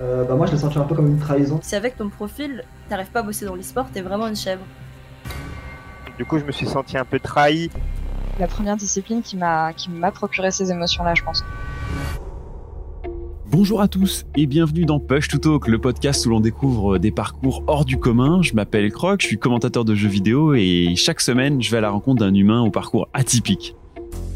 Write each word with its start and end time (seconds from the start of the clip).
euh, 0.00 0.24
bah 0.24 0.34
moi 0.34 0.46
je 0.46 0.52
l'ai 0.52 0.58
senti 0.58 0.78
un 0.78 0.84
peu 0.84 0.94
comme 0.94 1.06
une 1.06 1.18
trahison. 1.18 1.60
Si 1.62 1.74
avec 1.74 1.96
ton 1.96 2.08
profil, 2.08 2.64
t'arrives 2.88 3.10
pas 3.10 3.20
à 3.20 3.22
bosser 3.22 3.44
dans 3.44 3.54
l'e-sport, 3.54 3.86
t'es 3.92 4.00
vraiment 4.00 4.26
une 4.26 4.36
chèvre. 4.36 4.64
Du 6.18 6.24
coup, 6.24 6.38
je 6.38 6.44
me 6.44 6.52
suis 6.52 6.66
senti 6.66 6.96
un 6.96 7.04
peu 7.04 7.18
trahi. 7.18 7.70
La 8.38 8.46
première 8.46 8.76
discipline 8.76 9.22
qui 9.22 9.36
m'a 9.36 9.72
qui 9.72 9.90
m'a 9.90 10.10
procuré 10.10 10.50
ces 10.50 10.70
émotions-là, 10.70 11.14
je 11.14 11.22
pense. 11.22 11.44
Bonjour 13.46 13.80
à 13.80 13.86
tous 13.86 14.24
et 14.34 14.46
bienvenue 14.46 14.84
dans 14.84 14.98
Push 14.98 15.28
to 15.28 15.38
Talk, 15.38 15.68
le 15.68 15.78
podcast 15.78 16.26
où 16.26 16.30
l'on 16.30 16.40
découvre 16.40 16.98
des 16.98 17.12
parcours 17.12 17.62
hors 17.68 17.84
du 17.84 17.98
commun. 17.98 18.42
Je 18.42 18.54
m'appelle 18.54 18.90
Croc, 18.90 19.20
je 19.20 19.28
suis 19.28 19.38
commentateur 19.38 19.84
de 19.84 19.94
jeux 19.94 20.08
vidéo 20.08 20.54
et 20.54 20.94
chaque 20.96 21.20
semaine, 21.20 21.62
je 21.62 21.70
vais 21.70 21.76
à 21.76 21.80
la 21.80 21.90
rencontre 21.90 22.24
d'un 22.24 22.34
humain 22.34 22.62
au 22.62 22.72
parcours 22.72 23.06
atypique. 23.12 23.76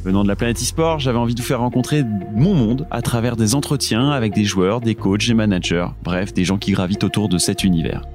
Venant 0.09 0.23
de 0.23 0.29
la 0.29 0.37
planète 0.37 0.57
e-sport, 0.57 1.01
j'avais 1.01 1.19
envie 1.19 1.35
de 1.35 1.41
vous 1.43 1.47
faire 1.47 1.61
rencontrer 1.61 2.03
mon 2.35 2.55
monde 2.55 2.87
à 2.91 3.03
travers 3.03 3.37
des 3.37 3.55
entretiens 3.55 4.09
avec 4.11 4.33
des 4.33 4.47
joueurs, 4.47 4.81
des 4.81 4.95
coachs, 4.95 5.27
des 5.27 5.35
managers, 5.35 5.89
bref, 6.03 6.33
des 6.33 6.47
gens 6.47 6.57
qui 6.57 6.73
gravitent 6.73 7.05
autour 7.05 7.29
de 7.29 7.37
cet 7.37 7.63
univers. 7.63 8.07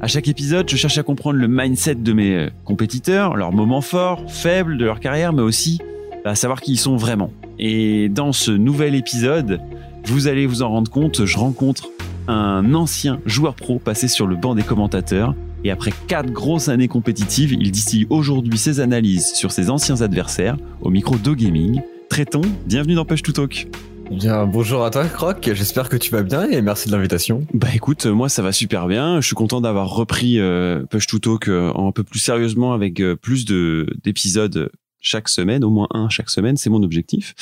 À 0.00 0.06
chaque 0.06 0.26
épisode, 0.26 0.66
je 0.70 0.76
cherche 0.76 0.96
à 0.96 1.02
comprendre 1.02 1.38
le 1.38 1.46
mindset 1.46 1.96
de 1.96 2.14
mes 2.14 2.34
euh, 2.34 2.50
compétiteurs, 2.64 3.36
leurs 3.36 3.52
moments 3.52 3.82
forts, 3.82 4.22
faibles 4.26 4.78
de 4.78 4.86
leur 4.86 5.00
carrière, 5.00 5.34
mais 5.34 5.42
aussi 5.42 5.82
à 6.24 6.34
savoir 6.34 6.62
qui 6.62 6.72
ils 6.72 6.78
sont 6.78 6.96
vraiment. 6.96 7.30
Et 7.58 8.08
dans 8.08 8.32
ce 8.32 8.50
nouvel 8.50 8.94
épisode, 8.94 9.60
vous 10.06 10.28
allez 10.28 10.46
vous 10.46 10.62
en 10.62 10.70
rendre 10.70 10.90
compte, 10.90 11.26
je 11.26 11.36
rencontre 11.36 11.90
un 12.26 12.72
ancien 12.72 13.20
joueur 13.26 13.54
pro 13.54 13.78
passé 13.78 14.08
sur 14.08 14.26
le 14.26 14.36
banc 14.36 14.54
des 14.54 14.62
commentateurs. 14.62 15.34
Et 15.64 15.70
après 15.70 15.92
quatre 16.06 16.30
grosses 16.30 16.68
années 16.68 16.88
compétitives, 16.88 17.54
il 17.54 17.70
distille 17.70 18.06
aujourd'hui 18.10 18.58
ses 18.58 18.80
analyses 18.80 19.32
sur 19.32 19.50
ses 19.50 19.70
anciens 19.70 20.02
adversaires 20.02 20.58
au 20.82 20.90
micro 20.90 21.16
de 21.16 21.32
Gaming. 21.32 21.80
Traitons, 22.10 22.42
bienvenue 22.66 22.94
dans 22.94 23.06
Push 23.06 23.22
to 23.22 23.32
Talk. 23.32 23.66
Bien, 24.10 24.44
bonjour 24.44 24.84
à 24.84 24.90
toi, 24.90 25.06
Croc. 25.06 25.50
J'espère 25.54 25.88
que 25.88 25.96
tu 25.96 26.10
vas 26.10 26.22
bien 26.22 26.50
et 26.50 26.60
merci 26.60 26.88
de 26.88 26.94
l'invitation. 26.94 27.46
Bah 27.54 27.68
écoute, 27.74 28.04
moi 28.04 28.28
ça 28.28 28.42
va 28.42 28.52
super 28.52 28.86
bien. 28.86 29.22
Je 29.22 29.26
suis 29.26 29.34
content 29.34 29.62
d'avoir 29.62 29.88
repris 29.88 30.38
euh, 30.38 30.84
Push 30.84 31.06
to 31.06 31.18
Talk 31.18 31.48
euh, 31.48 31.72
un 31.74 31.92
peu 31.92 32.04
plus 32.04 32.18
sérieusement 32.18 32.74
avec 32.74 33.00
euh, 33.00 33.16
plus 33.16 33.46
de 33.46 33.86
d'épisodes 34.04 34.70
chaque 35.04 35.28
semaine, 35.28 35.62
au 35.62 35.70
moins 35.70 35.86
un 35.92 36.08
chaque 36.08 36.30
semaine, 36.30 36.56
c'est 36.56 36.70
mon 36.70 36.82
objectif. 36.82 37.34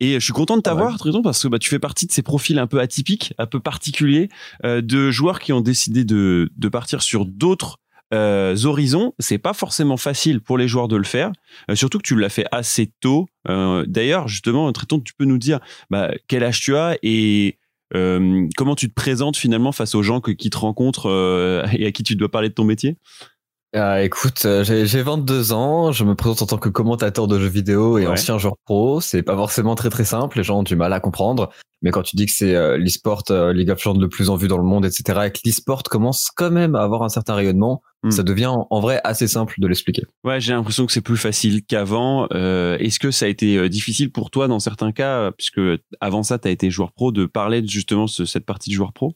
Et 0.00 0.14
je 0.14 0.24
suis 0.24 0.32
content 0.32 0.56
de 0.56 0.62
t'avoir, 0.62 0.98
Triton, 0.98 1.22
parce 1.22 1.42
que 1.42 1.48
bah, 1.48 1.58
tu 1.58 1.68
fais 1.68 1.78
partie 1.78 2.06
de 2.06 2.12
ces 2.12 2.22
profils 2.22 2.58
un 2.58 2.66
peu 2.66 2.80
atypiques, 2.80 3.34
un 3.38 3.46
peu 3.46 3.60
particuliers, 3.60 4.28
euh, 4.64 4.80
de 4.80 5.10
joueurs 5.10 5.38
qui 5.38 5.52
ont 5.52 5.60
décidé 5.60 6.04
de, 6.04 6.50
de 6.56 6.68
partir 6.68 7.02
sur 7.02 7.26
d'autres 7.26 7.78
euh, 8.12 8.56
horizons. 8.64 9.14
C'est 9.20 9.38
pas 9.38 9.52
forcément 9.52 9.96
facile 9.96 10.40
pour 10.40 10.58
les 10.58 10.66
joueurs 10.66 10.88
de 10.88 10.96
le 10.96 11.04
faire, 11.04 11.30
euh, 11.70 11.76
surtout 11.76 11.98
que 11.98 12.02
tu 12.02 12.16
l'as 12.16 12.28
fait 12.28 12.46
assez 12.50 12.90
tôt. 13.00 13.28
Euh, 13.48 13.84
D'ailleurs, 13.86 14.26
justement, 14.26 14.70
Triton, 14.72 14.98
tu 15.00 15.14
peux 15.14 15.26
nous 15.26 15.38
dire 15.38 15.60
bah, 15.90 16.10
quel 16.26 16.42
âge 16.42 16.60
tu 16.60 16.74
as 16.76 16.96
et 17.02 17.56
comment 17.92 18.76
tu 18.76 18.88
te 18.88 18.94
présentes 18.94 19.36
finalement 19.36 19.72
face 19.72 19.96
aux 19.96 20.02
gens 20.04 20.20
que, 20.20 20.30
qui 20.30 20.48
te 20.48 20.56
rencontrent 20.56 21.10
et 21.72 21.86
à 21.86 21.90
qui 21.90 22.04
tu 22.04 22.14
dois 22.14 22.30
parler 22.30 22.48
de 22.48 22.54
ton 22.54 22.62
métier? 22.62 22.96
Ah, 23.74 24.02
écoute, 24.02 24.42
euh, 24.46 24.64
j'ai 24.64 24.84
j'ai 24.86 25.02
22 25.02 25.52
ans, 25.52 25.92
je 25.92 26.04
me 26.04 26.14
présente 26.14 26.42
en 26.42 26.46
tant 26.46 26.58
que 26.58 26.68
commentateur 26.68 27.26
de 27.28 27.38
jeux 27.38 27.46
vidéo 27.48 27.98
et 27.98 28.06
Ouais. 28.06 28.12
ancien 28.12 28.36
joueur 28.38 28.56
pro. 28.64 29.00
C'est 29.00 29.22
pas 29.22 29.36
forcément 29.36 29.74
très 29.76 29.90
très 29.90 30.04
simple, 30.04 30.38
les 30.38 30.42
gens 30.44 30.58
ont 30.58 30.62
du 30.64 30.74
mal 30.76 30.92
à 30.92 31.00
comprendre. 31.00 31.50
Mais 31.82 31.90
quand 31.92 32.02
tu 32.02 32.14
dis 32.16 32.26
que 32.26 32.32
c'est 32.32 32.54
euh, 32.54 32.76
l'e-sport, 32.76 33.22
euh, 33.30 33.52
League 33.54 33.70
of 33.70 33.78
Legends 33.82 33.98
le 33.98 34.08
plus 34.08 34.28
en 34.28 34.36
vue 34.36 34.48
dans 34.48 34.58
le 34.58 34.64
monde, 34.64 34.84
etc., 34.84 35.20
et 35.26 35.30
que 35.30 35.38
l'e-sport 35.46 35.82
commence 35.84 36.30
quand 36.34 36.50
même 36.50 36.74
à 36.74 36.82
avoir 36.82 37.02
un 37.02 37.08
certain 37.08 37.34
rayonnement, 37.34 37.82
Hmm. 38.02 38.10
ça 38.10 38.22
devient 38.22 38.46
en, 38.48 38.80
vrai 38.80 38.98
assez 39.04 39.28
simple 39.28 39.56
de 39.58 39.66
l'expliquer. 39.68 40.04
Ouais, 40.24 40.40
j'ai 40.40 40.54
l'impression 40.54 40.86
que 40.86 40.92
c'est 40.92 41.02
plus 41.02 41.18
facile 41.18 41.62
qu'avant. 41.62 42.26
Euh, 42.32 42.78
Est-ce 42.78 42.98
que 42.98 43.10
ça 43.10 43.26
a 43.26 43.28
été 43.28 43.68
difficile 43.68 44.10
pour 44.10 44.30
toi 44.30 44.48
dans 44.48 44.58
certains 44.58 44.90
cas, 44.90 45.30
puisque 45.32 45.60
avant 46.00 46.22
ça, 46.22 46.38
tu 46.38 46.48
as 46.48 46.50
été 46.50 46.70
joueur 46.70 46.92
pro, 46.92 47.12
de 47.12 47.26
parler 47.26 47.60
de 47.60 47.68
justement 47.68 48.06
ce- 48.06 48.24
cette 48.24 48.46
partie 48.46 48.70
de 48.70 48.74
joueur 48.74 48.94
pro? 48.94 49.12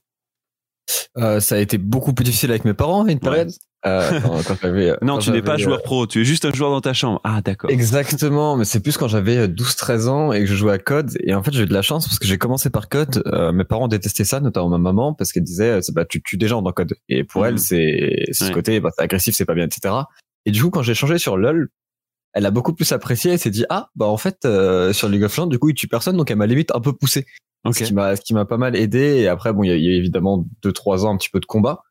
Euh, 1.17 1.41
ça 1.41 1.55
a 1.55 1.59
été 1.61 1.79
beaucoup 1.79 2.13
plus 2.13 2.25
difficile 2.25 2.51
avec 2.51 2.67
mes 2.67 2.75
parents 2.75 3.05
à 3.07 3.11
une 3.11 3.21
période. 3.21 3.51
Euh, 3.87 4.21
quand, 4.23 4.43
quand 4.47 4.57
j'avais, 4.63 4.91
euh, 4.91 4.97
Non, 5.03 5.15
quand 5.15 5.19
tu 5.21 5.31
n'es 5.31 5.43
pas 5.43 5.57
joueur 5.59 5.83
pro, 5.83 6.07
tu 6.07 6.23
es 6.23 6.25
juste 6.25 6.45
un 6.47 6.53
joueur 6.53 6.71
dans 6.71 6.81
ta 6.81 6.93
chambre. 6.95 7.21
Ah, 7.25 7.41
d'accord. 7.43 7.71
Exactement, 7.71 8.57
mais 8.57 8.65
c'est 8.65 8.81
plus 8.81 8.97
quand 8.97 9.09
j'avais 9.09 9.47
12-13 9.49 10.09
ans 10.09 10.33
et 10.33 10.41
que 10.41 10.47
je 10.47 10.55
jouais 10.55 10.73
à 10.73 10.79
Code. 10.79 11.11
Et 11.21 11.35
en 11.35 11.43
fait, 11.43 11.53
j'ai 11.53 11.63
eu 11.63 11.67
de 11.67 11.75
la 11.75 11.83
chance 11.83 12.07
parce 12.07 12.19
que 12.19 12.27
j'ai 12.27 12.39
commencé 12.39 12.71
par 12.71 12.89
Code. 12.89 13.23
Euh, 13.27 13.53
mes 13.53 13.65
parents 13.65 13.89
détestaient 13.89 14.25
ça, 14.25 14.41
notamment 14.41 14.69
ma 14.71 14.79
maman, 14.79 15.13
parce 15.15 15.33
qu'elle 15.33 15.43
disait, 15.45 15.69
euh, 15.71 15.81
bah, 15.93 16.05
tu 16.05 16.23
tues 16.23 16.37
des 16.39 16.49
gens 16.49 16.63
dans 16.63 16.73
Code. 16.73 16.95
Et 17.09 17.25
pour 17.25 17.43
Mhm. 17.43 17.49
elle, 17.49 17.59
c'est 17.59 17.77
Ouais. 17.77 18.25
ce 18.33 18.51
côté, 18.53 18.81
bah, 18.81 18.91
c'est 18.97 19.03
agressif, 19.05 19.35
c'est 19.35 19.45
pas 19.45 19.55
bien, 19.55 19.65
etc. 19.67 19.95
Et 20.47 20.51
du 20.51 20.63
coup, 20.63 20.71
quand 20.71 20.83
j'ai 20.83 20.95
changé 20.95 21.19
sur 21.19 21.37
LoL, 21.37 21.69
elle 22.33 22.47
a 22.47 22.51
beaucoup 22.51 22.73
plus 22.75 22.91
apprécié. 22.93 23.33
Elle 23.33 23.39
s'est 23.39 23.51
dit, 23.51 23.65
ah, 23.69 23.91
bah 23.95 24.07
en 24.07 24.17
fait, 24.17 24.39
euh, 24.45 24.93
sur 24.93 25.09
League 25.09 25.23
of 25.23 25.37
Legends, 25.37 25.47
du 25.47 25.59
coup, 25.59 25.69
il 25.69 25.75
tue 25.75 25.89
personne, 25.89 26.17
donc 26.17 26.31
elle 26.31 26.37
m'a 26.37 26.47
limite 26.47 26.75
un 26.75 26.81
peu 26.81 26.93
poussé. 26.93 27.27
Ok. 27.65 27.77
Ce 27.77 27.85
qui 27.85 27.95
m'a, 27.95 28.17
ce 28.17 28.21
qui 28.23 28.35
m'a 28.35 28.45
pas 28.45 28.57
mal 28.59 28.77
aidé. 28.77 29.19
Et 29.21 29.29
après, 29.29 29.53
bon, 29.53 29.63
il 29.63 29.69
y, 29.69 29.73
a- 29.73 29.77
il 29.77 29.85
y 29.85 29.89
a 29.89 29.93
évidemment 29.93 30.45
deux, 30.63 30.73
trois 30.73 31.07
ans 31.07 31.15
un 31.15 31.17
petit 31.17 31.31
peu 31.31 31.41
de 31.41 31.47
combat. 31.47 31.83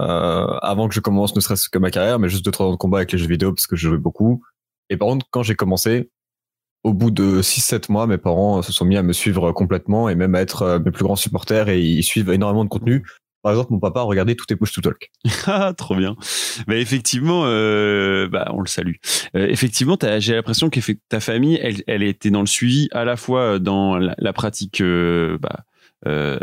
Euh, 0.00 0.46
avant 0.62 0.88
que 0.88 0.94
je 0.94 1.00
commence 1.00 1.34
ne 1.36 1.40
serait-ce 1.40 1.68
que 1.68 1.78
ma 1.78 1.90
carrière, 1.90 2.18
mais 2.18 2.28
juste 2.28 2.44
deux, 2.44 2.50
trois 2.50 2.66
ans 2.66 2.72
de 2.72 2.76
combat 2.76 2.98
avec 2.98 3.12
les 3.12 3.18
jeux 3.18 3.26
vidéo 3.26 3.52
parce 3.52 3.66
que 3.66 3.76
je 3.76 3.88
jouais 3.88 3.98
beaucoup. 3.98 4.42
Et 4.88 4.96
par 4.96 5.08
contre, 5.08 5.26
quand 5.30 5.42
j'ai 5.42 5.54
commencé, 5.54 6.10
au 6.82 6.94
bout 6.94 7.10
de 7.10 7.42
6-7 7.42 7.92
mois, 7.92 8.06
mes 8.06 8.18
parents 8.18 8.62
se 8.62 8.72
sont 8.72 8.84
mis 8.84 8.96
à 8.96 9.02
me 9.02 9.12
suivre 9.12 9.52
complètement 9.52 10.08
et 10.08 10.14
même 10.14 10.34
à 10.34 10.40
être 10.40 10.62
euh, 10.62 10.78
mes 10.78 10.90
plus 10.90 11.04
grands 11.04 11.16
supporters 11.16 11.68
et 11.68 11.80
ils 11.80 12.02
suivent 12.02 12.30
énormément 12.30 12.64
de 12.64 12.70
contenu. 12.70 13.04
Par 13.42 13.52
exemple, 13.52 13.72
mon 13.72 13.78
papa 13.78 14.00
a 14.00 14.02
regardé 14.02 14.36
tout 14.36 14.44
est 14.50 14.56
push 14.56 14.72
to 14.72 14.80
talk. 14.80 15.10
Ah, 15.46 15.72
trop 15.74 15.96
bien. 15.96 16.16
Mais 16.66 16.80
effectivement, 16.80 17.42
euh, 17.44 18.28
bah, 18.28 18.50
on 18.54 18.60
le 18.60 18.68
salue. 18.68 18.96
Effectivement, 19.34 19.96
j'ai 20.18 20.34
l'impression 20.34 20.68
que 20.68 20.80
ta 21.08 21.20
famille, 21.20 21.58
elle, 21.62 21.82
elle 21.86 22.02
était 22.02 22.30
dans 22.30 22.40
le 22.40 22.46
suivi 22.46 22.88
à 22.92 23.04
la 23.04 23.16
fois 23.16 23.58
dans 23.58 23.96
la, 23.96 24.32
pratique, 24.34 24.82
bah, 24.82 25.64
euh, 26.06 26.38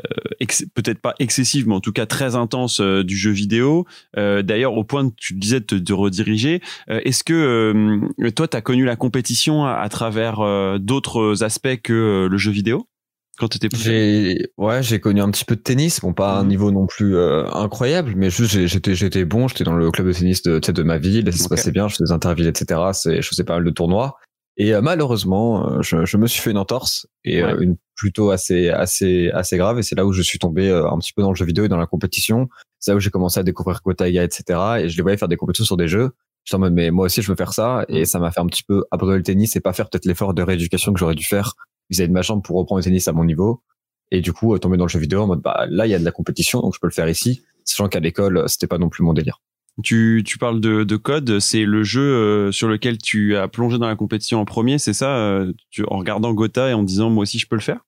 peut-être 0.74 1.00
pas 1.00 1.16
excessive, 1.20 1.68
mais 1.68 1.76
en 1.76 1.80
tout 1.80 1.92
cas 1.92 2.06
très 2.06 2.36
intense 2.36 2.80
euh, 2.80 3.04
du 3.04 3.16
jeu 3.16 3.32
vidéo. 3.32 3.86
Euh, 4.18 4.42
D'ailleurs, 4.42 4.74
au 4.74 4.84
point 4.84 5.10
que 5.10 5.16
tu 5.18 5.34
disais 5.34 5.60
de 5.60 5.66
te 5.66 5.76
de 5.76 5.94
rediriger, 5.94 6.62
euh, 6.90 7.00
est-ce 7.06 7.24
que 7.24 8.00
toi, 8.36 8.48
tu 8.48 8.58
as 8.58 8.62
connu 8.62 8.86
la 8.86 8.96
compétition 8.96 9.66
à, 9.66 9.74
à 9.74 9.90
travers 9.90 10.80
d'autres 10.80 11.44
aspects 11.44 11.78
que 11.84 12.28
le 12.30 12.38
jeu 12.38 12.52
vidéo 12.52 12.88
quand 13.40 13.48
tu 13.50 13.58
étais 13.58 13.70
plus 13.70 14.50
ouais, 14.58 14.82
j'ai 14.82 15.00
connu 15.00 15.22
un 15.22 15.30
petit 15.30 15.46
peu 15.46 15.56
de 15.56 15.62
tennis, 15.62 16.00
bon, 16.02 16.12
pas 16.12 16.38
à 16.38 16.40
un 16.40 16.46
niveau 16.46 16.72
non 16.72 16.88
plus 16.88 17.16
incroyable, 17.20 18.14
mais 18.16 18.32
juste 18.32 18.66
j'étais, 18.66 18.96
j'étais 18.96 19.26
bon, 19.26 19.48
j'étais 19.48 19.64
dans 19.64 19.76
le 19.76 19.92
club 19.92 20.08
de 20.08 20.14
tennis 20.14 20.42
de, 20.42 20.58
de 20.60 20.84
ma 20.84 20.98
ville, 20.98 21.32
ça 21.32 21.44
se 21.44 21.48
passait 21.48 21.72
bien, 21.72 21.88
je 21.88 21.94
faisais 21.94 22.06
des 22.06 22.12
intervilles, 22.14 22.48
etc. 22.48 22.82
Je 23.06 23.22
faisais 23.22 23.44
pas 23.44 23.54
mal 23.56 23.64
de 23.64 23.70
tournois. 23.70 24.18
Et 24.60 24.74
euh, 24.74 24.82
malheureusement, 24.82 25.70
euh, 25.72 25.82
je, 25.82 26.06
je 26.06 26.18
me 26.18 26.26
suis 26.28 26.42
fait 26.42 26.52
une 26.52 26.58
entorse 26.58 27.08
et 27.24 27.44
Ouais. 27.44 27.54
euh, 27.54 27.60
une 27.60 27.78
plutôt 27.96 28.32
assez, 28.32 28.70
assez, 28.70 29.30
assez 29.32 29.58
grave. 29.58 29.80
Et 29.80 29.84
c'est 29.84 29.96
là 29.96 30.06
où 30.06 30.14
je 30.14 30.22
suis 30.22 30.40
tombé 30.40 30.70
euh, 30.70 30.90
un 30.90 30.98
petit 31.00 31.14
peu 31.14 31.22
dans 31.22 31.30
le 31.32 31.36
jeu 31.36 31.46
vidéo 31.46 31.66
et 31.66 31.68
dans 31.68 31.78
la 31.78 31.86
compétition. 31.88 32.48
C'est 32.80 32.92
là 32.92 32.98
où 32.98 33.00
j'ai 33.00 33.10
commencé 33.12 33.40
à 33.40 33.44
découvrir 33.44 33.82
Gotaga, 33.84 34.24
etc. 34.24 34.60
Et 34.82 34.90
je 34.90 34.98
les 34.98 35.02
voyais 35.04 35.18
faire 35.18 35.28
des 35.28 35.38
compétitions 35.38 35.66
sur 35.66 35.78
des 35.78 35.88
jeux. 35.88 36.12
J'étais 36.44 36.56
en 36.56 36.60
mode, 36.60 36.74
mais 36.74 36.92
moi 36.92 37.06
aussi, 37.06 37.22
je 37.22 37.28
veux 37.32 37.36
faire 37.36 37.54
ça. 37.54 37.86
Et 37.90 38.06
ça 38.06 38.20
m'a 38.20 38.32
fait 38.32 38.40
un 38.40 38.46
petit 38.48 38.64
peu 38.64 38.84
abandonner 38.92 39.18
le 39.18 39.24
tennis 39.24 39.56
et 39.56 39.60
pas 39.60 39.74
faire 39.74 39.90
peut-être 39.90 40.06
l'effort 40.06 40.34
de 40.34 40.42
rééducation 40.42 40.94
que 40.94 41.00
j'aurais 41.00 41.16
dû 41.16 41.24
faire 41.26 41.54
vis-à-vis 41.90 42.10
de 42.10 42.14
ma 42.14 42.22
chambre 42.22 42.42
pour 42.42 42.58
reprendre 42.58 42.80
le 42.80 42.84
tennis 42.84 43.08
à 43.08 43.14
mon 43.14 43.26
niveau. 43.26 43.62
Et 44.12 44.22
du 44.22 44.32
coup, 44.34 44.56
euh, 44.56 44.58
tomber 44.60 44.78
dans 44.78 44.86
le 44.86 44.90
jeu 44.90 45.00
vidéo 45.00 45.22
en 45.22 45.28
mode, 45.28 45.42
bah, 45.42 45.66
là, 45.70 45.86
il 45.86 45.90
y 45.90 45.96
a 45.96 46.00
de 46.00 46.06
la 46.06 46.12
compétition, 46.12 46.62
donc 46.62 46.74
je 46.74 46.80
peux 46.80 46.88
le 46.88 46.94
faire 46.94 47.10
ici. 47.10 47.44
Sachant 47.66 47.90
qu'à 47.90 48.00
l'école, 48.00 48.44
c'était 48.48 48.68
pas 48.68 48.78
non 48.78 48.88
plus 48.90 49.04
mon 49.04 49.14
délire. 49.14 49.42
Tu, 49.84 50.24
tu 50.26 50.38
parles 50.38 50.60
de, 50.60 50.84
de 50.84 50.96
Code, 50.96 51.40
c'est 51.40 51.64
le 51.66 51.84
jeu 51.84 52.02
euh, 52.02 52.52
sur 52.52 52.68
lequel 52.68 52.98
tu 52.98 53.36
as 53.36 53.48
plongé 53.48 53.78
dans 53.78 53.88
la 53.88 53.96
compétition 53.96 54.40
en 54.40 54.46
premier, 54.46 54.80
c'est 54.80 54.94
ça 54.94 55.18
euh, 55.18 55.52
tu, 55.70 55.84
En 55.90 55.98
regardant 56.00 56.34
Gotha 56.34 56.70
et 56.70 56.74
en 56.74 56.82
disant 56.84 57.10
moi 57.12 57.22
aussi 57.24 57.38
je 57.40 57.48
peux 57.48 57.56
le 57.56 57.62
faire? 57.62 57.80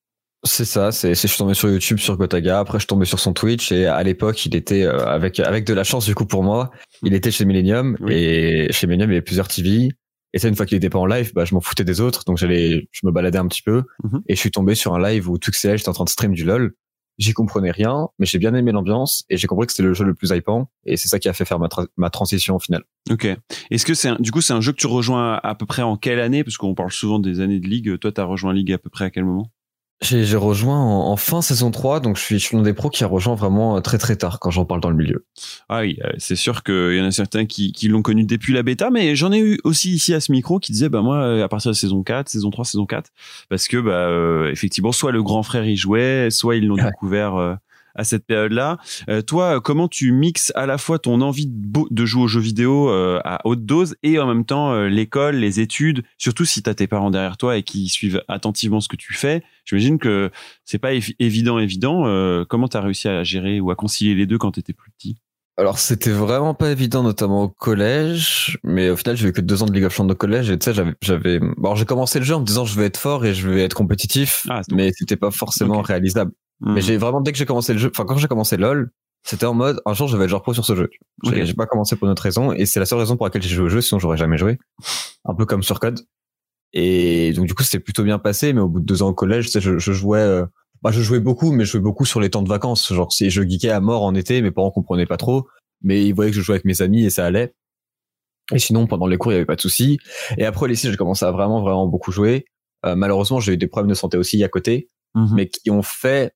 C'est 0.46 0.66
ça, 0.66 0.92
c'est, 0.94 1.10
je 1.16 1.28
suis 1.28 1.38
tombé 1.38 1.54
sur 1.54 1.70
YouTube 1.70 1.98
sur 1.98 2.16
Gotaga, 2.16 2.60
après 2.60 2.78
je 2.78 2.84
suis 2.84 2.88
tombé 2.88 3.06
sur 3.06 3.20
son 3.20 3.34
Twitch 3.34 3.72
et 3.74 3.88
à 3.88 4.02
l'époque 4.04 4.46
il 4.46 4.56
était 4.56 4.84
euh, 4.84 5.06
avec 5.06 5.40
avec 5.40 5.66
de 5.66 5.74
la 5.74 5.84
chance 5.84 6.06
du 6.06 6.16
coup 6.16 6.26
pour 6.26 6.44
moi, 6.44 6.70
il 7.04 7.14
était 7.14 7.32
chez 7.32 7.44
Millennium 7.44 7.98
Oui. 8.00 8.14
et 8.14 8.68
chez 8.72 8.88
Millennium 8.88 9.10
il 9.10 9.14
y 9.14 9.18
avait 9.18 9.22
plusieurs 9.24 9.48
TV 9.50 9.90
et 10.32 10.38
ça 10.40 10.48
une 10.48 10.56
fois 10.56 10.66
qu'il 10.68 10.78
était 10.78 10.90
pas 10.92 11.00
en 11.00 11.08
live, 11.08 11.32
bah 11.34 11.44
je 11.44 11.56
m'en 11.56 11.60
foutais 11.60 11.84
des 11.84 12.00
autres 12.02 12.24
donc 12.26 12.38
j'allais 12.38 12.88
je 12.92 13.06
me 13.06 13.12
baladais 13.12 13.40
un 13.40 13.48
petit 13.48 13.64
peu 13.64 13.84
Mhm. 14.04 14.22
et 14.28 14.36
je 14.36 14.40
suis 14.40 14.52
tombé 14.52 14.76
sur 14.76 14.94
un 14.94 15.02
live 15.02 15.28
où 15.30 15.38
Tuxel 15.40 15.78
j'étais 15.78 15.90
en 15.90 15.94
train 15.94 16.06
de 16.06 16.10
stream 16.10 16.34
du 16.34 16.46
LoL. 16.46 16.72
J'y 17.20 17.34
comprenais 17.34 17.70
rien, 17.72 18.08
mais 18.18 18.26
j'ai 18.26 18.40
bien 18.40 18.54
aimé 18.56 18.72
l'ambiance 18.72 19.26
et 19.30 19.38
j'ai 19.38 19.46
compris 19.46 19.68
que 19.68 19.74
c'était 19.74 19.84
le 19.84 19.94
jeu 19.94 20.06
le 20.06 20.16
plus 20.16 20.32
hypant 20.32 20.72
et 20.86 20.96
c'est 20.98 21.10
ça 21.10 21.20
qui 21.20 21.28
a 21.30 21.34
fait 21.34 21.46
faire 21.46 21.60
ma, 21.60 21.68
tra- 21.68 21.88
ma 21.98 22.10
transition 22.10 22.56
au 22.56 22.60
final. 22.60 22.84
Ok. 23.12 23.28
Est-ce 23.70 23.86
que 23.86 23.94
c'est 23.94 24.20
du 24.22 24.32
coup 24.32 24.40
c'est 24.42 24.54
un 24.54 24.62
jeu 24.62 24.72
que 24.72 24.78
tu 24.78 24.88
rejoins 24.88 25.34
à, 25.34 25.50
à 25.50 25.54
peu 25.56 25.66
près 25.66 25.82
en 25.82 25.98
quelle 25.98 26.22
année? 26.22 26.44
Parce 26.46 26.58
qu'on 26.58 26.74
parle 26.76 26.92
souvent 26.92 27.20
des 27.20 27.42
années 27.42 27.60
de 27.60 27.68
ligue. 27.68 28.00
Toi, 28.00 28.12
tu 28.12 28.22
as 28.22 28.24
rejoint 28.24 28.54
Ligue 28.54 28.72
à 28.72 28.78
peu 28.78 28.90
près 28.90 29.06
à 29.06 29.10
quel 29.12 29.26
moment? 29.26 29.52
J'ai 30.02 30.24
j'ai 30.24 30.38
rejoint 30.38 30.78
en, 30.80 31.12
en 31.12 31.18
fin 31.18 31.42
saison 31.42 31.72
3, 31.72 32.00
donc 32.00 32.16
je 32.16 32.22
suis, 32.22 32.40
je 32.40 32.46
suis 32.46 32.56
l'un 32.56 32.64
des 32.64 32.74
pros 32.74 32.90
qui 32.90 33.04
a 33.04 33.08
rejoint 33.08 33.36
vraiment 33.36 33.76
euh, 33.76 33.82
très 33.82 33.98
très 33.98 34.16
tard 34.16 34.40
quand 34.40 34.50
j'en 34.50 34.64
parle 34.64 34.80
dans 34.80 34.90
le 34.90 34.96
milieu. 34.96 35.26
Ah 35.68 35.82
oui, 35.82 36.00
euh, 36.06 36.10
c'est 36.18 36.38
sûr 36.38 36.64
qu'il 36.64 36.96
y 36.96 37.02
en 37.02 37.06
a 37.06 37.12
certains 37.12 37.46
qui, 37.46 37.74
qui 37.74 37.90
l'ont 37.90 38.02
connu 38.02 38.24
depuis 38.24 38.54
la 38.54 38.64
bêta, 38.64 38.92
mais 38.92 39.18
j'en 39.18 39.34
ai 39.34 39.40
eu 39.40 39.60
aussi 39.66 39.92
ici 39.92 40.14
à 40.14 40.22
ce 40.22 40.32
micro 40.32 40.58
qui 40.60 40.72
disaient, 40.72 40.88
bah 40.88 41.02
moi, 41.02 41.18
euh, 41.18 41.44
à 41.44 41.50
partir 41.50 41.72
de 41.72 41.76
saison 41.76 42.02
4, 42.02 42.30
saison 42.30 42.50
3, 42.50 42.64
saison 42.64 42.86
4, 42.86 43.12
parce 43.50 43.68
que, 43.68 43.76
bah, 43.76 43.92
euh, 43.92 44.50
effectivement, 44.52 44.94
soit 44.94 45.12
le 45.12 45.22
grand 45.22 45.44
frère 45.44 45.66
y 45.66 45.76
jouait, 45.76 46.30
soit 46.32 46.56
ils 46.56 46.66
l'ont 46.66 46.76
Ouais. 46.76 46.86
découvert 46.86 47.36
euh, 47.36 47.56
à 47.96 48.04
cette 48.04 48.26
période-là. 48.26 48.78
Euh, 49.10 49.22
toi, 49.22 49.62
comment 49.62 49.88
tu 49.88 50.12
mixes 50.12 50.52
à 50.56 50.66
la 50.66 50.78
fois 50.78 51.00
ton 51.00 51.22
envie 51.22 51.48
de, 51.48 51.82
de 51.90 52.06
jouer 52.06 52.24
aux 52.24 52.28
jeux 52.28 52.40
vidéo 52.40 52.90
euh, 52.90 53.20
à 53.24 53.40
haute 53.46 53.66
dose 53.66 53.96
et 54.04 54.20
en 54.20 54.28
même 54.28 54.46
temps 54.46 54.72
euh, 54.74 54.88
l'école, 54.88 55.36
les 55.36 55.60
études, 55.60 56.04
surtout 56.18 56.46
si 56.46 56.64
tu 56.64 56.70
as 56.70 56.76
tes 56.76 56.88
parents 56.88 57.12
derrière 57.12 57.38
toi 57.38 57.58
et 57.58 57.64
qui 57.64 57.88
suivent 57.90 58.24
attentivement 58.28 58.82
ce 58.82 58.88
que 58.88 58.96
tu 58.96 59.14
fais. 59.14 59.44
J'imagine 59.66 60.00
que 60.00 60.32
c'est 60.66 60.80
pas 60.80 60.94
évi- 60.94 61.16
évident, 61.20 61.60
évident. 61.60 62.08
Euh, 62.08 62.46
comment 62.48 62.68
tu 62.68 62.78
as 62.78 62.82
réussi 62.82 63.08
à 63.08 63.24
gérer 63.24 63.60
ou 63.60 63.72
à 63.72 63.76
concilier 63.76 64.16
les 64.16 64.26
deux 64.26 64.38
quand 64.38 64.52
tu 64.52 64.60
étais 64.60 64.74
plus 64.74 64.92
petit? 64.92 65.18
Alors 65.58 65.78
c'était 65.78 66.12
vraiment 66.12 66.54
pas 66.54 66.72
évident, 66.72 67.04
notamment 67.04 67.44
au 67.44 67.50
collège, 67.50 68.58
mais 68.64 68.90
au 68.90 68.96
final 68.96 69.18
j'ai 69.18 69.28
eu 69.28 69.34
que 69.34 69.42
deux 69.42 69.62
ans 69.62 69.66
de 69.66 69.74
League 69.74 69.84
of 69.84 69.92
Legends 69.92 70.08
au 70.08 70.16
collège 70.16 70.50
et 70.50 70.58
tu 70.58 70.64
sais 70.64 70.74
j'avais, 70.74 70.94
j'avais, 71.02 71.40
bon, 71.40 71.54
alors 71.64 71.76
j'ai 71.76 71.84
commencé 71.84 72.18
le 72.20 72.24
jeu 72.24 72.34
en 72.34 72.40
me 72.40 72.46
disant 72.46 72.64
je 72.64 72.80
vais 72.80 72.86
être 72.86 72.96
fort 72.96 73.26
et 73.26 73.34
je 73.34 73.50
vais 73.50 73.64
être 73.64 73.74
compétitif, 73.74 74.48
Ah, 74.50 74.62
mais 74.72 74.92
c'était 74.98 75.18
pas 75.18 75.32
forcément 75.32 75.82
réalisable. 75.82 76.32
Hmm. 76.62 76.74
Mais 76.74 76.82
j'ai 76.82 76.98
vraiment 76.98 77.22
dès 77.22 77.32
que 77.32 77.38
j'ai 77.38 77.46
commencé 77.46 77.74
le 77.74 77.80
jeu, 77.80 77.90
enfin 77.94 78.06
quand 78.06 78.18
j'ai 78.18 78.28
commencé 78.28 78.58
LoL, 78.58 78.92
c'était 79.24 79.46
en 79.46 79.54
mode 79.54 79.82
un 79.86 79.94
jour 79.94 80.08
je 80.08 80.18
vais 80.18 80.24
être 80.26 80.30
genre 80.30 80.42
pro 80.42 80.54
sur 80.54 80.66
ce 80.66 80.76
jeu. 80.76 80.90
J'ai, 81.24 81.42
Ok. 81.42 81.44
j'ai 81.46 81.54
pas 81.54 81.66
commencé 81.66 81.96
pour 81.96 82.08
une 82.08 82.12
autre 82.12 82.22
raison 82.24 82.52
et 82.54 82.66
c'est 82.66 82.80
la 82.80 82.86
seule 82.86 83.00
raison 83.00 83.16
pour 83.18 83.26
laquelle 83.26 83.42
j'ai 83.42 83.50
joué 83.56 83.66
au 83.66 83.70
jeu, 83.70 83.82
sinon 83.82 84.00
j'aurais 84.00 84.18
jamais 84.18 84.38
joué. 84.38 84.58
Un 85.26 85.36
peu 85.36 85.46
comme 85.46 85.64
sur 85.64 85.80
Code. 85.80 86.02
Et 86.74 87.34
donc 87.34 87.48
du 87.48 87.54
coup 87.54 87.64
c'était 87.64 87.80
plutôt 87.80 88.04
bien 88.04 88.20
passé, 88.20 88.54
mais 88.54 88.62
au 88.62 88.68
bout 88.68 88.80
de 88.80 88.86
deux 88.86 89.02
ans 89.04 89.10
au 89.10 89.14
collège, 89.14 89.50
je, 89.52 89.78
je 89.80 89.92
jouais. 89.94 90.20
euh, 90.20 90.46
bah, 90.82 90.92
je 90.92 91.02
jouais 91.02 91.20
beaucoup, 91.20 91.52
mais 91.52 91.66
je 91.66 91.72
jouais 91.72 91.82
beaucoup 91.82 92.06
sur 92.06 92.20
les 92.22 92.30
temps 92.30 92.42
de 92.44 92.48
vacances. 92.48 92.94
Genre, 92.94 93.12
si 93.12 93.30
je 93.30 93.42
geekais 93.42 93.70
à 93.70 93.82
mort 93.82 94.04
en 94.04 94.16
été, 94.16 94.42
mes 94.42 94.52
parents 94.52 94.72
comprenaient 94.72 95.06
pas 95.08 95.18
trop 95.18 95.48
mais 95.82 96.06
ils 96.06 96.12
voyaient 96.14 96.32
que 96.32 96.36
je 96.36 96.42
jouais 96.42 96.56
avec 96.56 96.66
mes 96.66 96.82
amis 96.82 97.06
et 97.06 97.10
ça 97.10 97.26
allait. 97.26 97.54
Et 98.54 98.60
sinon, 98.60 98.86
pendant 98.86 99.08
les 99.08 99.18
cours, 99.18 99.32
il 99.32 99.36
y 99.36 99.38
avait 99.38 99.46
pas 99.46 99.56
de 99.56 99.62
souci. 99.62 99.98
Et 100.38 100.44
après, 100.46 100.68
lycée, 100.68 100.92
j'ai 100.92 100.98
commencé 100.98 101.24
à 101.24 101.32
vraiment, 101.32 101.62
vraiment 101.62 101.88
beaucoup 101.88 102.12
jouer. 102.12 102.44
Euh, 102.86 102.96
malheureusement, 102.96 103.40
j'ai 103.40 103.54
eu 103.54 103.58
des 103.58 103.68
problèmes 103.68 103.90
de 103.90 103.94
santé 103.94 104.18
aussi 104.18 104.44
à 104.44 104.50
côté, 104.50 104.90
Mhm. 105.16 105.30
mais 105.36 105.48
qui 105.48 105.72
ont 105.72 105.82
fait, 105.82 106.34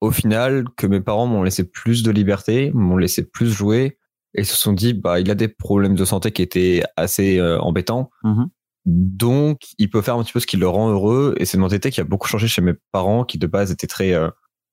au 0.00 0.10
final, 0.10 0.64
que 0.76 0.86
mes 0.86 1.00
parents 1.00 1.26
m'ont 1.26 1.42
laissé 1.42 1.64
plus 1.64 2.02
de 2.02 2.10
liberté, 2.10 2.70
m'ont 2.74 2.96
laissé 2.96 3.22
plus 3.22 3.50
jouer, 3.50 3.98
et 4.34 4.44
se 4.44 4.56
sont 4.56 4.72
dit, 4.72 4.94
bah, 4.94 5.20
il 5.20 5.30
a 5.30 5.34
des 5.34 5.48
problèmes 5.48 5.94
de 5.94 6.04
santé 6.04 6.30
qui 6.30 6.42
étaient 6.42 6.82
assez 6.96 7.38
euh, 7.38 7.58
embêtants. 7.60 8.10
Mhm. 8.22 8.48
Donc, 8.86 9.62
il 9.78 9.90
peut 9.90 10.02
faire 10.02 10.16
un 10.16 10.22
petit 10.22 10.32
peu 10.32 10.40
ce 10.40 10.46
qui 10.46 10.56
le 10.56 10.68
rend 10.68 10.90
heureux. 10.90 11.34
Et 11.38 11.44
c'est 11.44 11.56
une 11.56 11.62
mentalité 11.62 11.90
qui 11.90 12.00
a 12.00 12.04
beaucoup 12.04 12.28
changé 12.28 12.48
chez 12.48 12.62
mes 12.62 12.72
parents, 12.92 13.24
qui 13.24 13.38
de 13.38 13.46
base 13.46 13.70
étaient 13.70 13.86
très, 13.86 14.14
euh, 14.14 14.30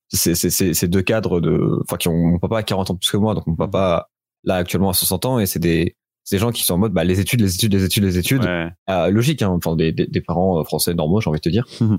c'est, 0.10 0.88
deux 0.88 1.02
cadres 1.02 1.42
de, 1.42 1.80
enfin, 1.84 1.98
qui 1.98 2.08
ont, 2.08 2.16
mon 2.16 2.40
papa 2.40 2.60
a 2.60 2.64
40 2.64 2.92
ans 2.92 2.96
plus 2.96 3.12
que 3.12 3.18
moi, 3.18 3.34
donc 3.34 3.48
mon 3.48 3.56
papa, 3.56 4.10
là, 4.44 4.56
actuellement, 4.56 4.90
a 4.90 4.94
60 4.94 5.26
ans, 5.26 5.40
et 5.40 5.46
c'est 5.46 5.60
des, 5.60 5.98
des 6.32 6.38
gens 6.38 6.52
qui 6.52 6.64
sont 6.64 6.76
en 6.76 6.78
mode, 6.78 6.94
bah, 6.94 7.04
les 7.04 7.20
études, 7.20 7.42
les 7.42 7.56
études, 7.56 7.74
les 7.74 7.84
études, 7.84 8.04
les 8.04 8.18
études. 8.18 8.44
Ouais. 8.44 8.70
Euh, 8.90 9.10
logique, 9.10 9.42
hein, 9.42 9.50
enfin, 9.50 9.76
des, 9.76 9.92
des, 9.92 10.08
des 10.08 10.22
parents 10.22 10.60
euh, 10.60 10.64
français 10.64 10.94
normaux, 10.94 11.20
j'ai 11.20 11.30
envie 11.30 11.40
de 11.40 11.42
te 11.42 11.50
dire. 11.50 11.66
Mhm. 11.82 11.98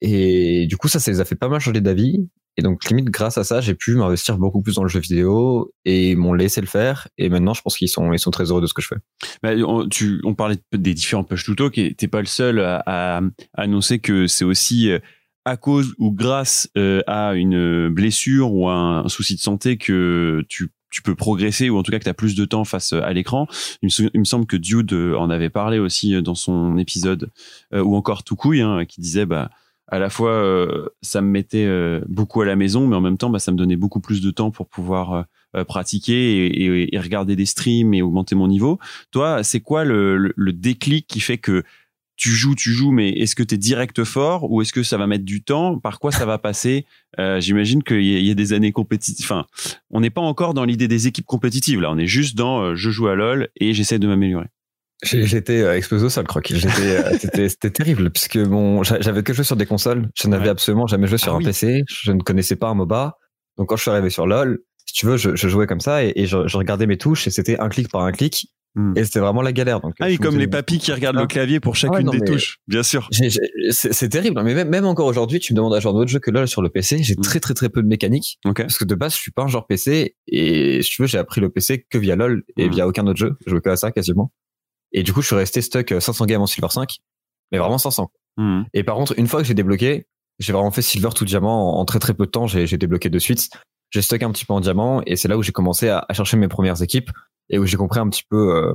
et 0.00 0.66
du 0.66 0.76
coup, 0.76 0.88
ça, 0.88 0.98
ça 0.98 1.10
les 1.10 1.20
a 1.20 1.24
fait 1.24 1.36
pas 1.36 1.48
mal 1.48 1.60
changer 1.60 1.80
d'avis. 1.80 2.28
Et 2.58 2.62
donc, 2.62 2.84
limite, 2.90 3.06
grâce 3.06 3.38
à 3.38 3.44
ça, 3.44 3.60
j'ai 3.60 3.74
pu 3.74 3.94
m'investir 3.94 4.36
beaucoup 4.36 4.60
plus 4.60 4.74
dans 4.74 4.82
le 4.82 4.88
jeu 4.88 5.00
vidéo 5.00 5.72
et 5.84 6.10
ils 6.10 6.16
m'ont 6.16 6.34
laissé 6.34 6.60
le 6.60 6.66
faire. 6.66 7.08
Et 7.16 7.28
maintenant, 7.28 7.54
je 7.54 7.62
pense 7.62 7.76
qu'ils 7.76 7.88
sont, 7.88 8.12
ils 8.12 8.18
sont 8.18 8.32
très 8.32 8.50
heureux 8.50 8.60
de 8.60 8.66
ce 8.66 8.74
que 8.74 8.82
je 8.82 8.88
fais. 8.88 8.96
Bah, 9.42 9.50
on, 9.64 10.34
parlait 10.34 10.58
des 10.72 10.92
différents 10.92 11.24
push 11.24 11.44
to 11.44 11.54
talk 11.54 11.78
et 11.78 11.94
t'es 11.94 12.08
pas 12.08 12.20
le 12.20 12.26
seul 12.26 12.60
à, 12.60 13.20
annoncer 13.54 14.00
que 14.00 14.26
c'est 14.26 14.44
aussi 14.44 14.90
euh, 14.90 14.98
à 15.44 15.56
cause 15.56 15.94
ou 15.98 16.12
grâce 16.12 16.68
euh, 16.76 17.00
à 17.06 17.34
une 17.34 17.88
blessure 17.88 18.52
ou 18.52 18.68
à 18.68 18.74
un 18.74 19.08
souci 19.08 19.36
de 19.36 19.40
santé 19.40 19.76
que 19.78 20.44
tu 20.90 21.02
peux 21.02 21.14
progresser 21.14 21.70
ou 21.70 21.78
en 21.78 21.82
tout 21.82 21.90
cas 21.90 21.98
que 21.98 22.04
tu 22.04 22.10
as 22.10 22.14
plus 22.14 22.34
de 22.34 22.44
temps 22.44 22.64
face 22.64 22.92
à 22.92 23.12
l'écran. 23.12 23.46
Il, 23.82 23.90
me 24.14 24.24
semble 24.24 24.46
que 24.46 24.56
Dude 24.56 24.92
euh, 24.92 25.16
en 25.16 25.30
avait 25.30 25.50
parlé 25.50 25.78
aussi 25.78 26.14
euh, 26.14 26.22
dans 26.22 26.34
son 26.34 26.78
épisode 26.78 27.30
euh, 27.74 27.82
ou 27.82 27.94
encore 27.94 28.24
Toukouille 28.24 28.62
hein, 28.62 28.84
qui 28.86 29.00
disait 29.00 29.26
bah 29.26 29.50
à 29.90 29.98
la 29.98 30.10
fois 30.10 30.30
euh, 30.30 30.86
ça 31.02 31.20
me 31.22 31.28
mettait 31.28 31.64
euh, 31.66 32.00
beaucoup 32.08 32.40
à 32.42 32.46
la 32.46 32.56
maison 32.56 32.86
mais 32.86 32.96
en 32.96 33.00
même 33.00 33.16
temps 33.18 33.30
bah, 33.30 33.38
ça 33.38 33.52
me 33.52 33.56
donnait 33.56 33.76
beaucoup 33.76 34.00
plus 34.00 34.20
de 34.20 34.30
temps 34.30 34.50
pour 34.50 34.68
pouvoir 34.68 35.12
euh, 35.12 35.22
euh, 35.56 35.64
pratiquer 35.64 36.46
et, 36.46 36.64
et- 36.64 36.94
et 36.94 36.98
regarder 36.98 37.34
des 37.36 37.46
streams 37.46 37.94
et 37.94 38.02
augmenter 38.02 38.34
mon 38.34 38.48
niveau. 38.48 38.78
Toi, 39.12 39.42
c'est 39.42 39.60
quoi 39.60 39.84
le, 39.84 40.18
le, 40.18 40.32
le 40.36 40.52
déclic 40.52 41.06
qui 41.06 41.20
fait 41.20 41.38
que 41.38 41.62
tu 42.16 42.30
joues, 42.30 42.54
tu 42.56 42.72
joues, 42.72 42.90
mais 42.90 43.10
est-ce 43.10 43.34
que 43.36 43.44
tu 43.44 43.54
es 43.54 43.58
direct 43.58 44.02
fort 44.04 44.50
ou 44.50 44.60
est-ce 44.60 44.72
que 44.72 44.82
ça 44.82 44.98
va 44.98 45.06
mettre 45.06 45.24
du 45.24 45.42
temps? 45.42 45.78
Par 45.78 46.00
quoi 46.00 46.10
ça 46.12 46.26
va 46.26 46.36
passer? 46.36 46.84
Euh, 47.18 47.40
J'imagine 47.40 47.82
qu'il 47.82 48.02
y, 48.02 48.26
y 48.26 48.30
a 48.30 48.34
des 48.34 48.52
années 48.52 48.72
compétitives. 48.72 49.24
Enfin, 49.24 49.46
on 49.90 50.00
n'est 50.00 50.10
pas 50.10 50.20
encore 50.20 50.52
dans 50.52 50.64
l'idée 50.64 50.88
des 50.88 51.06
équipes 51.06 51.24
compétitives. 51.26 51.80
Là, 51.80 51.90
on 51.92 51.96
est 51.96 52.08
juste 52.08 52.36
dans 52.36 52.60
euh, 52.60 52.74
je 52.74 52.90
joue 52.90 53.06
à 53.06 53.14
LoL 53.14 53.48
et 53.56 53.72
j'essaie 53.72 53.98
de 54.00 54.06
m'améliorer. 54.08 54.46
J'étais 55.02 55.64
explosé 55.76 56.06
au 56.06 56.08
sol, 56.08 56.26
croc. 56.26 56.46
J'étais, 56.52 56.68
euh, 56.96 57.18
c'était, 57.48 57.70
terrible 57.70 58.10
puisque 58.10 58.36
mon, 58.36 58.82
j'a- 58.82 59.00
j'avais 59.00 59.22
que 59.22 59.32
joué 59.32 59.44
sur 59.44 59.56
des 59.56 59.66
consoles. 59.66 60.08
Je 60.20 60.26
n'avais 60.28 60.44
Ouais. 60.44 60.48
absolument 60.50 60.86
jamais 60.86 61.06
joué 61.06 61.18
sur 61.18 61.32
Ah 61.32 61.36
un 61.36 61.38
oui. 61.38 61.44
PC. 61.44 61.84
Je 61.88 62.12
ne 62.12 62.20
connaissais 62.20 62.56
pas 62.56 62.68
un 62.68 62.74
MOBA. 62.74 63.16
Donc 63.56 63.68
quand 63.68 63.76
je 63.76 63.82
suis 63.82 63.90
arrivé 63.90 64.10
sur 64.10 64.26
LoL, 64.26 64.58
si 64.86 64.94
tu 64.94 65.06
veux, 65.06 65.16
je, 65.16 65.36
je 65.36 65.48
jouais 65.48 65.66
comme 65.66 65.80
ça 65.80 66.04
et, 66.04 66.12
et 66.16 66.26
je, 66.26 66.48
je 66.48 66.56
regardais 66.56 66.86
mes 66.86 66.96
touches 66.98 67.26
et 67.26 67.30
c'était 67.30 67.58
un 67.60 67.68
clic 67.68 67.88
par 67.90 68.02
un 68.02 68.12
clic 68.12 68.48
Hmm. 68.74 68.92
et 68.96 69.04
c'était 69.04 69.18
vraiment 69.20 69.40
la 69.40 69.50
galère. 69.52 69.80
Donc 69.80 69.94
Ah 69.98 70.06
oui, 70.08 70.12
me 70.12 70.18
comme 70.18 70.36
les 70.38 70.46
papis 70.46 70.78
qui 70.78 70.92
regardent 70.92 71.16
le 71.16 71.26
clavier 71.26 71.58
pour 71.58 71.74
chacune 71.74 71.94
Ah 71.94 71.98
ouais, 72.00 72.04
non, 72.04 72.12
des 72.12 72.20
touches, 72.20 72.58
bien 72.68 72.82
sûr. 72.82 73.08
C'est 73.70 74.08
terrible, 74.10 74.40
mais 74.44 74.54
même, 74.54 74.68
même 74.68 74.84
encore 74.84 75.06
aujourd'hui, 75.06 75.40
tu 75.40 75.54
me 75.54 75.56
demandes 75.56 75.74
à 75.74 75.80
jouer 75.80 75.90
à 75.90 75.94
un 75.94 75.96
autre 75.96 76.10
jeu 76.10 76.18
que 76.18 76.30
LoL 76.30 76.46
sur 76.46 76.60
le 76.60 76.68
PC, 76.68 77.02
j'ai 77.02 77.14
Mm. 77.14 77.22
très 77.22 77.40
très 77.40 77.54
très 77.54 77.70
peu 77.70 77.82
de 77.82 77.88
mécanique. 77.88 78.38
Ok. 78.44 78.60
Parce 78.60 78.76
que 78.76 78.84
de 78.84 78.94
base, 78.94 79.14
je 79.14 79.20
suis 79.20 79.30
pas 79.32 79.42
un 79.42 79.48
joueur 79.48 79.66
PC, 79.66 80.14
et 80.28 80.82
si 80.82 80.90
tu 80.90 81.00
veux, 81.02 81.08
j'ai 81.08 81.16
appris 81.16 81.40
le 81.40 81.48
PC 81.48 81.86
que 81.88 81.96
via 81.96 82.14
LoL 82.14 82.42
et 82.58 82.68
Mm. 82.68 82.70
via 82.70 82.86
aucun 82.86 83.06
autre 83.06 83.18
jeu. 83.18 83.36
Je 83.46 83.50
jouais 83.50 83.60
que 83.62 83.70
à 83.70 83.76
ça 83.76 83.90
quasiment. 83.90 84.32
Et 84.92 85.02
du 85.02 85.12
coup, 85.12 85.20
je 85.22 85.26
suis 85.26 85.36
resté 85.36 85.60
stuck 85.62 85.92
euh, 85.92 86.00
500 86.00 86.26
games 86.26 86.40
en 86.42 86.46
Silver 86.46 86.68
5, 86.70 86.96
mais 87.52 87.58
vraiment 87.58 87.78
500. 87.78 88.10
Mhm. 88.36 88.66
Et 88.74 88.84
par 88.84 88.96
contre, 88.96 89.18
une 89.18 89.26
fois 89.26 89.40
que 89.40 89.46
j'ai 89.46 89.54
débloqué, 89.54 90.06
j'ai 90.38 90.52
vraiment 90.52 90.70
fait 90.70 90.82
Silver 90.82 91.10
tout 91.14 91.24
diamant 91.24 91.76
en, 91.76 91.80
en 91.80 91.84
très 91.84 91.98
très 91.98 92.14
peu 92.14 92.26
de 92.26 92.30
temps, 92.30 92.46
j'ai 92.46 92.66
débloqué 92.78 93.10
de 93.10 93.18
suite. 93.18 93.50
J'ai 93.90 94.02
stocké 94.02 94.24
un 94.24 94.30
petit 94.32 94.44
peu 94.44 94.52
en 94.52 94.60
diamant, 94.60 95.02
et 95.06 95.16
c'est 95.16 95.28
là 95.28 95.36
où 95.38 95.42
j'ai 95.42 95.52
commencé 95.52 95.88
à, 95.88 96.04
à 96.08 96.12
chercher 96.12 96.36
mes 96.36 96.48
premières 96.48 96.82
équipes, 96.82 97.10
et 97.50 97.58
où 97.58 97.64
j'ai 97.66 97.76
compris 97.78 98.00
un 98.00 98.08
petit 98.08 98.22
peu 98.28 98.54
euh, 98.54 98.74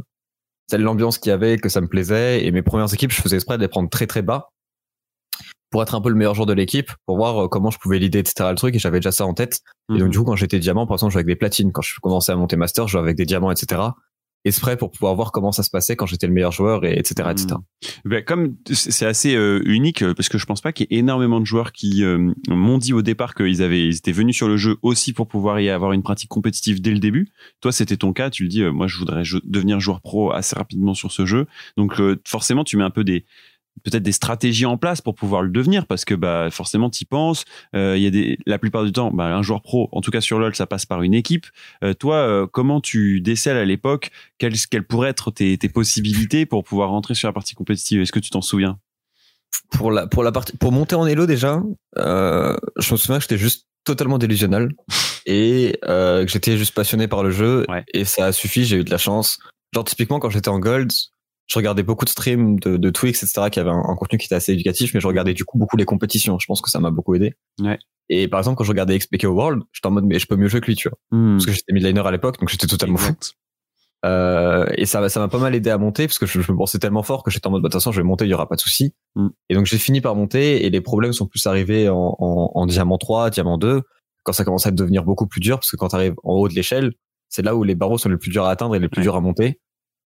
l'ambiance 0.77 1.19
qu'il 1.19 1.29
y 1.29 1.33
avait, 1.33 1.57
que 1.57 1.69
ça 1.69 1.81
me 1.81 1.87
plaisait, 1.87 2.45
et 2.45 2.51
mes 2.51 2.63
premières 2.63 2.91
équipes, 2.93 3.11
je 3.11 3.21
faisais 3.21 3.35
exprès 3.35 3.57
de 3.57 3.61
les 3.61 3.67
prendre 3.67 3.89
très 3.89 4.07
très 4.07 4.21
bas 4.23 4.49
pour 5.69 5.81
être 5.81 5.95
un 5.95 6.01
peu 6.01 6.09
le 6.09 6.15
meilleur 6.15 6.35
joueur 6.35 6.45
de 6.45 6.53
l'équipe, 6.53 6.91
pour 7.07 7.17
voir 7.17 7.45
euh, 7.45 7.47
comment 7.47 7.71
je 7.71 7.79
pouvais 7.79 7.97
l'idée, 7.99 8.19
etc. 8.19 8.49
le 8.49 8.55
truc, 8.55 8.75
et 8.75 8.79
j'avais 8.79 8.99
déjà 8.99 9.11
ça 9.11 9.25
en 9.25 9.33
tête. 9.33 9.61
Et 9.89 9.93
donc, 9.97 10.03
Mhm. 10.03 10.09
du 10.09 10.17
coup, 10.19 10.25
quand 10.25 10.35
j'étais 10.35 10.59
diamant, 10.59 10.85
par 10.85 10.95
exemple, 10.95 11.11
je 11.11 11.13
jouais 11.13 11.19
avec 11.21 11.27
des 11.27 11.35
platines. 11.35 11.71
Quand 11.71 11.81
je 11.81 11.95
commençais 12.01 12.31
à 12.31 12.35
monter 12.35 12.55
master, 12.57 12.87
je 12.87 12.91
jouais 12.93 13.01
avec 13.01 13.15
des 13.17 13.25
diamants, 13.25 13.49
etc. 13.51 13.81
Exprès 14.45 14.77
pour 14.77 14.91
pouvoir 14.91 15.15
voir 15.15 15.31
comment 15.31 15.51
ça 15.51 15.63
se 15.63 15.69
passait 15.69 15.95
quand 15.95 16.05
j'étais 16.05 16.27
le 16.27 16.33
meilleur 16.33 16.51
joueur, 16.51 16.85
et 16.85 16.97
etc., 16.97 17.29
etc. 17.31 17.55
Ben, 18.05 18.23
comme 18.23 18.55
c'est 18.71 19.05
assez 19.05 19.35
euh, 19.35 19.61
unique 19.65 20.01
euh, 20.01 20.13
parce 20.13 20.29
que 20.29 20.37
je 20.37 20.45
pense 20.45 20.61
pas 20.61 20.73
qu'il 20.73 20.87
y 20.89 20.95
ait 20.95 20.99
énormément 20.99 21.39
de 21.39 21.45
joueurs 21.45 21.71
qui 21.71 22.03
euh, 22.03 22.31
m'ont 22.49 22.77
dit 22.77 22.93
au 22.93 23.01
départ 23.01 23.35
qu'ils 23.35 23.61
avaient 23.61 23.87
ils 23.87 23.95
étaient 23.95 24.11
venus 24.11 24.35
sur 24.35 24.47
le 24.47 24.57
jeu 24.57 24.77
aussi 24.81 25.13
pour 25.13 25.27
pouvoir 25.27 25.59
y 25.59 25.69
avoir 25.69 25.93
une 25.93 26.03
pratique 26.03 26.29
compétitive 26.29 26.81
dès 26.81 26.91
le 26.91 26.99
début. 26.99 27.29
Toi, 27.61 27.71
c'était 27.71 27.97
ton 27.97 28.13
cas. 28.13 28.29
Tu 28.29 28.43
le 28.43 28.49
dis, 28.49 28.61
euh, 28.61 28.71
moi, 28.71 28.87
je 28.87 28.97
voudrais 28.97 29.23
devenir 29.43 29.79
joueur 29.79 30.01
pro 30.01 30.31
assez 30.31 30.55
rapidement 30.55 30.93
sur 30.93 31.11
ce 31.11 31.25
jeu. 31.25 31.47
Donc, 31.77 31.99
euh, 31.99 32.21
forcément, 32.25 32.63
tu 32.63 32.77
mets 32.77 32.83
un 32.83 32.89
peu 32.89 33.03
des 33.03 33.25
peut-être 33.83 34.03
des 34.03 34.11
stratégies 34.11 34.65
en 34.65 34.77
place 34.77 35.01
pour 35.01 35.15
pouvoir 35.15 35.41
le 35.41 35.49
devenir 35.49 35.85
parce 35.87 36.05
que 36.05 36.13
bah 36.15 36.49
forcément 36.51 36.89
t'y 36.89 37.05
penses 37.05 37.43
Euh, 37.75 37.97
il 37.97 38.03
y 38.03 38.07
a 38.07 38.11
des 38.11 38.37
la 38.45 38.57
plupart 38.59 38.83
du 38.83 38.91
temps 38.91 39.11
bah, 39.11 39.25
un 39.25 39.41
joueur 39.41 39.61
pro 39.61 39.89
en 39.91 40.01
tout 40.01 40.11
cas 40.11 40.21
sur 40.21 40.37
LoL 40.39 40.55
ça 40.55 40.65
passe 40.67 40.85
par 40.85 41.01
une 41.01 41.13
équipe 41.13 41.47
Euh, 41.83 41.93
toi 41.93 42.15
euh, 42.17 42.47
comment 42.47 42.81
tu 42.81 43.19
décèles 43.21 43.57
à 43.57 43.65
l'époque? 43.65 44.11
Quelles, 44.37 44.53
quelles 44.69 44.85
pourraient 44.85 45.09
être 45.09 45.31
tes, 45.31 45.57
tes 45.57 45.69
possibilités 45.69 46.45
pour 46.45 46.63
pouvoir 46.63 46.89
rentrer 46.89 47.15
sur 47.15 47.27
la 47.27 47.33
partie 47.33 47.55
compétitive? 47.55 48.01
Est-ce 48.01 48.11
que 48.11 48.19
tu 48.19 48.29
t'en 48.29 48.41
souviens? 48.41 48.77
Pour 49.71 49.91
la, 49.91 50.07
pour 50.07 50.23
la 50.23 50.31
partie, 50.31 50.55
pour 50.57 50.71
monter 50.71 50.95
en 50.95 51.05
elo 51.07 51.25
déjà, 51.25 51.61
je 51.97 52.91
me 52.91 52.97
souviens 52.97 53.17
que 53.17 53.23
j'étais 53.23 53.37
juste 53.37 53.67
totalement 53.85 54.17
délusionnel 54.17 54.69
et 55.25 55.77
que 55.83 56.25
j'étais 56.27 56.57
juste 56.57 56.73
passionné 56.73 57.07
par 57.07 57.23
le 57.23 57.31
jeu 57.31 57.65
Ouais. 57.69 57.83
et 57.93 58.05
ça 58.05 58.25
a 58.27 58.31
suffi, 58.31 58.65
j'ai 58.65 58.77
eu 58.77 58.83
de 58.83 58.91
la 58.91 58.97
chance. 58.97 59.39
Genre 59.73 59.83
typiquement 59.83 60.19
quand 60.19 60.29
j'étais 60.29 60.49
en 60.49 60.59
gold, 60.59 60.91
je 61.47 61.59
regardais 61.59 61.83
beaucoup 61.83 62.05
de 62.05 62.09
streams 62.09 62.59
de, 62.59 62.77
de 62.77 62.89
Twix, 62.89 63.21
etc., 63.23 63.49
qui 63.51 63.59
avaient 63.59 63.69
un, 63.69 63.83
un 63.87 63.95
contenu 63.95 64.17
qui 64.17 64.25
était 64.25 64.35
assez 64.35 64.53
éducatif, 64.53 64.93
mais 64.93 64.99
je 64.99 65.07
regardais 65.07 65.33
du 65.33 65.43
coup 65.45 65.57
beaucoup 65.57 65.77
les 65.77 65.85
compétitions. 65.85 66.39
Je 66.39 66.45
pense 66.47 66.61
que 66.61 66.69
ça 66.69 66.79
m'a 66.79 66.89
beaucoup 66.91 67.15
aidé. 67.15 67.33
Ouais. 67.61 67.77
Et 68.09 68.27
par 68.27 68.39
exemple, 68.39 68.57
quand 68.57 68.63
je 68.63 68.69
regardais 68.71 68.97
XPK 68.97 69.23
World, 69.25 69.63
j'étais 69.71 69.87
en 69.87 69.91
mode, 69.91 70.05
mais 70.05 70.19
je 70.19 70.27
peux 70.27 70.35
mieux 70.35 70.47
jouer 70.47 70.61
que 70.61 70.67
lui, 70.67 70.75
tu 70.75 70.89
vois. 70.89 70.97
Parce 71.35 71.45
que 71.45 71.51
j'étais 71.51 71.73
midliner 71.73 71.99
à 72.01 72.11
l'époque, 72.11 72.39
donc 72.39 72.49
j'étais 72.49 72.67
totalement 72.67 72.97
fou. 72.97 73.13
Euh, 74.05 74.65
et 74.75 74.85
ça, 74.85 75.07
ça 75.07 75.19
m'a 75.21 75.29
pas 75.29 75.37
mal 75.37 75.55
aidé 75.55 75.69
à 75.69 75.77
monter 75.77 76.07
parce 76.07 76.19
que 76.19 76.25
je, 76.25 76.41
je 76.41 76.51
me 76.51 76.57
pensais 76.57 76.77
tellement 76.77 77.03
fort 77.03 77.23
que 77.23 77.31
j'étais 77.31 77.47
en 77.47 77.51
mode, 77.51 77.61
bah, 77.61 77.69
de 77.69 77.71
toute 77.71 77.79
façon, 77.81 77.93
je 77.93 78.01
vais 78.01 78.05
monter, 78.05 78.25
il 78.25 78.29
y 78.29 78.33
aura 78.33 78.49
pas 78.49 78.55
de 78.55 78.59
souci. 78.59 78.93
Mm. 79.15 79.27
Et 79.49 79.55
donc, 79.55 79.65
j'ai 79.65 79.77
fini 79.77 80.01
par 80.01 80.15
monter 80.15 80.65
et 80.65 80.69
les 80.69 80.81
problèmes 80.81 81.13
sont 81.13 81.25
plus 81.27 81.45
arrivés 81.47 81.87
en, 81.87 82.15
en, 82.19 82.51
en 82.53 82.65
diamant 82.65 82.97
3, 82.97 83.29
diamant 83.29 83.57
2, 83.57 83.81
quand 84.23 84.33
ça 84.33 84.43
commence 84.43 84.65
à 84.67 84.71
devenir 84.71 85.03
beaucoup 85.05 85.25
plus 85.27 85.39
dur 85.39 85.57
parce 85.57 85.71
que 85.71 85.77
quand 85.77 85.87
tu 85.89 85.95
arrives 85.95 86.15
en 86.23 86.33
haut 86.33 86.49
de 86.49 86.53
l'échelle, 86.53 86.91
c'est 87.29 87.41
là 87.43 87.55
où 87.55 87.63
les 87.63 87.75
barreaux 87.75 87.97
sont 87.97 88.09
les 88.09 88.17
plus 88.17 88.29
durs 88.29 88.43
à 88.45 88.51
atteindre 88.51 88.75
et 88.75 88.79
les 88.79 88.89
plus 88.89 88.99
Ouais. 88.99 89.03
durs 89.03 89.15
à 89.15 89.21
monter. 89.21 89.61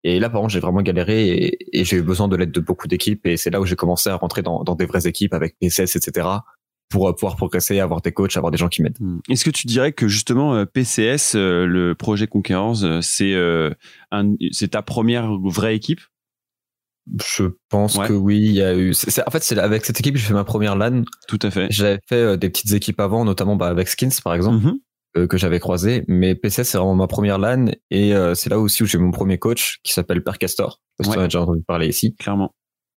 Et 0.03 0.19
là, 0.19 0.29
par 0.29 0.41
contre, 0.41 0.53
j'ai 0.53 0.59
vraiment 0.59 0.81
galéré 0.81 1.27
et, 1.29 1.79
et 1.79 1.85
j'ai 1.85 1.97
eu 1.97 2.01
besoin 2.01 2.27
de 2.27 2.35
l'aide 2.35 2.51
de 2.51 2.59
beaucoup 2.59 2.87
d'équipes 2.87 3.25
et 3.25 3.37
c'est 3.37 3.49
là 3.49 3.61
où 3.61 3.65
j'ai 3.65 3.75
commencé 3.77 4.09
à 4.09 4.15
rentrer 4.15 4.41
dans, 4.41 4.63
dans 4.63 4.75
des 4.75 4.85
vraies 4.85 5.07
équipes 5.07 5.33
avec 5.33 5.57
PCS, 5.59 5.95
etc. 5.95 6.27
pour 6.89 7.07
euh, 7.07 7.13
pouvoir 7.13 7.35
progresser, 7.37 7.79
avoir 7.79 8.01
des 8.01 8.11
coachs, 8.11 8.35
avoir 8.35 8.51
des 8.51 8.57
gens 8.57 8.67
qui 8.67 8.81
m'aident. 8.83 8.99
Hmm. 8.99 9.19
Est-ce 9.29 9.45
que 9.45 9.49
tu 9.49 9.65
dirais 9.67 9.93
que 9.93 10.07
justement 10.09 10.53
euh, 10.55 10.65
PCS, 10.65 11.35
euh, 11.35 11.65
le 11.65 11.95
projet 11.95 12.27
Conquerors, 12.27 12.83
c'est 13.01 14.67
ta 14.71 14.81
première 14.81 15.31
vraie 15.43 15.75
équipe? 15.75 16.01
Je 17.35 17.45
pense 17.69 17.97
Ouais. 17.97 18.07
que 18.07 18.13
oui, 18.13 18.37
il 18.39 18.51
y 18.53 18.61
a 18.61 18.73
eu. 18.75 18.91
en 18.91 19.31
fait, 19.31 19.43
c'est 19.43 19.57
avec 19.57 19.83
cette 19.85 19.99
équipe 19.99 20.13
que 20.15 20.19
j'ai 20.21 20.27
fait 20.27 20.33
ma 20.33 20.45
première 20.45 20.75
LAN. 20.77 21.03
Tout 21.27 21.39
à 21.41 21.51
fait. 21.51 21.67
J'avais 21.69 21.99
fait 22.07 22.37
des 22.37 22.49
petites 22.49 22.71
équipes 22.71 22.99
avant, 23.01 23.25
notamment 23.25 23.57
bah, 23.57 23.67
avec 23.67 23.89
Skins 23.89 24.21
par 24.23 24.33
exemple, 24.35 24.63
Mhm. 24.65 24.79
Que 25.13 25.37
j'avais 25.37 25.59
croisé. 25.59 26.03
Mais 26.07 26.35
PCS 26.35 26.63
c'est 26.63 26.77
vraiment 26.77 26.95
ma 26.95 27.07
première 27.07 27.37
LAN 27.37 27.65
et 27.91 28.13
euh, 28.15 28.33
c'est 28.35 28.49
là 28.49 28.59
aussi 28.59 28.83
où 28.83 28.85
j'ai 28.85 28.97
mon 28.97 29.11
premier 29.11 29.37
coach 29.37 29.79
qui 29.83 29.93
s'appelle 29.93 30.23
Per 30.23 30.33
Castor. 30.39 30.81
Si 31.01 31.07
Ouais. 31.09 31.13
tu 31.15 31.19
en 31.19 31.23
as 31.23 31.27
déjà 31.27 31.41
entendu 31.41 31.63
parler 31.67 31.87
ici, 31.87 32.15
Clairement. 32.17 32.53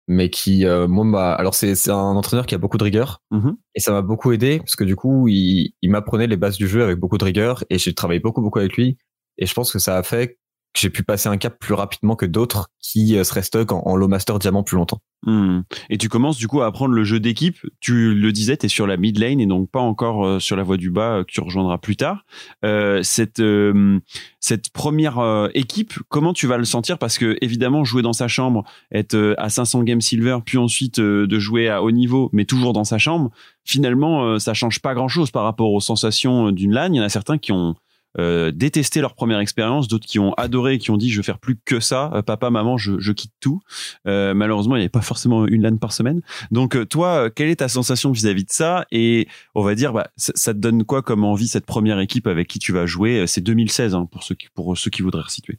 mais 0.08 0.30
qui 0.30 0.66
euh, 0.66 0.86
moi 0.88 1.04
m'a. 1.04 1.32
Alors 1.32 1.54
c'est 1.54 1.74
c'est 1.74 1.90
un 1.90 1.96
entraîneur 2.16 2.46
qui 2.46 2.54
a 2.54 2.58
beaucoup 2.58 2.78
de 2.78 2.84
rigueur 2.84 3.20
Mhm. 3.30 3.56
et 3.74 3.80
ça 3.80 3.92
m'a 3.92 4.02
beaucoup 4.02 4.32
aidé 4.32 4.58
parce 4.58 4.76
que 4.76 4.84
du 4.84 4.96
coup 4.96 5.28
il, 5.28 5.72
il 5.82 5.90
m'apprenait 5.90 6.26
les 6.26 6.36
bases 6.36 6.56
du 6.56 6.68
jeu 6.68 6.82
avec 6.84 6.98
beaucoup 6.98 7.18
de 7.18 7.24
rigueur 7.24 7.64
et 7.70 7.78
j'ai 7.78 7.94
travaillé 7.94 8.20
beaucoup 8.20 8.42
beaucoup 8.42 8.58
avec 8.58 8.76
lui 8.76 8.96
et 9.38 9.46
je 9.46 9.54
pense 9.54 9.72
que 9.72 9.78
ça 9.78 9.96
a 9.96 10.02
fait 10.02 10.38
que 10.74 10.80
j'ai 10.80 10.90
pu 10.90 11.02
passer 11.02 11.28
un 11.28 11.38
cap 11.38 11.58
plus 11.58 11.74
rapidement 11.74 12.16
que 12.16 12.26
d'autres 12.26 12.68
qui 12.80 13.16
euh, 13.16 13.24
seraient 13.24 13.42
stuck 13.42 13.72
en, 13.72 13.82
en 13.86 13.96
low 13.96 14.08
master 14.08 14.38
diamant 14.38 14.62
plus 14.62 14.76
longtemps. 14.76 15.00
Hmm. 15.26 15.62
Et 15.88 15.96
tu 15.96 16.10
commences 16.10 16.36
du 16.36 16.48
coup 16.48 16.60
à 16.60 16.66
apprendre 16.66 16.92
le 16.92 17.02
jeu 17.02 17.18
d'équipe. 17.18 17.56
Tu 17.80 18.14
le 18.14 18.32
disais, 18.32 18.58
tu 18.58 18.66
es 18.66 18.68
sur 18.68 18.86
la 18.86 18.98
mid 18.98 19.18
lane 19.18 19.40
et 19.40 19.46
donc 19.46 19.70
pas 19.70 19.80
encore 19.80 20.26
euh, 20.26 20.38
sur 20.38 20.54
la 20.54 20.62
voie 20.62 20.76
du 20.76 20.90
bas 20.90 21.18
euh, 21.18 21.24
que 21.24 21.32
tu 21.32 21.40
rejoindras 21.40 21.78
plus 21.78 21.96
tard. 21.96 22.26
Euh, 22.64 23.02
cette 23.02 23.40
euh, 23.40 24.00
cette 24.40 24.68
première 24.70 25.48
équipe, 25.54 25.94
comment 26.10 26.34
tu 26.34 26.46
vas 26.46 26.58
le 26.58 26.66
sentir? 26.66 26.98
Parce 26.98 27.16
que 27.16 27.38
évidemment, 27.40 27.82
jouer 27.82 28.02
dans 28.02 28.12
sa 28.12 28.28
chambre, 28.28 28.64
être 28.92 29.34
à 29.38 29.48
500 29.48 29.84
game 29.84 30.02
silver, 30.02 30.36
puis 30.44 30.58
ensuite 30.58 31.00
de 31.00 31.38
jouer 31.38 31.70
à 31.70 31.82
haut 31.82 31.90
niveau, 31.90 32.28
mais 32.34 32.44
toujours 32.44 32.74
dans 32.74 32.84
sa 32.84 32.98
chambre, 32.98 33.30
finalement, 33.64 34.38
ça 34.38 34.52
change 34.52 34.80
pas 34.80 34.92
grand 34.92 35.08
chose 35.08 35.30
par 35.30 35.44
rapport 35.44 35.72
aux 35.72 35.80
sensations 35.80 36.50
d'une 36.50 36.74
LAN. 36.74 36.92
Il 36.92 36.96
y 36.96 37.00
en 37.00 37.04
a 37.04 37.08
certains 37.08 37.38
qui 37.38 37.52
ont 37.52 37.74
euh, 38.18 38.50
détesté 38.50 39.00
leur 39.00 39.14
première 39.14 39.38
expérience, 39.40 39.88
d'autres 39.88 40.06
qui 40.06 40.18
ont 40.18 40.32
adoré, 40.34 40.78
qui 40.78 40.90
ont 40.90 40.96
dit 40.96 41.10
je 41.10 41.16
vais 41.18 41.22
faire 41.24 41.38
plus 41.38 41.56
que 41.64 41.80
ça, 41.80 42.10
Euh, 42.14 42.22
papa, 42.22 42.50
maman, 42.50 42.76
je, 42.76 42.98
je 42.98 43.12
quitte 43.12 43.32
tout. 43.40 43.60
Euh, 44.06 44.34
malheureusement, 44.34 44.76
il 44.76 44.78
n'y 44.80 44.84
avait 44.84 44.88
pas 44.88 45.00
forcément 45.02 45.46
une 45.46 45.62
LAN 45.62 45.76
par 45.78 45.92
semaine. 45.92 46.20
Donc 46.50 46.76
euh, 46.76 46.84
toi, 46.84 47.26
euh, 47.26 47.30
quelle 47.34 47.48
est 47.48 47.56
ta 47.56 47.68
sensation 47.68 48.12
vis-à-vis 48.12 48.44
de 48.44 48.52
ça? 48.52 48.86
Et 48.92 49.28
on 49.54 49.62
va 49.62 49.74
dire, 49.74 49.92
bah, 49.92 50.08
ça, 50.16 50.32
ça 50.34 50.54
te 50.54 50.58
donne 50.58 50.84
quoi 50.84 51.02
comme 51.02 51.24
envie 51.24 51.48
cette 51.48 51.66
première 51.66 51.98
équipe 52.00 52.26
avec 52.26 52.48
qui 52.48 52.58
tu 52.58 52.72
vas 52.72 52.86
jouer? 52.86 53.20
Euh, 53.20 53.26
C'est 53.26 53.40
2016 53.40 53.94
hein, 53.94 54.06
pour 54.10 54.22
ceux 54.22 54.34
qui 54.34 54.48
pour 54.54 54.76
ceux 54.76 54.90
qui 54.90 55.02
voudraient 55.02 55.22
resituer. 55.22 55.58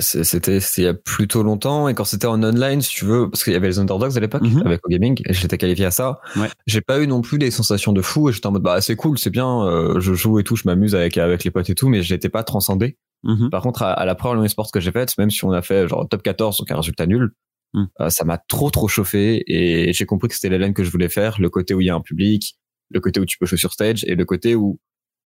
C'était 0.00 0.58
il 0.58 0.82
y 0.84 0.86
a 0.86 0.94
plutôt 0.94 1.42
longtemps 1.42 1.88
et 1.88 1.94
quand 1.94 2.04
c'était 2.04 2.26
en 2.26 2.42
online, 2.42 2.80
si 2.82 2.90
tu 2.90 3.04
veux, 3.04 3.30
parce 3.30 3.42
qu'il 3.44 3.52
y 3.52 3.56
avait 3.56 3.68
les 3.68 3.78
underdogs 3.78 4.16
à 4.16 4.20
l'époque 4.20 4.42
Mhm. 4.42 4.62
avec 4.66 4.80
Gaming 4.88 5.20
et 5.26 5.32
j'étais 5.32 5.58
qualifié 5.58 5.86
à 5.86 5.90
ça. 5.90 6.20
Ouais. 6.36 6.48
J'ai 6.66 6.80
pas 6.80 7.00
eu 7.00 7.06
non 7.06 7.20
plus 7.22 7.38
des 7.38 7.50
sensations 7.50 7.92
de 7.92 8.02
fou 8.02 8.28
et 8.28 8.32
j'étais 8.32 8.46
en 8.46 8.52
mode 8.52 8.62
bah 8.62 8.80
c'est 8.80 8.96
cool, 8.96 9.18
c'est 9.18 9.30
bien, 9.30 9.62
euh, 9.66 9.98
je 10.00 10.12
joue 10.14 10.38
et 10.38 10.44
tout, 10.44 10.56
je 10.56 10.62
m'amuse 10.66 10.94
avec 10.94 11.16
avec 11.18 11.44
les 11.44 11.50
potes 11.50 11.70
et 11.70 11.74
tout, 11.74 11.88
mais 11.88 12.02
je 12.02 12.12
l'étais 12.12 12.28
pas 12.28 12.42
transcendé. 12.44 12.96
Mhm. 13.24 13.50
Par 13.50 13.62
contre, 13.62 13.82
à, 13.82 13.92
à 13.92 14.04
la 14.04 14.14
première 14.14 14.36
Lyon 14.40 14.48
Sports 14.48 14.70
que 14.72 14.80
j'ai 14.80 14.92
faite, 14.92 15.16
même 15.18 15.30
si 15.30 15.44
on 15.44 15.52
a 15.52 15.62
fait 15.62 15.88
genre 15.88 16.06
top 16.08 16.22
14 16.22 16.58
donc 16.58 16.70
un 16.70 16.76
résultat 16.76 17.06
nul, 17.06 17.30
Mm. 17.74 17.84
euh, 18.00 18.08
ça 18.08 18.24
m'a 18.24 18.38
trop 18.38 18.70
trop 18.70 18.88
chauffé 18.88 19.42
et 19.46 19.92
j'ai 19.92 20.06
compris 20.06 20.28
que 20.28 20.34
c'était 20.34 20.48
la 20.48 20.56
laine 20.56 20.72
que 20.72 20.84
je 20.84 20.90
voulais 20.90 21.10
faire, 21.10 21.38
le 21.38 21.50
côté 21.50 21.74
où 21.74 21.82
il 21.82 21.86
y 21.86 21.90
a 21.90 21.94
un 21.94 22.00
public, 22.00 22.56
le 22.90 22.98
côté 22.98 23.20
où 23.20 23.26
tu 23.26 23.36
peux 23.36 23.44
jouer 23.44 23.58
sur 23.58 23.74
stage 23.74 24.04
et 24.06 24.14
le 24.14 24.24
côté 24.24 24.54
où 24.54 24.78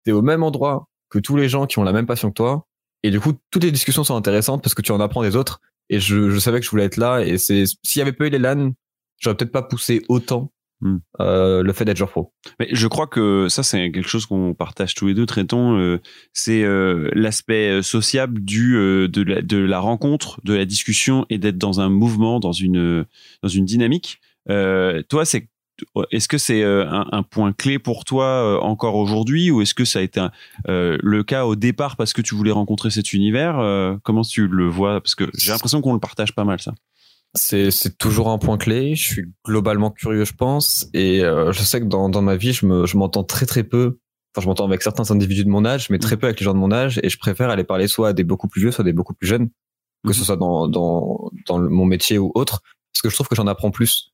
t'es 0.05 0.13
au 0.13 0.21
même 0.21 0.41
endroit 0.41 0.87
que 1.09 1.19
tous 1.19 1.35
les 1.35 1.49
gens 1.49 1.65
qui 1.65 1.79
ont 1.79 1.83
la 1.83 1.91
même 1.91 2.05
passion 2.05 2.29
que 2.29 2.35
toi. 2.35 2.65
Et 3.03 3.11
du 3.11 3.19
coup, 3.19 3.33
toutes 3.51 3.63
les 3.63 3.71
discussions 3.71 4.03
sont 4.03 4.15
intéressantes 4.15 4.61
parce 4.61 4.73
que 4.73 4.81
tu 4.81 4.91
en 4.91 4.99
apprends 4.99 5.23
des 5.23 5.35
autres. 5.35 5.61
Et 5.89 5.99
je, 5.99 6.29
je 6.29 6.39
savais 6.39 6.59
que 6.59 6.65
je 6.65 6.71
voulais 6.71 6.85
être 6.85 6.97
là. 6.97 7.21
Et 7.21 7.37
c'est 7.37 7.65
s'il 7.83 7.99
y 7.99 8.01
avait 8.01 8.11
pas 8.13 8.27
eu 8.27 8.29
les 8.29 8.39
LAN, 8.39 8.71
j'aurais 9.19 9.35
peut-être 9.35 9.51
pas 9.51 9.63
poussé 9.63 10.03
autant 10.09 10.51
Hmm. 10.81 10.99
euh, 11.19 11.61
le 11.61 11.73
fait 11.73 11.83
d'être 11.83 11.97
joueur 11.97 12.09
pro. 12.09 12.31
Mais 12.57 12.69
je 12.71 12.87
crois 12.87 13.05
que 13.05 13.49
ça, 13.49 13.63
c'est 13.63 13.91
quelque 13.91 14.07
chose 14.07 14.25
qu'on 14.25 14.53
partage 14.53 14.93
tous 14.95 15.07
les 15.07 15.13
deux, 15.13 15.25
traitons. 15.25 15.77
euh, 15.77 15.99
c'est 16.31 16.63
euh, 16.63 17.09
l'aspect 17.13 17.69
euh, 17.69 17.81
sociable 17.81 18.39
du 18.39 18.75
de, 19.09 19.21
la, 19.23 19.41
de 19.41 19.57
la 19.57 19.79
rencontre, 19.79 20.39
de 20.45 20.53
la 20.53 20.63
discussion 20.63 21.25
et 21.29 21.37
d'être 21.37 21.57
dans 21.57 21.81
un 21.81 21.89
mouvement, 21.89 22.39
dans 22.39 22.53
une 22.53 23.05
dans 23.43 23.49
une 23.49 23.65
dynamique. 23.65 24.21
Toi, 24.47 25.25
c'est 25.25 25.49
est-ce 26.11 26.27
que 26.27 26.37
c'est 26.37 26.63
euh, 26.63 26.87
un, 26.89 27.07
un 27.11 27.23
point 27.23 27.51
clé 27.53 27.79
pour 27.79 28.05
toi 28.05 28.25
euh, 28.25 28.57
encore 28.59 28.95
aujourd'hui 28.95 29.51
ou 29.51 29.61
est-ce 29.61 29.73
que 29.73 29.85
ça 29.85 29.99
a 29.99 30.01
été 30.01 30.19
un- 30.19 30.31
euh, 30.67 30.97
le 31.01 31.23
cas 31.23 31.45
au 31.45 31.55
départ 31.55 31.95
parce 31.97 32.13
que 32.13 32.21
tu 32.21 32.35
voulais 32.35 32.51
rencontrer 32.51 32.89
cet 32.89 33.13
univers 33.13 33.59
Euh, 33.59 33.95
Comment 34.03 34.23
tu 34.23 34.47
le 34.47 34.67
vois? 34.67 35.01
Parce 35.01 35.15
que 35.15 35.29
j'ai 35.37 35.51
l'impression 35.51 35.81
qu'on 35.81 35.93
le 35.93 35.99
partage 35.99 36.33
pas 36.33 36.43
mal 36.45 36.59
ça. 36.59 36.73
C'est 37.35 37.97
toujours 37.99 38.29
un 38.29 38.37
point 38.39 38.57
clé. 38.57 38.95
Je 38.95 39.03
suis 39.05 39.25
globalement 39.45 39.91
curieux, 39.91 40.25
je 40.25 40.33
pense. 40.33 40.87
Et 40.93 41.23
euh, 41.23 41.51
je 41.51 41.61
sais 41.61 41.79
que 41.79 41.85
dans, 41.85 42.09
dans 42.09 42.23
ma 42.23 42.35
vie, 42.35 42.53
je 42.53 42.65
me 42.65 42.85
je 42.87 42.97
m'entends 42.97 43.23
très 43.23 43.45
très 43.45 43.63
peu. 43.63 43.99
Enfin, 44.35 44.43
je 44.43 44.47
m'entends 44.47 44.65
avec 44.65 44.81
certains 44.81 45.11
individus 45.11 45.43
de 45.45 45.49
mon 45.49 45.63
âge, 45.65 45.89
mais 45.91 45.99
très 45.99 46.17
peu 46.17 46.25
avec 46.27 46.39
les 46.39 46.43
gens 46.43 46.53
de 46.53 46.59
mon 46.59 46.71
âge. 46.71 46.99
Et 47.03 47.09
je 47.09 47.17
préfère 47.19 47.49
aller 47.49 47.63
parler 47.63 47.87
soit 47.87 48.09
à 48.09 48.13
des 48.13 48.23
beaucoup 48.23 48.47
plus 48.47 48.61
vieux, 48.61 48.71
soit 48.71 48.83
à 48.83 48.85
des 48.85 48.93
beaucoup 48.93 49.13
plus 49.13 49.27
jeunes, 49.27 49.49
que 50.07 50.13
ce 50.13 50.19
Mhm. 50.19 50.25
soit 50.25 50.37
dans 50.37 50.67
dans 50.67 51.59
mon 51.59 51.85
métier 51.85 52.17
ou 52.17 52.31
autre, 52.33 52.61
parce 52.93 53.01
que 53.03 53.09
je 53.09 53.15
trouve 53.15 53.27
que 53.27 53.35
j'en 53.35 53.45
apprends 53.47 53.69
plus. 53.71 54.11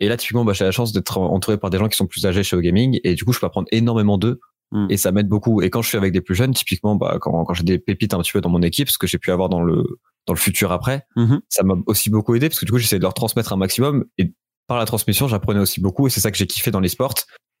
Et 0.00 0.08
là, 0.08 0.16
typiquement, 0.16 0.44
bah, 0.44 0.52
j'ai 0.52 0.64
la 0.64 0.70
chance 0.70 0.92
d'être 0.92 1.18
entouré 1.18 1.56
par 1.58 1.70
des 1.70 1.78
gens 1.78 1.88
qui 1.88 1.96
sont 1.96 2.06
plus 2.06 2.26
âgés 2.26 2.42
chez 2.42 2.60
Gaming, 2.60 3.00
et 3.04 3.14
du 3.14 3.24
coup, 3.24 3.32
je 3.32 3.40
peux 3.40 3.46
apprendre 3.46 3.68
énormément 3.72 4.18
d'eux. 4.18 4.40
Mhm. 4.72 4.88
Et 4.90 4.96
ça 4.96 5.12
m'aide 5.12 5.28
beaucoup. 5.28 5.62
Et 5.62 5.70
quand 5.70 5.80
je 5.82 5.88
suis 5.88 5.96
avec 5.96 6.12
des 6.12 6.20
plus 6.20 6.34
jeunes, 6.34 6.52
typiquement, 6.52 6.96
bah, 6.96 7.18
quand, 7.20 7.44
quand 7.44 7.54
j'ai 7.54 7.62
des 7.62 7.78
pépites 7.78 8.14
un 8.14 8.18
petit 8.18 8.32
peu 8.32 8.40
dans 8.40 8.48
mon 8.50 8.62
équipe, 8.62 8.90
ce 8.90 8.98
que 8.98 9.06
j'ai 9.06 9.18
pu 9.18 9.30
avoir 9.30 9.48
dans 9.48 9.62
le 9.62 9.84
dans 10.26 10.32
le 10.32 10.38
futur 10.40 10.72
après, 10.72 11.06
Mhm. 11.14 11.40
ça 11.48 11.62
m'a 11.62 11.76
aussi 11.86 12.10
beaucoup 12.10 12.34
aidé 12.34 12.48
parce 12.48 12.58
que 12.58 12.64
du 12.66 12.72
coup 12.72 12.78
j'essayais 12.78 12.98
de 12.98 13.04
leur 13.04 13.14
transmettre 13.14 13.52
un 13.52 13.56
maximum 13.56 14.06
et 14.18 14.32
par 14.66 14.76
la 14.76 14.84
transmission 14.84 15.28
j'apprenais 15.28 15.60
aussi 15.60 15.80
beaucoup 15.80 16.08
et 16.08 16.10
c'est 16.10 16.18
ça 16.18 16.32
que 16.32 16.36
j'ai 16.36 16.48
kiffé 16.48 16.72
dans 16.72 16.80
les 16.80 16.88
sports 16.88 17.14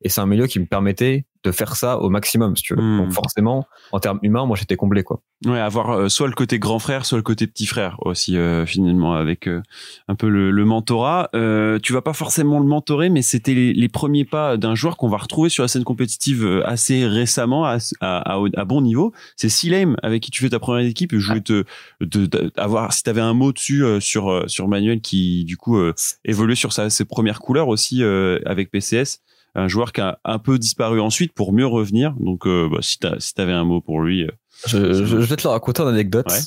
et 0.06 0.08
c'est 0.08 0.20
un 0.20 0.26
milieu 0.26 0.46
qui 0.46 0.60
me 0.60 0.66
permettait 0.66 1.24
de 1.44 1.52
faire 1.52 1.76
ça 1.76 1.98
au 2.00 2.08
maximum 2.10 2.56
si 2.56 2.62
tu 2.62 2.74
veux 2.74 2.80
Hmm. 2.82 2.98
donc 2.98 3.12
forcément 3.12 3.66
en 3.92 4.00
termes 4.00 4.18
humains 4.22 4.46
moi 4.46 4.56
j'étais 4.56 4.76
comblé 4.76 5.02
quoi 5.04 5.20
Ouais, 5.44 5.60
avoir 5.60 5.90
euh, 5.90 6.08
soit 6.08 6.28
le 6.28 6.32
côté 6.32 6.58
grand 6.58 6.78
frère, 6.78 7.04
soit 7.04 7.18
le 7.18 7.22
côté 7.22 7.46
petit 7.46 7.66
frère 7.66 7.98
aussi 8.00 8.38
euh, 8.38 8.64
finalement 8.64 9.12
avec 9.14 9.46
euh, 9.48 9.60
un 10.08 10.14
peu 10.14 10.28
le, 10.30 10.50
le 10.50 10.64
mentorat. 10.64 11.28
Euh, 11.34 11.78
tu 11.78 11.92
vas 11.92 12.00
pas 12.00 12.14
forcément 12.14 12.58
le 12.58 12.64
mentorer, 12.66 13.10
mais 13.10 13.20
c'était 13.20 13.52
les, 13.52 13.74
les 13.74 13.88
premiers 13.90 14.24
pas 14.24 14.56
d'un 14.56 14.74
joueur 14.74 14.96
qu'on 14.96 15.08
va 15.10 15.18
retrouver 15.18 15.50
sur 15.50 15.62
la 15.62 15.68
scène 15.68 15.84
compétitive 15.84 16.62
assez 16.64 17.06
récemment 17.06 17.66
à, 17.66 17.76
à, 18.00 18.34
à, 18.34 18.38
à 18.56 18.64
bon 18.64 18.80
niveau. 18.80 19.12
C'est 19.36 19.50
Silem 19.50 19.94
avec 20.02 20.22
qui 20.22 20.30
tu 20.30 20.42
fais 20.42 20.48
ta 20.48 20.58
première 20.58 20.86
équipe. 20.86 21.14
Je 21.14 21.28
voulais 21.28 21.42
te, 21.42 21.64
te, 22.00 22.24
te- 22.24 22.50
avoir 22.58 22.94
si 22.94 23.02
t'avais 23.02 23.20
un 23.20 23.34
mot 23.34 23.52
dessus 23.52 23.84
sur 24.00 24.44
sur 24.48 24.68
Manuel 24.68 25.02
qui 25.02 25.44
du 25.44 25.58
coup 25.58 25.78
évolue 26.24 26.56
sur 26.56 26.72
sa, 26.72 26.88
ses 26.88 27.04
premières 27.04 27.40
couleurs 27.40 27.68
aussi 27.68 28.02
avec 28.46 28.70
PCS. 28.70 29.20
Un 29.58 29.68
joueur 29.68 29.92
qui 29.92 30.00
a 30.02 30.18
un 30.24 30.38
peu 30.38 30.58
disparu 30.58 31.00
ensuite 31.00 31.32
pour 31.32 31.52
mieux 31.52 31.66
revenir. 31.66 32.14
Donc, 32.20 32.46
euh, 32.46 32.68
bah, 32.70 32.78
si 32.82 32.98
t'as 32.98 33.18
si 33.18 33.32
t'avais 33.34 33.52
un 33.54 33.64
mot 33.64 33.80
pour 33.80 34.00
lui, 34.02 34.22
euh, 34.24 34.30
je, 34.66 34.92
je, 34.92 35.04
je 35.04 35.16
vais 35.16 35.36
te 35.36 35.44
le 35.44 35.48
raconter 35.48 35.82
en 35.82 35.86
anecdote 35.88 36.26
Ouais. 36.30 36.38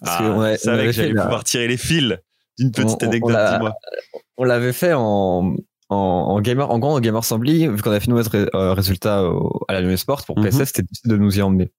parce 0.00 0.16
Ah, 0.20 0.26
a- 0.26 0.30
on 0.32 0.40
avait 0.40 0.86
que 0.86 0.92
j'allais 0.92 1.12
la- 1.12 1.22
pouvoir 1.22 1.44
tirer 1.44 1.68
les 1.68 1.76
fils 1.76 2.16
d'une 2.58 2.72
petite 2.72 3.02
On- 3.02 3.06
anecdote, 3.06 3.36
dis-moi. 3.52 3.72
on 4.36 4.44
l'avait 4.44 4.72
fait 4.72 4.92
en 4.94 5.54
en, 5.88 5.94
en 5.96 6.40
gamer 6.40 6.68
en 6.68 6.80
grand 6.80 6.94
en 6.94 7.00
gamer 7.00 7.20
assembly 7.20 7.68
vu 7.68 7.80
qu'on 7.80 7.92
a 7.92 8.00
fait 8.00 8.10
notre 8.10 8.30
ré- 8.32 8.48
euh, 8.54 8.72
résultat 8.72 9.22
au- 9.22 9.64
à 9.68 9.72
la 9.74 9.80
Lyon 9.82 9.96
Sport 9.96 10.24
pour 10.26 10.36
Mhm. 10.36 10.46
PSS 10.46 10.64
c'était 10.70 10.82
difficile 10.82 11.10
de 11.12 11.16
nous 11.16 11.38
y 11.38 11.42
emmener 11.42 11.70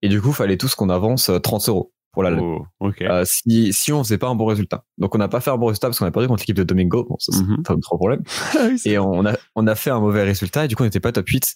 et 0.00 0.08
du 0.08 0.22
coup 0.22 0.32
fallait 0.32 0.56
tous 0.56 0.74
qu'on 0.74 0.88
avance 0.88 1.28
euh, 1.28 1.38
30 1.38 1.68
euros 1.68 1.92
pour 2.12 2.22
la. 2.22 2.32
Oh. 2.40 2.64
Euh, 3.02 3.24
si, 3.26 3.72
si 3.72 3.92
on 3.92 4.02
faisait 4.04 4.18
pas 4.18 4.28
un 4.28 4.34
bon 4.34 4.44
résultat. 4.46 4.84
Donc 4.98 5.14
on 5.14 5.18
n'a 5.18 5.28
pas 5.28 5.40
fait 5.40 5.50
un 5.50 5.56
bon 5.56 5.66
résultat 5.66 5.88
parce 5.88 5.98
qu'on 5.98 6.06
a 6.06 6.10
perdu 6.10 6.28
contre 6.28 6.42
l'équipe 6.42 6.56
de 6.56 6.62
Domingo. 6.64 7.04
Bon, 7.08 7.16
ça 7.18 7.32
c'est 7.32 7.42
Mhm. 7.44 7.62
pas 7.62 7.74
trop 7.80 7.96
problème. 7.96 8.22
Et 8.86 8.98
on 8.98 9.24
a, 9.26 9.34
on 9.56 9.66
a 9.66 9.74
fait 9.74 9.90
un 9.90 10.00
mauvais 10.00 10.22
résultat 10.22 10.64
et 10.64 10.68
du 10.68 10.76
coup 10.76 10.82
on 10.82 10.86
n'était 10.86 11.00
pas 11.00 11.12
top 11.12 11.26
8. 11.28 11.54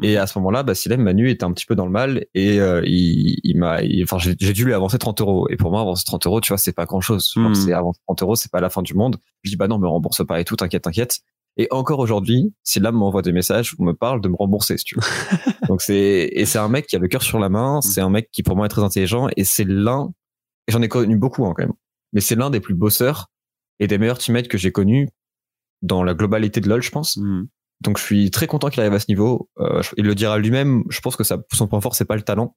Et 0.00 0.16
à 0.16 0.28
ce 0.28 0.38
moment-là, 0.38 0.62
bah, 0.62 0.76
Silem 0.76 1.02
Manu 1.02 1.28
était 1.28 1.42
un 1.42 1.52
petit 1.52 1.66
peu 1.66 1.74
dans 1.74 1.84
le 1.84 1.90
mal 1.90 2.24
et 2.32 2.60
euh, 2.60 2.82
il, 2.86 3.40
il 3.42 3.58
m'a, 3.58 3.82
il- 3.82 4.04
enfin 4.04 4.18
j'ai 4.18 4.36
j'ai 4.38 4.52
dû 4.52 4.64
lui 4.64 4.72
avancer 4.72 4.96
30 4.96 5.20
euros. 5.20 5.48
Et 5.50 5.56
pour 5.56 5.72
moi 5.72 5.80
avancer 5.80 6.04
30 6.06 6.24
euros, 6.26 6.40
tu 6.40 6.48
vois, 6.48 6.58
c'est 6.58 6.72
pas 6.72 6.86
grand-chose. 6.86 7.32
Mhm. 7.36 7.54
C'est 7.56 7.72
avancer 7.72 8.00
30 8.06 8.22
euros, 8.22 8.36
c'est 8.36 8.50
pas 8.52 8.60
la 8.60 8.70
fin 8.70 8.82
du 8.82 8.94
monde. 8.94 9.16
Je 9.42 9.50
dis 9.50 9.56
bah 9.56 9.66
non, 9.66 9.78
me 9.78 9.88
rembourse 9.88 10.24
pas 10.24 10.40
et 10.40 10.44
tout, 10.44 10.54
t'inquiète, 10.56 10.82
t'inquiète. 10.84 11.18
Et 11.60 11.66
encore 11.72 11.98
aujourd'hui, 11.98 12.54
Silem 12.62 12.94
m'envoie 12.94 13.22
des 13.22 13.32
messages 13.32 13.74
ou 13.78 13.84
me 13.84 13.92
parle 13.92 14.20
de 14.20 14.28
me 14.28 14.36
rembourser, 14.36 14.78
si 14.78 14.84
tu 14.84 14.94
veux. 14.94 15.02
Donc 15.68 15.82
c'est 15.82 16.30
et 16.32 16.46
c'est 16.46 16.58
un 16.58 16.68
mec 16.68 16.86
qui 16.86 16.94
a 16.94 17.00
le 17.00 17.08
cœur 17.08 17.22
sur 17.22 17.40
la 17.40 17.48
main. 17.48 17.80
C'est 17.82 18.00
un 18.00 18.10
mec 18.10 18.30
qui 18.30 18.44
pour 18.44 18.56
moi 18.56 18.66
est 18.66 18.68
très 18.68 18.82
intelligent 18.82 19.28
et 19.36 19.42
c'est 19.42 19.64
l'un. 19.64 20.12
Et 20.68 20.72
j'en 20.72 20.80
ai 20.82 20.88
connu 20.88 21.16
beaucoup 21.16 21.44
hein, 21.46 21.54
quand 21.56 21.64
même. 21.64 21.74
Mais 22.12 22.20
c'est 22.20 22.36
l'un 22.36 22.50
des 22.50 22.60
plus 22.60 22.74
bosseurs 22.74 23.26
et 23.80 23.88
des 23.88 23.98
meilleurs 23.98 24.18
teammates 24.18 24.48
que 24.48 24.56
j'ai 24.56 24.70
connus 24.70 25.08
dans 25.82 26.02
la 26.04 26.14
globalité 26.14 26.60
de 26.60 26.68
LoL, 26.68 26.82
je 26.82 26.90
pense. 26.90 27.16
Mhm. 27.16 27.48
Donc 27.80 27.98
je 27.98 28.04
suis 28.04 28.30
très 28.30 28.46
content 28.46 28.70
qu'il 28.70 28.80
arrive 28.80 28.94
à 28.94 29.00
ce 29.00 29.06
niveau. 29.08 29.50
Euh, 29.58 29.82
il 29.96 30.04
le 30.04 30.14
dira 30.14 30.38
lui-même. 30.38 30.84
Je 30.88 31.00
pense 31.00 31.16
que 31.16 31.24
ça, 31.24 31.38
son 31.52 31.66
point 31.66 31.80
fort 31.80 31.96
c'est 31.96 32.04
pas 32.04 32.16
le 32.16 32.22
talent. 32.22 32.56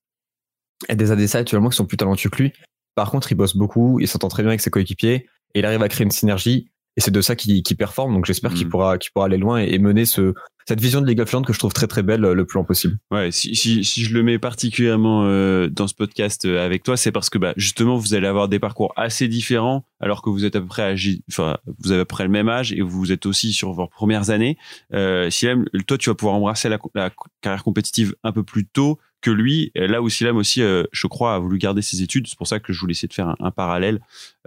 Il 0.88 0.90
y 0.90 0.94
a 0.94 0.96
des 0.96 1.12
ADC 1.12 1.36
actuellement 1.36 1.70
qui 1.70 1.78
sont 1.78 1.86
plus 1.86 1.98
talentueux 1.98 2.30
que 2.30 2.42
lui. 2.42 2.54
Par 2.96 3.10
contre, 3.10 3.32
il 3.32 3.36
bosse 3.36 3.56
beaucoup, 3.56 4.00
il 4.00 4.08
s'entend 4.08 4.28
très 4.28 4.44
bien 4.44 4.50
avec 4.50 4.62
ses 4.62 4.70
coéquipiers 4.70 5.28
et 5.54 5.60
il 5.60 5.66
arrive 5.66 5.82
à 5.82 5.90
créer 5.90 6.06
une 6.06 6.12
synergie. 6.12 6.72
Et 6.98 7.02
c'est 7.02 7.12
de 7.12 7.22
ça 7.22 7.36
qu'il 7.36 7.64
qu'il 7.64 7.78
performe. 7.78 8.14
Donc 8.14 8.26
j'espère 8.26 8.54
qu'il 8.54 8.66
Mhm. 8.66 8.72
pourra, 8.72 8.98
qu'il 8.98 9.12
pourra 9.12 9.26
aller 9.26 9.38
loin 9.38 9.62
et, 9.62 9.74
et 9.74 9.80
mener 9.80 10.06
ce, 10.06 10.34
cette 10.68 10.82
vision 10.82 11.02
de 11.02 11.08
League 11.08 11.20
of 11.22 11.32
Legends 11.32 11.42
que 11.44 11.54
je 11.54 11.60
trouve 11.60 11.74
très 11.74 11.88
très 11.88 12.04
belle 12.04 12.24
euh, 12.26 12.34
le 12.34 12.46
plus 12.46 12.58
long 12.60 12.66
possible. 12.66 12.98
Ouais, 13.12 13.32
si, 13.32 13.56
si, 13.56 13.84
si 13.84 14.04
je 14.04 14.14
le 14.14 14.24
mets 14.24 14.38
particulièrement 14.40 15.24
euh, 15.26 15.70
dans 15.70 15.88
ce 15.88 15.94
podcast 15.96 16.46
euh, 16.46 16.64
avec 16.64 16.84
toi, 16.84 16.98
c'est 16.98 17.12
parce 17.12 17.30
que 17.30 17.38
bah, 17.38 17.54
justement 17.58 17.96
vous 17.96 18.14
allez 18.14 18.28
avoir 18.28 18.48
des 18.48 18.60
parcours 18.60 18.94
assez 18.96 19.28
différents, 19.28 19.86
alors 20.00 20.22
que 20.22 20.30
vous 20.30 20.46
êtes 20.46 20.56
à 20.56 20.62
peu 20.62 20.68
près 20.68 20.84
âgé, 20.84 21.22
enfin 21.32 21.58
vous 21.80 21.92
avez 21.92 22.02
à 22.02 22.06
peu 22.06 22.10
près 22.10 22.24
le 22.26 22.30
même 22.30 22.50
âge 22.50 22.74
et 22.74 22.82
vous 22.82 23.12
êtes 23.12 23.26
aussi 23.26 23.54
sur 23.54 23.72
vos 23.72 23.88
premières 23.88 24.30
années. 24.30 24.58
Euh, 24.94 25.30
Silem, 25.30 25.66
toi 25.88 25.98
tu 25.98 26.10
vas 26.10 26.16
pouvoir 26.16 26.36
embrasser 26.36 26.70
la, 26.70 26.78
la 26.94 27.10
carrière 27.42 27.64
compétitive 27.64 28.16
un 28.24 28.32
peu 28.32 28.44
plus 28.44 28.66
tôt 28.68 29.00
que 29.22 29.32
lui. 29.32 29.72
Là 29.76 30.02
où 30.02 30.10
Silam 30.10 30.38
aussi, 30.38 30.62
euh, 30.62 30.84
je 30.92 31.08
crois, 31.08 31.36
a 31.36 31.40
voulu 31.40 31.58
garder 31.58 31.82
ses 31.82 32.02
études. 32.02 32.28
C'est 32.28 32.38
pour 32.38 32.48
ça 32.48 32.60
que 32.60 32.74
je 32.74 32.80
voulais 32.80 32.92
essayer 32.92 33.08
de 33.08 33.14
faire 33.14 33.36
un, 33.40 33.52
parallèle. 33.52 34.00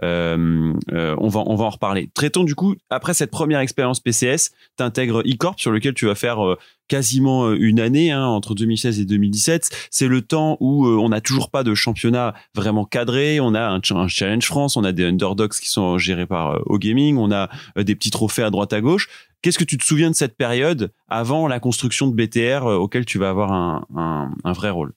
Euh, 0.03 0.73
euh, 0.91 1.15
on 1.19 1.29
va 1.29 1.41
on 1.45 1.55
va 1.55 1.65
en 1.65 1.69
reparler. 1.69 2.09
Traitons 2.13 2.43
du 2.43 2.53
coup 2.53 2.75
après 2.89 3.13
cette 3.13 3.31
première 3.31 3.59
expérience 3.61 3.99
PCS, 4.01 4.51
t'intègres 4.75 5.21
eCorp 5.25 5.57
sur 5.59 5.71
lequel 5.71 5.93
tu 5.93 6.05
vas 6.05 6.15
faire 6.15 6.45
euh, 6.45 6.57
quasiment 6.89 7.45
euh, 7.47 7.57
une 7.57 7.79
année 7.79 8.11
hein, 8.11 8.25
entre 8.25 8.55
2016 8.55 8.99
et 8.99 9.05
2017. 9.05 9.87
C'est 9.89 10.07
le 10.07 10.21
temps 10.21 10.57
où 10.59 10.85
euh, 10.85 10.97
on 10.97 11.09
n'a 11.09 11.21
toujours 11.21 11.49
pas 11.49 11.63
de 11.63 11.73
championnat 11.73 12.33
vraiment 12.53 12.83
cadré. 12.85 13.39
On 13.39 13.53
a 13.55 13.69
un, 13.69 13.79
ch- 13.81 13.93
un 13.97 14.07
challenge 14.09 14.45
France, 14.45 14.75
on 14.75 14.83
a 14.83 14.91
des 14.91 15.05
underdogs 15.05 15.53
qui 15.53 15.69
sont 15.69 15.97
gérés 15.97 16.25
par 16.25 16.51
euh, 16.51 16.59
O-Gaming, 16.65 17.17
on 17.17 17.31
a 17.31 17.49
euh, 17.77 17.83
des 17.83 17.95
petits 17.95 18.11
trophées 18.11 18.43
à 18.43 18.49
droite 18.49 18.73
à 18.73 18.81
gauche. 18.81 19.07
Qu'est-ce 19.45 19.59
que 19.59 19.63
tu 19.63 19.77
te 19.77 19.83
souviens 19.85 20.09
de 20.09 20.15
cette 20.15 20.35
période 20.37 20.91
avant 21.07 21.47
la 21.47 21.59
construction 21.59 22.07
de 22.07 22.15
BTR 22.15 22.65
euh, 22.65 22.77
auquel 22.77 23.05
tu 23.05 23.19
vas 23.19 23.29
avoir 23.29 23.51
un, 23.53 23.85
un, 23.95 24.31
un 24.43 24.51
vrai 24.53 24.71
rôle? 24.71 24.93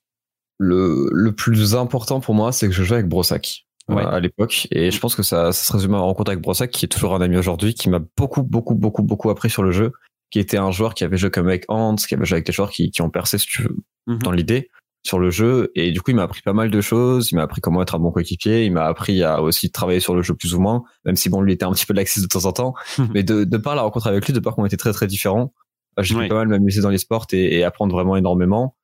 Le, 0.58 1.10
le 1.12 1.32
plus 1.32 1.74
important 1.74 2.20
pour 2.20 2.34
moi, 2.34 2.50
c'est 2.50 2.66
que 2.66 2.72
je 2.72 2.82
jouais 2.82 2.96
avec 2.96 3.08
Brossac. 3.08 3.66
euh, 3.90 3.94
Ouais. 3.94 4.04
à 4.04 4.20
l'époque 4.20 4.66
et 4.70 4.90
je 4.90 4.98
pense 5.00 5.14
que 5.14 5.22
ça, 5.22 5.52
ça 5.52 5.64
se 5.64 5.72
résume 5.74 5.92
à 5.94 5.98
ma 5.98 6.02
rencontre 6.02 6.30
avec 6.30 6.42
Brossac 6.42 6.70
qui 6.70 6.86
est 6.86 6.88
toujours 6.88 7.14
un 7.14 7.20
ami 7.20 7.36
aujourd'hui 7.36 7.74
qui 7.74 7.90
m'a 7.90 8.00
beaucoup 8.16 8.42
beaucoup 8.42 8.74
beaucoup 8.74 9.02
beaucoup 9.02 9.28
appris 9.30 9.50
sur 9.50 9.62
le 9.62 9.70
jeu 9.70 9.92
qui 10.30 10.38
était 10.38 10.56
un 10.58 10.70
joueur 10.70 10.94
qui 10.94 11.04
avait 11.04 11.16
joué 11.18 11.30
comme 11.30 11.46
avec 11.48 11.64
Hans 11.68 11.94
qui 11.96 12.14
avait 12.14 12.24
joué 12.24 12.36
avec 12.36 12.46
des 12.46 12.52
joueurs 12.52 12.70
qui, 12.70 12.90
qui 12.90 13.02
ont 13.02 13.10
percé 13.10 13.36
si 13.38 13.46
tu 13.46 13.62
veux 13.62 13.76
Mhm. 14.06 14.18
dans 14.20 14.30
l'idée 14.32 14.70
sur 15.04 15.18
le 15.18 15.30
jeu. 15.30 15.70
Et 15.74 15.90
du 15.92 16.00
coup 16.02 16.10
il 16.10 16.16
m'a 16.16 16.24
appris 16.24 16.42
pas 16.42 16.52
mal 16.52 16.70
de 16.70 16.80
choses. 16.80 17.30
Il 17.30 17.36
m'a 17.36 17.42
appris 17.42 17.60
comment 17.60 17.80
être 17.82 17.94
un 17.94 17.98
bon 17.98 18.10
coéquipier. 18.10 18.64
Il 18.64 18.72
m'a 18.72 18.84
appris 18.84 19.22
à 19.22 19.42
aussi 19.42 19.70
travailler 19.70 20.00
sur 20.00 20.14
le 20.14 20.22
jeu 20.22 20.34
plus 20.34 20.54
ou 20.54 20.60
moins 20.60 20.82
même 21.04 21.16
si 21.16 21.28
bon 21.28 21.40
lui 21.40 21.52
était 21.52 21.64
un 21.64 21.72
petit 21.72 21.86
peu 21.86 21.94
laxiste 21.94 22.24
de 22.24 22.28
temps 22.28 22.44
en 22.46 22.52
temps. 22.52 22.74
Mais 23.14 23.22
de, 23.22 23.44
de 23.44 23.56
par 23.56 23.74
la 23.74 23.82
rencontre 23.82 24.06
avec 24.08 24.26
lui 24.26 24.32
de 24.32 24.40
par 24.40 24.54
qu'on 24.54 24.66
était 24.66 24.76
très 24.76 24.92
très 24.92 25.06
différents 25.06 25.52
euh, 25.98 26.02
j'ai 26.02 26.14
pu 26.14 26.28
pas 26.28 26.34
mal 26.36 26.48
m'amuser 26.48 26.80
dans 26.80 26.90
les 26.90 26.98
sports 26.98 27.26
et, 27.32 27.58
et 27.58 27.64
apprendre 27.64 27.94
vraiment 27.94 28.16
énormément. 28.16 28.76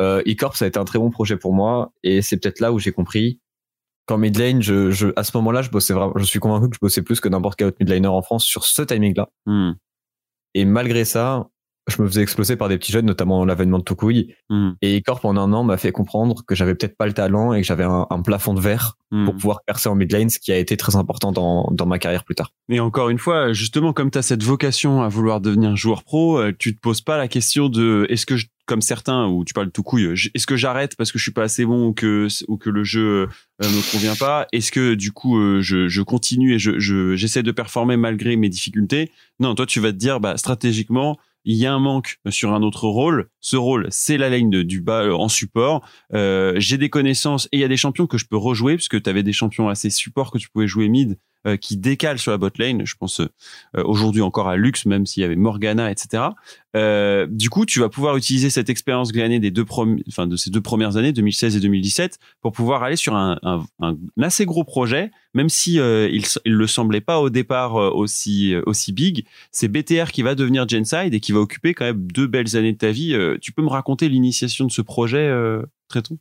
Euh, 0.00 0.22
eCorp 0.26 0.56
ça 0.56 0.64
a 0.64 0.68
été 0.68 0.78
un 0.78 0.84
très 0.84 0.98
bon 0.98 1.10
projet 1.10 1.36
pour 1.36 1.52
moi. 1.52 1.92
Et 2.02 2.22
c'est 2.22 2.38
peut-être 2.38 2.60
là 2.60 2.72
où 2.72 2.78
j'ai 2.78 2.92
compris 2.92 3.40
qu'en 4.06 4.18
mid 4.18 4.36
lane 4.36 4.60
je, 4.62 4.90
je 4.90 5.08
à 5.16 5.22
ce 5.24 5.36
moment-là 5.36 5.62
je 5.62 5.70
bossais 5.70 5.92
vraiment 5.92 6.14
je 6.16 6.24
suis 6.24 6.40
convaincu 6.40 6.70
que 6.70 6.74
je 6.76 6.80
bossais 6.80 7.02
plus 7.02 7.20
que 7.20 7.28
n'importe 7.28 7.56
quel 7.58 7.68
autre 7.68 7.76
mid 7.80 7.88
laner 7.88 8.08
en 8.08 8.22
France 8.22 8.44
sur 8.44 8.64
ce 8.64 8.82
timing 8.82 9.14
là 9.16 9.28
Hmm. 9.46 9.72
et 10.54 10.64
malgré 10.64 11.04
ça 11.04 11.46
je 11.88 12.00
me 12.02 12.06
faisais 12.08 12.22
exploser 12.22 12.56
par 12.56 12.68
des 12.68 12.78
petits 12.78 12.92
jeunes 12.92 13.06
notamment 13.06 13.44
l'avènement 13.44 13.78
de 13.78 13.84
Tokui 13.84 14.34
Hmm. 14.48 14.72
et 14.82 14.96
eCorp 14.98 15.24
en 15.24 15.36
un 15.36 15.52
an 15.52 15.64
m'a 15.64 15.76
fait 15.76 15.92
comprendre 15.92 16.44
que 16.46 16.54
j'avais 16.54 16.74
peut-être 16.74 16.96
pas 16.96 17.06
le 17.06 17.12
talent 17.12 17.52
et 17.52 17.60
que 17.62 17.66
j'avais 17.66 17.84
un, 17.84 18.06
un 18.10 18.22
plafond 18.22 18.54
de 18.54 18.60
verre 18.60 18.96
Hmm. 19.12 19.24
pour 19.24 19.34
pouvoir 19.34 19.60
percer 19.66 19.88
en 19.88 19.96
mid 19.96 20.12
lane 20.12 20.28
ce 20.30 20.38
qui 20.38 20.52
a 20.52 20.56
été 20.58 20.76
très 20.76 20.94
important 20.94 21.32
dans, 21.32 21.68
dans 21.72 21.86
ma 21.86 21.98
carrière 21.98 22.22
plus 22.22 22.36
tard 22.36 22.52
Et 22.68 22.78
encore 22.78 23.08
une 23.08 23.18
fois, 23.18 23.52
justement, 23.52 23.92
comme 23.92 24.10
tu 24.12 24.18
as 24.18 24.22
cette 24.22 24.44
vocation 24.44 25.02
à 25.02 25.08
vouloir 25.08 25.40
devenir 25.40 25.74
joueur 25.74 26.04
pro, 26.04 26.38
euh, 26.38 26.52
tu 26.56 26.76
te 26.76 26.80
poses 26.80 27.00
pas 27.00 27.16
la 27.18 27.26
question 27.26 27.68
de 27.68 28.06
est-ce 28.08 28.24
que, 28.24 28.36
je- 28.36 28.46
comme 28.66 28.80
certains, 28.82 29.26
où 29.26 29.44
tu 29.44 29.52
parles 29.52 29.72
tout 29.72 29.82
couille, 29.82 30.14
j- 30.14 30.30
est-ce 30.34 30.46
que 30.46 30.54
j'arrête 30.56 30.94
parce 30.96 31.10
que 31.10 31.18
je 31.18 31.24
suis 31.24 31.32
pas 31.32 31.42
assez 31.42 31.64
bon 31.64 31.88
ou 31.88 31.92
que, 31.92 32.28
ou 32.46 32.56
que 32.56 32.70
le 32.70 32.84
jeu 32.84 33.26
euh, 33.62 33.66
me 33.68 33.90
convient 33.92 34.14
pas? 34.14 34.46
Est-ce 34.52 34.70
que 34.70 34.94
du 34.94 35.10
coup 35.10 35.38
euh, 35.40 35.60
je, 35.60 35.88
je 35.88 36.02
continue 36.02 36.54
et 36.54 36.60
je, 36.60 36.78
je, 36.78 37.16
j'essaie 37.16 37.42
de 37.42 37.50
performer 37.50 37.96
malgré 37.96 38.36
mes 38.36 38.48
difficultés? 38.48 39.10
Non, 39.40 39.56
toi 39.56 39.66
tu 39.66 39.80
vas 39.80 39.90
te 39.90 39.96
dire, 39.96 40.20
bah, 40.20 40.36
stratégiquement, 40.36 41.18
il 41.44 41.56
y 41.56 41.66
a 41.66 41.72
un 41.72 41.78
manque 41.78 42.18
sur 42.28 42.52
un 42.52 42.62
autre 42.62 42.86
rôle. 42.86 43.28
Ce 43.40 43.56
rôle, 43.56 43.86
c'est 43.90 44.18
la 44.18 44.28
ligne 44.30 44.62
du 44.62 44.80
bas 44.80 45.04
euh, 45.04 45.12
en 45.12 45.28
support. 45.28 45.86
Euh, 46.12 46.54
j'ai 46.56 46.78
des 46.78 46.90
connaissances 46.90 47.46
et 47.52 47.58
il 47.58 47.60
y 47.60 47.64
a 47.64 47.68
des 47.68 47.76
champions 47.76 48.06
que 48.06 48.18
je 48.18 48.26
peux 48.26 48.36
rejouer 48.36 48.76
puisque 48.76 49.00
tu 49.02 49.10
avais 49.10 49.22
des 49.22 49.32
champions 49.32 49.68
assez 49.68 49.90
support 49.90 50.30
que 50.30 50.38
tu 50.38 50.48
pouvais 50.50 50.66
jouer 50.66 50.88
mid 50.88 51.18
euh, 51.46 51.56
qui 51.56 51.76
décalent 51.76 52.18
sur 52.18 52.30
la 52.30 52.38
bot 52.38 52.50
lane. 52.58 52.84
Je 52.84 52.94
pense 52.96 53.20
euh, 53.20 53.28
aujourd'hui 53.84 54.22
encore 54.22 54.48
à 54.48 54.56
Lux, 54.56 54.86
même 54.86 55.06
s'il 55.06 55.22
y 55.22 55.24
avait 55.24 55.36
Morgana, 55.36 55.90
etc. 55.90 56.24
Euh, 56.76 57.26
du 57.28 57.50
coup, 57.50 57.66
tu 57.66 57.80
vas 57.80 57.88
pouvoir 57.88 58.16
utiliser 58.16 58.50
cette 58.50 58.70
expérience 58.70 59.12
glanée 59.12 59.40
des 59.40 59.50
deux 59.50 59.64
enfin 60.08 60.26
de 60.26 60.36
ces 60.36 60.50
deux 60.50 60.60
premières 60.60 60.96
années, 60.96 61.12
2016 61.12 61.56
et 61.56 61.60
2017, 61.60 62.18
pour 62.40 62.52
pouvoir 62.52 62.82
aller 62.82 62.96
sur 62.96 63.16
un, 63.16 63.38
un, 63.42 63.64
un 63.80 63.96
assez 64.22 64.44
gros 64.44 64.64
projet, 64.64 65.10
même 65.34 65.48
si 65.48 65.80
euh, 65.80 66.08
il, 66.10 66.24
il 66.44 66.52
le 66.52 66.66
semblait 66.66 67.00
pas 67.00 67.20
au 67.20 67.30
départ 67.30 67.76
euh, 67.76 67.90
aussi 67.90 68.54
euh, 68.54 68.62
aussi 68.66 68.92
big. 68.92 69.24
C'est 69.50 69.68
BTR 69.68 70.12
qui 70.12 70.22
va 70.22 70.34
devenir 70.34 70.68
Genside 70.68 71.14
et 71.14 71.20
qui 71.20 71.32
va 71.32 71.40
occuper 71.40 71.74
quand 71.74 71.84
même 71.84 72.06
deux 72.12 72.26
belles 72.26 72.56
années 72.56 72.72
de 72.72 72.78
ta 72.78 72.90
vie. 72.90 73.14
Euh, 73.14 73.36
tu 73.40 73.52
peux 73.52 73.62
me 73.62 73.68
raconter 73.68 74.08
l'initiation 74.08 74.66
de 74.66 74.72
ce 74.72 74.82
projet, 74.82 75.26
euh, 75.26 75.62
Tréton 75.88 76.18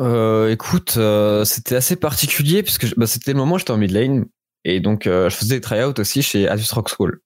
Euh, 0.00 0.50
écoute, 0.50 0.94
euh, 0.96 1.44
c'était 1.44 1.76
assez 1.76 1.96
particulier 1.96 2.62
puisque 2.62 2.94
bah, 2.96 3.06
c'était 3.06 3.32
le 3.32 3.38
moment 3.38 3.54
où 3.54 3.58
j'étais 3.58 3.70
en 3.70 3.78
mid 3.78 3.90
lane 3.90 4.26
et 4.64 4.80
donc 4.80 5.06
euh, 5.06 5.28
je 5.30 5.36
faisais 5.36 5.56
des 5.56 5.60
tryouts 5.60 5.94
aussi 5.98 6.22
chez 6.22 6.48
Asus 6.48 6.72
Rock 6.74 6.88
School. 6.88 7.20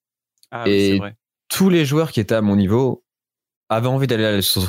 Ah, 0.51 0.65
oui, 0.67 0.73
Et- 0.73 0.99
vrai. 0.99 1.17
Tous 1.49 1.69
les 1.69 1.85
joueurs 1.85 2.11
qui 2.11 2.19
étaient 2.21 2.35
à 2.35 2.43
mon 2.43 2.57
niveau 2.57 3.05
avaient 3.69 3.87
envie 3.89 4.07
d'aller 4.09 4.25
à 4.25 4.31
Asus 4.31 4.61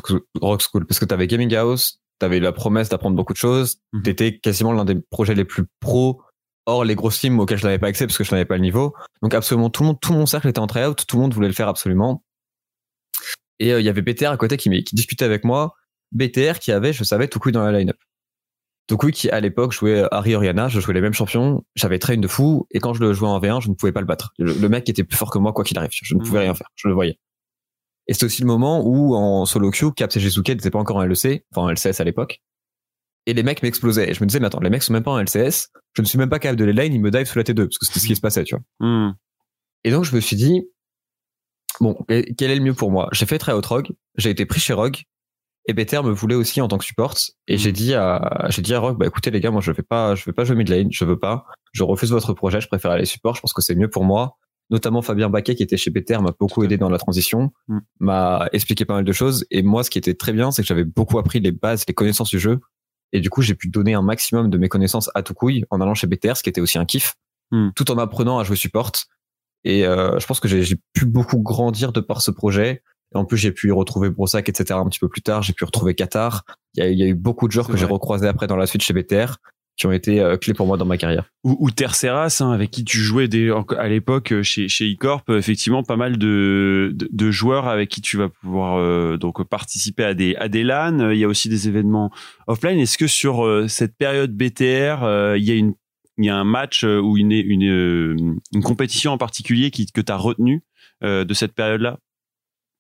Rock 0.41 0.61
School 0.61 0.85
parce 0.85 0.99
que 0.99 1.05
t'avais 1.05 1.25
Gaming 1.27 1.53
House, 1.55 1.99
t'avais 2.19 2.39
la 2.39 2.51
promesse 2.51 2.89
d'apprendre 2.89 3.15
beaucoup 3.15 3.33
de 3.33 3.37
choses, 3.37 3.77
Mhm. 3.93 4.03
t'étais 4.03 4.37
quasiment 4.37 4.73
l'un 4.73 4.85
des 4.85 4.95
projets 5.09 5.33
les 5.35 5.45
plus 5.45 5.63
pros 5.79 6.21
hors 6.67 6.83
les 6.83 6.95
grosses 6.95 7.19
teams 7.19 7.39
auxquelles 7.39 7.57
je 7.59 7.63
n'avais 7.65 7.79
pas 7.79 7.87
accès 7.87 8.05
parce 8.05 8.17
que 8.17 8.23
je 8.23 8.31
n'avais 8.31 8.45
pas 8.45 8.55
le 8.55 8.61
niveau. 8.61 8.93
Donc 9.23 9.33
absolument 9.33 9.69
tout 9.69 9.83
le 9.83 9.87
monde, 9.87 9.99
tout 10.01 10.13
mon 10.13 10.25
cercle 10.25 10.47
était 10.49 10.59
en 10.59 10.67
tryout, 10.67 10.93
tout 10.95 11.15
le 11.15 11.21
monde 11.21 11.33
voulait 11.33 11.47
le 11.47 11.53
faire 11.53 11.67
absolument. 11.69 12.23
Et 13.59 13.73
euh, 13.73 13.79
il 13.79 13.85
y 13.85 13.89
avait 13.89 14.01
BTR 14.01 14.29
à 14.31 14.37
côté 14.37 14.57
qui, 14.57 14.69
discutait 14.69 15.25
avec 15.25 15.43
moi. 15.43 15.73
BTR 16.11 16.59
qui 16.59 16.71
avait, 16.71 16.93
je 16.93 17.03
savais, 17.03 17.27
Tukui 17.27 17.51
dans 17.51 17.63
la 17.63 17.77
line-up. 17.77 17.97
Tukui 18.87 19.11
qui 19.11 19.29
à 19.29 19.39
l'époque 19.39 19.73
jouait 19.73 20.05
Harry 20.11 20.33
Oriana, 20.35 20.69
je 20.69 20.79
jouais 20.79 20.93
les 20.93 21.01
mêmes 21.01 21.13
champions, 21.13 21.63
j'avais 21.75 21.99
train 21.99 22.17
de 22.17 22.27
fou 22.27 22.67
et 22.71 22.79
quand 22.79 22.93
je 22.93 23.01
le 23.01 23.13
jouais 23.13 23.27
en 23.27 23.39
V1, 23.39 23.61
je 23.61 23.69
ne 23.69 23.73
pouvais 23.73 23.91
pas 23.91 23.99
le 23.99 24.05
battre. 24.07 24.33
Le, 24.37 24.53
le 24.53 24.69
mec 24.69 24.87
était 24.87 25.03
plus 25.03 25.17
fort 25.17 25.29
que 25.29 25.37
moi 25.37 25.51
quoi 25.51 25.65
qu'il 25.65 25.77
arrive, 25.77 25.91
je 25.91 26.15
ne 26.15 26.19
pouvais 26.19 26.39
rien 26.39 26.53
faire, 26.53 26.69
je 26.75 26.87
le 26.87 26.93
voyais. 26.93 27.19
Et 28.07 28.13
c'est 28.13 28.25
aussi 28.25 28.41
le 28.41 28.47
moment 28.47 28.81
où 28.85 29.15
en 29.15 29.45
solo 29.45 29.69
queue, 29.71 29.91
Caps 29.91 30.15
et 30.15 30.19
Jesuke 30.19 30.49
n'étaient 30.49 30.69
pas 30.69 30.79
encore 30.79 30.97
en 30.97 31.03
LEC, 31.03 31.45
enfin 31.51 31.63
en 31.63 31.69
LCS 31.69 31.99
à 31.99 32.03
l'époque. 32.03 32.41
Et 33.25 33.33
les 33.33 33.43
mecs 33.43 33.61
m'explosaient. 33.61 34.09
Et 34.09 34.13
je 34.13 34.23
me 34.23 34.27
disais, 34.27 34.39
mais 34.39 34.47
attends, 34.47 34.61
les 34.61 34.69
mecs 34.69 34.83
sont 34.83 34.93
même 34.93 35.03
pas 35.03 35.11
en 35.11 35.19
LCS. 35.19 35.69
Je 35.93 36.01
ne 36.01 36.07
suis 36.07 36.17
même 36.17 36.29
pas 36.29 36.39
capable 36.39 36.59
de 36.59 36.63
les 36.63 36.73
lane, 36.73 36.93
ils 36.93 37.01
me 37.01 37.11
dive 37.11 37.25
sous 37.25 37.37
la 37.37 37.43
T2, 37.43 37.65
parce 37.65 37.77
que 37.77 37.85
c'était 37.85 37.99
ce 37.99 38.07
qui 38.07 38.15
se 38.15 38.21
passait, 38.21 38.45
tu 38.45 38.55
vois. 38.55 38.87
Hmm. 38.87 39.15
Et 39.83 39.91
donc, 39.91 40.05
je 40.05 40.15
me 40.15 40.21
suis 40.21 40.37
dit, 40.37 40.63
bon, 41.81 41.97
quel 42.07 42.51
est 42.51 42.55
le 42.55 42.61
mieux 42.61 42.73
pour 42.73 42.91
moi? 42.91 43.09
J'ai 43.11 43.25
fait 43.25 43.37
tryout 43.37 43.61
Rogue, 43.67 43.89
j'ai 44.15 44.29
été 44.29 44.45
pris 44.45 44.61
chez 44.61 44.73
Rogue, 44.73 44.99
Better 45.73 46.01
me 46.03 46.11
voulait 46.11 46.35
aussi 46.35 46.61
en 46.61 46.67
tant 46.67 46.77
que 46.77 46.85
support. 46.85 47.15
Et 47.47 47.57
j'ai 47.57 47.71
dit 47.71 47.93
à, 47.93 48.45
j'ai 48.49 48.61
dit 48.61 48.73
à 48.73 48.79
Rogue, 48.79 48.97
bah 48.97 49.05
écoutez 49.07 49.31
les 49.31 49.39
gars, 49.41 49.51
moi 49.51 49.61
je 49.61 49.71
vais 49.71 49.83
pas, 49.83 50.15
je 50.15 50.23
vais 50.25 50.33
pas 50.33 50.43
jouer 50.45 50.55
mid 50.55 50.69
lane, 50.69 50.87
je 50.91 51.03
veux 51.05 51.19
pas. 51.19 51.45
Je 51.73 51.83
refuse 51.83 52.11
votre 52.11 52.33
projet, 52.33 52.61
je 52.61 52.67
préfère 52.67 52.91
aller 52.91 53.05
support, 53.05 53.35
je 53.35 53.41
pense 53.41 53.53
que 53.53 53.61
c'est 53.61 53.75
mieux 53.75 53.89
pour 53.89 54.03
moi. 54.05 54.37
Notamment 54.69 55.01
Fabien 55.01 55.29
Baquet 55.29 55.55
qui 55.55 55.63
était 55.63 55.77
chez 55.77 55.91
Better 55.91 56.17
m'a 56.19 56.31
beaucoup 56.37 56.63
aidé 56.63 56.77
dans 56.77 56.89
la 56.89 56.97
transition, 56.97 57.51
Mm. 57.67 57.79
m'a 57.99 58.49
expliqué 58.51 58.83
pas 58.85 58.95
mal 58.95 59.03
de 59.05 59.11
choses. 59.13 59.45
Et 59.51 59.61
moi, 59.61 59.83
ce 59.83 59.89
qui 59.89 59.97
était 59.97 60.13
très 60.13 60.33
bien, 60.33 60.51
c'est 60.51 60.61
que 60.61 60.67
j'avais 60.67 60.83
beaucoup 60.83 61.19
appris 61.19 61.39
les 61.39 61.51
bases, 61.51 61.83
les 61.87 61.93
connaissances 61.93 62.29
du 62.29 62.39
jeu. 62.39 62.59
Et 63.13 63.21
du 63.21 63.29
coup, 63.29 63.41
j'ai 63.41 63.55
pu 63.55 63.69
donner 63.69 63.93
un 63.93 64.01
maximum 64.01 64.49
de 64.49 64.57
mes 64.57 64.67
connaissances 64.67 65.09
à 65.15 65.23
tout 65.23 65.33
couille 65.33 65.63
en 65.69 65.79
allant 65.79 65.93
chez 65.93 66.07
BTR, 66.07 66.35
ce 66.35 66.43
qui 66.43 66.49
était 66.49 66.61
aussi 66.61 66.77
un 66.77 66.85
kiff, 66.85 67.15
Mm. 67.51 67.69
tout 67.75 67.89
en 67.91 67.97
apprenant 67.97 68.39
à 68.39 68.43
jouer 68.43 68.57
support. 68.57 68.91
Et 69.63 69.85
euh, 69.85 70.19
je 70.19 70.25
pense 70.25 70.39
que 70.41 70.47
j'ai 70.49 70.75
pu 70.93 71.05
beaucoup 71.05 71.39
grandir 71.39 71.91
de 71.93 71.99
par 72.01 72.21
ce 72.21 72.31
projet. 72.31 72.83
En 73.13 73.25
plus, 73.25 73.37
j'ai 73.37 73.51
pu 73.51 73.69
y 73.69 73.71
retrouver 73.71 74.09
Brossac, 74.09 74.49
etc. 74.49 74.79
un 74.79 74.87
petit 74.89 74.99
peu 74.99 75.07
plus 75.09 75.21
tard. 75.21 75.41
J'ai 75.43 75.53
pu 75.53 75.63
retrouver 75.63 75.95
Qatar. 75.95 76.43
Il 76.75 76.83
y 76.83 76.87
a, 76.87 76.89
il 76.89 76.97
y 76.99 77.03
a 77.03 77.07
eu 77.07 77.15
beaucoup 77.15 77.47
de 77.47 77.53
joueurs 77.53 77.67
que 77.67 77.77
j'ai 77.77 77.85
recroisés 77.85 78.27
après 78.27 78.47
dans 78.47 78.57
la 78.57 78.67
suite 78.67 78.81
chez 78.83 78.93
BTR 78.93 79.37
qui 79.77 79.85
ont 79.85 79.91
été 79.91 80.19
euh, 80.19 80.37
clés 80.37 80.55
pour 80.55 80.65
moi 80.65 80.75
dans 80.75 80.85
ma 80.85 80.97
carrière. 80.97 81.25
ou, 81.43 81.55
ou 81.59 81.69
Terceras, 81.71 82.39
hein, 82.41 82.51
avec 82.51 82.71
qui 82.71 82.83
tu 82.83 82.97
jouais 82.97 83.27
des, 83.27 83.53
à 83.77 83.87
l'époque 83.87 84.33
euh, 84.33 84.41
chez, 84.41 84.67
chez 84.67 84.91
eCorp, 84.91 85.29
euh, 85.29 85.37
effectivement 85.37 85.83
pas 85.83 85.95
mal 85.95 86.17
de, 86.17 86.91
de, 86.95 87.07
de 87.11 87.31
joueurs 87.31 87.67
avec 87.67 87.87
qui 87.89 88.01
tu 88.01 88.17
vas 88.17 88.27
pouvoir 88.27 88.79
euh, 88.79 89.17
donc 89.17 89.43
participer 89.47 90.03
à 90.03 90.13
des 90.15 90.35
à 90.37 90.49
des 90.49 90.63
LAN. 90.63 91.11
Il 91.11 91.19
y 91.19 91.23
a 91.23 91.27
aussi 91.27 91.47
des 91.47 91.67
événements 91.67 92.11
offline. 92.47 92.79
Est-ce 92.79 92.97
que 92.97 93.05
sur 93.07 93.45
euh, 93.45 93.67
cette 93.67 93.95
période 93.95 94.35
BTR, 94.35 95.35
il 95.37 95.43
y 95.43 95.51
a 95.51 95.55
une 95.55 95.75
il 96.17 96.25
y 96.25 96.29
a 96.29 96.35
un 96.35 96.43
match 96.43 96.83
ou 96.83 97.15
une 97.15 97.31
une, 97.31 98.39
une 98.51 98.63
compétition 98.63 99.11
en 99.11 99.19
particulier 99.19 99.69
qui, 99.69 99.85
que 99.85 100.01
tu 100.01 100.11
as 100.11 100.17
retenu 100.17 100.63
de 101.03 101.33
cette 101.35 101.53
période-là? 101.53 101.99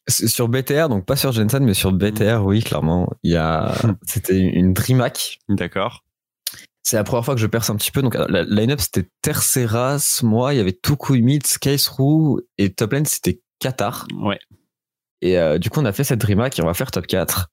Sur 0.09 0.47
BTR, 0.47 0.87
donc 0.89 1.05
pas 1.05 1.15
sur 1.15 1.31
Jensen, 1.31 1.63
mais 1.63 1.73
sur 1.73 1.91
BTR, 1.91 2.43
oui, 2.45 2.63
clairement. 2.63 3.09
Il 3.23 3.31
y 3.31 3.35
a, 3.35 3.73
c'était 4.05 4.39
une 4.39 4.73
DreamHack. 4.73 5.39
D'accord. 5.49 6.03
C'est 6.83 6.95
la 6.95 7.03
première 7.03 7.25
fois 7.25 7.35
que 7.35 7.41
je 7.41 7.47
perce 7.47 7.69
un 7.69 7.75
petit 7.75 7.91
peu. 7.91 8.01
Donc, 8.01 8.15
la 8.15 8.43
line-up, 8.43 8.79
c'était 8.79 9.09
Terceras, 9.21 10.21
moi, 10.23 10.53
il 10.53 10.57
y 10.57 10.59
avait 10.61 10.71
Tuku 10.71 11.21
Mid, 11.21 11.45
Skysroo, 11.45 12.39
et 12.57 12.73
top 12.73 12.93
lane, 12.93 13.05
c'était 13.05 13.41
Qatar. 13.59 14.07
Ouais. 14.21 14.39
Et 15.21 15.37
euh, 15.37 15.57
du 15.57 15.69
coup, 15.69 15.81
on 15.81 15.85
a 15.85 15.91
fait 15.91 16.03
cette 16.03 16.21
DreamHack 16.21 16.59
et 16.59 16.61
on 16.61 16.65
va 16.65 16.73
faire 16.73 16.91
top 16.91 17.07
4. 17.07 17.49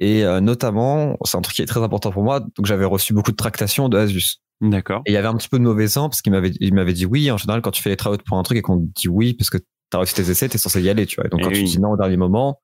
Et 0.00 0.24
euh, 0.24 0.40
notamment, 0.40 1.16
c'est 1.24 1.36
un 1.36 1.42
truc 1.42 1.54
qui 1.54 1.62
est 1.62 1.66
très 1.66 1.82
important 1.82 2.10
pour 2.10 2.24
moi, 2.24 2.40
donc 2.40 2.66
j'avais 2.66 2.84
reçu 2.84 3.12
beaucoup 3.12 3.30
de 3.30 3.36
tractations 3.36 3.88
de 3.88 3.96
Asus. 3.96 4.40
D'accord. 4.60 5.02
Et 5.06 5.12
il 5.12 5.14
y 5.14 5.16
avait 5.16 5.28
un 5.28 5.36
petit 5.36 5.48
peu 5.48 5.58
de 5.58 5.64
mauvais 5.64 5.88
sang, 5.88 6.08
parce 6.08 6.22
qu'il 6.22 6.32
m'avait, 6.32 6.52
il 6.58 6.74
m'avait 6.74 6.92
dit 6.92 7.06
oui, 7.06 7.30
en 7.30 7.36
général, 7.36 7.62
quand 7.62 7.70
tu 7.70 7.82
fais 7.82 7.90
les 7.90 7.96
tryouts 7.96 8.18
pour 8.26 8.38
un 8.38 8.42
truc 8.42 8.58
et 8.58 8.62
qu'on 8.62 8.80
te 8.80 8.92
dit 8.96 9.08
oui, 9.08 9.34
parce 9.34 9.50
que 9.50 9.58
t'as 9.94 9.98
réussi 9.98 10.14
tes 10.14 10.28
essais, 10.30 10.48
t'es 10.48 10.58
censé 10.58 10.82
y 10.82 10.88
aller, 10.90 11.06
tu 11.06 11.16
vois. 11.16 11.26
Et 11.26 11.28
donc, 11.28 11.40
Eh 11.40 11.44
quand 11.44 11.50
tu 11.50 11.58
oui. 11.60 11.64
dis 11.64 11.80
non 11.80 11.90
au 11.92 11.96
dernier 11.96 12.16
moment, 12.16 12.60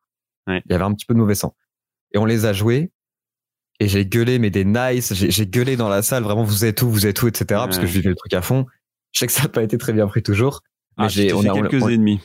Ouais. 0.49 0.61
il 0.67 0.73
y 0.73 0.75
avait 0.75 0.85
un 0.85 0.93
petit 0.93 1.07
peu 1.07 1.15
de 1.15 1.19
mauvais 1.19 1.35
sang. 1.37 1.55
Et 2.13 2.19
on 2.19 2.25
les 2.25 2.45
a 2.45 2.53
joués, 2.53 2.91
et 3.79 3.89
j'ai 3.89 4.05
gueulé, 4.05 4.39
mais 4.39 4.51
des 4.51 4.65
nice, 4.65 5.13
j'ai, 5.15 5.47
gueulé 5.47 5.77
dans 5.77 5.89
la 5.89 6.03
salle, 6.03 6.23
vraiment, 6.25 6.43
vous 6.45 6.65
êtes 6.65 6.83
où, 6.83 6.91
vous 6.91 7.07
êtes 7.07 7.23
où, 7.23 7.29
etc., 7.29 7.45
parce 7.49 7.79
que 7.79 7.87
je 7.87 7.93
vivais 7.93 8.09
le 8.11 8.17
truc 8.17 8.35
à 8.35 8.43
fond. 8.43 8.67
Je 9.13 9.21
sais 9.21 9.27
que 9.27 9.33
ça 9.33 9.43
n'a 9.43 9.49
pas 9.49 9.63
été 9.63 9.79
très 9.79 9.93
bien 9.93 10.07
pris 10.07 10.23
toujours. 10.23 10.61
Mais 10.99 11.05
Ah, 11.05 11.09
j'ai, 11.09 11.29
tu 11.29 11.35
on 11.35 11.45
a, 11.45 11.53
on- 11.53 11.63
quelques 11.63 11.83
on- 11.85 11.89
ennemis. 11.89 12.21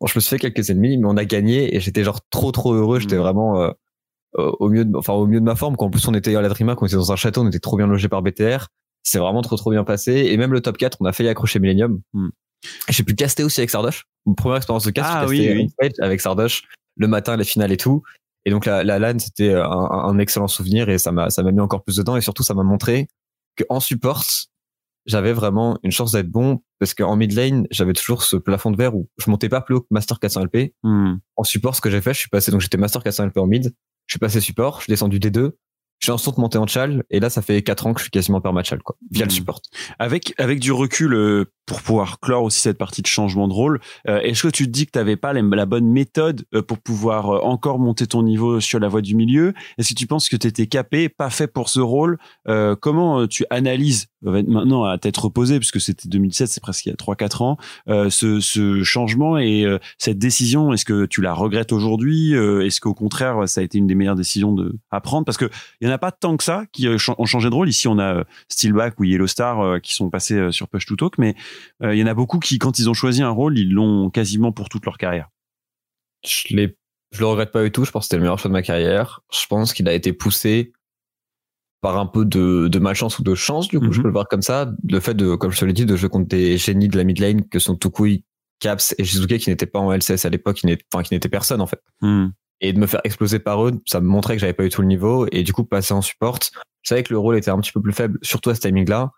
Bon, 0.00 0.06
je 0.06 0.12
me 0.16 0.20
suis 0.20 0.30
fait 0.36 0.38
quelques 0.38 0.68
ennemis, 0.70 0.96
mais 0.98 1.06
on 1.06 1.16
a 1.16 1.24
gagné 1.24 1.74
et 1.76 1.80
j'étais 1.80 2.02
genre 2.04 2.20
trop 2.30 2.50
trop 2.52 2.72
heureux. 2.74 2.98
J'étais 3.00 3.16
Mm. 3.16 3.20
vraiment, 3.20 3.62
euh, 3.62 3.70
au 4.34 4.68
mieux 4.68 4.84
de, 4.84 4.96
enfin 4.96 5.12
au 5.12 5.26
mieux 5.26 5.40
de 5.40 5.44
ma 5.44 5.56
forme 5.56 5.76
qu'en 5.76 5.90
plus 5.90 6.06
on 6.06 6.14
était 6.14 6.34
à 6.36 6.40
la 6.40 6.48
DreamHack 6.48 6.80
on 6.80 6.86
était 6.86 6.94
dans 6.94 7.10
un 7.10 7.16
château 7.16 7.42
on 7.42 7.48
était 7.48 7.58
trop 7.58 7.76
bien 7.76 7.88
logé 7.88 8.08
par 8.08 8.22
BTR 8.22 8.68
c'est 9.02 9.18
vraiment 9.18 9.42
trop 9.42 9.56
trop 9.56 9.72
bien 9.72 9.82
passé 9.82 10.12
et 10.12 10.36
même 10.36 10.52
le 10.52 10.60
top 10.60 10.76
4 10.78 10.98
on 11.00 11.04
a 11.06 11.12
failli 11.12 11.28
accrocher 11.28 11.58
Millennium 11.58 12.00
Hmm. 12.12 12.28
J'ai 12.88 13.02
pu 13.04 13.14
caster 13.14 13.44
aussi 13.44 13.60
avec 13.60 13.70
Sardoche. 13.70 14.04
Première 14.36 14.56
expérience 14.58 14.84
de 14.84 14.90
cast 14.90 15.08
Ah 15.10 15.26
j'ai 15.28 15.54
oui, 15.54 15.70
oui. 15.80 15.90
avec 16.00 16.20
Sardoche 16.20 16.64
le 16.96 17.08
matin 17.08 17.36
les 17.36 17.44
finales 17.44 17.72
et 17.72 17.76
tout. 17.76 18.02
Et 18.44 18.50
donc 18.50 18.66
la, 18.66 18.84
la 18.84 18.98
LAN 18.98 19.18
c'était 19.18 19.52
un, 19.54 19.62
un 19.70 20.18
excellent 20.18 20.48
souvenir 20.48 20.88
et 20.88 20.98
ça 20.98 21.12
m'a 21.12 21.30
ça 21.30 21.42
m'a 21.42 21.52
mis 21.52 21.60
encore 21.60 21.82
plus 21.84 21.96
dedans 21.96 22.16
et 22.16 22.20
surtout 22.20 22.42
ça 22.42 22.54
m'a 22.54 22.62
montré 22.62 23.08
que 23.56 23.64
en 23.68 23.80
support 23.80 24.24
j'avais 25.06 25.32
vraiment 25.32 25.78
une 25.82 25.90
chance 25.92 26.12
d'être 26.12 26.28
bon 26.30 26.62
parce 26.78 26.94
qu'en 26.94 27.16
mid 27.16 27.32
lane 27.32 27.66
j'avais 27.70 27.92
toujours 27.94 28.22
ce 28.22 28.36
plafond 28.36 28.70
de 28.70 28.76
verre 28.76 28.94
où 28.94 29.08
je 29.18 29.30
montais 29.30 29.48
pas 29.48 29.60
plus 29.60 29.74
haut 29.76 29.80
que 29.80 29.86
Master 29.90 30.18
400 30.20 30.44
LP 30.44 30.72
Hmm. 30.82 31.14
en 31.36 31.44
support, 31.44 31.74
ce 31.74 31.80
que 31.80 31.90
j'ai 31.90 32.00
fait, 32.00 32.12
je 32.14 32.20
suis 32.20 32.28
passé, 32.28 32.50
donc 32.50 32.60
j'étais 32.60 32.76
Master 32.78 33.02
400 33.02 33.26
LP 33.26 33.38
en 33.38 33.46
mid, 33.46 33.74
je 34.06 34.12
suis 34.12 34.18
passé 34.18 34.40
support, 34.40 34.78
je 34.78 34.84
suis 34.84 34.90
descendu 34.92 35.18
D2, 35.18 35.52
je 36.00 36.06
suis 36.06 36.12
ensuite 36.12 36.38
monté 36.38 36.58
en 36.58 36.66
chal, 36.66 37.04
et 37.10 37.20
là, 37.20 37.30
ça 37.30 37.42
fait 37.42 37.62
4 37.62 37.86
ans 37.86 37.92
que 37.92 38.00
je 38.00 38.04
suis 38.04 38.10
quasiment 38.10 38.40
perma 38.40 38.62
chal, 38.62 38.82
quoi, 38.82 38.96
via 39.10 39.24
le 39.26 39.30
Mhm. 39.30 39.36
support. 39.36 39.60
Avec, 39.98 40.34
avec 40.38 40.58
du 40.58 40.72
recul, 40.72 41.14
euh, 41.14 41.44
pour 41.66 41.82
pouvoir 41.82 42.18
clore 42.18 42.42
aussi 42.42 42.58
cette 42.60 42.78
partie 42.78 43.00
de 43.02 43.06
changement 43.06 43.46
de 43.46 43.52
rôle, 43.52 43.80
euh, 44.08 44.18
est-ce 44.22 44.42
que 44.44 44.48
tu 44.48 44.64
te 44.64 44.70
dis 44.70 44.86
que 44.86 44.90
tu 44.92 44.98
n'avais 44.98 45.16
pas 45.16 45.32
la, 45.32 45.40
la 45.42 45.66
bonne 45.66 45.86
méthode 45.86 46.44
euh, 46.54 46.62
pour 46.62 46.78
pouvoir 46.78 47.44
encore 47.44 47.78
monter 47.78 48.06
ton 48.08 48.22
niveau 48.24 48.58
sur 48.60 48.80
la 48.80 48.88
voie 48.88 49.02
du 49.02 49.14
milieu? 49.14 49.52
Est-ce 49.78 49.90
que 49.90 49.94
tu 49.94 50.06
penses 50.08 50.28
que 50.28 50.36
tu 50.36 50.46
étais 50.48 50.66
capé, 50.66 51.08
pas 51.08 51.30
fait 51.30 51.46
pour 51.46 51.68
ce 51.68 51.78
rôle? 51.80 52.18
Comment 52.80 53.26
tu 53.26 53.44
analyses 53.50 54.06
maintenant 54.22 54.84
à 54.84 54.98
tête 54.98 55.16
reposée, 55.16 55.58
puisque 55.58 55.80
c'était 55.80 56.08
2017, 56.08 56.48
c'est 56.48 56.60
presque 56.60 56.86
il 56.86 56.88
y 56.90 56.92
a 56.92 56.96
3-4 56.96 57.42
ans, 57.42 57.56
euh, 57.88 58.10
ce, 58.10 58.40
ce 58.40 58.82
changement 58.82 59.38
et 59.38 59.64
cette 59.98 60.18
décision? 60.18 60.72
Est-ce 60.72 60.84
que 60.84 61.06
tu 61.06 61.20
la 61.22 61.32
regrettes 61.34 61.72
aujourd'hui? 61.72 62.32
Est-ce 62.32 62.80
qu'au 62.80 62.94
contraire, 62.94 63.48
ça 63.48 63.60
a 63.60 63.64
été 63.64 63.78
une 63.78 63.86
des 63.86 63.94
meilleures 63.94 64.16
décisions 64.16 64.52
de, 64.52 64.76
à 64.90 65.00
prendre? 65.00 65.24
Parce 65.24 65.38
que 65.38 65.48
il 65.80 65.89
y 65.90 65.92
en 65.92 65.96
a 65.96 65.98
pas 65.98 66.12
tant 66.12 66.36
que 66.36 66.44
ça 66.44 66.64
qui 66.72 66.86
euh, 66.88 66.96
ont 67.18 67.26
changé 67.26 67.50
de 67.50 67.54
rôle. 67.54 67.68
Ici, 67.68 67.88
on 67.88 67.98
a 67.98 68.14
euh, 68.14 68.24
Steelback 68.48 68.98
ou 68.98 69.04
Yellow 69.04 69.26
Star 69.26 69.60
euh, 69.60 69.78
qui 69.78 69.94
sont 69.94 70.10
passés 70.10 70.50
sur 70.52 70.68
Push 70.68 70.86
to 70.86 70.96
Talk, 70.96 71.18
mais 71.18 71.34
il 71.82 71.94
y 71.96 72.02
en 72.02 72.06
a 72.06 72.14
beaucoup 72.14 72.38
qui, 72.38 72.58
quand 72.58 72.78
ils 72.78 72.88
ont 72.88 72.94
choisi 72.94 73.22
un 73.22 73.30
rôle, 73.30 73.58
ils 73.58 73.72
l'ont 73.72 74.10
quasiment 74.10 74.52
pour 74.52 74.68
toute 74.68 74.84
leur 74.84 74.98
carrière. 74.98 75.28
Je 76.24 76.54
l'ai, 76.54 76.76
je 77.12 77.20
le 77.20 77.26
regrette 77.26 77.50
pas 77.52 77.62
du 77.62 77.72
tout, 77.72 77.84
je 77.84 77.90
pense 77.90 78.02
que 78.02 78.04
c'était 78.06 78.16
le 78.16 78.22
meilleur 78.22 78.38
choix 78.38 78.48
de 78.48 78.52
ma 78.52 78.62
carrière. 78.62 79.20
Je 79.32 79.46
pense 79.46 79.72
qu'il 79.72 79.88
a 79.88 79.94
été 79.94 80.12
poussé 80.12 80.72
par 81.80 81.98
un 81.98 82.06
peu 82.06 82.26
de, 82.26 82.68
de 82.68 82.78
malchance 82.78 83.18
ou 83.18 83.22
de 83.22 83.34
chance, 83.34 83.68
du 83.68 83.78
coup, 83.78 83.86
Mhm. 83.86 83.92
je 83.92 84.00
peux 84.02 84.08
le 84.08 84.12
voir 84.12 84.28
comme 84.28 84.42
ça. 84.42 84.70
Le 84.88 85.00
fait 85.00 85.14
de, 85.14 85.34
comme 85.34 85.50
je 85.50 85.58
te 85.60 85.64
l'ai 85.64 85.72
dit, 85.72 85.86
de 85.86 85.96
jouer 85.96 86.10
contre 86.10 86.28
des 86.28 86.58
génies 86.58 86.88
de 86.88 86.96
la 86.98 87.04
mid 87.04 87.18
lane 87.18 87.48
que 87.48 87.58
sont 87.58 87.74
Tukui, 87.74 88.24
Caps 88.58 88.94
et 88.98 89.04
Shizuke 89.04 89.38
qui 89.38 89.48
n'étaient 89.48 89.64
pas 89.64 89.78
en 89.78 89.90
LCS 89.90 90.26
à 90.26 90.28
l'époque, 90.28 90.56
qui 90.58 90.66
n'étaient, 90.66 90.84
enfin, 90.92 91.02
qui 91.02 91.14
n'étaient 91.14 91.30
personne, 91.30 91.62
en 91.62 91.66
fait. 91.66 91.80
Hmm. 92.02 92.28
Et 92.60 92.72
de 92.72 92.78
me 92.78 92.86
faire 92.86 93.00
exploser 93.04 93.38
par 93.38 93.66
eux, 93.66 93.72
ça 93.86 94.00
me 94.00 94.06
montrait 94.06 94.34
que 94.34 94.40
j'avais 94.40 94.52
pas 94.52 94.64
eu 94.64 94.68
tout 94.68 94.82
le 94.82 94.86
niveau 94.86 95.26
et 95.32 95.42
du 95.42 95.52
coup 95.52 95.64
passer 95.64 95.94
en 95.94 96.02
support, 96.02 96.38
je 96.82 96.88
savais 96.88 97.02
que 97.02 97.12
le 97.12 97.18
rôle 97.18 97.36
était 97.36 97.50
un 97.50 97.58
petit 97.58 97.72
peu 97.72 97.80
plus 97.80 97.92
faible, 97.92 98.18
surtout 98.22 98.50
à 98.50 98.54
ce 98.54 98.60
timing-là. 98.60 99.12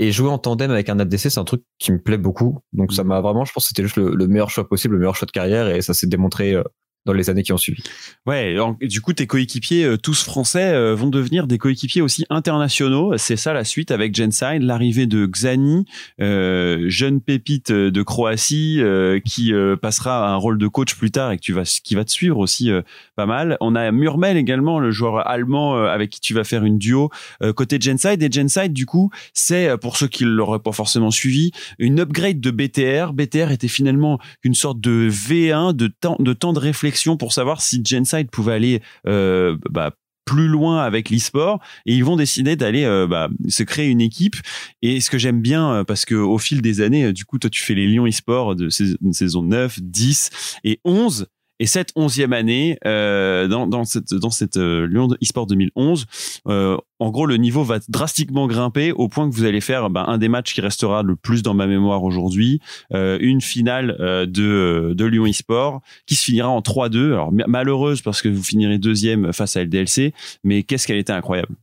Et 0.00 0.10
jouer 0.10 0.28
en 0.28 0.38
tandem 0.38 0.72
avec 0.72 0.88
un 0.88 0.98
ADC, 0.98 1.30
c'est 1.30 1.38
un 1.38 1.44
truc 1.44 1.62
qui 1.78 1.92
me 1.92 2.00
plaît 2.00 2.18
beaucoup. 2.18 2.58
Donc 2.72 2.92
ça 2.92 3.04
m'a 3.04 3.20
vraiment, 3.20 3.44
je 3.44 3.52
pense, 3.52 3.68
c'était 3.68 3.84
juste 3.84 3.96
le, 3.96 4.14
le 4.14 4.26
meilleur 4.26 4.50
choix 4.50 4.68
possible, 4.68 4.94
le 4.94 5.00
meilleur 5.00 5.14
choix 5.14 5.26
de 5.26 5.30
carrière 5.30 5.68
et 5.68 5.82
ça 5.82 5.94
s'est 5.94 6.08
démontré 6.08 6.54
euh, 6.54 6.64
dans 7.06 7.12
les 7.12 7.28
années 7.28 7.42
qui 7.42 7.52
ont 7.52 7.58
suivi. 7.58 7.82
Ouais, 8.26 8.56
du 8.80 9.00
coup, 9.00 9.12
tes 9.12 9.26
coéquipiers, 9.26 9.84
euh, 9.84 9.98
tous 9.98 10.22
français, 10.22 10.72
euh, 10.72 10.94
vont 10.94 11.10
devenir 11.10 11.46
des 11.46 11.58
coéquipiers 11.58 12.00
aussi 12.00 12.24
internationaux. 12.30 13.16
C'est 13.18 13.36
ça 13.36 13.52
la 13.52 13.64
suite 13.64 13.90
avec 13.90 14.14
Genside, 14.14 14.62
l'arrivée 14.62 15.06
de 15.06 15.26
Xani, 15.26 15.84
euh, 16.20 16.86
jeune 16.88 17.20
pépite 17.20 17.70
de 17.70 18.02
Croatie, 18.02 18.80
qui 19.24 19.52
passera 19.80 20.28
un 20.28 20.36
rôle 20.36 20.58
de 20.58 20.66
coach 20.66 20.94
plus 20.94 21.10
tard 21.10 21.32
et 21.32 21.38
qui 21.38 21.52
va 21.52 21.64
te 21.64 22.10
suivre 22.10 22.38
aussi 22.38 22.70
pas 23.16 23.26
mal. 23.26 23.56
On 23.60 23.74
a 23.74 23.90
Murmel 23.92 24.36
également, 24.36 24.78
le 24.78 24.90
joueur 24.90 25.26
allemand 25.26 25.76
avec 25.76 26.10
qui 26.10 26.20
tu 26.20 26.34
vas 26.34 26.44
faire 26.44 26.64
une 26.64 26.78
duo 26.78 27.10
côté 27.54 27.78
Genside. 27.80 28.22
Et 28.22 28.30
Genside, 28.30 28.72
du 28.72 28.86
coup, 28.86 29.10
c'est 29.32 29.76
pour 29.78 29.96
ceux 29.96 30.08
qui 30.08 30.24
l'auraient 30.24 30.58
pas 30.58 30.72
forcément 30.72 31.10
suivi, 31.10 31.52
une 31.78 32.00
upgrade 32.00 32.40
de 32.40 32.50
BTR. 32.50 33.12
BTR 33.12 33.50
était 33.50 33.68
finalement 33.68 34.18
une 34.42 34.54
sorte 34.54 34.80
de 34.80 35.08
V1 35.10 35.74
de 35.74 35.88
temps 35.88 36.16
de 36.18 36.32
temps 36.32 36.52
de 36.52 36.58
réflexion 36.58 36.93
pour 37.16 37.32
savoir 37.32 37.60
si 37.60 37.82
Genside 37.84 38.30
pouvait 38.30 38.54
aller 38.54 38.82
euh, 39.06 39.56
bah, 39.70 39.92
plus 40.24 40.46
loin 40.48 40.82
avec 40.82 41.10
l'e-sport. 41.10 41.60
Et 41.84 41.94
ils 41.94 42.04
vont 42.04 42.16
décider 42.16 42.56
d'aller 42.56 42.84
euh, 42.84 43.06
bah, 43.06 43.28
se 43.48 43.62
créer 43.62 43.88
une 43.88 44.00
équipe. 44.00 44.36
Et 44.80 45.00
ce 45.00 45.10
que 45.10 45.18
j'aime 45.18 45.40
bien 45.42 45.70
euh, 45.72 45.84
parce 45.84 46.04
que 46.06 46.14
au 46.14 46.38
fil 46.38 46.62
des 46.62 46.80
années 46.80 47.12
du 47.12 47.24
coup 47.26 47.38
toi 47.38 47.50
tu 47.50 47.62
fais 47.62 47.74
les 47.74 47.86
Lyon 47.86 48.06
e-sport 48.06 48.56
de 48.56 48.68
sais- 48.70 48.96
saison 49.12 49.42
9 49.42 49.80
10 49.82 50.58
et 50.64 50.80
11 50.84 51.26
et 51.60 51.66
cette 51.66 51.90
onzième 51.94 52.32
année, 52.32 52.78
euh, 52.84 53.46
dans, 53.46 53.66
dans 53.66 53.84
cette, 53.84 54.12
dans 54.12 54.30
cette 54.30 54.56
euh, 54.56 54.86
Lyon 54.86 55.08
e-sport 55.22 55.46
2011, 55.46 56.06
euh, 56.48 56.76
en 56.98 57.10
gros, 57.10 57.26
le 57.26 57.36
niveau 57.36 57.62
va 57.62 57.78
drastiquement 57.88 58.46
grimper 58.46 58.92
au 58.92 59.08
point 59.08 59.28
que 59.28 59.34
vous 59.34 59.44
allez 59.44 59.60
faire 59.60 59.88
bah, 59.90 60.04
un 60.08 60.18
des 60.18 60.28
matchs 60.28 60.54
qui 60.54 60.60
restera 60.60 61.02
le 61.02 61.16
plus 61.16 61.42
dans 61.42 61.54
ma 61.54 61.66
mémoire 61.66 62.02
aujourd'hui, 62.02 62.60
une 62.92 63.40
finale 63.40 63.96
de, 63.98 64.94
de 64.96 65.04
Lyon 65.04 65.26
e-sport 65.26 65.80
qui 66.06 66.14
se 66.14 66.24
finira 66.24 66.48
en 66.48 66.60
3-2. 66.60 67.12
Alors 67.12 67.32
ma- 67.32 67.46
malheureuse 67.46 68.02
parce 68.02 68.22
que 68.22 68.28
vous 68.28 68.42
finirez 68.42 68.78
deuxième 68.78 69.32
face 69.32 69.56
à 69.56 69.62
LDLC, 69.64 70.12
mais 70.44 70.62
qu'est-ce 70.62 70.86
qu'elle 70.86 70.98
était 70.98 71.12
incroyable. 71.12 71.54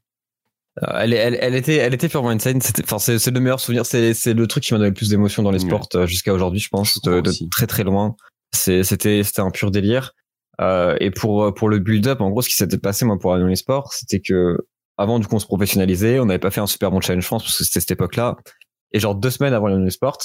Elle, 0.96 1.14
est- 1.14 1.18
elle, 1.18 1.38
elle 1.42 1.56
était, 1.56 1.76
elle 1.76 1.94
était 1.94 2.08
purement 2.08 2.30
insane. 2.30 2.60
Enfin, 2.84 2.98
c'est, 3.00 3.26
le 3.32 3.40
meilleur 3.40 3.60
souvenir. 3.60 3.86
C'est, 3.86 4.34
le 4.34 4.48
truc 4.48 4.64
qui 4.64 4.74
m'a 4.74 4.78
donné 4.78 4.90
le 4.90 4.94
plus 4.96 5.10
d'émotion 5.10 5.44
dans 5.44 5.52
les 5.52 5.60
sports 5.60 5.88
jusqu'à 6.08 6.34
aujourd'hui, 6.34 6.60
je 6.62 6.70
pense, 6.70 7.02
de, 7.02 7.22
très 7.50 7.68
très 7.68 7.84
loin. 7.84 8.16
C'était, 8.54 9.24
c'était 9.24 9.42
un 9.42 9.52
pur 9.52 9.72
délire. 9.72 10.14
Euh, 10.60 10.96
et 11.00 11.10
pour 11.12 11.54
pour 11.54 11.70
le 11.70 11.80
build-up, 11.80 12.22
en 12.22 12.30
gros, 12.30 12.42
ce 12.42 12.50
qui 12.50 12.56
s'était 12.56 12.78
passé 12.78 13.06
moi 13.06 13.18
pour 13.18 13.36
les 13.36 13.56
sports, 13.56 13.94
c'était 13.94 14.20
que 14.20 14.58
avant 14.98 15.18
du 15.20 15.26
coup 15.28 15.36
on 15.36 15.40
se 15.40 15.46
professionnalisait, 15.48 16.20
on 16.20 16.26
n'avait 16.26 16.38
pas 16.40 16.52
fait 16.52 16.62
un 16.62 16.68
super 16.68 16.92
bon 16.92 17.02
challenge 17.02 17.26
France 17.26 17.44
parce 17.44 17.58
que 17.58 17.64
c'était 17.64 17.80
cette 17.80 17.92
époque-là. 17.92 18.36
Et 18.92 19.00
genre 19.00 19.16
deux 19.16 19.30
semaines 19.32 19.54
avant 19.54 19.68
les 19.68 19.90
sports, 19.90 20.18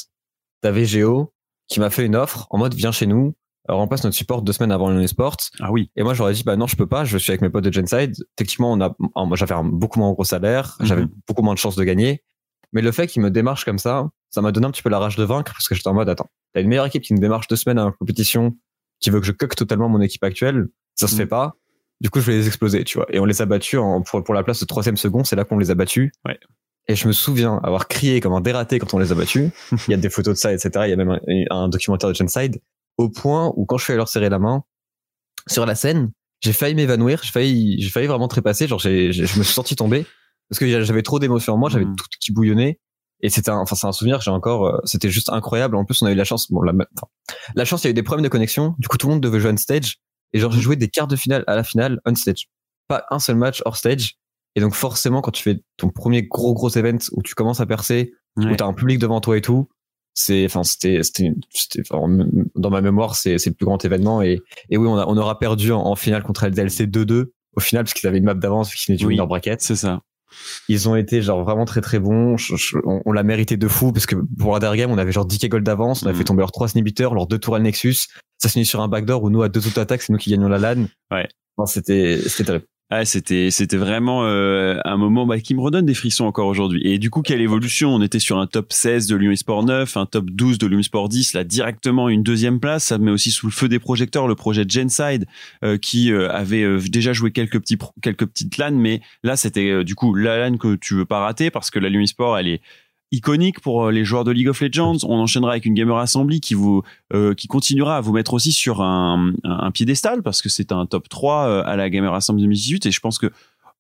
t'avais 0.61 0.85
Géo 0.85 1.33
qui 1.69 1.81
m'a 1.81 1.89
fait 1.91 2.05
une 2.05 2.17
offre 2.17 2.47
en 2.51 2.59
mode 2.59 2.75
viens 2.75 2.93
chez 2.93 3.07
nous, 3.07 3.35
euh, 3.71 3.75
remplace 3.75 4.05
notre 4.05 4.17
support 4.17 4.43
deux 4.43 4.53
semaines 4.53 4.73
avant 4.73 4.91
les 4.91 5.07
sports. 5.09 5.37
Ah 5.61 5.73
oui. 5.73 5.91
Et 5.97 6.03
moi, 6.03 6.15
j'aurais 6.15 6.33
dit, 6.33 6.45
bah 6.45 6.57
non, 6.57 6.67
je 6.69 6.77
peux 6.77 6.87
pas, 6.87 7.05
je 7.05 7.19
suis 7.19 7.31
avec 7.33 7.41
mes 7.41 7.51
potes 7.51 7.65
de 7.65 7.73
Genside. 7.73 8.15
Techniquement, 8.37 8.73
on 8.73 8.81
a, 8.81 8.95
moi, 8.99 9.37
j'avais 9.37 9.55
un 9.55 9.65
beaucoup 9.65 9.99
moins 9.99 10.13
gros 10.13 10.23
salaire, 10.25 10.77
Mhm. 10.81 10.87
j'avais 10.87 11.05
beaucoup 11.27 11.43
moins 11.43 11.55
de 11.55 11.59
chances 11.59 11.75
de 11.77 11.83
gagner. 11.83 12.23
Mais 12.73 12.83
le 12.83 12.93
fait 12.93 13.07
qu'il 13.09 13.23
me 13.23 13.31
démarche 13.31 13.65
comme 13.65 13.79
ça, 13.79 14.09
ça 14.31 14.43
m'a 14.43 14.53
donné 14.53 14.67
un 14.67 14.71
petit 14.71 14.83
peu 14.83 14.91
la 14.91 14.99
rage 15.01 15.17
de 15.17 15.25
vaincre 15.25 15.53
parce 15.53 15.67
que 15.67 15.75
j'étais 15.75 15.89
en 15.89 15.95
mode, 15.95 16.09
attends, 16.09 16.29
t'as 16.57 16.63
une 16.63 16.69
meilleure 16.69 16.87
équipe 16.87 17.03
qui 17.03 17.13
me 17.13 17.19
démarche 17.19 17.49
deux 17.49 17.57
semaines 17.57 17.79
à 17.79 17.85
la 17.85 17.93
compétition, 17.93 18.57
qui 18.99 19.11
veut 19.11 19.21
que 19.21 19.27
je 19.27 19.33
coque 19.33 19.55
totalement 19.55 19.91
mon 19.91 20.01
équipe 20.01 20.25
actuelle, 20.25 20.69
ça 20.95 21.07
se 21.07 21.13
Mhm. 21.13 21.19
fait 21.19 21.27
pas. 21.27 21.55
Du 22.01 22.09
coup, 22.09 22.19
je 22.21 22.25
vais 22.31 22.39
les 22.39 22.47
exploser, 22.47 22.83
tu 22.85 22.97
vois. 22.97 23.07
Et 23.11 23.21
on 23.21 23.27
les 23.27 23.43
a 23.43 23.45
battus 23.47 23.79
en, 23.79 24.01
pour, 24.01 24.25
pour 24.25 24.33
la 24.33 24.43
place 24.43 24.59
de 24.61 24.65
troisième 24.65 24.97
second, 24.97 25.23
c'est 25.23 25.37
là 25.37 25.45
qu'on 25.45 25.59
les 25.59 25.71
a 25.71 25.75
battus. 25.75 26.13
Ouais. 26.27 26.39
Et 26.89 26.95
je 26.97 27.07
me 27.07 27.13
souviens 27.13 27.61
avoir 27.63 27.89
crié 27.89 28.21
comme 28.21 28.33
un 28.33 28.41
dératé 28.41 28.79
quand 28.79 28.95
on 28.95 28.99
les 28.99 29.13
a 29.13 29.15
battus. 29.15 29.51
Il 29.89 29.91
y 29.91 29.95
a 29.95 29.99
des 29.99 30.09
photos 30.09 30.35
de 30.35 30.39
ça, 30.39 30.51
etc. 30.53 30.71
Il 30.87 30.91
y 30.91 30.93
a 30.95 30.97
même 30.97 31.11
un, 31.11 31.19
un 31.51 31.69
documentaire 31.69 32.09
de 32.09 32.15
Genside. 32.15 32.61
Au 32.97 33.11
point 33.11 33.53
où 33.57 33.67
quand 33.67 33.77
je 33.77 33.85
suis 33.85 33.93
allé 33.93 33.99
leur 33.99 34.09
serrer 34.09 34.31
la 34.31 34.39
main, 34.39 34.63
sur 35.47 35.67
la 35.67 35.75
scène, 35.75 36.11
j'ai 36.41 36.55
failli 36.55 36.75
m'évanouir, 36.75 37.21
j'ai 37.23 37.33
failli, 37.33 37.81
j'ai 37.83 37.91
failli 37.91 38.07
vraiment 38.07 38.29
trépasser, 38.29 38.67
genre 38.67 38.79
j'ai, 38.79 39.13
j'ai- 39.13 39.27
je 39.27 39.39
me 39.39 39.45
suis 39.45 39.53
senti 39.53 39.77
tomber 39.77 40.07
parce 40.49 40.59
que 40.59 40.83
j'avais 40.85 41.03
trop 41.03 41.19
d'émotions 41.19 41.55
en 41.55 41.59
moi, 41.59 41.69
j'avais 41.69 41.85
Mhm. 41.85 41.97
tout 41.97 42.07
qui 42.21 42.33
bouillonnait 42.33 42.79
et 43.21 43.31
c'était 43.31 43.51
un, 43.51 43.59
enfin 43.59 43.75
c'est 43.77 43.87
un 43.87 43.93
souvenir, 43.93 44.19
que 44.19 44.25
j'ai 44.25 44.31
encore, 44.31 44.67
euh, 44.67 44.79
c'était 44.85 45.11
juste 45.11 45.31
incroyable. 45.31 45.77
En 45.77 45.85
plus, 45.85 46.03
on 46.03 46.07
a 46.07 46.13
eu 46.13 46.15
la 46.15 46.25
chance, 46.25 46.51
bon 46.51 46.63
la, 46.63 46.73
enfin, 46.73 47.09
la 47.55 47.65
chance, 47.65 47.83
il 47.85 47.87
y 47.87 47.89
a 47.89 47.91
eu 47.91 47.95
des 47.95 48.03
problèmes 48.03 48.25
de 48.25 48.29
connexion, 48.29 48.75
du 48.79 48.89
coup 48.89 48.97
tout 48.99 49.07
le 49.09 49.15
monde 49.15 49.23
devait 49.23 49.41
jouer 49.41 49.51
on 49.53 49.57
stage 49.57 49.99
et 50.33 50.39
genre 50.39 50.53
j'ai 50.53 50.61
joué 50.61 50.77
des 50.77 50.89
quarts 50.89 51.07
de 51.09 51.17
finale 51.17 51.45
à 51.47 51.55
la 51.57 51.65
finale 51.65 52.01
on 52.05 52.15
stage, 52.15 52.49
pas 52.89 53.05
un 53.11 53.19
seul 53.19 53.37
match 53.37 53.63
hors 53.65 53.77
stage 53.77 54.17
et 54.55 54.61
donc 54.61 54.75
forcément 54.75 55.21
quand 55.23 55.31
tu 55.33 55.43
fais 55.43 55.61
ton 55.77 55.89
premier 55.91 56.23
gros 56.25 56.53
gros 56.55 56.71
event 56.71 56.99
où 57.13 57.23
tu 57.23 57.35
commences 57.35 57.61
à 57.61 57.67
percer, 57.67 58.13
où 58.37 58.43
Ouais. 58.45 58.57
t'as 58.57 58.67
un 58.67 58.73
public 58.75 58.99
devant 58.99 59.21
toi 59.21 59.37
et 59.37 59.41
tout, 59.41 59.69
c'est, 60.15 60.45
enfin, 60.47 60.63
c'était, 60.63 61.01
c'était, 61.03 61.31
dans 62.55 62.71
ma 62.71 62.81
mémoire, 62.81 63.17
c'est, 63.17 63.39
c'est 63.39 63.51
le 63.51 63.55
plus 63.57 63.67
grand 63.67 63.85
événement 63.85 64.23
et, 64.23 64.41
et 64.71 64.77
oui, 64.79 64.87
on, 64.89 64.97
a, 64.97 65.07
on 65.07 65.17
aura 65.17 65.39
perdu 65.39 65.73
en, 65.73 65.81
en 65.83 65.95
finale 65.95 66.23
contre 66.23 66.47
LDLC 66.47 66.87
2-2 66.87 67.27
au 67.57 67.61
final 67.61 67.85
parce 67.85 67.95
qu'ils 67.95 68.09
avaient 68.09 68.19
une 68.19 68.25
map 68.25 68.35
d'avance 68.35 68.75
qu'ils 68.75 68.89
venaient 68.93 68.99
du 68.99 69.07
Oui. 69.07 69.15
winner 69.15 69.27
bracket. 69.27 69.61
C'est 69.61 69.77
ça. 69.77 70.01
Ils 70.69 70.89
ont 70.89 70.97
été 70.97 71.23
genre 71.23 71.45
vraiment 71.45 71.65
très 71.65 71.81
très 71.81 71.99
bons. 71.99 72.37
Je- 72.37 72.57
je- 72.57 72.77
on, 72.85 73.01
on 73.07 73.13
l'a 73.13 73.23
mérité 73.23 73.57
de 73.57 73.69
fou 73.69 73.93
parce 73.93 74.07
que 74.07 74.17
pour 74.39 74.53
la 74.55 74.61
dernière 74.61 74.87
game, 74.87 74.91
on 74.91 74.99
avait 74.99 75.13
genre 75.13 75.27
10k 75.27 75.49
gold 75.49 75.65
d'avance, 75.65 76.03
on 76.03 76.07
a 76.07 76.13
Mhm. 76.13 76.19
fait 76.19 76.25
tomber 76.25 76.41
leurs 76.41 76.53
trois 76.53 76.71
inhibiteurs, 76.73 77.15
leurs 77.15 77.27
deux 77.27 77.39
tours 77.39 77.55
à 77.57 77.61
Nexus. 77.61 77.95
Ça 78.39 78.49
se 78.49 78.53
finit 78.55 78.67
sur 78.67 78.81
un 78.81 78.89
backdoor 78.89 79.23
où 79.23 79.31
nous 79.31 79.43
à 79.43 79.49
deux 79.49 79.67
auto-attaques, 79.67 80.03
c'est 80.03 80.13
nous 80.13 80.19
qui 80.19 80.31
gagnons 80.31 80.49
la 80.49 80.59
LAN. 80.59 80.87
Ouais. 81.11 81.29
Non, 81.59 81.67
c'était, 81.67 82.19
c'était 82.27 82.45
terrible. 82.45 82.67
Ah, 82.89 83.05
c'était 83.05 83.51
c'était 83.51 83.77
vraiment 83.77 84.27
euh, 84.27 84.79
un 84.85 84.97
moment 84.97 85.27
bah, 85.27 85.41
qui 85.41 85.57
me 85.57 85.61
redonne 85.61 85.87
des 85.87 85.95
frissons 85.95 86.25
encore 86.25 86.47
aujourd'hui. 86.47 86.83
Et 86.85 86.99
du 87.01 87.11
coup, 87.11 87.21
quelle 87.21 87.41
évolution? 87.41 87.93
On 87.93 88.01
était 88.01 88.21
sur 88.21 88.39
un 88.39 88.47
top 88.47 88.73
16 88.73 89.09
de 89.09 89.17
Lyon 89.17 89.35
Sport 89.35 89.65
9, 89.65 89.97
un 89.97 90.07
top 90.07 90.31
12 90.31 90.59
de 90.59 90.69
Lyon 90.69 90.85
Sport 90.85 91.09
10, 91.09 91.33
là 91.33 91.43
directement 91.43 92.09
une 92.09 92.23
deuxième 92.23 92.61
place. 92.61 92.85
Ça 92.85 92.99
met 92.99 93.11
aussi 93.11 93.33
sous 93.33 93.47
le 93.47 93.53
feu 93.53 93.69
des 93.69 93.81
projecteurs 93.81 94.29
le 94.29 94.37
projet 94.37 94.65
Genside 94.69 95.27
euh, 95.65 95.79
qui 95.79 96.13
euh, 96.13 96.31
avait 96.31 96.63
euh, 96.63 96.79
déjà 96.79 97.13
joué 97.13 97.33
quelques 97.33 97.59
petits 97.59 97.77
quelques 98.03 98.27
petites 98.27 98.57
LAN, 98.57 98.71
mais 98.71 99.01
là 99.25 99.37
c'était 99.37 99.69
euh, 99.69 99.83
du 99.83 99.97
coup 99.97 100.15
la 100.15 100.39
LAN 100.39 100.57
que 100.57 100.77
tu 100.77 100.95
veux 100.95 101.07
pas 101.07 101.19
rater 101.19 101.51
parce 101.51 101.73
que 101.73 101.81
la 101.81 102.07
Sport 102.07 102.39
elle 102.39 102.47
est 102.47 102.61
iconique 103.13 103.61
pour 103.61 103.87
euh, 103.87 103.91
les 103.91 104.05
joueurs 104.05 104.25
de 104.25 104.31
League 104.31 104.49
of 104.49 104.61
Legends. 104.61 104.99
On 105.05 105.19
enchaînera 105.19 105.53
avec 105.53 105.67
une 105.67 105.75
Gamer 105.75 105.97
Assembly 105.97 106.41
qui 106.41 106.55
vous 106.55 106.83
euh, 107.13 107.35
qui 107.35 107.49
continuera 107.49 107.97
à 107.97 108.01
vous 108.01 108.13
mettre 108.13 108.35
aussi 108.35 108.53
sur 108.53 108.83
un, 108.83 109.33
un 109.45 109.71
piédestal 109.71 110.23
parce 110.23 110.43
que 110.43 110.49
c'est 110.49 110.73
un 110.73 110.87
top 110.87 111.09
3 111.09 111.47
euh, 111.47 111.63
à 111.65 111.77
la 111.77 111.91
Gamer 111.91 112.13
Assembly 112.13 112.43
2018 112.43 112.87
et 112.87 112.91
je 112.91 113.01
pense 113.01 113.19
que 113.19 113.31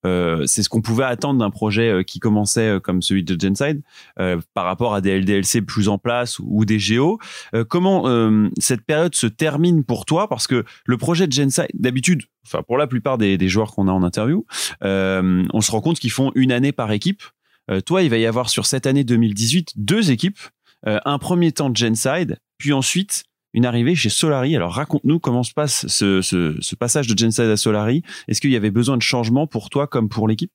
euh, 0.06 0.44
c'est 0.46 0.62
ce 0.62 0.68
qu'on 0.68 0.82
pouvait 0.82 1.04
attendre 1.04 1.40
d'un 1.40 1.50
projet 1.50 1.88
euh, 1.88 2.02
qui 2.02 2.20
commençait 2.20 2.78
comme 2.82 3.02
celui 3.02 3.24
de 3.24 3.36
Genside 3.38 3.82
euh, 4.20 4.40
par 4.54 4.64
rapport 4.64 4.94
à 4.94 5.00
des 5.00 5.18
LDLC 5.18 5.62
plus 5.62 5.88
en 5.88 5.98
place 5.98 6.38
ou, 6.38 6.64
des 6.64 6.78
géos. 6.78 7.18
Euh, 7.54 7.64
comment 7.64 8.04
cette 8.58 8.82
période 8.82 9.14
se 9.14 9.26
termine 9.26 9.84
pour 9.84 10.04
toi? 10.04 10.28
Parce 10.28 10.46
que 10.46 10.64
le 10.84 10.96
projet 10.96 11.26
de 11.26 11.32
Genside, 11.32 11.68
d'habitude, 11.74 12.22
enfin 12.46 12.62
pour 12.62 12.76
la 12.76 12.86
plupart 12.86 13.18
des, 13.18 13.38
des 13.38 13.48
joueurs 13.48 13.72
qu'on 13.72 13.88
a 13.88 13.92
en 13.92 14.02
interview, 14.02 14.46
on 14.82 15.60
se 15.60 15.70
rend 15.70 15.80
compte 15.80 15.98
qu'ils 15.98 16.10
font 16.10 16.32
une 16.34 16.52
année 16.52 16.72
par 16.72 16.92
équipe. 16.92 17.22
Euh, 17.70 17.80
toi, 17.80 18.02
il 18.02 18.10
va 18.10 18.18
y 18.18 18.26
avoir 18.26 18.48
sur 18.48 18.66
cette 18.66 18.86
année 18.86 19.04
2018 19.04 19.72
deux 19.76 20.10
équipes. 20.10 20.38
Euh, 20.86 21.00
un 21.04 21.18
premier 21.18 21.52
temps 21.52 21.70
de 21.70 21.76
Genside, 21.76 22.38
puis 22.58 22.72
ensuite 22.72 23.24
une 23.54 23.64
arrivée 23.64 23.94
chez 23.94 24.10
Solari. 24.10 24.54
Alors 24.54 24.74
raconte-nous 24.74 25.18
comment 25.18 25.42
se 25.42 25.52
passe 25.54 25.86
ce, 25.88 26.20
ce, 26.20 26.56
ce 26.60 26.76
passage 26.76 27.06
de 27.06 27.16
Genside 27.18 27.46
à 27.46 27.56
Solari. 27.56 28.02
Est-ce 28.28 28.40
qu'il 28.40 28.50
y 28.50 28.56
avait 28.56 28.70
besoin 28.70 28.96
de 28.96 29.02
changement 29.02 29.46
pour 29.46 29.70
toi 29.70 29.86
comme 29.86 30.08
pour 30.10 30.28
l'équipe? 30.28 30.52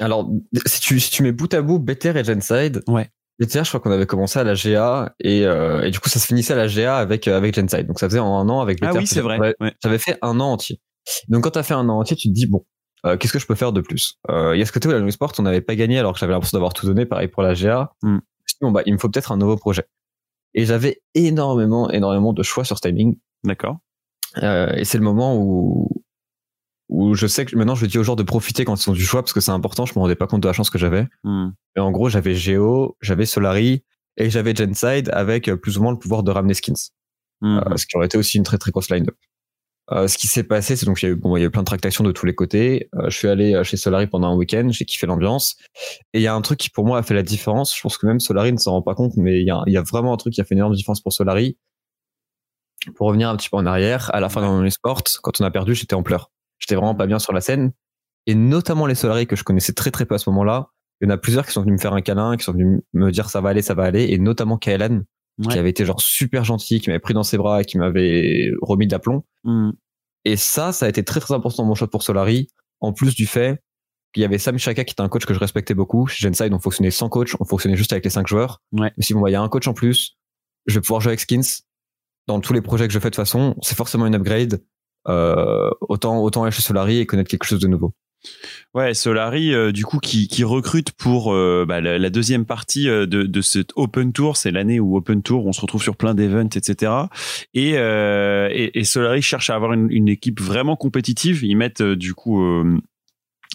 Alors, 0.00 0.28
si 0.66 0.80
tu, 0.80 0.98
si 0.98 1.10
tu 1.10 1.22
mets 1.22 1.30
bout 1.32 1.52
à 1.54 1.62
bout 1.62 1.78
Better 1.78 2.12
et 2.18 2.24
Genside, 2.24 2.82
Ouais. 2.88 3.08
Better, 3.38 3.62
je 3.64 3.68
crois 3.68 3.80
qu'on 3.80 3.92
avait 3.92 4.06
commencé 4.06 4.38
à 4.38 4.44
la 4.44 4.54
GA 4.54 5.14
et, 5.20 5.46
euh, 5.46 5.82
et 5.82 5.90
du 5.90 6.00
coup, 6.00 6.08
ça 6.08 6.18
se 6.18 6.26
finissait 6.26 6.52
à 6.52 6.56
la 6.56 6.66
GA 6.68 6.96
avec, 6.98 7.26
avec 7.28 7.54
Genside. 7.54 7.86
Donc, 7.86 7.98
ça 8.00 8.08
faisait 8.08 8.18
en 8.18 8.36
un 8.36 8.48
an 8.48 8.60
avec 8.60 8.78
Ah 8.82 8.86
Better. 8.88 8.98
oui, 8.98 9.04
que 9.04 9.10
c'est 9.10 9.20
vrai. 9.20 9.36
j'avais- 9.38 9.54
Ouais. 9.60 9.72
J'avais 9.82 9.98
fait 9.98 10.18
un 10.22 10.38
an 10.40 10.52
entier. 10.52 10.80
Donc, 11.28 11.44
quand 11.44 11.50
t'as 11.52 11.62
fait 11.62 11.74
un 11.74 11.88
an 11.88 12.00
entier, 12.00 12.16
tu 12.16 12.28
te 12.28 12.34
dis, 12.34 12.46
bon, 12.46 12.64
euh, 13.04 13.16
qu'est-ce 13.16 13.32
que 13.32 13.38
je 13.38 13.46
peux 13.46 13.54
faire 13.54 13.72
de 13.72 13.80
plus? 13.80 14.18
Euh, 14.30 14.54
Il 14.54 14.58
y 14.58 14.62
a 14.62 14.66
ce 14.66 14.72
côté 14.72 14.88
où 14.88 14.92
la 14.92 14.98
Long 14.98 15.10
Sport, 15.10 15.32
on 15.38 15.42
n'avait 15.42 15.60
pas 15.60 15.74
gagné 15.74 15.98
alors 15.98 16.12
que 16.12 16.18
j'avais 16.18 16.32
l'impression 16.32 16.56
d'avoir 16.56 16.72
tout 16.72 16.86
donné, 16.86 17.06
pareil 17.06 17.28
pour 17.28 17.42
la 17.42 17.54
GA. 17.54 17.92
Je 18.02 18.08
me 18.08 18.20
suis 18.46 18.54
dit, 18.54 18.58
bon, 18.60 18.70
bah, 18.70 18.82
il 18.86 18.92
me 18.92 18.98
faut 18.98 19.08
peut-être 19.08 19.32
un 19.32 19.36
nouveau 19.36 19.56
projet. 19.56 19.84
Et 20.54 20.64
j'avais 20.64 21.02
énormément, 21.14 21.90
énormément 21.90 22.32
de 22.32 22.42
choix 22.42 22.64
sur 22.64 22.76
ce 22.76 22.82
timing. 22.82 23.18
D'accord. 23.44 23.78
Euh, 24.42 24.72
et 24.74 24.84
c'est 24.84 24.98
le 24.98 25.04
moment 25.04 25.36
où, 25.36 25.88
où 26.88 27.14
je 27.14 27.26
sais 27.26 27.44
que 27.44 27.56
maintenant 27.56 27.74
je 27.74 27.86
dis 27.86 27.98
aux 27.98 28.02
joueurs 28.02 28.16
de 28.16 28.22
profiter 28.22 28.64
quand 28.64 28.74
ils 28.74 28.82
sont 28.82 28.92
du 28.92 29.04
choix 29.04 29.22
parce 29.22 29.32
que 29.32 29.40
c'est 29.40 29.50
important. 29.50 29.86
Je 29.86 29.94
me 29.94 30.00
rendais 30.00 30.14
pas 30.14 30.26
compte 30.26 30.42
de 30.42 30.48
la 30.48 30.52
chance 30.52 30.70
que 30.70 30.78
j'avais. 30.78 31.06
Hmm. 31.24 31.50
Et 31.76 31.80
en 31.80 31.90
gros, 31.90 32.08
j'avais 32.08 32.34
Geo, 32.34 32.96
j'avais 33.00 33.26
Solari 33.26 33.84
et 34.16 34.30
j'avais 34.30 34.54
Genside 34.54 35.10
avec 35.12 35.48
euh, 35.48 35.56
plus 35.56 35.78
ou 35.78 35.82
moins 35.82 35.92
le 35.92 35.98
pouvoir 35.98 36.22
de 36.22 36.30
ramener 36.30 36.54
skins. 36.54 36.74
Hmm. 37.40 37.58
Euh, 37.58 37.76
ce 37.76 37.86
qui 37.86 37.96
aurait 37.96 38.06
été 38.06 38.18
aussi 38.18 38.36
une 38.36 38.44
très 38.44 38.58
très 38.58 38.70
grosse 38.70 38.90
line-up. 38.90 39.16
Euh, 39.92 40.08
ce 40.08 40.16
qui 40.16 40.26
s'est 40.26 40.42
passé, 40.44 40.74
c'est 40.76 40.86
donc 40.86 41.02
il 41.02 41.06
y 41.06 41.08
a 41.08 41.12
eu 41.12 41.16
bon, 41.16 41.36
il 41.36 41.40
y 41.40 41.42
a 41.42 41.46
eu 41.46 41.50
plein 41.50 41.62
de 41.62 41.66
tractations 41.66 42.02
de 42.04 42.12
tous 42.12 42.24
les 42.26 42.34
côtés. 42.34 42.88
Euh, 42.94 43.10
je 43.10 43.16
suis 43.16 43.28
allé 43.28 43.54
euh, 43.54 43.62
chez 43.64 43.76
Solari 43.76 44.06
pendant 44.06 44.28
un 44.28 44.36
week-end, 44.36 44.68
j'ai 44.70 44.84
kiffé 44.84 45.06
l'ambiance. 45.06 45.56
Et 46.14 46.20
il 46.20 46.22
y 46.22 46.26
a 46.26 46.34
un 46.34 46.40
truc 46.40 46.58
qui 46.58 46.70
pour 46.70 46.86
moi 46.86 46.98
a 46.98 47.02
fait 47.02 47.14
la 47.14 47.22
différence. 47.22 47.76
Je 47.76 47.82
pense 47.82 47.98
que 47.98 48.06
même 48.06 48.18
Solari 48.20 48.52
ne 48.52 48.58
s'en 48.58 48.72
rend 48.72 48.82
pas 48.82 48.94
compte, 48.94 49.12
mais 49.16 49.40
il 49.40 49.46
y 49.46 49.50
a, 49.50 49.62
il 49.66 49.72
y 49.72 49.76
a 49.76 49.82
vraiment 49.82 50.12
un 50.14 50.16
truc 50.16 50.32
qui 50.34 50.40
a 50.40 50.44
fait 50.44 50.54
une 50.54 50.58
énorme 50.60 50.74
différence 50.74 51.00
pour 51.00 51.12
Solari. 51.12 51.58
Pour 52.96 53.06
revenir 53.08 53.28
un 53.28 53.36
petit 53.36 53.48
peu 53.48 53.56
en 53.56 53.66
arrière, 53.66 54.10
à 54.14 54.20
la 54.20 54.28
fin 54.28 54.40
dans 54.40 54.60
mon 54.60 54.68
sport, 54.70 55.02
quand 55.22 55.40
on 55.40 55.44
a 55.44 55.50
perdu, 55.50 55.74
j'étais 55.74 55.94
en 55.94 56.02
pleurs. 56.02 56.30
J'étais 56.58 56.74
vraiment 56.74 56.94
pas 56.94 57.06
bien 57.06 57.18
sur 57.18 57.32
la 57.32 57.40
scène. 57.40 57.72
Et 58.26 58.34
notamment 58.34 58.86
les 58.86 58.94
Solari 58.94 59.26
que 59.26 59.36
je 59.36 59.44
connaissais 59.44 59.72
très 59.72 59.90
très 59.90 60.06
peu 60.06 60.14
à 60.14 60.18
ce 60.18 60.30
moment-là. 60.30 60.68
Il 61.00 61.08
y 61.08 61.10
en 61.10 61.14
a 61.14 61.18
plusieurs 61.18 61.44
qui 61.46 61.52
sont 61.52 61.62
venus 61.62 61.74
me 61.74 61.80
faire 61.80 61.92
un 61.94 62.00
câlin, 62.00 62.36
qui 62.36 62.44
sont 62.44 62.52
venus 62.52 62.80
me 62.92 63.10
dire 63.10 63.28
ça 63.28 63.40
va 63.40 63.50
aller, 63.50 63.62
ça 63.62 63.74
va 63.74 63.84
aller. 63.84 64.04
Et 64.10 64.18
notamment 64.18 64.56
Kaelan, 64.58 65.02
Ouais. 65.38 65.54
qui 65.54 65.58
avait 65.58 65.70
été 65.70 65.86
genre 65.86 66.00
super 66.00 66.44
gentil, 66.44 66.78
qui 66.80 66.90
m'avait 66.90 67.00
pris 67.00 67.14
dans 67.14 67.22
ses 67.22 67.38
bras 67.38 67.62
et 67.62 67.64
qui 67.64 67.78
m'avait 67.78 68.50
remis 68.60 68.86
de 68.86 68.92
l'aplomb. 68.92 69.24
Et 70.24 70.36
ça, 70.36 70.72
ça 70.72 70.86
a 70.86 70.88
été 70.88 71.04
très 71.04 71.20
très 71.20 71.34
important 71.34 71.62
dans 71.62 71.68
mon 71.68 71.74
choix 71.74 71.88
pour 71.88 72.02
Solari, 72.02 72.48
en 72.80 72.92
plus 72.92 73.14
du 73.14 73.26
fait 73.26 73.62
qu'il 74.12 74.22
y 74.22 74.24
avait 74.24 74.38
Sam 74.38 74.58
Chaka 74.58 74.84
qui 74.84 74.92
était 74.92 75.00
un 75.00 75.08
coach 75.08 75.24
que 75.24 75.34
je 75.34 75.38
respectais 75.38 75.74
beaucoup. 75.74 76.06
Chez 76.06 76.28
Genside, 76.28 76.52
on 76.52 76.58
fonctionnait 76.58 76.90
sans 76.90 77.08
coach, 77.08 77.34
on 77.40 77.44
fonctionnait 77.44 77.76
juste 77.76 77.92
avec 77.92 78.04
les 78.04 78.10
cinq 78.10 78.26
joueurs. 78.26 78.60
Ouais. 78.72 78.92
Mais 78.96 79.02
si 79.02 79.14
bon, 79.14 79.26
il 79.26 79.32
y 79.32 79.34
a 79.34 79.40
un 79.40 79.48
coach 79.48 79.66
en 79.66 79.74
plus, 79.74 80.18
je 80.66 80.74
vais 80.74 80.80
pouvoir 80.80 81.00
jouer 81.00 81.10
avec 81.10 81.20
Skins. 81.20 81.62
Dans 82.28 82.40
tous 82.40 82.52
les 82.52 82.60
projets 82.60 82.86
que 82.86 82.92
je 82.92 82.98
fais 82.98 83.08
de 83.08 83.14
toute 83.14 83.16
façon, 83.16 83.56
c'est 83.62 83.76
forcément 83.76 84.06
une 84.06 84.14
upgrade. 84.14 84.62
Euh, 85.08 85.70
autant 85.80 86.22
autant 86.22 86.44
aller 86.44 86.52
chez 86.52 86.62
Solari 86.62 86.98
et 86.98 87.06
connaître 87.06 87.28
quelque 87.28 87.44
chose 87.44 87.58
de 87.58 87.66
nouveau. 87.66 87.92
Ouais, 88.74 88.94
Solari, 88.94 89.52
euh, 89.52 89.70
du 89.70 89.84
coup, 89.84 89.98
qui, 89.98 90.28
qui 90.28 90.44
recrute 90.44 90.92
pour 90.92 91.32
euh, 91.32 91.66
bah, 91.68 91.80
la, 91.80 92.10
deuxième 92.10 92.46
partie 92.46 92.88
euh, 92.88 93.06
de, 93.06 93.24
de 93.24 93.40
cet 93.42 93.72
Open 93.76 94.12
Tour. 94.12 94.36
C'est 94.36 94.50
l'année 94.50 94.80
où 94.80 94.96
Open 94.96 95.22
Tour, 95.22 95.44
on 95.46 95.52
se 95.52 95.60
retrouve 95.60 95.82
sur 95.82 95.96
plein 95.96 96.14
d'events, 96.14 96.48
etc. 96.54 96.92
Et, 97.52 97.74
euh, 97.76 98.48
et, 98.50 98.78
et 98.78 98.84
Solari 98.84 99.20
cherche 99.20 99.50
à 99.50 99.56
avoir 99.56 99.74
une, 99.74 99.90
une 99.90 100.08
équipe 100.08 100.40
vraiment 100.40 100.76
compétitive. 100.76 101.44
Ils 101.44 101.56
mettent 101.56 101.82
euh, 101.82 101.96
du 101.96 102.14
coup 102.14 102.42
euh, 102.42 102.78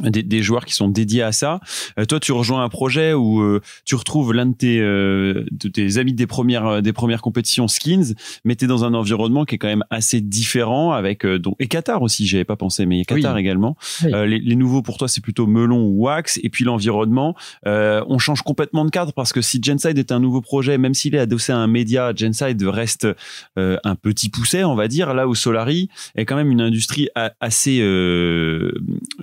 des, 0.02 0.24
des 0.24 0.42
joueurs 0.44 0.66
qui 0.66 0.74
sont 0.74 0.88
dédiés 0.90 1.24
à 1.24 1.32
ça. 1.32 1.60
Euh, 2.00 2.06
toi, 2.06 2.20
tu 2.20 2.32
rejoins 2.32 2.64
un 2.64 2.70
projet 2.70 3.14
où 3.14 3.42
euh, 3.42 3.62
tu 3.86 3.96
retrouves 3.96 4.34
l'un 4.34 4.46
de 4.48 4.56
tes, 4.56 4.80
euh, 4.80 5.46
de 5.52 5.68
tes 5.70 5.98
amis 5.98 6.14
des 6.14 6.28
premières, 6.28 6.82
des 6.82 6.94
premières 6.94 7.22
compétitions 7.22 7.68
skins, 7.68 8.14
mais 8.46 8.56
tu 8.56 8.66
es 8.66 8.68
dans 8.68 8.84
un 8.86 8.94
environnement 8.94 9.46
qui 9.46 9.56
est 9.56 9.58
quand 9.58 9.68
même 9.68 9.84
assez 9.90 10.22
différent 10.22 10.92
avec 10.92 11.26
euh, 11.26 11.40
donc 11.40 11.56
et 11.60 11.68
Qatar 11.68 12.02
aussi. 12.02 12.28
J'avais 12.28 12.46
pas 12.46 12.56
pensé, 12.56 12.86
mais 12.86 13.04
Qatar 13.06 13.34
Oui. 13.36 13.42
également. 13.42 13.76
Oui. 14.04 14.12
Euh, 14.14 14.26
les, 14.26 14.40
les 14.40 14.56
nouveaux 14.56 14.82
pour 14.82 14.98
toi, 14.98 15.08
c'est 15.08 15.22
plutôt 15.22 15.48
melon 15.48 15.82
ou 15.84 16.04
wax. 16.06 16.40
Et 16.44 16.50
puis 16.50 16.64
l'environnement, 16.64 17.36
euh, 17.66 18.04
on 18.08 18.20
change 18.20 18.42
complètement 18.42 18.86
de 18.86 18.90
cadre 18.92 19.14
parce 19.14 19.34
que 19.34 19.42
si 19.42 19.60
Genside 19.64 19.98
est 19.98 20.12
un 20.12 20.20
nouveau 20.20 20.42
projet, 20.42 20.78
même 20.78 20.94
s'il 20.94 21.16
est 21.16 21.20
adossé 21.20 21.52
à 21.52 21.58
un 21.58 21.68
média, 21.68 22.14
Genside 22.16 22.62
reste 22.64 23.08
euh, 23.58 23.78
un 23.84 23.96
petit 23.96 24.30
pousset, 24.30 24.64
on 24.64 24.76
va 24.76 24.88
dire. 24.88 25.14
Là 25.14 25.28
où 25.28 25.36
Solari 25.36 25.90
est 26.16 26.26
quand 26.26 26.36
même 26.36 26.52
une 26.52 26.62
industrie 26.62 27.08
a- 27.16 27.34
assez 27.40 27.80
euh, 27.82 28.72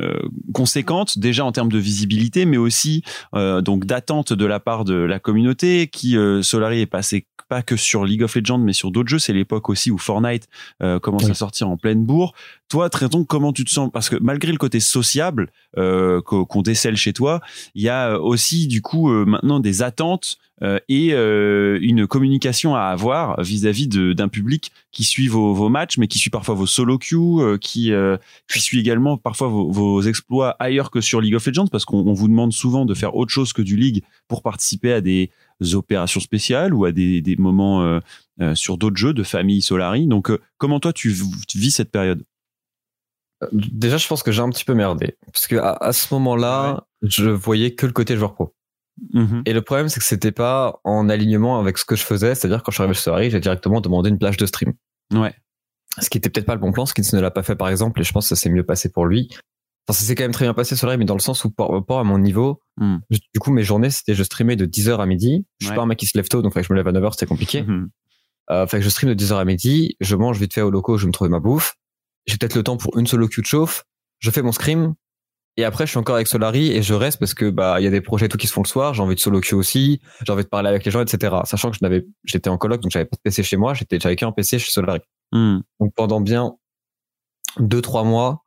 euh, 0.01 0.19
conséquente, 0.65 1.19
déjà 1.19 1.45
en 1.45 1.53
termes 1.53 1.71
de 1.71 1.79
visibilité, 1.79 2.47
mais 2.47 2.57
aussi 2.57 3.03
euh, 3.35 3.61
donc 3.61 3.85
d'attente 3.85 4.33
de 4.33 4.47
la 4.47 4.61
part 4.61 4.85
de 4.87 4.95
la 4.95 5.19
communauté. 5.19 5.89
Qui 5.89 6.17
euh, 6.17 6.41
Solari 6.43 6.81
est 6.81 6.87
passé 6.87 7.27
pas 7.51 7.61
que 7.63 7.77
sur 7.77 8.07
League 8.07 8.23
of 8.23 8.35
Legends, 8.35 8.57
mais 8.59 8.73
sur 8.73 8.91
d'autres 8.91 9.11
jeux. 9.11 9.19
C'est 9.19 9.35
l'époque 9.35 9.69
aussi 9.69 9.91
où 9.91 9.99
Fortnite 9.99 10.49
euh, 10.83 10.99
commence 10.99 11.25
Oui. 11.25 11.31
à 11.31 11.35
sortir 11.35 11.69
en 11.69 11.77
pleine 11.77 12.03
bourre. 12.03 12.33
Toi, 12.71 12.89
Tréton, 12.89 13.25
comment 13.25 13.53
tu 13.53 13.65
te 13.67 13.71
sens? 13.71 13.91
Parce 13.93 14.09
que 14.09 14.17
malgré 14.23 14.51
le 14.51 14.57
côté 14.59 14.81
sociable 14.81 15.51
euh, 15.77 16.23
qu'o- 16.23 16.47
qu'on 16.47 16.63
décèle 16.63 16.97
chez 16.97 17.13
toi, 17.13 17.43
il 17.75 17.83
y 17.83 17.91
a 17.91 18.19
aussi 18.19 18.67
du 18.67 18.81
coup 18.81 19.11
euh, 19.11 19.27
maintenant 19.27 19.61
des 19.61 19.83
attentes 19.83 20.39
et 20.63 21.13
euh, 21.13 21.79
une 21.83 22.07
communication 22.07 22.75
à 22.77 22.83
avoir 22.83 23.43
vis-à-vis 23.43 23.89
de- 23.89 24.13
d'un 24.13 24.29
public 24.29 24.71
qui 24.93 25.03
suit 25.03 25.27
vos, 25.27 25.53
vos 25.53 25.69
matchs, 25.69 25.99
mais 25.99 26.07
qui 26.07 26.19
suit 26.19 26.31
parfois 26.31 26.55
vos 26.55 26.67
solo 26.67 26.97
queues, 26.97 27.17
euh, 27.41 27.59
qui, 27.59 27.93
euh, 27.93 28.17
qui 28.51 28.61
suit 28.61 28.79
également 28.79 29.17
parfois 29.19 29.49
vos, 29.49 29.71
vos 29.71 30.01
exploits 30.03 30.55
ailleurs 30.61 30.91
que 30.91 31.01
sur 31.01 31.21
League 31.21 31.35
of 31.35 31.45
Legends, 31.47 31.67
parce 31.67 31.85
qu'on 31.85 32.07
on 32.07 32.13
vous 32.13 32.29
demande 32.29 32.53
souvent 32.53 32.85
de 32.85 32.95
faire 32.95 33.17
autre 33.17 33.33
chose 33.33 33.53
que 33.53 33.63
du 33.63 33.77
League 33.77 34.05
pour 34.29 34.43
participer 34.43 34.93
à 34.93 35.01
des 35.01 35.31
opérations 35.73 36.21
spéciales 36.21 36.73
ou 36.73 36.85
à 36.85 36.93
des, 36.93 37.21
des 37.21 37.37
moments 37.37 37.83
euh, 37.83 38.01
euh, 38.41 38.55
sur 38.55 38.79
d'autres 38.79 38.97
jeux 38.97 39.13
de 39.13 39.23
famille 39.25 39.61
Solari. 39.61 40.07
Donc, 40.07 40.31
euh, 40.31 40.41
comment 40.59 40.79
toi 40.81 40.93
tu, 40.93 41.15
vis 41.55 41.71
cette 41.73 41.91
période? 41.91 42.23
Euh, 43.43 43.49
Déjà, 43.53 43.97
je 43.97 44.07
pense 44.07 44.23
que 44.23 44.31
j'ai 44.31 44.41
un 44.41 44.51
petit 44.51 44.65
peu 44.65 44.75
merdé 44.75 45.17
parce 45.33 45.49
que 45.49 45.57
à, 45.57 45.73
à 45.73 45.93
ce 45.93 46.15
moment-là, 46.15 46.87
je 47.03 47.29
voyais 47.29 47.75
que 47.75 47.87
le 47.87 47.93
côté 47.93 48.17
joueur 48.17 48.35
pro. 48.35 48.55
Mhm. 49.13 49.43
Et 49.47 49.53
le 49.53 49.63
problème, 49.63 49.89
c'est 49.89 49.99
que 50.01 50.07
c'était 50.07 50.33
pas 50.33 50.81
en 50.85 51.09
alignement 51.09 51.59
avec 51.59 51.79
ce 51.79 51.85
que 51.85 51.97
je 51.97 52.05
faisais. 52.05 52.35
C'est-à-dire, 52.35 52.63
quand 52.63 52.71
je 52.71 52.77
suis 52.77 52.83
arrivé 52.83 52.95
chez 52.95 53.03
Solari, 53.03 53.31
j'ai 53.31 53.41
directement 53.41 53.81
demandé 53.81 54.09
une 54.11 54.19
plage 54.19 54.37
de 54.37 54.47
stream. 54.47 54.73
Ouais. 55.13 55.35
Ce 56.01 56.09
qui 56.11 56.19
était 56.19 56.31
peut-être 56.31 56.47
pas 56.47 56.55
le 56.55 56.61
bon 56.61 56.73
plan, 56.73 56.87
ce 56.87 56.95
qui 56.95 57.03
ne 57.15 57.21
l'a 57.21 57.31
pas 57.31 57.43
fait, 57.43 57.57
par 57.57 57.69
exemple, 57.69 58.01
et 58.01 58.05
je 58.05 58.13
pense 58.13 58.29
que 58.29 58.35
ça 58.35 58.41
s'est 58.41 58.51
mieux 58.51 58.65
passé 58.65 58.91
pour 58.91 59.07
lui. 59.07 59.29
Enfin, 59.87 59.99
ça 59.99 60.05
s'est 60.05 60.15
quand 60.15 60.25
même 60.25 60.33
très 60.33 60.45
bien 60.47 60.55
passé 60.55 60.77
Solari, 60.77 60.97
mais 60.99 61.05
dans 61.05 61.15
le 61.15 61.21
sens 61.21 61.45
où, 61.45 61.51
par 61.51 61.69
rapport 61.71 61.99
à 61.99 62.05
mon 62.05 62.19
niveau, 62.19 62.61
je- 62.81 63.19
du 63.33 63.41
coup, 63.41 63.51
mes 63.53 63.63
journées, 63.65 63.91
c'était 63.91 64.15
je 64.15 64.23
streamais 64.23 64.57
de 64.57 64.65
10h 64.67 64.99
à 65.01 65.07
midi. 65.07 65.45
Je 65.61 65.67
suis 65.67 65.71
Ouais. 65.71 65.77
pas 65.77 65.83
un 65.83 65.87
mec 65.87 65.99
qui 65.99 66.07
se 66.07 66.17
lève 66.17 66.29
tôt, 66.29 66.41
donc 66.43 66.53
fallait 66.55 66.63
que 66.65 66.69
je 66.69 66.73
me 66.73 66.79
lève 66.79 66.89
à 66.89 66.93
9h, 66.93 67.13
c'était 67.13 67.27
compliqué. 67.27 67.63
Mhm. 67.63 67.91
Euh, 68.51 68.67
fait 68.67 68.79
que 68.79 68.85
je 68.85 68.89
stream 68.91 69.09
de 69.11 69.15
10h 69.15 69.39
à 69.39 69.45
midi, 69.45 69.97
je 70.01 70.17
mange 70.17 70.39
vite 70.39 70.55
fait 70.55 70.63
au 70.63 70.71
locaux, 70.71 70.99
je 70.99 71.07
me 71.07 71.13
trouver 71.13 71.31
ma 71.31 71.41
bouffe. 71.41 71.75
J'ai 72.27 72.37
peut-être 72.39 72.55
le 72.55 72.63
temps 72.63 72.77
pour 72.77 72.97
une 72.99 73.07
solo 73.07 73.29
queue 73.29 73.43
de 73.43 73.47
chauffe, 73.47 73.85
je 74.21 74.31
fais 74.31 74.43
mon 74.43 74.53
scrim, 74.53 74.95
et 75.57 75.65
après 75.65 75.87
je 75.87 75.91
suis 75.91 75.99
encore 75.99 76.15
avec 76.17 76.27
Solari 76.27 76.73
et 76.73 76.83
je 76.83 76.95
reste 76.95 77.19
parce 77.19 77.35
que 77.35 77.49
bah 77.51 77.77
il 77.81 77.85
y 77.85 77.87
a 77.87 77.91
des 77.91 78.01
projets 78.01 78.27
et 78.27 78.29
tout 78.29 78.39
qui 78.39 78.47
se 78.47 78.53
font 78.53 78.63
le 78.63 78.69
soir, 78.69 78.95
j'ai 78.95 79.03
envie 79.03 79.15
de 79.15 79.21
solo 79.21 79.41
queue 79.41 79.57
aussi, 79.57 80.01
j'ai 80.27 80.33
envie 80.33 80.43
de 80.45 80.49
parler 80.49 80.69
avec 80.69 80.85
les 80.85 80.91
gens, 80.91 81.01
etc. 81.01 81.35
Sachant 81.45 81.71
que 81.71 81.77
je 81.77 81.85
n'avais, 81.85 82.07
j'étais 82.25 82.51
en 82.51 82.59
coloc, 82.59 82.81
donc 82.81 82.91
j'avais 82.91 83.05
pas 83.05 83.17
de 83.17 83.21
PC 83.23 83.43
chez 83.43 83.57
moi, 83.57 83.75
j'étais, 83.75 83.99
j'avais 84.01 84.17
qu'un 84.17 84.33
PC 84.33 84.59
chez 84.59 84.71
Solari. 84.71 85.01
Mhm. 85.33 85.63
Donc 85.81 85.93
pendant 85.95 86.21
bien 86.21 86.55
deux, 87.59 87.81
trois 87.81 88.05
mois, 88.05 88.45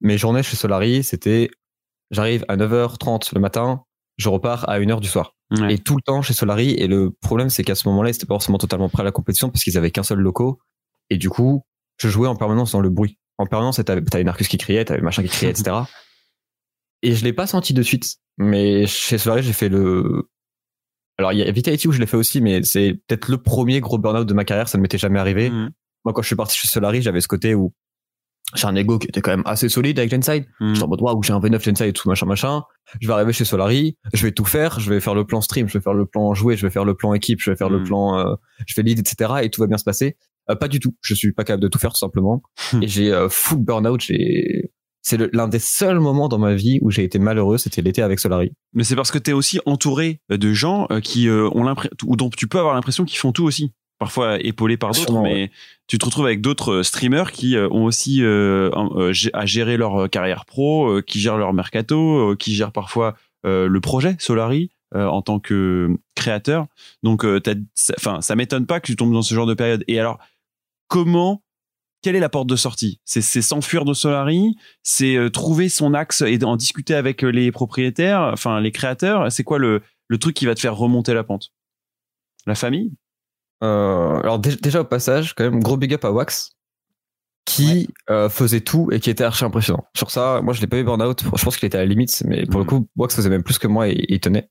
mes 0.00 0.18
journées 0.18 0.42
chez 0.42 0.56
Solari, 0.56 1.02
c'était, 1.02 1.50
j'arrive 2.10 2.44
à 2.48 2.56
9h30 2.56 3.34
le 3.34 3.40
matin, 3.40 3.84
je 4.16 4.28
repars 4.28 4.68
à 4.68 4.78
1h 4.78 5.00
du 5.00 5.08
soir 5.08 5.34
Ouais. 5.52 5.74
et 5.74 5.78
tout 5.78 5.96
le 5.96 6.02
temps 6.02 6.22
chez 6.22 6.32
Solari. 6.32 6.70
Et 6.74 6.86
le 6.86 7.10
problème, 7.10 7.50
c'est 7.50 7.64
qu'à 7.64 7.74
ce 7.74 7.88
moment-là, 7.88 8.10
ils 8.10 8.14
étaient 8.14 8.26
pas 8.26 8.34
forcément 8.34 8.58
totalement 8.58 8.88
prêts 8.88 9.00
à 9.00 9.04
la 9.04 9.10
compétition 9.10 9.50
parce 9.50 9.64
qu'ils 9.64 9.76
avaient 9.76 9.90
qu'un 9.90 10.04
seul 10.04 10.18
locaux. 10.20 10.60
Et 11.08 11.16
du 11.16 11.28
coup, 11.28 11.64
je 11.96 12.08
jouais 12.08 12.28
en 12.28 12.36
permanence 12.36 12.70
dans 12.70 12.80
le 12.80 12.88
bruit. 12.88 13.18
En 13.36 13.46
permanence, 13.46 13.80
t'avais 13.84 14.00
t'avais 14.02 14.22
Narcus 14.22 14.46
qui 14.46 14.58
criait, 14.58 14.84
t'avais 14.84 15.00
machin 15.00 15.22
qui 15.22 15.28
criait, 15.28 15.50
etc. 15.50 15.76
Et 17.02 17.14
je 17.14 17.24
l'ai 17.24 17.32
pas 17.32 17.46
senti 17.46 17.72
de 17.74 17.82
suite. 17.82 18.16
Mais 18.38 18.86
chez 18.86 19.18
Solari, 19.18 19.42
j'ai 19.42 19.52
fait 19.52 19.68
le. 19.68 20.28
Alors, 21.18 21.32
il 21.32 21.38
y 21.38 21.42
a 21.42 21.50
Vitality 21.50 21.88
où 21.88 21.92
je 21.92 22.00
l'ai 22.00 22.06
fait 22.06 22.16
aussi, 22.16 22.40
mais 22.40 22.62
c'est 22.62 23.00
peut-être 23.06 23.28
le 23.28 23.38
premier 23.38 23.80
gros 23.80 23.98
burn-out 23.98 24.26
de 24.26 24.34
ma 24.34 24.44
carrière. 24.44 24.68
Ça 24.68 24.78
ne 24.78 24.82
m'était 24.82 24.98
jamais 24.98 25.18
arrivé. 25.18 25.50
Mhm. 25.50 25.70
Moi, 26.04 26.14
quand 26.14 26.22
je 26.22 26.28
suis 26.28 26.36
parti 26.36 26.56
chez 26.56 26.66
Solari, 26.66 27.02
j'avais 27.02 27.20
ce 27.20 27.28
côté 27.28 27.54
où 27.54 27.74
j'ai 28.54 28.66
un 28.66 28.74
ego 28.74 28.98
qui 28.98 29.06
était 29.06 29.20
quand 29.20 29.30
même 29.30 29.42
assez 29.44 29.68
solide 29.68 29.98
avec 29.98 30.10
Genside. 30.10 30.46
Hmm. 30.58 30.72
J'étais 30.74 30.84
en 30.84 30.88
mode, 30.88 31.02
waouh, 31.02 31.22
j'ai 31.22 31.32
un 31.32 31.38
V9 31.40 31.62
Genside 31.62 31.86
et 31.86 31.92
tout, 31.92 32.08
machin, 32.08 32.26
machin. 32.26 32.62
Je 33.00 33.06
vais 33.06 33.12
arriver 33.12 33.32
chez 33.32 33.44
Solari, 33.44 33.96
je 34.12 34.26
vais 34.26 34.32
tout 34.32 34.44
faire, 34.44 34.80
je 34.80 34.90
vais 34.90 34.98
faire 35.00 35.14
le 35.14 35.24
plan 35.24 35.40
stream, 35.40 35.68
je 35.68 35.74
vais 35.78 35.82
faire 35.82 35.94
le 35.94 36.06
plan 36.06 36.34
jouer, 36.34 36.56
je 36.56 36.66
vais 36.66 36.70
faire 36.70 36.84
le 36.84 36.94
plan 36.94 37.14
équipe, 37.14 37.38
je 37.40 37.50
vais 37.50 37.56
faire 37.56 37.70
le 37.70 37.80
Hmm. 37.80 37.84
plan, 37.84 38.18
euh, 38.18 38.34
je 38.66 38.74
fais 38.74 38.82
lead, 38.82 38.98
etc. 38.98 39.34
et 39.42 39.50
tout 39.50 39.60
va 39.60 39.66
bien 39.68 39.78
se 39.78 39.84
passer. 39.84 40.16
Euh, 40.50 40.56
pas 40.56 40.66
du 40.68 40.80
tout. 40.80 40.96
Je 41.02 41.14
suis 41.14 41.32
pas 41.32 41.44
capable 41.44 41.62
de 41.62 41.68
tout 41.68 41.78
faire, 41.78 41.92
tout 41.92 41.98
simplement. 41.98 42.42
Hmm. 42.72 42.82
et 42.82 42.88
j'ai 42.88 43.12
euh, 43.12 43.28
full 43.28 43.58
burn-out. 43.58 44.00
J'ai, 44.00 44.72
c'est 45.02 45.32
l'un 45.34 45.48
des 45.48 45.58
seuls 45.58 45.98
moments 46.00 46.28
dans 46.28 46.38
ma 46.38 46.54
vie 46.54 46.78
où 46.82 46.90
j'ai 46.90 47.04
été 47.04 47.18
malheureux, 47.18 47.58
c'était 47.58 47.82
l'été 47.82 48.02
avec 48.02 48.20
Solari. 48.20 48.52
Mais 48.74 48.84
c'est 48.84 48.96
parce 48.96 49.10
que 49.10 49.18
tu 49.18 49.30
es 49.30 49.32
aussi 49.32 49.60
entouré 49.66 50.20
de 50.28 50.52
gens 50.52 50.86
euh, 50.90 51.00
qui 51.00 51.28
euh, 51.28 51.48
ont 51.52 51.62
l'impression, 51.64 51.90
ou 52.06 52.16
dont 52.16 52.30
tu 52.30 52.46
peux 52.46 52.58
avoir 52.58 52.74
l'impression 52.74 53.04
qu'ils 53.04 53.18
font 53.18 53.32
tout 53.32 53.44
aussi. 53.44 53.72
Parfois 53.98 54.38
épaulés 54.40 54.78
par 54.78 54.92
d'autres, 55.00 55.12
mais 55.22 55.50
tu 55.86 55.98
te 55.98 56.06
retrouves 56.06 56.24
avec 56.24 56.40
d'autres 56.40 56.72
euh, 56.76 56.82
streamers 56.82 57.32
qui 57.32 57.54
euh, 57.56 57.68
ont 57.70 57.84
aussi 57.84 58.22
euh, 58.22 58.70
euh, 58.96 59.12
à 59.34 59.44
gérer 59.44 59.76
leur 59.76 60.02
euh, 60.04 60.08
carrière 60.08 60.46
pro, 60.46 60.88
euh, 60.88 61.02
qui 61.02 61.20
gèrent 61.20 61.36
leur 61.36 61.52
mercato, 61.52 62.30
euh, 62.32 62.34
qui 62.36 62.54
gèrent 62.54 62.72
parfois 62.72 63.14
euh, 63.44 63.68
le 63.68 63.80
projet 63.82 64.16
Solari 64.18 64.70
euh, 64.94 65.06
en 65.06 65.20
tant 65.20 65.38
que 65.38 65.90
créateur. 66.14 66.66
Donc, 67.02 67.24
euh, 67.26 67.40
ça- 67.74 68.22
ça 68.22 68.36
m'étonne 68.36 68.64
pas 68.64 68.80
que 68.80 68.86
tu 68.86 68.96
tombes 68.96 69.12
dans 69.12 69.20
ce 69.22 69.34
genre 69.34 69.46
de 69.46 69.52
période. 69.54 69.84
Et 69.86 70.00
alors, 70.00 70.18
comment 70.88 71.42
quelle 72.02 72.16
est 72.16 72.20
la 72.20 72.28
porte 72.28 72.48
de 72.48 72.56
sortie? 72.56 73.00
C'est 73.04 73.22
s'enfuir 73.42 73.84
de 73.84 73.94
Solari, 73.94 74.56
c'est 74.82 75.16
euh, 75.16 75.30
trouver 75.30 75.68
son 75.68 75.94
axe 75.94 76.22
et 76.22 76.42
en 76.44 76.56
discuter 76.56 76.94
avec 76.94 77.24
euh, 77.24 77.28
les 77.28 77.52
propriétaires, 77.52 78.30
enfin 78.32 78.60
les 78.60 78.72
créateurs. 78.72 79.30
C'est 79.30 79.44
quoi 79.44 79.58
le, 79.58 79.82
le 80.08 80.18
truc 80.18 80.34
qui 80.34 80.46
va 80.46 80.54
te 80.54 80.60
faire 80.60 80.76
remonter 80.76 81.14
la 81.14 81.24
pente? 81.24 81.50
La 82.46 82.54
famille? 82.54 82.92
Euh, 83.62 84.18
alors 84.20 84.38
dé- 84.38 84.56
déjà 84.56 84.80
au 84.80 84.84
passage, 84.84 85.34
quand 85.34 85.44
même 85.44 85.60
gros 85.60 85.76
big 85.76 85.92
up 85.92 86.04
à 86.04 86.12
Wax 86.12 86.52
qui 87.44 87.88
euh, 88.08 88.28
faisait 88.28 88.60
tout 88.60 88.88
et 88.92 89.00
qui 89.00 89.10
était 89.10 89.24
archi 89.24 89.44
impressionnant. 89.44 89.84
Sur 89.96 90.10
ça, 90.10 90.40
moi 90.42 90.54
je 90.54 90.60
l'ai 90.60 90.66
pas 90.66 90.78
eu 90.78 90.84
burn-out. 90.84 91.24
Je 91.36 91.44
pense 91.44 91.56
qu'il 91.56 91.66
était 91.66 91.78
à 91.78 91.80
la 91.80 91.86
limite, 91.86 92.22
mais 92.26 92.46
pour 92.46 92.60
le 92.60 92.66
coup, 92.66 92.88
Wax 92.96 93.14
faisait 93.16 93.28
même 93.28 93.42
plus 93.42 93.58
que 93.58 93.66
moi 93.66 93.88
et, 93.88 93.92
et 93.92 94.14
il 94.14 94.20
tenait. 94.20 94.48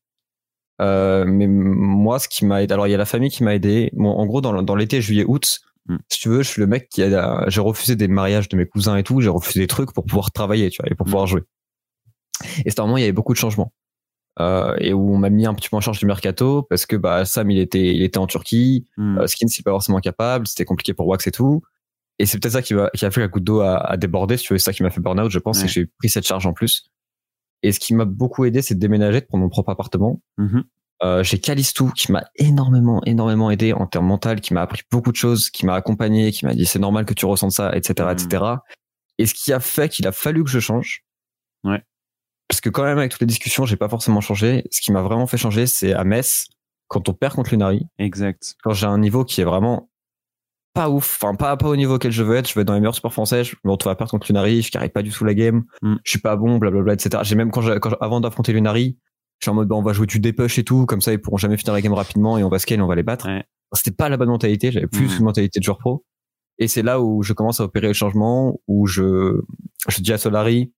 Euh, 0.82 1.26
mais 1.26 1.48
moi, 1.48 2.20
ce 2.20 2.30
qui 2.30 2.46
m'a 2.46 2.62
aidé, 2.64 2.74
alors 2.74 2.88
il 2.88 2.92
y 2.92 2.94
a 2.94 2.98
la 2.98 3.06
famille 3.06 3.30
qui 3.30 3.44
m'a 3.44 3.56
aidé. 3.56 3.90
Bon, 3.94 4.10
en 4.10 4.26
gros, 4.26 4.42
dans, 4.42 4.62
dans 4.62 4.76
l'été, 4.76 5.02
juillet, 5.02 5.26
août, 5.28 5.60
Mhm. 5.90 6.00
si 6.10 6.20
tu 6.20 6.30
veux, 6.30 6.44
je 6.44 6.48
suis 6.50 6.62
le 6.62 6.68
mec 6.68 6.88
qui 6.90 7.04
a, 7.04 7.44
j'ai 7.50 7.62
refusé 7.62 7.96
des 7.96 8.08
mariages 8.08 8.48
de 8.48 8.56
mes 8.56 8.66
cousins 8.68 8.96
et 8.96 9.04
tout, 9.04 9.20
j'ai 9.22 9.30
refusé 9.30 9.60
des 9.60 9.68
trucs 9.68 9.92
pour 9.92 10.06
pouvoir 10.06 10.32
travailler, 10.32 10.70
tu 10.70 10.82
vois, 10.82 10.90
et 10.92 10.96
pour 10.96 11.06
Mhm. 11.08 11.12
pouvoir 11.12 11.28
jouer. 11.28 11.42
Et 12.66 12.70
c'était 12.70 12.80
un 12.80 12.84
moment, 12.84 12.96
où 12.96 12.98
il 12.98 13.02
y 13.02 13.04
avait 13.04 13.12
beaucoup 13.12 13.34
de 13.34 13.38
changements. 13.40 13.74
Euh, 14.40 14.76
et 14.80 14.94
où 14.94 15.14
on 15.14 15.18
m'a 15.18 15.30
mis 15.30 15.46
un 15.46 15.54
petit 15.54 15.68
peu 15.68 15.76
en 15.76 15.82
charge 15.82 16.00
du 16.00 16.06
mercato 16.06 16.64
parce 16.64 16.86
que 16.86 16.96
bah 16.96 17.26
Sam 17.26 17.52
il 17.52 17.60
était 17.60 17.94
il 17.94 18.04
était 18.04 18.20
en 18.20 18.28
Turquie, 18.28 18.86
Hmm. 18.96 19.18
euh, 19.18 19.28
Skin, 19.28 19.48
c'est 19.50 19.64
pas 19.66 19.72
forcément 19.72 20.00
capable, 20.00 20.48
c'était 20.48 20.64
compliqué 20.64 20.94
pour 20.94 21.08
Wax 21.08 21.28
et 21.28 21.32
tout. 21.32 21.62
Et 22.20 22.26
c'est 22.26 22.40
peut-être 22.40 22.54
ça 22.54 22.62
qui, 22.62 22.74
va, 22.74 22.90
qui 22.96 23.06
a 23.06 23.12
fait 23.12 23.20
la 23.22 23.28
goutte 23.28 23.44
d'eau 23.44 23.60
à, 23.62 23.78
à 23.78 23.98
déborder, 23.98 24.38
si 24.38 24.46
tu 24.46 24.54
veux, 24.54 24.58
c'est 24.60 24.66
ça 24.66 24.74
qui 24.74 24.84
m'a 24.84 24.90
fait 24.92 25.02
burn-out, 25.02 25.30
je 25.32 25.40
pense, 25.40 25.58
Ouais. 25.58 25.62
c'est 25.64 25.68
que 25.68 25.74
j'ai 25.74 25.86
pris 25.98 26.10
cette 26.10 26.26
charge 26.28 26.46
en 26.46 26.54
plus. 26.54 26.90
Et 27.64 27.72
ce 27.74 27.80
qui 27.80 27.94
m'a 27.94 28.06
beaucoup 28.06 28.46
aidé, 28.46 28.62
c'est 28.62 28.76
de 28.76 28.80
déménager, 28.80 29.20
de 29.22 29.26
prendre 29.26 29.44
mon 29.44 29.50
propre 29.50 29.70
appartement. 29.72 30.22
Mhm. 30.38 30.64
Euh, 31.02 31.24
j'ai 31.24 31.40
Calistou 31.40 31.92
qui 31.92 32.12
m'a 32.12 32.26
énormément, 32.36 33.02
énormément 33.06 33.50
aidé 33.52 33.72
en 33.74 33.88
termes 33.88 34.08
mental, 34.08 34.42
qui 34.42 34.54
m'a 34.54 34.62
appris 34.62 34.82
beaucoup 34.92 35.12
de 35.12 35.18
choses, 35.18 35.50
qui 35.50 35.66
m'a 35.66 35.76
accompagné, 35.76 36.32
qui 36.32 36.46
m'a 36.46 36.54
dit 36.54 36.66
c'est 36.66 36.80
normal 36.80 37.06
que 37.06 37.14
tu 37.14 37.26
ressentes 37.26 37.54
ça, 37.54 37.74
etc., 37.76 38.10
etc. 38.12 38.44
Et 39.18 39.26
ce 39.26 39.34
qui 39.34 39.54
a 39.54 39.60
fait 39.60 39.90
qu'il 39.90 40.08
a 40.08 40.12
fallu 40.12 40.44
que 40.44 40.50
je 40.50 40.60
change. 40.60 41.04
Ouais. 41.64 41.82
Parce 42.48 42.62
que 42.62 42.70
quand 42.70 42.84
même, 42.84 42.98
avec 42.98 43.12
toutes 43.12 43.22
les 43.22 43.28
discussions, 43.28 43.66
j'ai 43.66 43.78
pas 43.78 43.90
forcément 43.90 44.22
changé. 44.22 44.66
Ce 44.72 44.82
qui 44.82 44.92
m'a 44.92 45.02
vraiment 45.02 45.28
fait 45.28 45.38
changer, 45.38 45.68
c'est 45.68 45.94
à 45.94 46.04
Metz, 46.04 46.48
quand 46.88 47.08
on 47.08 47.14
perd 47.14 47.36
contre 47.36 47.52
Lunari, 47.52 47.86
Exact. 47.98 48.56
quand 48.64 48.74
j'ai 48.74 48.88
un 48.88 48.98
niveau 48.98 49.24
qui 49.24 49.40
est 49.42 49.46
vraiment 49.46 49.90
pas 50.74 50.90
ouf, 50.90 51.18
enfin 51.22 51.36
pas, 51.36 51.56
pas 51.58 51.68
au 51.68 51.76
niveau 51.76 51.96
auquel 51.96 52.12
je 52.12 52.24
veux 52.24 52.36
être, 52.36 52.50
je 52.50 52.60
être 52.60 52.66
dans 52.68 52.74
les 52.74 52.80
meilleurs 52.80 52.96
sports 52.96 53.14
français, 53.14 53.44
je 53.44 53.56
me 53.64 53.72
retrouve 53.72 53.92
à 53.92 53.96
perdre 53.96 54.12
contre 54.12 54.28
Lunari, 54.28 54.62
je 54.62 54.72
carry 54.72 54.90
pas 54.90 55.02
du 55.02 55.12
tout 55.12 55.24
la 55.26 55.34
game, 55.34 55.64
Mm. 55.82 55.96
je 56.04 56.10
suis 56.10 56.20
pas 56.20 56.36
bon, 56.36 56.58
blablabla, 56.58 56.94
etc. 56.94 57.22
J'ai 57.24 57.36
même 57.36 57.52
quand, 57.52 57.62
quand 57.80 57.94
avant 58.02 58.20
d'affronter 58.22 58.54
Lunari, 58.54 58.98
je 59.40 59.46
suis 59.46 59.52
en 59.52 59.54
mode 59.54 59.68
bah, 59.68 59.76
on 59.76 59.82
va 59.82 59.94
jouer 59.94 60.06
du 60.06 60.20
dépush 60.20 60.60
et 60.60 60.64
tout, 60.64 60.86
comme 60.86 61.02
ça 61.02 61.14
ils 61.14 61.20
pourront 61.20 61.38
jamais 61.38 61.58
finir 61.58 61.74
la 61.74 61.82
game 61.82 61.94
rapidement 61.94 62.38
et 62.38 62.44
on 62.44 62.50
va 62.50 62.60
scale 62.60 62.82
on 62.82 62.88
va 62.88 62.96
les 62.96 63.04
battre. 63.04 63.28
Ouais. 63.28 63.44
C'était 63.74 63.92
pas 63.92 64.10
la 64.10 64.18
bonne 64.18 64.30
mentalité, 64.30 64.72
j'avais 64.72 64.88
plus 64.88 65.18
une 65.18 65.24
mentalité 65.24 65.60
de 65.60 65.64
joueur 65.64 65.78
pro. 65.78 66.06
Et 66.58 66.68
c'est 66.68 66.82
là 66.82 67.00
où 67.02 67.24
je 67.24 67.34
commence 67.34 67.62
à 67.62 67.64
opérer 67.64 67.88
le 67.88 67.94
changement, 67.94 68.60
où 68.68 68.86
je, 68.86 69.40
je 69.88 70.02
dis 70.02 70.12
à 70.12 70.18
Solari, 70.18 70.74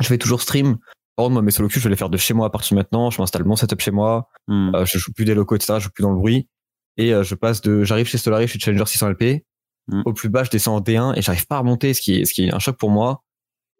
je 0.00 0.08
vais 0.08 0.18
toujours 0.18 0.42
stream. 0.42 0.76
Par 1.16 1.24
contre, 1.24 1.34
moi, 1.34 1.42
mes 1.42 1.50
solo 1.50 1.68
queues, 1.68 1.80
je 1.80 1.84
vais 1.84 1.90
les 1.90 1.96
faire 1.96 2.10
de 2.10 2.16
chez 2.18 2.34
moi 2.34 2.46
à 2.46 2.50
partir 2.50 2.74
de 2.74 2.80
maintenant. 2.80 3.10
Je 3.10 3.20
m'installe 3.20 3.44
mon 3.44 3.56
setup 3.56 3.80
chez 3.80 3.90
moi. 3.90 4.28
Hmm. 4.46 4.74
Euh, 4.74 4.84
je 4.84 4.98
joue 4.98 5.12
plus 5.12 5.24
des 5.24 5.34
locaux, 5.34 5.56
etc. 5.56 5.74
Je 5.78 5.84
joue 5.84 5.90
plus 5.90 6.02
dans 6.02 6.10
le 6.10 6.18
bruit. 6.18 6.48
Et 6.96 7.14
euh, 7.14 7.22
je 7.22 7.34
passe 7.34 7.62
de, 7.62 7.82
j'arrive 7.82 8.06
chez 8.06 8.18
Solari, 8.18 8.46
je 8.46 8.50
suis 8.50 8.60
challenger 8.60 8.84
600 8.86 9.10
LP. 9.10 9.44
Mm. 9.88 10.02
Au 10.04 10.12
plus 10.12 10.28
bas, 10.28 10.44
je 10.44 10.50
descends 10.50 10.76
en 10.76 10.80
D1 10.80 11.16
et 11.16 11.22
j'arrive 11.22 11.46
pas 11.46 11.56
à 11.56 11.58
remonter, 11.60 11.94
ce 11.94 12.00
qui 12.00 12.20
est, 12.20 12.24
ce 12.24 12.34
qui 12.34 12.44
est 12.44 12.54
un 12.54 12.58
choc 12.58 12.76
pour 12.76 12.90
moi. 12.90 13.22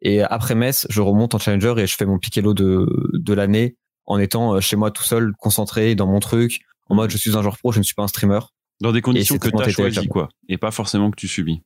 Et 0.01 0.23
après 0.23 0.55
Metz, 0.55 0.87
je 0.89 1.03
remonte 1.03 1.35
en 1.35 1.39
challenger 1.39 1.75
et 1.77 1.87
je 1.87 1.97
fais 1.97 2.07
mon 2.07 2.19
piquelo 2.19 2.55
de, 2.55 2.87
de 3.13 3.35
l'année 3.35 3.77
en 4.11 4.19
étant 4.19 4.55
euh, 4.57 4.61
chez 4.61 4.75
moi 4.77 4.91
tout 4.91 5.05
seul, 5.05 5.33
concentré 5.39 5.95
dans 5.95 6.07
mon 6.07 6.19
truc. 6.21 6.61
En 6.89 6.97
mode, 6.97 7.11
je 7.11 7.17
suis 7.17 7.37
un 7.37 7.43
joueur 7.43 7.57
pro, 7.57 7.71
je 7.71 7.79
ne 7.79 7.85
suis 7.85 7.95
pas 7.95 8.03
un 8.03 8.09
streamer. 8.09 8.41
Dans 8.81 8.93
des 8.93 9.01
conditions 9.03 9.39
que 9.39 9.49
tu 9.49 9.63
as 9.63 9.69
choisies, 9.69 10.09
quoi. 10.09 10.29
Et 10.49 10.59
pas 10.59 10.73
forcément 10.73 11.11
que 11.11 11.17
tu 11.17 11.29
subis. 11.29 11.63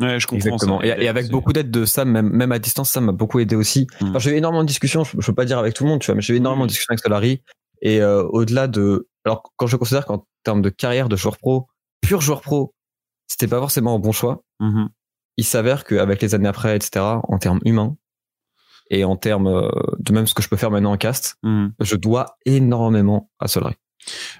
Ouais, 0.00 0.20
je 0.20 0.26
comprends 0.26 0.46
Exactement. 0.54 0.80
ça. 0.80 0.86
Et, 0.86 1.04
et 1.04 1.08
avec 1.08 1.28
beaucoup 1.28 1.52
d'aide 1.52 1.70
de 1.70 1.84
Sam, 1.84 2.08
même, 2.10 2.30
même 2.30 2.52
à 2.52 2.58
distance, 2.60 2.90
Sam 2.90 3.06
m'a 3.06 3.12
beaucoup 3.12 3.40
aidé 3.40 3.56
aussi. 3.56 3.88
Mm. 4.00 4.08
Enfin, 4.10 4.18
j'ai 4.20 4.30
eu 4.30 4.34
énormément 4.36 4.62
de 4.62 4.68
discussions, 4.68 5.02
je, 5.02 5.16
je 5.18 5.26
peux 5.26 5.34
pas 5.34 5.44
dire 5.44 5.58
avec 5.58 5.74
tout 5.74 5.82
le 5.84 5.90
monde, 5.90 6.00
tu 6.00 6.06
vois, 6.06 6.14
mais 6.14 6.22
j'ai 6.22 6.34
eu 6.34 6.36
énormément 6.36 6.64
de 6.66 6.68
discussions 6.68 6.92
avec 6.92 7.00
Solari. 7.00 7.42
Et 7.82 8.00
euh, 8.00 8.22
au-delà 8.28 8.68
de... 8.68 9.08
Alors, 9.24 9.42
quand 9.56 9.66
je 9.66 9.76
considère 9.76 10.06
qu'en 10.06 10.24
termes 10.44 10.62
de 10.62 10.70
carrière 10.70 11.08
de 11.08 11.16
joueur 11.16 11.36
pro, 11.36 11.66
pur 12.00 12.20
joueur 12.20 12.40
pro, 12.42 12.72
c'était 13.26 13.48
pas 13.48 13.58
forcément 13.58 13.94
un 13.96 13.98
bon 13.98 14.12
choix, 14.12 14.42
Mhm. 14.60 14.88
il 15.36 15.44
s'avère 15.44 15.84
qu'avec 15.84 16.22
les 16.22 16.34
années 16.34 16.48
après, 16.48 16.76
etc., 16.76 17.04
en 17.22 17.38
termes 17.38 17.60
humains, 17.64 17.96
et 18.90 19.04
en 19.04 19.16
termes 19.16 19.46
euh, 19.48 19.68
de 19.98 20.12
même 20.12 20.26
ce 20.26 20.34
que 20.34 20.42
je 20.42 20.48
peux 20.48 20.56
faire 20.56 20.70
maintenant 20.70 20.92
en 20.92 20.96
cast, 20.96 21.36
Mhm. 21.42 21.72
je 21.80 21.96
dois 21.96 22.36
énormément 22.46 23.30
à 23.38 23.48
Solari. 23.48 23.74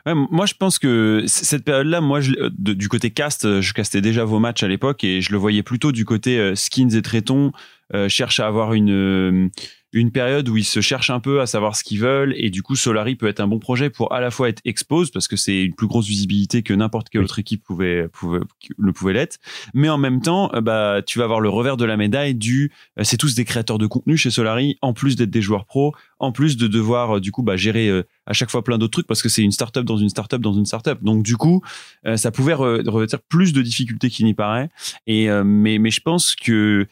Ouais, 0.06 0.14
moi, 0.14 0.46
je 0.46 0.54
pense 0.54 0.78
que 0.78 1.22
cette 1.26 1.64
période-là, 1.64 2.00
moi, 2.00 2.20
je, 2.20 2.32
euh, 2.32 2.50
de- 2.58 2.72
du 2.74 2.88
côté 2.88 3.10
cast, 3.10 3.44
euh, 3.44 3.60
je 3.60 3.72
castais 3.72 4.00
déjà 4.00 4.24
vos 4.24 4.38
matchs 4.38 4.62
à 4.62 4.68
l'époque 4.68 5.04
et 5.04 5.20
je 5.20 5.32
le 5.32 5.38
voyais 5.38 5.62
plutôt 5.62 5.92
du 5.92 6.04
côté 6.04 6.38
euh, 6.38 6.54
skins 6.54 6.94
et 6.94 7.02
traitons. 7.02 7.52
Euh, 7.94 8.06
cherche 8.10 8.38
à 8.38 8.46
avoir 8.46 8.74
une 8.74 9.48
une 9.94 10.12
période 10.12 10.46
où 10.50 10.58
ils 10.58 10.64
se 10.64 10.82
cherchent 10.82 11.08
un 11.08 11.20
peu 11.20 11.40
à 11.40 11.46
savoir 11.46 11.74
ce 11.74 11.82
qu'ils 11.82 12.00
veulent 12.00 12.34
et 12.36 12.50
du 12.50 12.62
coup 12.62 12.76
Solari 12.76 13.16
peut 13.16 13.26
être 13.26 13.40
un 13.40 13.46
bon 13.48 13.58
projet 13.58 13.88
pour 13.88 14.12
à 14.12 14.20
la 14.20 14.30
fois 14.30 14.50
être 14.50 14.60
expose 14.66 15.10
parce 15.10 15.26
que 15.26 15.36
c'est 15.36 15.62
une 15.64 15.74
plus 15.74 15.86
grosse 15.86 16.06
visibilité 16.06 16.62
que 16.62 16.74
n'importe 16.74 17.08
quelle 17.08 17.22
autre 17.22 17.38
équipe 17.38 17.62
pouvait, 17.64 18.06
pouvait 18.08 18.40
le 18.76 18.92
pouvait 18.92 19.14
l'être 19.14 19.38
mais 19.72 19.88
en 19.88 19.96
même 19.96 20.20
temps 20.20 20.50
bah 20.62 21.00
tu 21.06 21.18
vas 21.18 21.24
avoir 21.24 21.40
le 21.40 21.48
revers 21.48 21.78
de 21.78 21.86
la 21.86 21.96
médaille 21.96 22.34
du 22.34 22.70
c'est 23.00 23.16
tous 23.16 23.34
des 23.34 23.46
créateurs 23.46 23.78
de 23.78 23.86
contenu 23.86 24.18
chez 24.18 24.28
Solari 24.28 24.76
en 24.82 24.92
plus 24.92 25.16
d'être 25.16 25.30
des 25.30 25.40
joueurs 25.40 25.64
pro 25.64 25.94
en 26.18 26.30
plus 26.32 26.58
de 26.58 26.66
devoir 26.66 27.22
du 27.22 27.32
coup 27.32 27.42
bah 27.42 27.56
gérer 27.56 27.90
à 28.28 28.32
chaque 28.34 28.50
fois 28.50 28.62
plein 28.62 28.78
d'autres 28.78 28.92
trucs 28.92 29.08
parce 29.08 29.22
que 29.22 29.28
c'est 29.28 29.42
une 29.42 29.50
startup 29.50 29.84
dans 29.84 29.96
une 29.96 30.10
startup 30.10 30.40
dans 30.40 30.52
une 30.52 30.66
startup. 30.66 31.02
Donc 31.02 31.24
du 31.24 31.36
coup 31.36 31.62
euh, 32.06 32.16
ça 32.16 32.30
pouvait 32.30 32.54
re- 32.54 32.88
revêtir 32.88 33.18
plus 33.28 33.52
de 33.52 33.62
difficultés 33.62 34.10
qu'il 34.10 34.26
n'y 34.26 34.34
paraît. 34.34 34.68
Et 35.06 35.28
euh, 35.28 35.42
mais 35.44 35.90
je 35.90 36.00
pense 36.00 36.36
que 36.36 36.86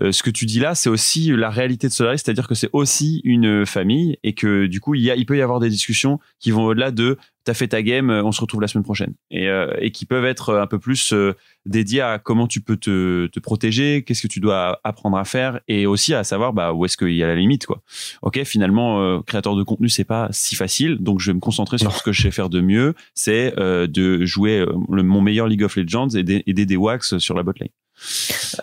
euh, 0.00 0.12
ce 0.12 0.22
que 0.22 0.30
tu 0.30 0.46
dis 0.46 0.60
là, 0.60 0.74
c'est 0.74 0.88
aussi 0.88 1.30
la 1.34 1.50
réalité 1.50 1.88
de 1.88 1.92
Solaris, 1.92 2.18
c'est-à-dire 2.24 2.48
que 2.48 2.54
c'est 2.54 2.70
aussi 2.72 3.20
une 3.24 3.66
famille 3.66 4.18
et 4.22 4.32
que 4.32 4.66
du 4.66 4.80
coup, 4.80 4.94
il, 4.94 5.02
y 5.02 5.10
a, 5.10 5.16
il 5.16 5.26
peut 5.26 5.36
y 5.36 5.42
avoir 5.42 5.60
des 5.60 5.70
discussions 5.70 6.20
qui 6.38 6.50
vont 6.50 6.64
au-delà 6.64 6.90
de 6.90 7.18
t'as 7.48 7.54
fait 7.54 7.68
ta 7.68 7.82
game, 7.82 8.10
on 8.10 8.30
se 8.30 8.42
retrouve 8.42 8.60
la 8.60 8.68
semaine 8.68 8.84
prochaine 8.84 9.14
et, 9.30 9.48
euh, 9.48 9.72
et 9.80 9.90
qui 9.90 10.04
peuvent 10.04 10.26
être 10.26 10.54
un 10.56 10.66
peu 10.66 10.78
plus 10.78 11.14
euh, 11.14 11.34
dédiées 11.64 12.02
à 12.02 12.18
comment 12.18 12.46
tu 12.46 12.60
peux 12.60 12.76
te, 12.76 13.26
te 13.28 13.40
protéger, 13.40 14.04
qu'est-ce 14.04 14.20
que 14.20 14.28
tu 14.28 14.38
dois 14.38 14.78
apprendre 14.84 15.16
à 15.16 15.24
faire 15.24 15.58
et 15.66 15.86
aussi 15.86 16.12
à 16.12 16.24
savoir 16.24 16.52
bah, 16.52 16.74
où 16.74 16.84
est-ce 16.84 16.98
qu'il 16.98 17.14
y 17.14 17.22
a 17.22 17.26
la 17.26 17.36
limite 17.36 17.64
quoi. 17.64 17.80
Ok, 18.20 18.44
finalement, 18.44 19.00
euh, 19.00 19.20
créateur 19.22 19.56
de 19.56 19.62
contenu, 19.62 19.88
c'est 19.88 20.04
pas 20.04 20.28
si 20.30 20.56
facile, 20.56 20.98
donc 20.98 21.20
je 21.20 21.30
vais 21.30 21.34
me 21.34 21.40
concentrer 21.40 21.78
sur 21.78 21.90
ce 21.96 22.02
que 22.02 22.12
je 22.12 22.20
sais 22.20 22.30
faire 22.30 22.50
de 22.50 22.60
mieux, 22.60 22.92
c'est 23.14 23.58
euh, 23.58 23.86
de 23.86 24.26
jouer 24.26 24.66
mon 24.86 25.22
meilleur 25.22 25.46
League 25.46 25.62
of 25.62 25.74
Legends 25.76 26.10
et 26.10 26.22
d'aider 26.22 26.66
des 26.66 26.76
wax 26.76 27.16
sur 27.16 27.34
la 27.34 27.42
botlane. 27.42 27.70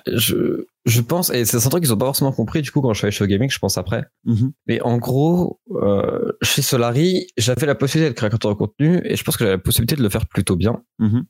Je, 0.07 0.65
je 0.85 1.01
pense, 1.01 1.29
et 1.29 1.45
c'est 1.45 1.57
un 1.57 1.69
truc 1.69 1.83
qu'ils 1.83 1.93
ont 1.93 1.97
pas 1.97 2.05
forcément 2.05 2.31
compris 2.31 2.61
du 2.61 2.71
coup 2.71 2.81
quand 2.81 2.93
je 2.93 2.99
suis 2.99 3.05
allé 3.05 3.11
chez 3.11 3.27
Gaming, 3.27 3.49
je 3.49 3.59
pense 3.59 3.77
après. 3.77 4.05
Mhm. 4.23 4.53
Mais 4.67 4.81
en 4.81 4.97
gros, 4.97 5.59
euh, 5.71 6.31
chez 6.41 6.61
Solari, 6.61 7.27
j'avais 7.37 7.65
la 7.65 7.75
possibilité 7.75 8.09
d'être 8.09 8.17
créateur 8.17 8.51
de 8.51 8.57
contenu 8.57 9.01
et 9.03 9.15
je 9.15 9.23
pense 9.23 9.37
que 9.37 9.43
j'avais 9.43 9.57
la 9.57 9.61
possibilité 9.61 9.95
de 9.95 10.03
le 10.03 10.09
faire 10.09 10.27
plutôt 10.27 10.55
bien. 10.55 10.81
Mhm. 10.99 11.25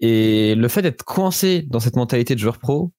Et 0.00 0.54
le 0.54 0.68
fait 0.68 0.82
d'être 0.82 1.04
coincé 1.04 1.62
dans 1.68 1.80
cette 1.80 1.96
mentalité 1.96 2.34
de 2.34 2.40
joueur 2.40 2.58
pro 2.58 2.92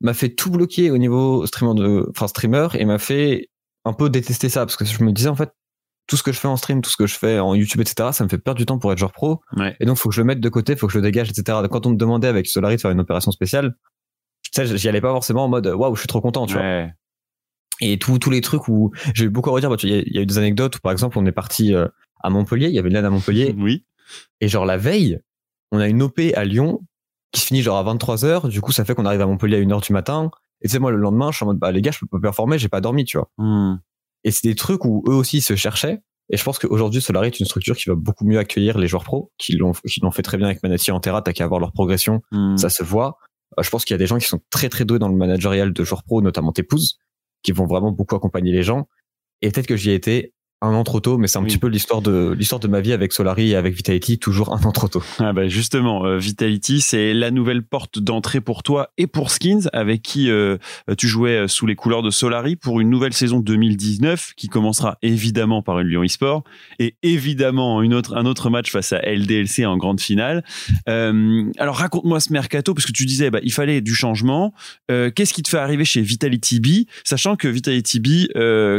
m'a 0.00 0.14
fait 0.14 0.30
tout 0.30 0.50
bloquer 0.50 0.90
au 0.90 0.98
niveau 0.98 1.46
streamer 1.46 1.74
de, 1.74 2.06
enfin 2.10 2.28
streamer 2.28 2.68
et 2.74 2.84
m'a 2.84 2.98
fait 2.98 3.48
un 3.84 3.92
peu 3.92 4.10
détester 4.10 4.48
ça 4.48 4.66
parce 4.66 4.76
que 4.76 4.84
je 4.84 5.02
me 5.02 5.12
disais 5.12 5.28
en 5.28 5.36
fait 5.36 5.50
tout 6.06 6.16
ce 6.16 6.22
que 6.22 6.32
je 6.32 6.38
fais 6.38 6.48
en 6.48 6.56
stream, 6.56 6.82
tout 6.82 6.90
ce 6.90 6.96
que 6.96 7.06
je 7.06 7.16
fais 7.16 7.38
en 7.38 7.54
YouTube, 7.54 7.80
etc., 7.80 8.10
ça 8.12 8.24
me 8.24 8.28
fait 8.28 8.38
perdre 8.38 8.58
du 8.58 8.66
temps 8.66 8.78
pour 8.78 8.92
être 8.92 8.98
joueur 8.98 9.12
pro. 9.12 9.40
Ouais. 9.56 9.76
Et 9.80 9.86
donc, 9.86 9.96
faut 9.96 10.08
que 10.08 10.14
je 10.14 10.20
le 10.20 10.26
mette 10.26 10.40
de 10.40 10.48
côté, 10.48 10.76
faut 10.76 10.86
que 10.86 10.92
je 10.92 10.98
le 10.98 11.02
dégage, 11.02 11.30
etc. 11.30 11.58
Quand 11.70 11.86
on 11.86 11.90
me 11.90 11.96
demandait 11.96 12.28
avec 12.28 12.46
Solari 12.46 12.76
de 12.76 12.80
faire 12.80 12.90
une 12.90 13.00
opération 13.00 13.30
spéciale, 13.30 13.74
tu 14.42 14.50
sais, 14.66 14.76
j'y 14.76 14.88
allais 14.88 15.00
pas 15.00 15.10
forcément 15.12 15.44
en 15.44 15.48
mode 15.48 15.66
waouh, 15.68 15.94
je 15.94 16.00
suis 16.00 16.08
trop 16.08 16.20
content, 16.20 16.46
tu 16.46 16.54
vois. 16.54 16.62
Et 17.80 17.98
tous 17.98 18.18
tous 18.18 18.30
les 18.30 18.40
trucs 18.40 18.68
où 18.68 18.92
j'ai 19.14 19.24
eu 19.24 19.30
beaucoup 19.30 19.50
à 19.50 19.54
redire, 19.54 19.70
bah, 19.70 19.76
il 19.82 19.88
y, 19.88 19.94
a- 19.94 20.02
il 20.04 20.12
y 20.14 20.18
a 20.18 20.22
eu 20.22 20.26
des 20.26 20.38
anecdotes 20.38 20.76
où, 20.76 20.80
par 20.80 20.92
exemple, 20.92 21.18
on 21.18 21.24
est 21.26 21.32
parti 21.32 21.74
euh, 21.74 21.86
à 22.22 22.30
Montpellier, 22.30 22.68
il 22.68 22.74
y 22.74 22.78
avait 22.78 22.88
une 22.90 22.94
LAN 22.94 23.04
à 23.04 23.10
Montpellier, 23.10 23.54
Oui. 23.58 23.84
et 24.40 24.48
genre 24.48 24.66
la 24.66 24.76
veille, 24.76 25.18
on 25.72 25.78
a 25.78 25.88
une 25.88 26.02
OP 26.02 26.20
à 26.34 26.44
Lyon, 26.44 26.80
qui 27.32 27.40
se 27.40 27.46
finit 27.46 27.62
genre 27.62 27.78
à 27.78 27.94
23h. 27.94 28.48
Du 28.48 28.60
coup, 28.60 28.72
ça 28.72 28.84
fait 28.84 28.94
qu'on 28.94 29.06
arrive 29.06 29.22
à 29.22 29.26
Montpellier 29.26 29.56
à 29.56 29.60
1h 29.60 29.80
du 29.86 29.92
matin. 29.94 30.30
Et 30.60 30.68
tu 30.68 30.72
sais, 30.72 30.78
moi, 30.78 30.90
le 30.90 30.98
lendemain, 30.98 31.30
je 31.30 31.36
suis 31.36 31.44
en 31.44 31.46
mode, 31.48 31.58
bah, 31.58 31.72
les 31.72 31.80
gars, 31.80 31.90
je 31.90 31.98
peux 31.98 32.06
pas 32.06 32.20
performer, 32.20 32.58
j'ai 32.58 32.68
pas 32.68 32.80
dormi, 32.82 33.04
tu 33.04 33.16
vois. 33.16 33.30
Hmm. 33.38 33.76
Et 34.24 34.30
c'est 34.30 34.46
des 34.46 34.54
trucs 34.54 34.84
où 34.84 35.02
eux 35.08 35.14
aussi 35.14 35.40
se 35.40 35.56
cherchaient. 35.56 36.00
Et 36.30 36.36
je 36.36 36.44
pense 36.44 36.58
qu'aujourd'hui, 36.58 37.02
Solari 37.02 37.26
est 37.26 37.40
une 37.40 37.46
structure 37.46 37.76
qui 37.76 37.88
va 37.88 37.94
beaucoup 37.94 38.24
mieux 38.24 38.38
accueillir 38.38 38.78
les 38.78 38.86
joueurs 38.88 39.04
pros, 39.04 39.32
qui 39.38 39.56
l'ont, 39.56 39.72
qui 39.72 40.00
l'ont 40.00 40.10
fait 40.12 40.22
très 40.22 40.36
bien 40.38 40.46
avec 40.46 40.62
Manati 40.62 40.90
en 40.90 41.00
Terra, 41.00 41.20
t'as 41.20 41.32
qu'à 41.32 41.46
voir 41.46 41.60
leur 41.60 41.72
progression, 41.72 42.22
Hmm. 42.30 42.56
ça 42.56 42.70
se 42.70 42.82
voit. 42.82 43.16
Euh, 43.58 43.62
je 43.62 43.70
pense 43.70 43.84
qu'il 43.84 43.92
y 43.92 43.96
a 43.96 43.98
des 43.98 44.06
gens 44.06 44.18
qui 44.18 44.26
sont 44.28 44.40
très 44.48 44.68
très 44.68 44.84
doués 44.84 44.98
dans 44.98 45.08
le 45.08 45.16
managerial 45.16 45.72
de 45.72 45.84
joueurs 45.84 46.04
pro, 46.04 46.22
notamment 46.22 46.52
tes 46.52 46.62
pouses, 46.62 46.98
qui 47.42 47.52
vont 47.52 47.66
vraiment 47.66 47.90
beaucoup 47.92 48.14
accompagner 48.14 48.52
les 48.52 48.62
gens. 48.62 48.88
Et 49.42 49.50
peut-être 49.50 49.66
que 49.66 49.76
j'y 49.76 49.90
ai 49.90 49.94
été 49.94 50.32
un 50.62 50.72
an 50.74 50.84
trop 50.84 51.00
tôt, 51.00 51.18
mais 51.18 51.26
c'est 51.26 51.38
un 51.38 51.42
Oui. 51.42 51.48
petit 51.48 51.58
peu 51.58 51.66
l'histoire 51.66 52.00
de 52.02 52.34
l'histoire 52.38 52.60
de 52.60 52.68
ma 52.68 52.80
vie 52.80 52.92
avec 52.92 53.12
Solari 53.12 53.50
et 53.50 53.56
avec 53.56 53.74
Vitality, 53.74 54.18
toujours 54.18 54.54
un 54.54 54.62
an 54.62 54.72
trop 54.72 54.88
tôt. 54.88 55.02
Ah 55.18 55.32
bah 55.32 55.48
justement, 55.48 56.04
euh, 56.06 56.18
Vitality, 56.18 56.80
c'est 56.80 57.12
la 57.14 57.30
nouvelle 57.30 57.62
porte 57.62 57.98
d'entrée 57.98 58.40
pour 58.40 58.62
toi 58.62 58.90
et 58.96 59.06
pour 59.06 59.30
Skins, 59.30 59.68
avec 59.72 60.02
qui 60.02 60.30
euh, 60.30 60.56
tu 60.96 61.08
jouais 61.08 61.36
euh, 61.36 61.48
sous 61.48 61.66
les 61.66 61.74
couleurs 61.74 62.02
de 62.02 62.10
Solari 62.10 62.56
pour 62.56 62.80
une 62.80 62.88
nouvelle 62.90 63.12
saison 63.12 63.40
2019 63.40 64.34
qui 64.36 64.48
commencera 64.48 64.98
évidemment 65.02 65.62
par 65.62 65.80
une 65.80 65.88
Lyon 65.88 66.02
eSport 66.04 66.44
et 66.78 66.94
évidemment 67.02 67.82
une 67.82 67.92
autre, 67.94 68.16
un 68.16 68.24
autre 68.26 68.48
match 68.48 68.70
face 68.70 68.92
à 68.92 69.00
LDLC 69.00 69.66
en 69.66 69.76
grande 69.76 70.00
finale. 70.00 70.44
Euh, 70.88 71.44
alors 71.58 71.76
raconte-moi 71.76 72.20
ce 72.20 72.32
mercato 72.32 72.72
parce 72.74 72.86
que 72.86 72.92
tu 72.92 73.04
disais 73.06 73.30
bah, 73.30 73.40
il 73.42 73.52
fallait 73.52 73.80
du 73.80 73.94
changement. 73.94 74.54
Euh, 74.90 75.10
Qu'est-ce 75.10 75.32
qui 75.32 75.42
te 75.42 75.48
fait 75.48 75.58
arriver 75.58 75.84
chez 75.84 76.00
Vitality 76.02 76.60
B, 76.60 76.66
sachant 77.04 77.36
que 77.36 77.48
Vitality 77.48 78.00
B 78.00 78.08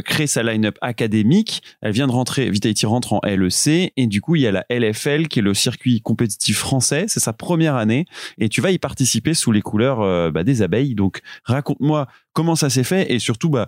crée 0.05 0.27
sa 0.27 0.43
line-up 0.43 0.77
académique 0.81 1.61
elle 1.81 1.91
vient 1.91 2.07
de 2.07 2.11
rentrer, 2.11 2.49
Vitality 2.49 2.85
rentre 2.85 3.13
en 3.13 3.21
LEC 3.23 3.93
et 3.95 4.07
du 4.07 4.21
coup 4.21 4.35
il 4.35 4.41
y 4.41 4.47
a 4.47 4.51
la 4.51 4.65
LFL 4.69 5.27
qui 5.27 5.39
est 5.39 5.41
le 5.43 5.53
circuit 5.53 6.01
compétitif 6.01 6.57
français, 6.57 7.05
c'est 7.07 7.19
sa 7.19 7.33
première 7.33 7.75
année 7.75 8.05
et 8.37 8.49
tu 8.49 8.61
vas 8.61 8.71
y 8.71 8.79
participer 8.79 9.33
sous 9.33 9.51
les 9.51 9.61
couleurs 9.61 10.01
euh, 10.01 10.31
bah, 10.31 10.43
des 10.43 10.61
abeilles. 10.61 10.95
Donc 10.95 11.21
raconte-moi 11.43 12.07
comment 12.33 12.55
ça 12.55 12.69
s'est 12.69 12.83
fait 12.83 13.11
et 13.11 13.19
surtout 13.19 13.49
bah 13.49 13.67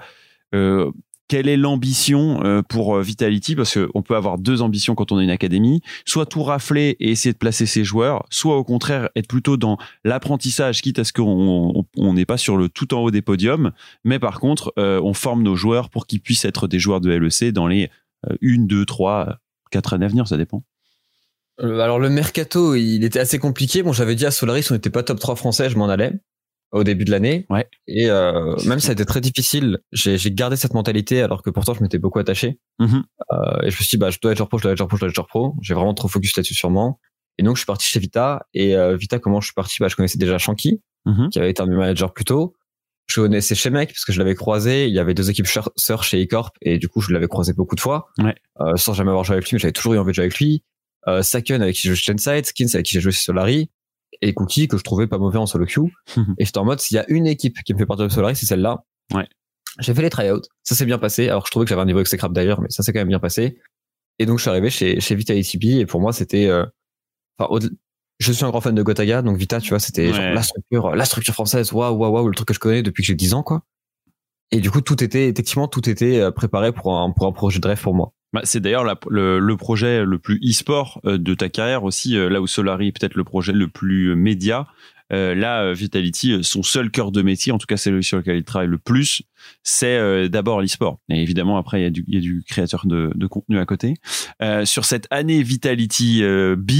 euh, 0.53 0.91
quelle 1.27 1.47
est 1.47 1.57
l'ambition 1.57 2.43
euh, 2.43 2.61
pour 2.61 2.95
euh, 2.97 3.01
Vitality? 3.01 3.55
Parce 3.55 3.77
qu'on 3.77 4.01
peut 4.01 4.15
avoir 4.15 4.37
deux 4.37 4.61
ambitions 4.61 4.93
quand 4.95 5.11
on 5.11 5.19
est 5.19 5.23
une 5.23 5.29
académie, 5.29 5.81
soit 6.05 6.25
tout 6.25 6.43
rafler 6.43 6.95
et 6.99 7.11
essayer 7.11 7.33
de 7.33 7.37
placer 7.37 7.65
ses 7.65 7.83
joueurs, 7.83 8.23
soit 8.29 8.57
au 8.57 8.63
contraire 8.63 9.09
être 9.15 9.27
plutôt 9.27 9.57
dans 9.57 9.77
l'apprentissage, 10.03 10.81
quitte 10.81 10.99
à 10.99 11.03
ce 11.03 11.13
qu'on 11.13 11.73
on- 11.75 11.85
on 11.97 12.13
n'est 12.13 12.25
pas 12.25 12.37
sur 12.37 12.57
le 12.57 12.69
tout 12.69 12.93
en 12.93 12.99
haut 13.01 13.11
des 13.11 13.21
podiums, 13.21 13.71
mais 14.03 14.19
par 14.19 14.39
contre, 14.39 14.71
euh, 14.77 15.01
on 15.03 15.13
forme 15.13 15.41
nos 15.43 15.55
joueurs 15.55 15.89
pour 15.89 16.05
qu'ils 16.07 16.21
puissent 16.21 16.45
être 16.45 16.67
des 16.67 16.79
joueurs 16.79 17.01
de 17.01 17.09
LEC 17.11 17.51
dans 17.51 17.67
les 17.67 17.89
euh, 18.29 18.35
une, 18.41 18.67
deux, 18.67 18.85
trois, 18.85 19.37
quatre 19.71 19.93
années 19.93 20.05
à 20.05 20.09
venir, 20.09 20.27
ça 20.27 20.37
dépend. 20.37 20.63
Alors 21.57 21.99
le 21.99 22.09
mercato, 22.09 22.75
il 22.75 23.03
était 23.03 23.19
assez 23.19 23.39
compliqué. 23.39 23.81
Bon, 23.81 23.93
j'avais 23.93 24.15
dit 24.15 24.25
à 24.25 24.31
Solaris, 24.31 24.67
on 24.71 24.73
n'était 24.73 24.89
pas 24.89 25.03
top 25.03 25.19
3 25.19 25.35
français, 25.35 25.69
je 25.69 25.77
m'en 25.77 25.87
allais 25.87 26.11
au 26.75 26.83
début 26.83 27.05
de 27.05 27.11
l'année. 27.11 27.45
Ouais. 27.49 27.67
Et 27.87 28.09
euh, 28.09 28.55
même 28.65 28.79
ça 28.79 28.89
a 28.89 28.91
été 28.93 29.05
très 29.05 29.21
difficile. 29.21 29.79
J'ai 29.91 30.17
j'ai 30.17 30.31
gardé 30.31 30.55
cette 30.57 30.73
mentalité 30.73 31.21
alors 31.21 31.41
que 31.41 31.49
pourtant 31.49 31.73
je 31.73 31.81
m'étais 31.81 31.97
beaucoup 31.97 32.19
attaché. 32.19 32.59
Mhm. 32.79 33.03
Euh, 33.31 33.61
et 33.63 33.71
je 33.71 33.75
me 33.77 33.81
suis 33.83 33.87
dit, 33.91 33.97
bah, 33.97 34.09
je 34.11 34.19
dois 34.21 34.31
être 34.33 34.37
joueur 34.37 34.49
pro, 34.49 34.57
je 34.57 34.63
dois 34.63 34.71
être 34.73 34.77
joueur 34.77 34.87
pro, 34.89 34.97
je 34.97 35.01
dois 35.01 35.09
être 35.09 35.15
joueur 35.15 35.27
pro. 35.27 35.55
J'ai 35.61 35.73
vraiment 35.73 35.93
trop 35.93 36.07
focus 36.07 36.35
là-dessus 36.37 36.67
moi. 36.67 36.97
Et 37.37 37.43
donc 37.43 37.55
je 37.55 37.61
suis 37.61 37.65
parti 37.65 37.87
chez 37.87 37.99
Vita. 37.99 38.45
Et 38.53 38.75
euh, 38.75 38.95
Vita, 38.95 39.19
comment 39.19 39.41
je 39.41 39.47
suis 39.47 39.53
parti? 39.53 39.77
Bah, 39.79 39.87
je 39.87 39.95
connaissais 39.95 40.17
déjà 40.17 40.37
Shanky, 40.37 40.81
Mhm. 41.05 41.29
qui 41.29 41.39
avait 41.39 41.49
été 41.51 41.61
un 41.61 41.65
de 41.65 41.71
mes 41.71 41.77
managers 41.77 42.07
plus 42.13 42.25
tôt. 42.25 42.55
Je 43.07 43.21
connaissais 43.21 43.53
Shemek 43.55 43.89
parce 43.89 44.03
que 44.03 44.11
je 44.11 44.17
l'avais 44.19 44.33
croisé. 44.35 44.87
Il 44.87 44.93
y 44.93 44.99
avait 44.99 45.13
deux 45.13 45.29
équipes 45.29 45.47
sœurs 45.75 46.03
chez 46.03 46.21
eCorp 46.23 46.51
et 46.61 46.79
du 46.79 46.89
coup 46.89 47.01
je 47.01 47.13
l'avais 47.13 47.27
croisé 47.27 47.53
beaucoup 47.53 47.75
de 47.75 47.79
fois. 47.81 48.07
Ouais. 48.17 48.35
Euh, 48.61 48.75
sans 48.75 48.93
jamais 48.93 49.11
avoir 49.11 49.23
joué 49.23 49.35
avec 49.35 49.47
lui, 49.49 49.55
mais 49.55 49.59
j'avais 49.59 49.71
toujours 49.73 49.93
eu 49.93 49.99
envie 49.99 50.09
de 50.09 50.15
jouer 50.15 50.23
avec 50.25 50.39
lui. 50.39 50.63
Euh, 51.07 51.21
Saken 51.21 51.61
avec 51.61 51.75
qui 51.75 51.81
j'ai 51.83 51.89
joué 51.89 51.97
chez 51.97 52.11
Genside, 52.13 52.45
Skins 52.47 52.67
avec 52.73 52.87
qui 52.87 52.93
j'ai 52.93 53.01
joué 53.01 53.11
chez 53.11 53.21
Solari, 53.21 53.69
et 54.27 54.33
Cookie 54.33 54.67
que 54.67 54.77
je 54.77 54.83
trouvais 54.83 55.07
pas 55.07 55.17
mauvais 55.17 55.37
en 55.37 55.45
solo 55.45 55.65
queue. 55.65 55.83
et 56.37 56.45
j'étais 56.45 56.57
en 56.57 56.65
mode, 56.65 56.79
s'il 56.79 56.95
y 56.95 56.99
a 56.99 57.05
une 57.09 57.27
équipe 57.27 57.57
qui 57.63 57.73
me 57.73 57.79
fait 57.79 57.85
partir 57.85 58.05
de 58.07 58.11
Solari, 58.11 58.35
c'est 58.35 58.45
celle-là. 58.45 58.83
Ouais. 59.13 59.27
J'ai 59.79 59.93
fait 59.93 60.01
les 60.01 60.09
tryouts, 60.09 60.41
ça 60.63 60.73
s'est 60.75 60.85
bien 60.85 60.97
passé. 60.97 61.27
Alors 61.29 61.45
je 61.45 61.51
trouvais 61.51 61.65
que 61.65 61.69
j'avais 61.69 61.81
un 61.81 61.85
niveau 61.85 61.99
exécrable 61.99 62.33
d'ailleurs, 62.33 62.61
mais 62.61 62.69
ça 62.69 62.81
s'est 62.83 62.93
quand 62.93 62.99
même 62.99 63.09
bien 63.09 63.19
passé. 63.19 63.59
Et 64.19 64.25
donc 64.25 64.37
je 64.37 64.43
suis 64.43 64.49
arrivé 64.49 64.69
chez, 64.69 64.99
chez 65.01 65.15
Vita 65.15 65.33
ATB, 65.33 65.63
et 65.79 65.85
pour 65.85 65.99
moi 66.01 66.13
c'était... 66.13 66.45
euh, 66.47 66.65
Enfin, 67.37 67.59
je 68.19 68.31
suis 68.31 68.45
un 68.45 68.49
grand 68.49 68.61
fan 68.61 68.73
de 68.73 68.81
Gotaga, 68.81 69.21
donc 69.21 69.35
Vita, 69.37 69.59
tu 69.59 69.69
vois, 69.71 69.79
c'était 69.79 70.09
Ouais. 70.11 70.33
la 70.33 70.41
structure, 70.41 70.95
la 70.95 71.03
structure 71.03 71.33
française, 71.33 71.73
waouh, 71.73 71.93
waouh, 71.97 72.13
waouh, 72.13 72.27
le 72.29 72.33
truc 72.33 72.47
que 72.47 72.53
je 72.53 72.59
connais 72.59 72.81
depuis 72.81 73.03
que 73.03 73.07
j'ai 73.07 73.15
10 73.15 73.33
ans, 73.33 73.43
quoi. 73.43 73.63
Et 74.51 74.61
du 74.61 74.71
coup, 74.71 74.79
tout 74.79 75.03
était, 75.03 75.27
effectivement, 75.27 75.67
tout 75.67 75.89
était 75.89 76.21
euh, 76.21 76.31
préparé 76.31 76.71
pour 76.71 76.97
un, 76.97 77.11
pour 77.11 77.27
un 77.27 77.33
projet 77.33 77.59
de 77.59 77.67
rêve 77.67 77.81
pour 77.81 77.93
moi. 77.93 78.13
Bah, 78.33 78.41
c'est 78.43 78.59
d'ailleurs 78.59 78.83
le, 78.83 79.55
projet 79.55 80.03
le 80.03 80.19
plus 80.19 80.39
e-sport 80.43 80.99
euh, 81.05 81.17
de 81.17 81.33
ta 81.33 81.49
carrière 81.49 81.83
aussi, 81.83 82.17
euh, 82.17 82.29
là 82.29 82.41
où 82.41 82.47
Solari 82.47 82.89
est 82.89 82.91
peut-être 82.91 83.15
le 83.15 83.23
projet 83.23 83.53
le 83.53 83.67
plus 83.67 84.15
média. 84.15 84.67
Euh, 85.13 85.35
là, 85.35 85.71
Vitality, 85.71 86.43
son 86.43 86.63
seul 86.63 86.89
cœur 86.89 87.11
de 87.11 87.21
métier, 87.21 87.51
en 87.51 87.57
tout 87.57 87.67
cas 87.67 87.77
celui 87.77 88.03
sur 88.03 88.17
lequel 88.17 88.37
il 88.37 88.43
travaille 88.43 88.67
le 88.67 88.77
plus, 88.77 89.21
c'est 89.63 89.97
euh, 89.97 90.27
d'abord 90.29 90.61
l'e-sport. 90.61 90.99
Et 91.09 91.21
évidemment, 91.21 91.57
après, 91.57 91.81
il 91.81 91.83
y 91.83 92.17
a 92.17 92.21
du, 92.21 92.43
créateur 92.47 92.85
de, 92.85 93.27
contenu 93.27 93.57
à 93.57 93.65
côté. 93.65 93.95
Euh, 94.41 94.63
sur 94.65 94.85
cette 94.85 95.07
année 95.09 95.41
Vitality 95.41 96.23
euh, 96.23 96.55
B, 96.55 96.71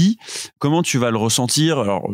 comment 0.59 0.83
tu 0.83 0.97
vas 0.97 1.11
le 1.11 1.17
ressentir? 1.17 1.79
Alors, 1.79 2.07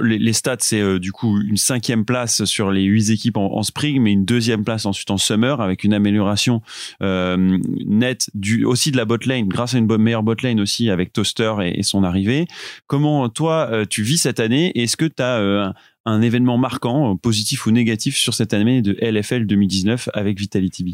les, 0.00 0.32
stats, 0.32 0.56
c'est 0.60 0.98
du 0.98 1.12
coup 1.12 1.40
une 1.40 1.56
cinquième 1.56 2.04
place 2.04 2.44
sur 2.44 2.70
les 2.70 2.84
huit 2.84 3.10
équipes 3.10 3.38
en, 3.38 3.56
en 3.56 3.62
spring, 3.62 4.00
mais 4.00 4.12
une 4.12 4.24
deuxième 4.24 4.64
place 4.64 4.86
ensuite 4.86 5.10
en 5.10 5.16
summer, 5.16 5.60
avec 5.60 5.84
une 5.84 5.94
amélioration 5.94 6.60
nette 7.00 8.30
du, 8.34 8.64
aussi 8.64 8.90
de 8.92 8.96
la 8.96 9.04
botlane, 9.04 9.48
grâce 9.48 9.74
à 9.74 9.78
une 9.78 9.96
meilleure 9.96 10.22
botlane 10.22 10.60
aussi 10.60 10.90
avec 10.90 11.12
Toaster 11.12 11.54
et, 11.62 11.82
son 11.82 12.04
arrivée. 12.04 12.46
Comment 12.86 13.28
toi, 13.28 13.70
tu 13.88 14.02
vis 14.02 14.18
cette 14.18 14.40
année? 14.40 14.72
Est-ce 14.74 14.96
que 14.96 15.06
tu 15.06 15.22
as 15.22 15.74
un 16.08 16.22
événement 16.22 16.58
marquant, 16.58 17.16
positif 17.16 17.66
ou 17.66 17.70
négatif, 17.70 18.16
sur 18.16 18.34
cette 18.34 18.54
année 18.54 18.82
de 18.82 18.96
LFL 19.00 19.46
2019 19.46 20.08
avec 20.14 20.38
Vitality 20.38 20.84
B 20.84 20.88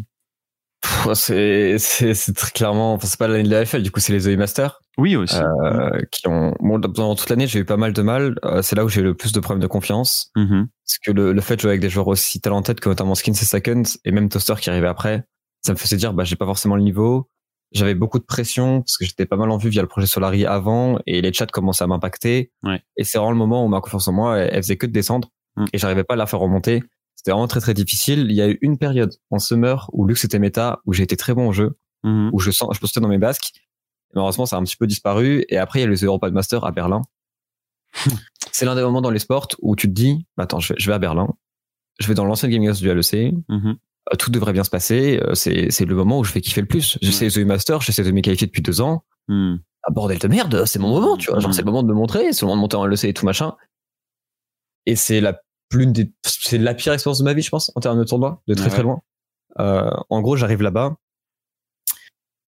C'est, 1.15 1.77
très 2.35 2.51
clairement, 2.53 2.95
enfin, 2.95 3.07
c'est 3.07 3.19
pas 3.19 3.29
l'année 3.29 3.45
de 3.45 3.51
la 3.51 3.65
FL, 3.65 3.83
du 3.83 3.91
coup, 3.91 4.01
c'est 4.01 4.12
les 4.12 4.29
OE 4.29 4.37
Masters, 4.37 4.81
Oui 4.99 5.17
aussi. 5.17 5.37
euh, 5.37 6.01
qui 6.11 6.29
ont, 6.29 6.55
bon, 6.61 6.81
pendant 6.81 7.15
toute 7.15 7.29
l'année, 7.31 7.47
j'ai 7.47 7.61
eu 7.61 7.65
pas 7.65 7.77
mal 7.77 7.93
de 7.93 8.03
mal. 8.03 8.37
Euh, 8.45 8.62
c'est 8.62 8.77
là 8.77 8.85
où 8.85 8.89
j'ai 8.89 9.01
eu 9.01 9.05
le 9.05 9.15
plus 9.15 9.33
de 9.33 9.41
problèmes 9.41 9.62
de 9.62 9.67
confiance. 9.67 10.31
Mhm. 10.37 10.69
Parce 10.85 10.99
que 11.05 11.11
le, 11.12 11.33
le 11.33 11.41
fait 11.41 11.57
de 11.57 11.61
jouer 11.62 11.71
avec 11.71 11.81
des 11.81 11.89
joueurs 11.89 12.09
aussi 12.09 12.41
talented 12.41 12.79
que 12.81 12.89
notamment 12.89 13.15
Skins 13.15 13.33
et 13.33 13.45
Seconds, 13.45 13.83
et 14.05 14.12
même 14.12 14.29
Toaster 14.29 14.55
qui 14.61 14.71
arrivait 14.71 14.89
après, 14.89 15.25
ça 15.65 15.73
me 15.73 15.79
faisait 15.79 15.97
dire, 15.97 16.12
bah, 16.12 16.25
j'ai 16.25 16.37
pas 16.37 16.47
forcément 16.47 16.77
le 16.77 16.83
niveau. 16.83 17.29
J'avais 17.75 17.95
beaucoup 17.95 18.18
de 18.18 18.25
pression 18.25 18.81
parce 18.83 18.97
que 18.97 19.05
j'étais 19.05 19.27
pas 19.27 19.37
mal 19.37 19.51
en 19.51 19.57
vue 19.57 19.68
via 19.68 19.83
le 19.83 19.89
projet 19.89 20.07
Solari 20.07 20.47
avant 20.47 20.99
et 21.07 21.20
les 21.20 21.33
chats 21.33 21.47
commençaient 21.47 21.85
à 21.85 21.87
m'impacter. 21.89 22.53
Ouais. 22.62 22.81
Et 22.97 23.05
c'est 23.05 23.18
vraiment 23.18 23.33
le 23.33 23.37
moment 23.37 23.64
où 23.64 23.68
ma 23.68 23.81
confiance 23.81 24.07
en 24.09 24.12
moi, 24.12 24.39
elle, 24.39 24.51
elle 24.53 24.62
faisait 24.62 24.77
que 24.77 24.87
de 24.87 24.93
descendre 24.93 25.31
Mm. 25.57 25.64
et 25.72 25.79
j'arrivais 25.79 26.03
pas 26.03 26.14
à 26.14 26.16
la 26.16 26.27
faire 26.27 26.41
remonter. 26.41 26.83
C'était 27.14 27.31
vraiment 27.31 27.47
très 27.47 27.61
très 27.61 27.75
difficile. 27.75 28.27
Il 28.29 28.35
y 28.35 28.43
a 28.43 28.49
eu 28.49 28.59
une 28.61 28.77
période 28.77 29.12
en 29.31 29.39
summer 29.39 29.89
où 29.93 30.05
Lux 30.05 30.25
était 30.25 30.41
méta, 30.41 30.81
où 30.85 30.93
j'ai 30.93 31.05
été 31.05 31.16
très 31.16 31.33
bon 31.33 31.49
au 31.49 31.53
jeu, 31.53 31.79
Mhm. 32.03 32.31
où 32.33 32.41
je 32.41 32.51
sens, 32.51 32.75
je 32.75 32.81
postais 32.81 32.99
dans 33.01 33.07
mes 33.09 33.18
basques. 33.18 33.53
Malheureusement, 34.14 34.47
ça 34.47 34.57
a 34.57 34.59
un 34.59 34.64
petit 34.64 34.77
peu 34.77 34.87
disparu. 34.89 35.45
Et 35.49 35.57
après, 35.57 35.79
il 35.79 35.83
y 35.83 35.87
a 35.87 35.89
les 35.89 36.03
Europa 36.05 36.29
Master 36.33 36.64
à 36.64 36.72
Berlin. 36.72 37.03
c'est 38.53 38.64
l'un 38.64 38.75
des 38.75 38.83
moments 38.83 39.01
dans 39.01 39.11
les 39.11 39.18
sports 39.20 39.47
où 39.62 39.77
tu 39.77 39.87
te 39.89 39.93
dis, 39.93 40.27
bah, 40.37 40.45
attends, 40.45 40.61
je 40.61 40.72
vais, 40.72 40.79
je 40.81 40.87
vais 40.91 40.95
à 40.95 40.99
Berlin. 40.99 41.29
Je 42.01 42.09
vais 42.09 42.14
dans 42.14 42.25
l'ancienne 42.25 42.51
Gaming 42.51 42.68
House 42.68 42.81
du 42.81 42.89
LEC. 42.89 43.33
Mhm. 43.49 43.66
Euh, 43.68 43.75
Tout 44.19 44.31
devrait 44.31 44.53
bien 44.53 44.65
se 44.65 44.71
passer. 44.71 45.19
Euh, 45.23 45.35
C'est, 45.35 45.85
le 45.85 45.95
moment 45.95 46.19
où 46.19 46.25
je 46.25 46.33
vais 46.33 46.41
kiffer 46.41 46.61
le 46.61 46.67
plus. 46.67 46.99
J'essaie 47.01 47.29
les 47.29 47.45
Master, 47.45 47.81
j'essaie 47.81 48.03
de 48.05 48.11
me 48.11 48.21
qualifier 48.21 48.47
depuis 48.47 48.63
deux 48.63 48.81
ans. 48.81 49.05
Mhm. 49.29 49.61
Ah, 49.87 49.91
bordel 49.93 50.19
de 50.19 50.29
merde, 50.29 50.65
c'est 50.67 50.79
mon 50.79 50.89
moment, 50.91 51.17
tu 51.17 51.31
vois. 51.31 51.41
Genre, 51.41 51.49
Mhm. 51.51 51.55
c'est 51.55 51.63
le 51.63 51.67
moment 51.67 51.83
de 51.83 51.89
me 51.89 51.95
montrer, 51.95 52.33
c'est 52.33 52.43
le 52.43 52.47
moment 52.49 52.57
de 52.57 52.61
monter 52.63 52.77
en 52.77 52.87
LEC 52.87 53.05
et 53.05 53.15
tout 53.15 53.25
machin. 53.27 53.55
Et 54.87 54.97
c'est 54.97 55.21
la 55.21 55.41
plus 55.71 55.87
des, 55.87 56.13
c'est 56.23 56.59
la 56.59 56.75
pire 56.75 56.93
expérience 56.93 57.19
de 57.19 57.25
ma 57.25 57.33
vie, 57.33 57.43
je 57.43 57.51
pense, 57.51 57.73
en 57.75 57.81
termes 57.81 57.99
de 57.99 58.05
tournoi, 58.05 58.43
de 58.47 58.55
très 58.55 58.65
Ouais. 58.65 58.71
très 58.71 58.83
loin. 58.83 59.01
Euh, 59.59 59.91
en 60.11 60.21
gros, 60.21 60.37
j'arrive 60.37 60.63
là-bas. 60.63 60.97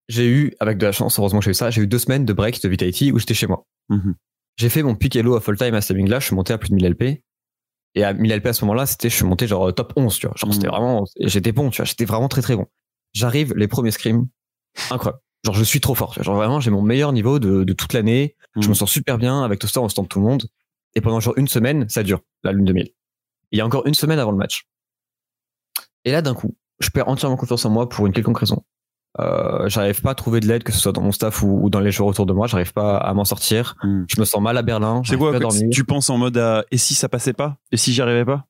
J'ai 0.07 0.27
eu, 0.27 0.53
avec 0.59 0.77
de 0.77 0.85
la 0.85 0.91
chance, 0.91 1.19
heureusement 1.19 1.39
que 1.39 1.45
j'ai 1.45 1.51
eu 1.51 1.55
ça, 1.55 1.69
j'ai 1.69 1.81
eu 1.81 1.87
deux 1.87 1.99
semaines 1.99 2.23
de 2.25 2.33
break 2.33 2.61
de 2.61 2.69
Vitality 2.69 3.11
où 3.11 3.19
j'étais 3.19 3.33
chez 3.33 3.47
moi. 3.47 3.65
Mhm. 3.89 4.15
J'ai 4.57 4.69
fait 4.69 4.81
mon 4.83 4.95
pick 4.95 5.15
Hello 5.15 5.35
à 5.35 5.41
full 5.41 5.57
time 5.57 5.73
à 5.75 5.81
ce 5.81 5.93
timing-là, 5.93 6.19
je 6.19 6.27
suis 6.27 6.35
monté 6.35 6.53
à 6.53 6.57
plus 6.57 6.69
de 6.69 6.75
1000 6.75 6.85
LP. 6.85 7.23
Et 7.97 8.03
à 8.03 8.13
1000 8.13 8.31
LP 8.31 8.45
à 8.47 8.53
ce 8.53 8.63
moment-là, 8.65 8.85
c'était, 8.85 9.09
je 9.09 9.15
suis 9.15 9.25
monté 9.25 9.47
genre 9.47 9.73
top 9.73 9.93
11, 9.95 10.17
tu 10.19 10.27
vois. 10.27 10.35
Genre, 10.37 10.53
c'était 10.53 10.67
vraiment, 10.67 11.03
j'étais 11.19 11.51
bon, 11.51 11.69
tu 11.71 11.77
vois, 11.77 11.85
j'étais 11.85 12.05
vraiment 12.05 12.27
très 12.27 12.41
très 12.43 12.55
bon. 12.55 12.67
J'arrive, 13.13 13.53
les 13.55 13.67
premiers 13.67 13.89
scrims, 13.91 14.27
incroyable. 14.91 15.19
Genre, 15.43 15.55
je 15.55 15.63
suis 15.63 15.79
trop 15.81 15.95
fort, 15.95 16.11
tu 16.13 16.19
vois. 16.19 16.23
Genre, 16.23 16.35
vraiment, 16.35 16.59
j'ai 16.59 16.69
mon 16.69 16.81
meilleur 16.83 17.11
niveau 17.11 17.39
de, 17.39 17.63
de 17.63 17.73
toute 17.73 17.93
l'année. 17.93 18.35
Je 18.55 18.61
Mhm. 18.61 18.69
me 18.69 18.73
sens 18.75 18.91
super 18.91 19.17
bien 19.17 19.43
avec 19.43 19.59
Toaster, 19.59 19.79
on 19.79 19.89
se 19.89 19.95
tente 19.95 20.09
tout 20.09 20.19
le 20.19 20.25
monde. 20.25 20.47
Et 20.95 21.01
pendant 21.01 21.19
genre 21.19 21.33
une 21.37 21.47
semaine, 21.47 21.89
ça 21.89 22.03
dure, 22.03 22.21
la 22.43 22.51
lune 22.51 22.65
de 22.65 22.73
miel. 22.73 22.89
Il 23.51 23.57
y 23.57 23.61
a 23.61 23.65
encore 23.65 23.87
une 23.87 23.93
semaine 23.95 24.19
avant 24.19 24.31
le 24.31 24.37
match. 24.37 24.67
Et 26.05 26.11
là, 26.11 26.21
d'un 26.21 26.33
coup, 26.35 26.55
je 26.79 26.89
perds 26.89 27.07
entièrement 27.07 27.37
confiance 27.37 27.65
en 27.65 27.69
moi 27.69 27.89
pour 27.89 28.05
une 28.07 28.13
quelconque 28.13 28.39
raison. 28.39 28.63
Euh, 29.19 29.67
j'arrive 29.67 30.01
pas 30.01 30.11
à 30.11 30.15
trouver 30.15 30.39
de 30.39 30.47
l'aide, 30.47 30.63
que 30.63 30.71
ce 30.71 30.79
soit 30.79 30.91
dans 30.91 31.01
mon 31.01 31.11
staff 31.11 31.41
ou, 31.41 31.59
ou 31.63 31.69
dans 31.69 31.79
les 31.79 31.91
joueurs 31.91 32.09
autour 32.09 32.25
de 32.25 32.33
moi. 32.33 32.45
J'arrive 32.47 32.73
pas 32.73 32.97
à 32.97 33.13
m'en 33.13 33.25
sortir. 33.25 33.75
Mhm. 33.83 34.05
Je 34.09 34.19
me 34.19 34.25
sens 34.25 34.41
mal 34.41 34.57
à 34.57 34.61
Berlin. 34.61 35.01
C'est 35.05 35.17
quoi. 35.17 35.37
Tu 35.71 35.83
penses 35.83 36.09
en 36.09 36.17
mode 36.17 36.37
à, 36.37 36.65
et 36.71 36.77
si 36.77 36.93
ça 36.93 37.09
passait 37.09 37.33
pas? 37.33 37.57
Et 37.71 37.77
si 37.77 37.93
j'y 37.93 38.01
arrivais 38.01 38.25
pas? 38.25 38.45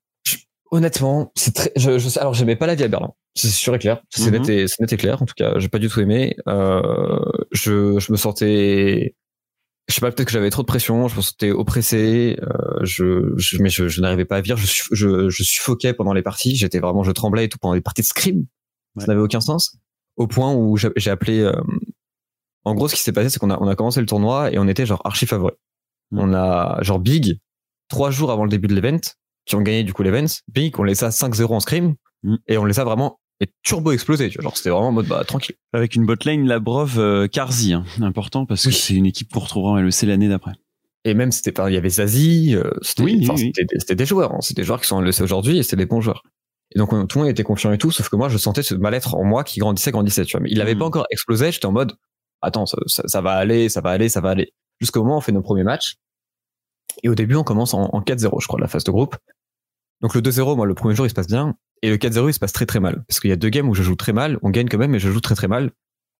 Honnêtement, 0.69 1.31
c'est 1.35 1.53
très. 1.53 1.71
Je, 1.77 1.97
je. 1.97 2.19
Alors, 2.19 2.33
j'aimais 2.33 2.57
pas 2.57 2.67
la 2.67 2.75
vie 2.75 2.83
à 2.83 2.89
Berlin. 2.89 3.11
C'est 3.35 3.47
sûr 3.47 3.73
et 3.75 3.79
clair. 3.79 4.01
C'est 4.09 4.29
Mhm. 4.31 4.39
net, 4.39 4.49
et, 4.49 4.67
c'est 4.67 4.81
net 4.81 4.91
et 4.91 4.97
clair. 4.97 5.21
En 5.21 5.25
tout 5.25 5.35
cas, 5.37 5.57
j'ai 5.59 5.69
pas 5.69 5.79
du 5.79 5.87
tout 5.87 6.01
aimé. 6.01 6.35
Euh, 6.49 7.19
je, 7.51 7.97
je 7.99 8.11
me 8.11 8.17
sentais 8.17 9.15
je 9.89 9.95
sais 9.95 10.01
pas, 10.01 10.11
peut-être 10.11 10.25
que 10.27 10.33
j'avais 10.33 10.49
trop 10.49 10.63
de 10.63 10.67
pression, 10.67 11.07
je 11.07 11.15
me 11.15 11.21
sentais 11.21 11.51
oppressé, 11.51 12.37
euh, 12.41 12.47
je, 12.83 13.31
je, 13.37 13.57
mais 13.61 13.69
je, 13.69 13.87
je 13.87 14.01
n'arrivais 14.01 14.25
pas 14.25 14.35
à 14.35 14.41
vivre, 14.41 14.57
je, 14.57 14.83
je, 14.91 15.29
je 15.29 15.43
suffoquais 15.43 15.93
pendant 15.93 16.11
les 16.11 16.21
parties, 16.21 16.57
j'étais 16.57 16.79
vraiment, 16.79 17.03
je 17.03 17.11
tremblais 17.13 17.45
et 17.45 17.47
tout 17.47 17.57
pendant 17.57 17.73
les 17.73 17.79
parties 17.79 18.01
de 18.01 18.07
scrim. 18.07 18.35
Ouais. 18.95 19.05
Ça 19.05 19.07
n'avait 19.07 19.21
aucun 19.21 19.39
sens. 19.39 19.77
Au 20.17 20.27
point 20.27 20.53
où 20.53 20.77
j'ai 20.77 21.09
appelé, 21.09 21.39
euh, 21.39 21.53
en 22.65 22.73
gros, 22.75 22.87
ce 22.87 22.95
qui 22.95 23.01
s'est 23.01 23.13
passé, 23.13 23.29
c'est 23.29 23.39
qu'on 23.39 23.49
a, 23.49 23.57
on 23.61 23.67
a 23.67 23.75
commencé 23.75 23.99
le 24.01 24.05
tournoi 24.07 24.51
et 24.51 24.57
on 24.59 24.67
était 24.67 24.85
genre 24.85 25.01
archi 25.05 25.25
favori. 25.25 25.53
Mm. 26.11 26.19
On 26.19 26.33
a, 26.33 26.79
genre 26.81 26.99
Big, 26.99 27.39
trois 27.87 28.11
jours 28.11 28.31
avant 28.31 28.43
le 28.43 28.49
début 28.49 28.67
de 28.67 28.75
l'event, 28.75 28.99
qui 29.45 29.55
ont 29.55 29.61
gagné 29.61 29.83
du 29.83 29.93
coup 29.93 30.03
l'event, 30.03 30.25
Big, 30.49 30.77
on 30.79 30.83
les 30.83 31.03
a 31.03 31.09
5-0 31.09 31.53
en 31.53 31.59
scrim, 31.59 31.95
Mm. 32.23 32.35
et 32.47 32.57
on 32.57 32.65
les 32.65 32.79
a 32.79 32.83
vraiment, 32.83 33.19
et 33.39 33.47
turbo 33.61 33.91
explosé, 33.91 34.27
tu 34.29 34.37
vois, 34.39 34.43
genre 34.45 34.57
c'était 34.57 34.71
vraiment 34.71 34.87
en 34.87 34.91
mode, 34.91 35.05
bah, 35.07 35.23
tranquille. 35.23 35.55
Avec 35.71 35.93
une 35.95 36.03
botlane 36.07 36.47
Labrov 36.47 36.97
euh, 36.97 37.27
Karzi, 37.27 37.73
hein, 37.73 37.85
important 38.01 38.47
parce 38.47 38.63
que 38.63 38.69
Oui. 38.69 38.73
c'est 38.73 38.95
une 38.95 39.05
équipe 39.05 39.31
qu'on 39.31 39.41
retrouvera 39.41 39.73
en 39.73 39.77
LEC 39.77 40.01
l'année 40.07 40.27
d'après. 40.27 40.53
Et 41.05 41.13
même, 41.13 41.31
c'était 41.31 41.51
pas, 41.51 41.69
il 41.69 41.75
y 41.75 41.77
avait 41.77 41.89
Zazie, 41.89 42.55
euh, 42.55 42.71
c'était, 42.81 43.03
Oui, 43.03 43.27
oui, 43.29 43.51
des 43.95 44.05
joueurs, 44.07 44.33
hein, 44.33 44.39
c'était 44.41 44.61
des 44.63 44.65
joueurs 44.65 44.81
qui 44.81 44.87
sont 44.87 44.95
en 44.95 45.01
LEC 45.01 45.21
aujourd'hui 45.21 45.59
et 45.59 45.63
c'était 45.63 45.75
des 45.75 45.85
bons 45.85 46.01
joueurs. 46.01 46.23
Et 46.75 46.79
donc, 46.79 46.91
on- 46.93 47.05
tout 47.07 47.17
le 47.19 47.23
monde 47.25 47.31
était 47.31 47.43
confiant 47.43 47.71
et 47.71 47.77
tout, 47.77 47.91
sauf 47.91 48.09
que 48.09 48.15
moi, 48.15 48.27
je 48.29 48.37
sentais 48.37 48.63
ce 48.63 48.75
mal-être 48.75 49.15
en 49.15 49.23
moi 49.23 49.43
qui 49.43 49.59
grandissait, 49.59 49.91
grandissait, 49.91 50.25
tu 50.25 50.31
vois. 50.33 50.41
Mais 50.41 50.49
il 50.51 50.61
avait 50.61 50.73
Mhm. 50.73 50.79
pas 50.79 50.85
encore 50.85 51.07
explosé, 51.11 51.51
j'étais 51.51 51.65
en 51.65 51.71
mode, 51.71 51.93
attends, 52.41 52.65
ça, 52.65 52.77
ça, 52.87 53.03
ça 53.05 53.21
va 53.21 53.31
aller, 53.33 53.69
ça 53.69 53.81
va 53.81 53.91
aller, 53.91 54.09
ça 54.09 54.19
va 54.21 54.29
aller. 54.31 54.51
Jusqu'au 54.81 55.01
moment 55.03 55.15
où 55.15 55.17
on 55.17 55.21
fait 55.21 55.31
nos 55.31 55.41
premiers 55.41 55.63
matchs. 55.63 55.95
Et 57.03 57.09
au 57.09 57.15
début, 57.15 57.35
on 57.35 57.43
commence 57.43 57.73
en, 57.73 57.83
en 57.93 58.01
4-0, 58.01 58.39
je 58.41 58.47
crois, 58.47 58.59
la 58.59 58.67
phase 58.67 58.83
de 58.83 58.91
groupe. 58.91 59.15
Donc, 60.01 60.13
le 60.13 60.21
2-0, 60.21 60.55
moi, 60.55 60.65
le 60.65 60.73
premier 60.75 60.93
jour, 60.95 61.05
il 61.05 61.09
se 61.09 61.15
passe 61.15 61.27
bien. 61.27 61.55
Et 61.81 61.89
le 61.89 61.97
4-0, 61.97 62.29
il 62.29 62.33
se 62.33 62.39
passe 62.39 62.53
très 62.53 62.65
très 62.65 62.79
mal. 62.79 63.03
Parce 63.07 63.19
qu'il 63.19 63.29
y 63.29 63.33
a 63.33 63.35
deux 63.37 63.49
games 63.49 63.69
où 63.69 63.73
je 63.75 63.83
joue 63.83 63.95
très 63.95 64.13
mal, 64.13 64.37
on 64.41 64.49
gagne 64.49 64.67
quand 64.67 64.77
même, 64.77 64.91
mais 64.91 64.99
je 64.99 65.09
joue 65.11 65.21
très 65.21 65.35
très 65.35 65.47
mal. 65.47 65.71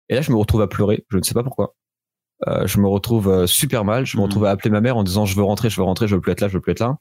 Et 0.09 0.15
là, 0.15 0.21
je 0.21 0.31
me 0.31 0.37
retrouve 0.37 0.61
à 0.61 0.67
pleurer, 0.67 1.05
je 1.09 1.17
ne 1.17 1.23
sais 1.23 1.33
pas 1.33 1.43
pourquoi. 1.43 1.75
Euh, 2.47 2.67
je 2.67 2.79
me 2.79 2.87
retrouve 2.87 3.27
euh, 3.29 3.47
super 3.47 3.83
mal. 3.83 4.05
Je 4.05 4.15
me 4.17 4.21
Mhm. 4.21 4.27
retrouve 4.27 4.45
à 4.45 4.51
appeler 4.51 4.69
ma 4.69 4.79
mère 4.81 4.95
en 4.97 5.03
disant 5.03 5.25
je 5.25 5.35
veux 5.35 5.43
rentrer, 5.43 5.69
je 5.71 5.77
veux 5.77 5.83
rentrer, 5.83 6.07
je 6.07 6.15
veux 6.15 6.21
plus 6.21 6.31
être 6.31 6.41
là, 6.41 6.47
je 6.47 6.53
veux 6.53 6.61
plus 6.61 6.71
être 6.73 6.79
là. 6.79 6.97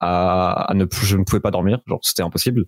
À, 0.00 0.70
à 0.70 0.74
ne 0.74 0.84
plus, 0.84 1.06
je 1.06 1.16
ne 1.16 1.24
pouvais 1.24 1.40
pas 1.40 1.50
dormir, 1.50 1.80
genre 1.86 2.00
c'était 2.02 2.22
impossible. 2.22 2.66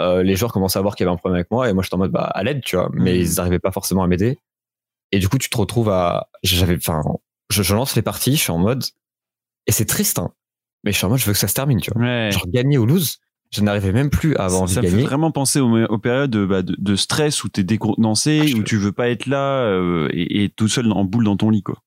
Euh, 0.00 0.22
les 0.22 0.36
joueurs 0.36 0.52
commençaient 0.52 0.78
à 0.78 0.82
voir 0.82 0.94
qu'il 0.94 1.04
y 1.04 1.08
avait 1.08 1.14
un 1.14 1.18
problème 1.18 1.36
avec 1.36 1.50
moi 1.50 1.68
et 1.68 1.72
moi 1.72 1.82
j'étais 1.82 1.94
en 1.94 1.98
mode 1.98 2.12
bah 2.12 2.24
à 2.24 2.42
l'aide, 2.42 2.62
tu 2.64 2.76
vois, 2.76 2.88
mais 2.94 3.14
Mhm. 3.18 3.20
ils 3.20 3.34
n'arrivaient 3.36 3.58
pas 3.58 3.72
forcément 3.72 4.02
à 4.02 4.06
m'aider. 4.06 4.38
Et 5.10 5.18
du 5.18 5.28
coup 5.28 5.38
tu 5.38 5.50
te 5.50 5.56
retrouves 5.58 5.90
à, 5.90 6.28
j'avais, 6.42 6.76
enfin, 6.76 7.02
je, 7.50 7.62
je 7.62 7.74
lance 7.74 7.94
les 7.96 8.02
parties, 8.02 8.36
je 8.36 8.40
suis 8.42 8.52
en 8.52 8.58
mode 8.58 8.84
et 9.66 9.72
c'est 9.72 9.84
triste, 9.84 10.18
hein, 10.18 10.30
mais 10.84 10.92
je 10.92 10.96
suis 10.96 11.04
en 11.04 11.10
mode 11.10 11.18
je 11.18 11.26
veux 11.26 11.32
que 11.32 11.38
ça 11.38 11.48
se 11.48 11.54
termine, 11.54 11.80
tu 11.80 11.90
vois. 11.92 12.00
Ouais. 12.02 12.30
Genre 12.32 12.46
gagner 12.48 12.78
ou 12.78 12.86
lose, 12.86 13.18
je 13.52 13.60
n'arrivais 13.60 13.92
même 13.92 14.08
plus 14.08 14.34
à 14.36 14.44
avoir 14.46 14.60
ça 14.60 14.62
envie 14.62 14.74
ça 14.74 14.80
de 14.80 14.86
fait 14.86 15.02
vraiment 15.02 15.30
penser 15.30 15.60
aux, 15.60 15.84
aux 15.84 15.98
périodes 15.98 16.30
de, 16.30 16.46
bah, 16.46 16.62
de, 16.62 16.74
de 16.78 16.96
stress 16.96 17.44
où 17.44 17.48
t'es 17.50 17.64
décontenancé, 17.64 18.52
Ah, 18.54 18.58
où 18.58 18.62
tu 18.62 18.78
veux 18.78 18.92
pas 18.92 19.10
être 19.10 19.26
là 19.26 19.58
euh, 19.64 20.08
et, 20.12 20.44
et 20.44 20.48
tout 20.48 20.68
seul 20.68 20.90
en 20.92 21.04
boule 21.04 21.24
dans 21.24 21.36
ton 21.36 21.50
lit 21.50 21.62
quoi. 21.62 21.82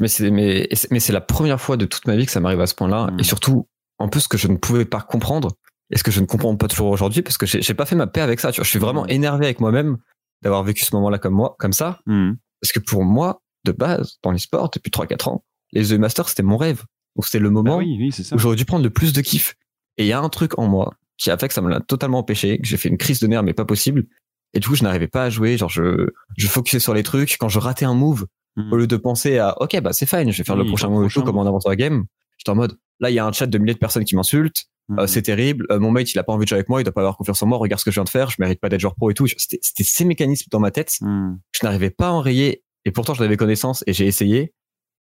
Mais 0.00 0.08
c'est 0.08 0.32
mais, 0.32 0.68
mais 0.90 0.98
c'est 0.98 1.12
la 1.12 1.20
première 1.20 1.60
fois 1.60 1.76
de 1.76 1.84
toute 1.84 2.06
ma 2.08 2.16
vie 2.16 2.26
que 2.26 2.32
ça 2.32 2.40
m'arrive 2.40 2.60
à 2.60 2.66
ce 2.66 2.74
point-là. 2.74 3.08
Et 3.20 3.22
surtout, 3.22 3.68
en 3.98 4.08
plus, 4.08 4.20
ce 4.22 4.28
que 4.28 4.36
je 4.38 4.48
ne 4.48 4.56
pouvais 4.56 4.84
pas 4.84 5.00
comprendre, 5.00 5.52
et 5.90 5.98
ce 5.98 6.02
que 6.02 6.10
je 6.10 6.20
ne 6.20 6.26
comprends 6.26 6.54
pas 6.56 6.68
toujours 6.68 6.88
aujourd'hui, 6.88 7.22
parce 7.22 7.38
que 7.38 7.46
j'ai 7.46 7.74
pas 7.74 7.86
fait 7.86 7.96
ma 7.96 8.06
paix 8.06 8.20
avec 8.20 8.40
ça. 8.40 8.50
Tu 8.52 8.56
vois, 8.60 8.64
je 8.64 8.70
suis 8.70 8.78
vraiment 8.78 9.04
Mm. 9.04 9.10
énervé 9.10 9.44
avec 9.46 9.60
moi-même 9.60 9.96
d'avoir 10.42 10.62
vécu 10.64 10.84
ce 10.84 10.94
moment-là 10.96 11.18
comme 11.18 11.34
moi, 11.34 11.56
comme 11.58 11.72
ça. 11.72 12.00
Mhm. 12.06 12.36
Parce 12.60 12.72
que 12.72 12.80
pour 12.80 13.04
moi, 13.04 13.40
de 13.64 13.72
base, 13.72 14.18
dans 14.22 14.30
l'e-sport, 14.32 14.70
depuis 14.70 14.90
3-4 14.90 15.28
ans, 15.28 15.44
les 15.72 15.86
The 15.88 15.92
Masters, 15.92 16.28
c'était 16.28 16.42
mon 16.42 16.56
rêve. 16.56 16.84
Donc 17.16 17.24
c'était 17.24 17.38
le 17.38 17.48
Bah 17.48 17.54
moment 17.54 17.76
oui, 17.78 17.96
oui, 17.98 18.12
c'est 18.12 18.22
ça. 18.22 18.34
où 18.36 18.38
j'aurais 18.38 18.56
dû 18.56 18.64
prendre 18.64 18.84
le 18.84 18.90
plus 18.90 19.12
de 19.12 19.20
kiff. 19.20 19.54
Et 19.96 20.04
il 20.04 20.08
y 20.08 20.12
a 20.12 20.20
un 20.20 20.28
truc 20.28 20.58
en 20.58 20.66
moi 20.66 20.92
qui 21.16 21.30
a 21.30 21.38
fait 21.38 21.48
que 21.48 21.54
ça 21.54 21.62
me 21.62 21.70
l'a 21.70 21.80
totalement 21.80 22.18
empêché, 22.18 22.58
que 22.58 22.66
j'ai 22.66 22.76
fait 22.76 22.88
une 22.90 22.98
crise 22.98 23.20
de 23.20 23.26
nerfs, 23.26 23.42
mais 23.42 23.54
pas 23.54 23.64
possible. 23.64 24.04
Et 24.52 24.60
du 24.60 24.68
coup, 24.68 24.74
je 24.74 24.82
n'arrivais 24.84 25.08
pas 25.08 25.24
à 25.24 25.30
jouer. 25.30 25.56
Genre, 25.56 25.70
je, 25.70 26.08
je 26.36 26.46
focusais 26.48 26.78
sur 26.80 26.92
les 26.94 27.02
trucs. 27.02 27.36
Quand 27.38 27.48
je 27.48 27.58
ratais 27.58 27.84
un 27.86 27.94
move, 27.94 28.26
Mhm. 28.56 28.72
au 28.72 28.76
lieu 28.76 28.86
de 28.86 28.96
penser 28.96 29.36
à 29.38 29.60
ok 29.60 29.78
bah 29.82 29.92
c'est 29.92 30.06
fine 30.08 30.30
je 30.32 30.38
vais 30.38 30.44
faire 30.44 30.56
Oui, 30.56 30.62
le 30.62 30.68
prochain 30.68 30.88
move 30.88 31.00
prochain 31.02 31.20
comment 31.22 31.42
on 31.42 31.46
avance 31.46 31.64
dans 31.64 31.70
la 31.70 31.76
game 31.76 32.06
j'étais 32.46 32.52
en 32.52 32.56
mode 32.56 32.78
là 33.00 33.10
il 33.10 33.14
y 33.14 33.18
a 33.18 33.26
un 33.26 33.32
chat 33.32 33.46
de 33.46 33.58
milliers 33.58 33.74
de 33.74 33.78
personnes 33.78 34.04
qui 34.04 34.16
m'insultent 34.16 34.66
Mhm. 34.88 35.00
euh, 35.00 35.06
c'est 35.08 35.22
terrible 35.22 35.66
euh, 35.72 35.80
mon 35.80 35.90
mate 35.90 36.12
il 36.14 36.18
a 36.20 36.22
pas 36.22 36.32
envie 36.32 36.44
de 36.44 36.48
jouer 36.48 36.58
avec 36.58 36.68
moi 36.68 36.80
il 36.80 36.84
doit 36.84 36.92
pas 36.92 37.00
avoir 37.00 37.16
confiance 37.16 37.42
en 37.42 37.46
moi 37.46 37.58
regarde 37.58 37.80
ce 37.80 37.84
que 37.84 37.90
je 37.90 37.96
viens 37.96 38.04
de 38.04 38.08
faire 38.08 38.30
je 38.30 38.36
mérite 38.38 38.60
pas 38.60 38.68
d'être 38.68 38.80
joueur 38.80 38.94
pro 38.94 39.10
et 39.10 39.14
tout 39.14 39.26
c'était 39.26 39.58
c'était 39.60 39.82
ces 39.82 40.04
mécanismes 40.04 40.46
dans 40.52 40.60
ma 40.60 40.70
tête 40.70 40.94
Mhm. 41.00 41.40
je 41.50 41.66
n'arrivais 41.66 41.90
pas 41.90 42.06
à 42.06 42.10
enrayer 42.12 42.62
et 42.84 42.92
pourtant 42.92 43.12
j'en 43.12 43.24
avais 43.24 43.36
connaissance 43.36 43.82
et 43.88 43.92
j'ai 43.92 44.06
essayé 44.06 44.52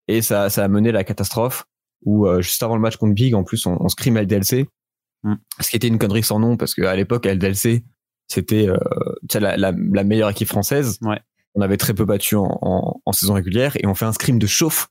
et 0.09 0.23
ça 0.23 0.49
ça 0.49 0.65
a 0.65 0.69
mené 0.69 0.89
à 0.89 0.93
la 0.93 1.05
catastrophe 1.05 1.67
où 2.07 2.27
euh, 2.27 2.41
juste 2.41 2.63
avant 2.63 2.77
le 2.77 2.81
match 2.81 2.97
contre 2.97 3.13
Big 3.15 3.35
en 3.35 3.45
plus 3.45 3.67
on, 3.67 3.77
on 3.79 3.89
scrim 3.89 4.17
LDLC 4.17 4.67
Mm. 5.23 5.35
ce 5.61 5.71
qui 5.71 5.77
était 5.77 5.89
une 5.89 5.99
connerie 5.99 6.23
sans 6.23 6.39
nom 6.39 6.57
parce 6.59 6.75
qu'à 6.75 6.95
l'époque 6.97 7.25
LDLC 7.27 7.83
c'était 8.29 8.67
la, 9.41 9.57
la, 9.57 9.73
la 9.73 10.05
meilleure 10.05 10.31
équipe 10.31 10.49
française 10.49 10.99
Ouais. 11.03 11.19
on 11.55 11.61
avait 11.63 11.77
très 11.79 11.95
peu 11.95 12.05
battu 12.05 12.37
en, 12.37 12.59
en, 12.63 13.01
en 13.05 13.13
saison 13.13 13.35
régulière 13.35 13.75
et 13.77 13.87
on 13.87 13.95
fait 13.95 14.05
un 14.07 14.13
scrim 14.13 14.39
de 14.39 14.47
chauffe 14.47 14.89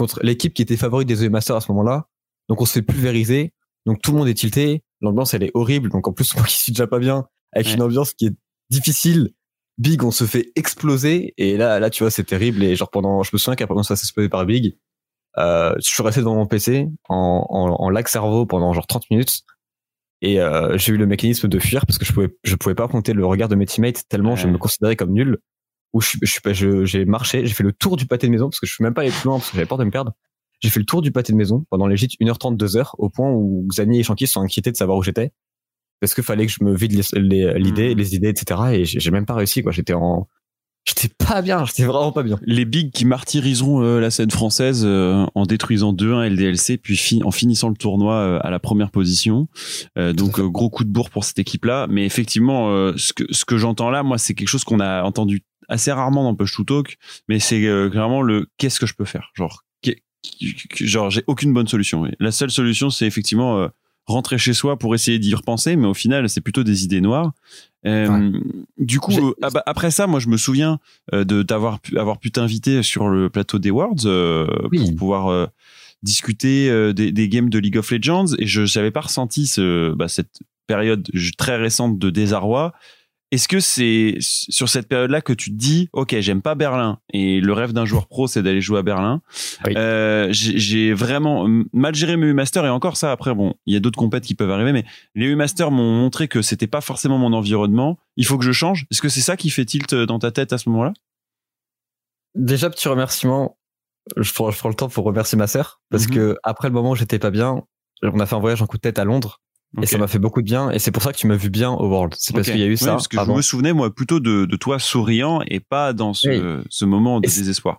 contre 0.00 0.20
l'équipe 0.22 0.52
qui 0.54 0.62
était 0.62 0.76
favorite 0.76 1.06
des 1.08 1.16
The 1.26 1.30
Masters 1.30 1.56
à 1.56 1.60
ce 1.60 1.70
moment-là. 1.72 2.06
Donc 2.48 2.60
on 2.60 2.64
se 2.64 2.72
fait 2.72 2.82
pulvériser. 2.82 3.52
Donc 3.86 4.00
tout 4.02 4.10
le 4.12 4.18
monde 4.18 4.28
est 4.28 4.34
tilté. 4.34 4.82
L'ambiance 5.00 5.32
elle 5.34 5.42
est 5.44 5.50
horrible. 5.54 5.90
Donc 5.90 6.08
en 6.08 6.12
plus 6.12 6.34
moi 6.36 6.44
qui 6.44 6.54
suis 6.56 6.72
déjà 6.72 6.86
pas 6.86 6.98
bien 6.98 7.26
avec 7.52 7.66
Ouais. 7.68 7.74
une 7.74 7.82
ambiance 7.82 8.12
qui 8.14 8.26
est 8.26 8.34
difficile. 8.70 9.30
Big 9.78 10.02
on 10.04 10.10
se 10.10 10.24
fait 10.24 10.52
exploser 10.56 11.32
et 11.38 11.56
là 11.56 11.80
là 11.80 11.88
tu 11.88 12.02
vois 12.02 12.10
c'est 12.10 12.24
terrible 12.24 12.62
et 12.62 12.76
genre 12.76 12.90
pendant 12.90 13.22
je 13.22 13.30
me 13.32 13.38
souviens 13.38 13.56
qu'après 13.56 13.74
on 13.78 13.82
se 13.82 13.94
fait 13.94 14.00
exploser 14.00 14.28
par 14.28 14.44
Big. 14.44 14.76
Euh, 15.38 15.74
je 15.78 15.88
suis 15.88 16.02
resté 16.02 16.20
devant 16.20 16.34
mon 16.34 16.46
PC 16.46 16.88
en, 17.08 17.46
en, 17.48 17.68
en 17.84 17.88
lag 17.90 18.06
cerveau 18.08 18.44
pendant 18.46 18.72
genre 18.74 18.86
30 18.86 19.04
minutes 19.10 19.42
et 20.22 20.40
euh, 20.40 20.76
j'ai 20.76 20.92
eu 20.92 20.96
le 20.98 21.06
mécanisme 21.06 21.48
de 21.48 21.58
fuir 21.58 21.86
parce 21.86 21.98
que 21.98 22.04
je 22.04 22.12
pouvais 22.12 22.28
je 22.44 22.56
pouvais 22.56 22.74
pas 22.74 22.84
affronter 22.84 23.12
le 23.14 23.24
regard 23.24 23.48
de 23.48 23.54
mes 23.54 23.64
teammates 23.64 24.02
tellement 24.08 24.36
je 24.36 24.48
me 24.48 24.58
considérais 24.58 24.96
comme 24.96 25.12
nul 25.12 25.38
où 25.92 26.00
je, 26.00 26.08
suis- 26.08 26.18
je 26.22 26.84
j'ai 26.84 27.04
marché 27.04 27.44
j'ai 27.46 27.54
fait 27.54 27.62
le 27.64 27.72
tour 27.72 27.96
du 27.96 28.06
pâté 28.06 28.26
de 28.26 28.32
maison 28.32 28.48
parce 28.48 28.60
que 28.60 28.66
je 28.66 28.72
suis 28.72 28.82
même 28.84 28.94
pas 28.94 29.02
allé 29.02 29.10
plus 29.10 29.24
loin 29.26 29.38
parce 29.38 29.50
que 29.50 29.56
j'avais 29.56 29.66
peur 29.66 29.78
de 29.78 29.84
me 29.84 29.90
perdre 29.90 30.12
j'ai 30.60 30.68
fait 30.70 30.80
le 30.80 30.86
tour 30.86 31.02
du 31.02 31.10
pâté 31.10 31.32
de 31.32 31.38
maison 31.38 31.64
pendant 31.70 31.86
les 31.86 31.96
gîtes 31.96 32.12
1h30 32.20 32.56
2h 32.56 32.90
au 32.98 33.08
point 33.08 33.30
où 33.30 33.66
Xani 33.70 34.00
et 34.00 34.02
Shanky 34.02 34.26
sont 34.26 34.40
inquiétés 34.42 34.70
de 34.70 34.76
savoir 34.76 34.98
où 34.98 35.02
j'étais 35.02 35.32
parce 36.00 36.14
que 36.14 36.22
fallait 36.22 36.46
que 36.46 36.52
je 36.52 36.62
me 36.64 36.74
vide 36.74 36.92
les- 36.92 37.20
les- 37.20 37.58
l'idée 37.58 37.90
Mhm. 37.92 37.98
les 37.98 38.14
idées 38.14 38.28
etc 38.28 38.60
et 38.72 38.84
j'ai 38.84 39.00
j'ai 39.00 39.10
même 39.10 39.26
pas 39.26 39.34
réussi 39.34 39.62
quoi 39.62 39.72
j'étais 39.72 39.92
en 39.94 40.28
j'étais 40.86 41.08
pas 41.18 41.42
bien 41.42 41.64
j'étais 41.66 41.84
vraiment 41.84 42.10
pas 42.10 42.22
bien 42.22 42.38
Les 42.42 42.64
bigs 42.64 42.90
qui 42.90 43.04
martyriseront 43.04 43.82
euh, 43.82 44.00
la 44.00 44.10
scène 44.10 44.30
française 44.30 44.82
euh, 44.86 45.26
en 45.34 45.44
détruisant 45.44 45.92
2-1 45.92 46.22
LDLC 46.30 46.78
puis 46.78 46.96
fi- 46.96 47.22
en 47.22 47.30
finissant 47.30 47.68
le 47.68 47.74
tournoi 47.76 48.14
euh, 48.14 48.38
à 48.42 48.50
la 48.50 48.58
première 48.58 48.90
position. 48.90 49.46
Euh, 49.98 50.14
donc 50.14 50.40
euh, 50.40 50.48
gros 50.48 50.70
coup 50.70 50.84
de 50.84 50.88
bourre 50.90 51.10
pour 51.10 51.24
cette 51.24 51.38
équipe-là. 51.38 51.86
Mais 51.90 52.06
effectivement, 52.06 52.70
euh, 52.70 52.94
ce 52.96 53.12
que 53.12 53.24
ce 53.30 53.44
que 53.44 53.58
j'entends 53.58 53.90
là, 53.90 54.02
moi, 54.02 54.16
c'est 54.16 54.32
quelque 54.34 54.48
chose 54.48 54.64
qu'on 54.64 54.80
a 54.80 55.02
entendu 55.02 55.42
assez 55.70 55.90
rarement 55.92 56.24
dans 56.24 56.34
Push 56.34 56.56
to 56.56 56.64
Talk, 56.64 56.98
mais 57.28 57.38
c'est 57.38 57.64
euh, 57.64 57.88
clairement 57.88 58.20
le 58.20 58.48
qu'est-ce 58.58 58.78
que 58.78 58.86
je 58.86 58.94
peux 58.94 59.06
faire? 59.06 59.30
Genre, 59.34 59.64
genre 60.74 61.10
j'ai 61.10 61.22
aucune 61.26 61.52
bonne 61.54 61.68
solution. 61.68 62.06
La 62.18 62.32
seule 62.32 62.50
solution, 62.50 62.90
c'est 62.90 63.06
effectivement 63.06 63.58
euh, 63.58 63.68
rentrer 64.06 64.36
chez 64.36 64.52
soi 64.52 64.78
pour 64.78 64.94
essayer 64.94 65.18
d'y 65.18 65.34
repenser, 65.34 65.76
mais 65.76 65.86
au 65.86 65.94
final, 65.94 66.28
c'est 66.28 66.40
plutôt 66.40 66.64
des 66.64 66.84
idées 66.84 67.00
noires. 67.00 67.32
Euh, 67.86 68.32
Du 68.76 69.00
coup, 69.00 69.12
euh, 69.12 69.32
ah 69.40 69.50
bah, 69.50 69.62
après 69.64 69.90
ça, 69.90 70.06
moi, 70.06 70.20
je 70.20 70.28
me 70.28 70.36
souviens 70.36 70.78
de 71.12 71.42
t'avoir 71.42 71.80
pu, 71.80 71.96
avoir 71.98 72.18
pu 72.18 72.30
t'inviter 72.30 72.82
sur 72.82 73.08
le 73.08 73.30
plateau 73.30 73.58
des 73.58 73.70
Worlds 73.70 74.06
euh, 74.06 74.46
Oui. 74.70 74.80
pour 74.80 74.96
pouvoir 74.96 75.48
discuter 76.02 76.92
des, 76.92 77.12
des 77.12 77.28
games 77.28 77.50
de 77.50 77.58
League 77.58 77.76
of 77.76 77.90
Legends 77.90 78.34
et 78.38 78.46
je 78.46 78.62
n'avais 78.78 78.90
pas 78.90 79.02
ressenti 79.02 79.46
ce, 79.46 79.92
bah, 79.94 80.08
cette 80.08 80.40
période 80.66 81.08
très 81.38 81.56
récente 81.56 81.98
de 81.98 82.10
désarroi. 82.10 82.72
Est-ce 83.32 83.46
que 83.46 83.60
c'est 83.60 84.16
sur 84.20 84.68
cette 84.68 84.88
période-là 84.88 85.20
que 85.20 85.32
tu 85.32 85.50
te 85.50 85.56
dis, 85.56 85.88
ok, 85.92 86.16
j'aime 86.18 86.42
pas 86.42 86.56
Berlin 86.56 86.98
et 87.12 87.40
le 87.40 87.52
rêve 87.52 87.72
d'un 87.72 87.84
joueur 87.84 88.08
pro, 88.08 88.26
c'est 88.26 88.42
d'aller 88.42 88.60
jouer 88.60 88.80
à 88.80 88.82
Berlin. 88.82 89.22
Oui. 89.66 89.74
Euh, 89.76 90.26
j'ai 90.32 90.92
vraiment 90.92 91.46
mal 91.72 91.94
géré 91.94 92.16
mes 92.16 92.26
U-Masters 92.26 92.66
et 92.66 92.70
encore 92.70 92.96
ça. 92.96 93.12
Après, 93.12 93.32
bon, 93.34 93.54
il 93.66 93.74
y 93.74 93.76
a 93.76 93.80
d'autres 93.80 93.98
compètes 93.98 94.24
qui 94.24 94.34
peuvent 94.34 94.50
arriver, 94.50 94.72
mais 94.72 94.84
les 95.14 95.26
U-Masters 95.26 95.70
m'ont 95.70 95.92
montré 96.00 96.26
que 96.26 96.42
c'était 96.42 96.66
pas 96.66 96.80
forcément 96.80 97.18
mon 97.18 97.32
environnement. 97.32 97.98
Il 98.16 98.26
faut 98.26 98.36
que 98.36 98.44
je 98.44 98.52
change. 98.52 98.86
Est-ce 98.90 99.00
que 99.00 99.08
c'est 99.08 99.20
ça 99.20 99.36
qui 99.36 99.50
fait 99.50 99.64
tilt 99.64 99.94
dans 99.94 100.18
ta 100.18 100.32
tête 100.32 100.52
à 100.52 100.58
ce 100.58 100.68
moment-là? 100.70 100.92
Déjà 102.34 102.68
petit 102.70 102.88
remerciement 102.88 103.56
je 104.16 104.32
prends, 104.32 104.50
je 104.50 104.58
prends 104.58 104.68
le 104.70 104.74
temps 104.74 104.88
pour 104.88 105.04
remercier 105.04 105.36
ma 105.36 105.46
sœur 105.46 105.82
parce 105.90 106.06
Mhm. 106.06 106.14
que 106.14 106.36
après 106.42 106.68
le 106.68 106.74
moment 106.74 106.90
où 106.92 106.96
j'étais 106.96 107.18
pas 107.18 107.30
bien 107.30 107.62
on 108.02 108.18
a 108.18 108.26
fait 108.26 108.34
un 108.34 108.40
voyage 108.40 108.62
en 108.62 108.66
coup 108.66 108.76
de 108.78 108.80
tête 108.80 108.98
à 108.98 109.04
Londres 109.04 109.40
Et 109.80 109.86
ça 109.86 109.98
m'a 109.98 110.08
fait 110.08 110.18
beaucoup 110.18 110.40
de 110.42 110.46
bien 110.46 110.70
et 110.70 110.78
c'est 110.80 110.90
pour 110.90 111.02
ça 111.02 111.12
que 111.12 111.16
tu 111.18 111.26
m'as 111.28 111.36
vu 111.36 111.48
bien 111.48 111.70
au 111.70 111.88
World. 111.88 112.14
C'est 112.18 112.34
parce 112.34 112.48
qu'il 112.50 112.58
y 112.58 112.62
a 112.62 112.66
eu 112.66 112.70
Oui, 112.70 112.76
ça 112.76 112.92
parce 112.92 113.06
que 113.08 113.16
avant. 113.18 113.32
je 113.34 113.36
me 113.36 113.42
souvenais 113.42 113.72
moi 113.72 113.94
plutôt 113.94 114.18
de, 114.18 114.44
de 114.44 114.56
toi 114.56 114.78
souriant 114.80 115.42
et 115.46 115.60
pas 115.60 115.92
dans 115.92 116.12
ce, 116.12 116.62
ce 116.68 116.84
moment 116.84 117.20
de 117.20 117.26
Et 117.26 117.30
désespoir. 117.30 117.78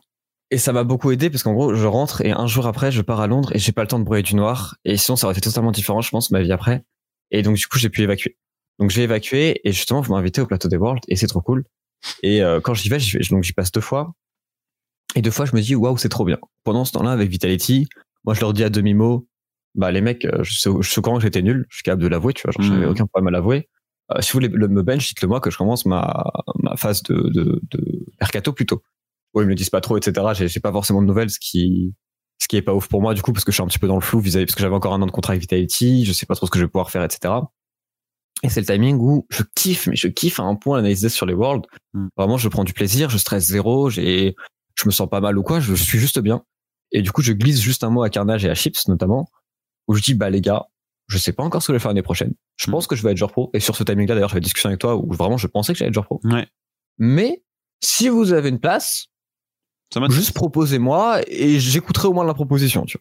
et 0.51 0.57
ça 0.57 0.71
m'a 0.71 0.85
beaucoup 0.85 1.11
aidé 1.11 1.29
parce 1.29 1.43
qu'en 1.43 1.51
gros 1.53 1.75
je 1.75 1.85
rentre 1.85 2.21
et 2.25 2.31
un 2.31 2.47
jour 2.47 2.65
après 2.65 2.91
je 2.93 3.01
pars 3.01 3.19
à 3.19 3.27
Londres 3.27 3.51
et 3.53 3.59
j'ai 3.59 3.73
pas 3.73 3.81
le 3.81 3.87
temps 3.89 3.99
de 3.99 4.05
broyer 4.05 4.23
du 4.23 4.35
noir 4.35 4.77
et 4.85 4.95
sinon 4.95 5.17
ça 5.17 5.27
aurait 5.27 5.33
été 5.37 5.41
totalement 5.41 5.71
différent 5.71 5.99
je 6.01 6.09
pense 6.11 6.31
ma 6.31 6.41
vie 6.41 6.51
après. 6.53 6.83
Et 7.29 7.41
donc 7.41 7.57
du 7.57 7.67
coup 7.67 7.77
j'ai 7.77 7.89
pu 7.89 8.01
évacuer. 8.03 8.37
Donc 8.79 8.89
j'ai 8.89 9.03
évacué 9.03 9.59
et 9.65 9.73
justement 9.73 9.99
vous 9.99 10.13
m'invitez 10.13 10.39
au 10.39 10.45
plateau 10.45 10.69
des 10.69 10.77
Worlds 10.77 11.03
et 11.09 11.17
c'est 11.17 11.27
trop 11.27 11.41
cool. 11.41 11.65
Et 12.23 12.41
euh, 12.41 12.61
quand 12.61 12.73
j'y 12.73 12.87
vais 12.87 12.99
j'y 12.99 13.17
vais- 13.17 13.23
donc 13.29 13.43
j'y 13.43 13.51
passe 13.53 13.71
deux 13.71 13.81
fois. 13.81 14.13
Et 15.15 15.21
deux 15.21 15.31
fois 15.31 15.45
je 15.45 15.53
me 15.55 15.61
dis 15.61 15.75
waouh 15.75 15.97
c'est 15.97 16.07
trop 16.09 16.23
bien. 16.23 16.37
Pendant 16.63 16.85
ce 16.85 16.93
temps-là 16.93 17.11
avec 17.11 17.29
Vitality 17.29 17.87
moi 18.23 18.33
je 18.33 18.39
leur 18.39 18.53
dis 18.53 18.63
à 18.63 18.69
demi 18.69 18.93
mot 18.93 19.27
bah 19.76 19.91
les 19.91 20.01
mecs 20.01 20.26
euh, 20.26 20.43
je 20.43 20.53
sais, 20.53 20.69
je 20.80 20.99
courant 20.99 21.17
que 21.17 21.24
j'étais 21.24 21.41
nul 21.41 21.65
je 21.69 21.76
suis 21.78 21.84
capable 21.84 22.03
de 22.03 22.07
l'avouer 22.07 22.34
tu 22.34 22.43
vois 22.43 22.51
genre, 22.51 22.61
j'avais 22.63 22.86
Mhm. 22.86 22.91
aucun 22.91 23.05
problème 23.07 23.28
à 23.28 23.32
l'avouer 23.32 23.69
Euh, 24.11 24.19
si 24.22 24.32
vous 24.34 24.38
voulez 24.38 24.49
le- 24.49 24.67
me 24.67 24.82
bench 24.84 25.07
dites-le 25.07 25.28
moi 25.30 25.39
que 25.39 25.49
je 25.49 25.57
commence 25.57 25.86
ma 25.86 26.24
ma 26.63 26.76
phase 26.76 27.01
de 27.03 27.15
de, 27.30 27.61
de 27.72 28.05
mercato 28.19 28.51
plus 28.53 28.65
tôt 28.65 28.82
ouais, 29.34 29.43
ils 29.43 29.45
me 29.45 29.51
le 29.51 29.55
disent 29.55 29.69
pas 29.69 29.80
trop, 29.80 29.95
etc. 29.97 30.34
J'ai 30.34 30.47
j'ai 30.49 30.59
pas 30.59 30.74
forcément 30.74 31.01
de 31.01 31.07
nouvelles, 31.07 31.30
ce 31.30 31.39
qui, 31.39 31.95
ce 32.38 32.49
qui 32.49 32.57
est 32.57 32.61
pas 32.61 32.74
ouf 32.74 32.89
pour 32.89 33.01
moi, 33.01 33.13
du 33.13 33.22
coup, 33.22 33.32
parce 33.32 33.45
que 33.45 33.51
je 33.53 33.55
suis 33.55 33.63
un 33.63 33.67
petit 33.67 33.80
peu 33.80 33.88
dans 33.88 33.95
le 33.95 34.01
flou 34.01 34.19
vis-à-vis, 34.19 34.45
parce 34.45 34.55
que 34.55 34.61
j'avais 34.61 34.76
encore 34.76 34.93
un 34.93 35.01
an 35.01 35.05
de 35.05 35.11
contrat 35.11 35.32
avec 35.32 35.41
Vitality, 35.41 36.03
je 36.03 36.11
sais 36.11 36.26
pas 36.26 36.36
trop 36.36 36.45
ce 36.47 36.51
que 36.51 36.59
je 36.59 36.65
vais 36.65 36.69
pouvoir 36.69 36.91
faire, 36.91 37.01
etc. 37.05 37.36
Et 38.43 38.49
c'est 38.49 38.59
le 38.59 38.65
timing 38.65 38.97
où 38.99 39.26
je 39.30 39.43
kiffe, 39.55 39.88
mais 39.88 39.95
je 39.95 40.09
kiffe 40.09 40.41
à 40.41 40.43
un 40.43 40.55
point 40.55 40.76
l'analyse 40.78 41.07
sur 41.07 41.26
les 41.26 41.34
Worlds. 41.34 41.65
Mm. 41.93 42.07
Vraiment, 42.17 42.38
je 42.38 42.49
prends 42.49 42.65
du 42.65 42.74
plaisir, 42.74 43.09
je 43.09 43.17
stresse 43.17 43.45
zéro, 43.45 43.89
j'ai, 43.89 44.36
je 44.76 44.86
me 44.86 44.91
sens 44.91 45.07
pas 45.09 45.22
mal 45.22 45.38
ou 45.38 45.43
quoi, 45.43 45.61
je 45.61 45.74
suis 45.76 45.97
juste 45.99 46.19
bien. 46.19 46.43
Et 46.91 47.01
du 47.01 47.13
coup, 47.13 47.22
je 47.22 47.32
glisse 47.32 47.61
juste 47.61 47.86
un 47.86 47.89
mot 47.89 48.03
à 48.03 48.09
Carnage 48.09 48.43
et 48.43 48.49
à 48.49 48.55
Chips, 48.55 48.89
notamment, 48.89 49.30
où 49.88 49.95
je 49.95 50.01
dis, 50.01 50.13
bah, 50.13 50.29
les 50.29 50.41
gars, 50.41 50.65
je 51.07 51.17
sais 51.17 51.34
pas 51.34 51.43
encore 51.43 51.61
ce 51.61 51.67
que 51.67 51.73
je 51.73 51.75
vais 51.77 51.82
faire 51.82 51.89
l'année 51.89 52.01
prochaine. 52.01 52.34
Je 52.57 52.69
Mm. 52.69 52.71
pense 52.71 52.88
que 52.88 52.95
je 52.95 53.03
vais 53.03 53.11
être 53.11 53.17
joueur 53.17 53.32
pro. 53.32 53.49
Et 53.53 53.59
sur 53.59 53.75
ce 53.75 53.84
timing-là, 53.84 54.15
d'ailleurs, 54.15 54.29
j'avais 54.29 54.39
une 54.39 54.43
discussion 54.43 54.69
avec 54.69 54.79
toi 54.79 54.95
où 54.95 55.11
vraiment 55.13 55.38
je 55.38 55.47
pensais 55.47 55.73
que 55.73 55.79
j'allais 55.79 55.89
être 55.89 55.93
joueur 55.95 56.05
pro. 56.05 56.21
Ouais. 56.23 56.47
Mais, 56.97 57.43
si 57.84 58.07
vous 58.09 58.32
avez 58.34 58.49
une 58.49 58.59
place, 58.59 59.07
Ça 59.93 59.99
juste 60.09 60.34
proposez-moi 60.34 61.21
et 61.27 61.59
j'écouterai 61.59 62.07
au 62.07 62.13
moins 62.13 62.23
la 62.25 62.34
proposition, 62.34 62.86
tu 62.86 62.97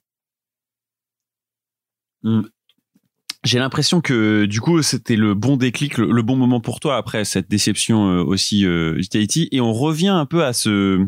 vois. 2.23 2.43
J'ai 3.45 3.59
l'impression 3.59 4.03
que 4.03 4.45
du 4.45 4.61
coup 4.61 4.83
c'était 4.83 5.17
le 5.17 5.33
bon 5.35 5.57
déclic, 5.57 5.97
le, 5.97 6.11
le 6.13 6.23
bon 6.23 6.37
moment 6.37 6.61
pour 6.61 6.79
toi 6.79 6.97
après 6.99 7.25
cette 7.25 7.49
déception 7.49 8.11
euh, 8.11 8.23
aussi 8.23 8.67
euh, 8.67 8.93
Vitality. 8.99 9.49
Et 9.53 9.61
on 9.63 9.73
revient 9.73 10.09
un 10.09 10.27
peu 10.27 10.45
à 10.45 10.53
ce 10.53 11.07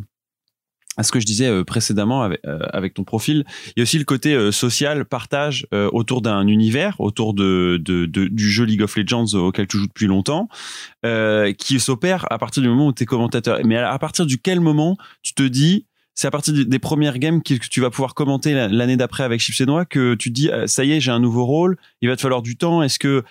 à 0.98 1.02
ce 1.02 1.10
que 1.12 1.20
je 1.20 1.24
disais 1.26 1.46
euh, 1.48 1.64
précédemment 1.64 2.22
avec, 2.22 2.40
euh, 2.46 2.58
avec 2.72 2.92
ton 2.94 3.02
profil. 3.04 3.44
Il 3.68 3.72
y 3.78 3.80
a 3.80 3.84
aussi 3.84 3.98
le 3.98 4.04
côté 4.04 4.34
euh, 4.34 4.52
social, 4.52 5.04
partage 5.06 5.66
euh, 5.72 5.88
autour 5.92 6.20
d'un 6.20 6.46
univers, 6.46 7.00
autour 7.00 7.32
de, 7.32 7.80
de, 7.82 8.04
de- 8.06 8.28
du 8.28 8.50
jeu 8.50 8.64
League 8.64 8.82
of 8.82 8.94
Legends 8.96 9.32
auquel 9.34 9.66
tu 9.66 9.78
joues 9.78 9.86
depuis 9.86 10.06
longtemps, 10.06 10.48
euh, 11.06 11.52
qui 11.52 11.80
s'opère 11.80 12.26
à 12.30 12.38
partir 12.38 12.62
du 12.62 12.68
moment 12.68 12.88
où 12.88 12.92
tu 12.92 13.04
es 13.04 13.06
commentateur. 13.06 13.58
Mais 13.64 13.76
à, 13.78 13.98
partir 13.98 14.26
du 14.26 14.38
quel 14.38 14.60
moment 14.60 14.96
tu 15.22 15.34
te 15.34 15.42
dis 15.42 15.86
c'est 16.14 16.26
à 16.26 16.30
partir 16.30 16.52
des- 16.52 16.78
premières 16.78 17.18
games 17.18 17.42
que 17.42 17.54
tu 17.54 17.80
vas 17.80 17.88
pouvoir 17.88 18.12
commenter 18.12 18.52
la- 18.52 18.68
l'année 18.68 18.98
d'après 18.98 19.22
avec 19.24 19.40
Chips 19.40 19.62
et 19.62 19.66
que 19.88 20.14
tu 20.14 20.28
te 20.28 20.34
dis 20.34 20.50
euh, 20.50 20.66
ça 20.66 20.84
y 20.84 20.92
est 20.92 21.00
j'ai 21.00 21.10
un 21.10 21.20
nouveau 21.20 21.46
rôle 21.46 21.78
il 22.02 22.08
va 22.10 22.16
te 22.16 22.20
falloir 22.20 22.42
du 22.42 22.56
temps 22.56 22.82
est-ce 22.82 22.98
que 22.98 23.22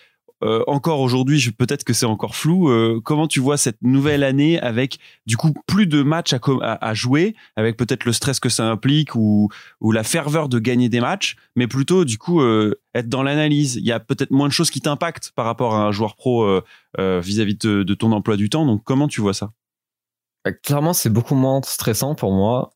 euh, 0.44 0.64
encore 0.68 1.00
aujourd'hui 1.00 1.52
peut-être 1.58 1.84
que 1.84 1.94
c'est 1.94 2.06
encore 2.06 2.36
flou 2.36 2.70
euh, 2.70 3.00
comment 3.04 3.28
tu 3.28 3.40
vois 3.40 3.58
cette 3.58 3.82
nouvelle 3.82 4.24
année 4.24 4.60
avec 4.60 5.00
du 5.26 5.38
coup 5.38 5.54
plus 5.68 5.88
de 5.88 6.02
matchs 6.04 6.34
à, 6.34 6.40
à, 6.62 6.88
à 6.90 6.94
jouer 6.94 7.36
avec 7.56 7.78
peut-être 7.78 8.06
le 8.06 8.14
stress 8.14 8.40
que 8.40 8.50
ça 8.50 8.70
implique 8.70 9.16
ou, 9.16 9.50
ou 9.80 9.92
la 9.92 10.04
ferveur 10.04 10.50
de 10.50 10.60
gagner 10.60 10.90
des 10.90 11.00
matchs 11.00 11.36
mais 11.56 11.68
plutôt 11.68 12.06
du 12.06 12.18
coup 12.18 12.42
euh, 12.42 12.80
être 12.94 13.10
dans 13.10 13.24
l'analyse. 13.24 13.76
Il 13.76 13.86
y 13.86 13.92
a 13.92 14.00
peut-être 14.00 14.32
moins 14.32 14.48
de 14.48 14.54
choses 14.54 14.70
qui 14.70 14.82
t'impactent 14.82 15.32
par 15.36 15.46
rapport 15.46 15.76
à 15.76 15.86
un 15.86 15.92
joueur 15.92 16.16
pro 16.16 16.44
euh, 16.46 17.22
vis-à-vis 17.22 17.56
de, 17.56 17.84
de 17.84 17.94
ton 17.94 18.12
emploi 18.12 18.38
du 18.38 18.50
temps. 18.50 18.66
Donc 18.66 18.84
comment 18.84 19.08
tu 19.08 19.22
vois 19.22 19.34
ça? 19.34 19.52
Bah, 20.44 20.52
Clairement, 20.52 20.94
c'est 20.94 21.10
beaucoup 21.10 21.36
moins 21.36 21.62
stressant 21.64 22.16
pour 22.16 22.32
moi. 22.32 22.74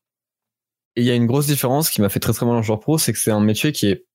Et 0.95 1.01
il 1.01 1.07
y 1.07 1.11
a 1.11 1.15
une 1.15 1.25
grosse 1.25 1.47
différence 1.47 1.89
qui 1.89 2.01
m'a 2.01 2.09
fait 2.09 2.21
très 2.21 2.31
très 2.31 2.45
mal 2.45 2.55
en 2.55 2.61
joueur 2.61 2.79
pro, 2.79 2.97
c'est 2.97 3.11
que 3.11 3.19
c'est 3.19 3.31
un 3.31 3.41
métier 3.41 3.73
qui 3.73 3.87
est, 3.87 4.05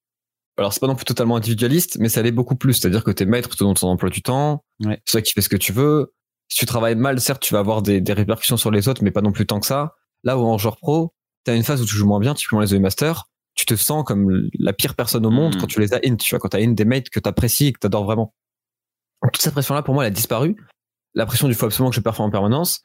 alors 0.57 0.73
c'est 0.73 0.81
pas 0.81 0.87
non 0.87 0.95
plus 0.95 1.05
totalement 1.05 1.37
individualiste, 1.37 1.97
mais 1.99 2.09
ça 2.09 2.23
l'est 2.23 2.33
beaucoup 2.33 2.57
plus. 2.57 2.75
C'est-à-dire 2.75 3.05
que 3.05 3.11
t'es 3.11 3.25
maître 3.27 3.49
de 3.51 3.55
ton 3.57 3.89
emploi 3.89 4.11
du 4.11 4.23
temps, 4.23 4.65
Ouais. 4.85 5.01
c'est 5.05 5.13
toi 5.13 5.23
qui 5.23 5.33
fais 5.33 5.41
ce 5.43 5.49
que 5.49 5.57
tu 5.57 5.73
veux. 5.73 6.13
Si 6.49 6.59
tu 6.59 6.67
travailles 6.67 6.97
mal, 6.97 7.21
certes, 7.21 7.43
tu 7.43 7.55
vas 7.55 7.61
avoir 7.61 7.81
des, 7.83 8.01
des 8.01 8.13
répercussions 8.13 8.57
sur 8.57 8.71
les 8.71 8.89
autres, 8.89 9.03
mais 9.05 9.11
pas 9.13 9.23
non 9.23 9.33
plus 9.33 9.47
tant 9.47 9.61
que 9.61 9.67
ça. 9.67 9.95
Là 10.25 10.37
où 10.37 10.43
en 10.43 10.59
joueur 10.59 10.77
pro, 10.77 11.15
t'as 11.45 11.55
une 11.57 11.63
phase 11.63 11.81
où 11.81 11.87
tu 11.87 11.95
joues 11.95 12.07
moins 12.07 12.21
bien, 12.21 12.35
typiquement 12.35 12.61
les 12.61 12.69
The 12.69 12.81
Masters, 12.81 13.25
tu 13.55 13.65
te 13.67 13.75
sens 13.77 14.05
comme 14.05 14.49
la 14.59 14.73
pire 14.73 14.95
personne 14.97 15.25
au 15.25 15.31
monde 15.31 15.55
Mhm. 15.55 15.61
quand 15.61 15.67
tu 15.67 15.81
les 15.81 15.95
as 15.95 16.01
in, 16.05 16.17
tu 16.17 16.31
vois, 16.35 16.39
quand 16.41 16.49
t'as 16.51 16.61
in 16.63 16.73
des 16.73 16.85
mates 16.85 17.09
que 17.11 17.21
t'apprécies 17.21 17.69
et 17.69 17.73
que 17.73 17.79
t'adores 17.79 18.05
vraiment. 18.05 18.35
Donc, 19.23 19.33
toute 19.33 19.43
cette 19.43 19.53
pression-là, 19.53 19.83
pour 19.83 19.95
moi, 19.95 20.05
elle 20.05 20.13
a 20.13 20.15
disparu. 20.15 20.57
La 21.15 21.27
pression 21.27 21.49
du 21.49 21.55
faut 21.55 21.67
absolument 21.67 21.91
que 21.91 21.97
je 21.97 22.01
performe 22.01 22.29
en 22.29 22.33
permanence. 22.33 22.81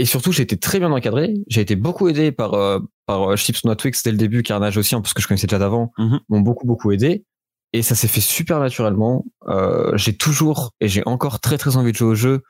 Et 0.00 0.04
surtout, 0.04 0.30
j'ai 0.30 0.44
été 0.44 0.56
très 0.56 0.78
bien 0.78 0.92
encadré. 0.92 1.34
J'ai 1.48 1.60
été 1.60 1.74
beaucoup 1.74 2.08
aidé 2.08 2.30
par, 2.30 2.54
euh, 2.54 2.78
par 3.06 3.32
euh, 3.32 3.36
Chips 3.36 3.64
Not 3.64 3.74
Twix 3.74 4.00
dès 4.04 4.12
le 4.12 4.16
début, 4.16 4.44
Carnage 4.44 4.76
aussi, 4.76 4.94
hein, 4.94 5.00
parce 5.00 5.12
que 5.12 5.20
je 5.20 5.26
connaissais 5.26 5.48
déjà 5.48 5.58
d'avant, 5.58 5.90
Mhm. 5.98 6.20
m'ont 6.28 6.40
beaucoup, 6.40 6.66
beaucoup 6.68 6.92
aidé. 6.92 7.24
Et 7.72 7.82
ça 7.82 7.96
s'est 7.96 8.06
fait 8.06 8.20
super 8.20 8.60
naturellement. 8.60 9.24
Euh, 9.48 9.96
j'ai 9.96 10.16
toujours 10.16 10.70
et 10.80 10.86
j'ai 10.88 11.02
encore 11.04 11.40
très, 11.40 11.58
très 11.58 11.76
envie 11.76 11.90
de 11.90 11.96
jouer 11.96 12.08
au 12.10 12.14
jeu. 12.14 12.42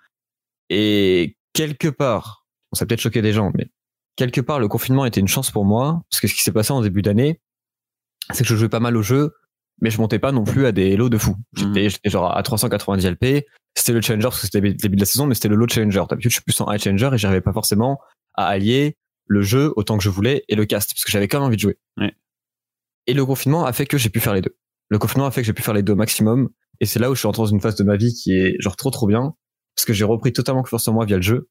Et 0.68 1.36
quelque 1.54 1.88
part, 1.88 2.44
ça 2.74 2.82
a 2.84 2.86
peut-être 2.86 3.00
choqué 3.00 3.22
des 3.22 3.32
gens, 3.32 3.50
mais 3.56 3.68
quelque 4.16 4.42
part, 4.42 4.60
le 4.60 4.68
confinement 4.68 5.06
était 5.06 5.20
une 5.20 5.26
chance 5.28 5.50
pour 5.50 5.64
moi, 5.64 6.02
parce 6.10 6.20
que 6.20 6.28
ce 6.28 6.34
qui 6.34 6.42
s'est 6.42 6.52
passé 6.52 6.72
en 6.72 6.82
début 6.82 7.00
d'année, 7.02 7.40
c'est 8.32 8.42
que 8.44 8.48
je 8.50 8.56
jouais 8.56 8.68
pas 8.68 8.78
mal 8.80 8.94
au 8.96 9.02
jeu, 9.02 9.32
mais 9.80 9.88
je 9.90 9.98
montais 10.00 10.18
pas 10.18 10.32
non 10.32 10.44
plus 10.44 10.66
à 10.66 10.72
des 10.72 10.96
lots 10.96 11.08
de 11.08 11.16
fou. 11.16 11.34
J'étais 11.54 11.88
j'étais 11.88 12.10
genre 12.10 12.36
à 12.36 12.42
390 12.42 13.06
LP. 13.06 13.46
C'était 13.74 13.92
le 13.92 14.00
challenger 14.00 14.24
parce 14.28 14.40
que 14.40 14.46
c'était 14.46 14.60
le 14.60 14.74
début 14.74 14.96
de 14.96 15.00
la 15.00 15.06
saison, 15.06 15.26
mais 15.26 15.34
c'était 15.34 15.48
le 15.48 15.56
lot 15.56 15.68
challenger. 15.68 16.02
D'habitude, 16.08 16.30
je 16.30 16.36
suis 16.36 16.42
plus 16.44 16.60
en 16.60 16.70
high 16.72 16.80
challenger 16.80 17.10
et 17.14 17.18
j'arrivais 17.18 17.40
pas 17.40 17.52
forcément 17.52 17.98
à 18.34 18.46
allier 18.46 18.96
le 19.26 19.42
jeu 19.42 19.72
autant 19.76 19.96
que 19.98 20.02
je 20.04 20.08
voulais 20.08 20.44
et 20.48 20.54
le 20.56 20.64
cast, 20.66 20.92
parce 20.94 21.04
que 21.04 21.10
j'avais 21.10 21.28
quand 21.28 21.38
même 21.38 21.46
envie 21.46 21.56
de 21.56 21.60
jouer. 21.60 21.78
Ouais. 21.98 22.14
Et 23.06 23.14
le 23.14 23.24
confinement 23.24 23.64
a 23.66 23.72
fait 23.72 23.86
que 23.86 23.98
j'ai 23.98 24.10
pu 24.10 24.20
faire 24.20 24.34
les 24.34 24.40
deux. 24.40 24.56
Le 24.88 24.98
confinement 24.98 25.26
a 25.26 25.30
fait 25.30 25.42
que 25.42 25.46
j'ai 25.46 25.52
pu 25.52 25.62
faire 25.62 25.74
les 25.74 25.82
deux 25.82 25.92
au 25.92 25.96
maximum. 25.96 26.48
Et 26.80 26.86
c'est 26.86 26.98
là 26.98 27.10
où 27.10 27.14
je 27.14 27.18
suis 27.20 27.28
entré 27.28 27.42
dans 27.42 27.46
une 27.46 27.60
phase 27.60 27.74
de 27.76 27.84
ma 27.84 27.96
vie 27.96 28.14
qui 28.14 28.32
est 28.32 28.56
genre 28.60 28.76
trop 28.76 28.90
trop 28.90 29.06
bien. 29.06 29.34
Parce 29.76 29.84
que 29.84 29.92
j'ai 29.92 30.04
repris 30.04 30.32
totalement 30.32 30.62
confiance 30.62 30.88
en 30.88 30.92
moi 30.94 31.04
via 31.04 31.16
le 31.16 31.22
jeu. 31.22 31.48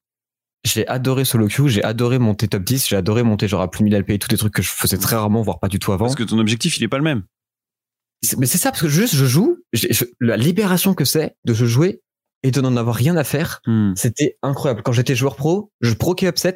J'ai 0.66 0.88
adoré 0.88 1.24
solo 1.24 1.48
queue, 1.48 1.68
j'ai 1.68 1.84
adoré 1.84 2.18
monter 2.20 2.48
top 2.48 2.64
10, 2.64 2.88
j'ai 2.90 2.96
adoré 2.96 3.24
monter 3.24 3.48
genre 3.48 3.62
à 3.62 3.70
plus 3.70 3.84
1000 3.84 3.94
LP 3.94 4.10
et 4.12 4.20
tous 4.20 4.28
des 4.28 4.38
trucs 4.38 4.54
que 4.54 4.62
je 4.64 4.70
faisais 4.70 4.98
très 4.98 5.16
rarement, 5.16 5.42
voire 5.44 5.60
pas 5.60 5.68
du 5.70 5.78
tout 5.80 5.94
avant. 5.94 6.06
parce 6.06 6.16
que 6.16 6.24
ton 6.24 6.40
objectif 6.40 6.78
il 6.78 6.84
est 6.84 6.88
pas 6.88 6.98
le 6.98 7.04
même 7.04 7.24
Mais 8.38 8.48
c'est 8.48 8.58
ça, 8.58 8.72
parce 8.72 8.82
que 8.82 8.90
juste 8.90 9.16
je 9.16 9.26
joue, 9.26 9.58
je- 9.72 10.04
la 10.20 10.36
libération 10.36 10.94
que 10.96 11.06
c'est 11.06 11.36
de 11.46 11.54
se 11.54 11.66
jouer 11.66 12.02
et 12.44 12.52
de 12.52 12.62
n'en 12.62 12.78
avoir 12.78 12.96
rien 12.96 13.16
à 13.18 13.24
faire, 13.24 13.62
Hmm. 13.66 13.94
c'était 13.96 14.38
incroyable. 14.44 14.82
Quand 14.84 14.92
j'étais 14.92 15.16
joueur 15.16 15.36
pro, 15.36 15.72
je 15.82 15.94
proquais 15.94 16.28
upset. 16.28 16.56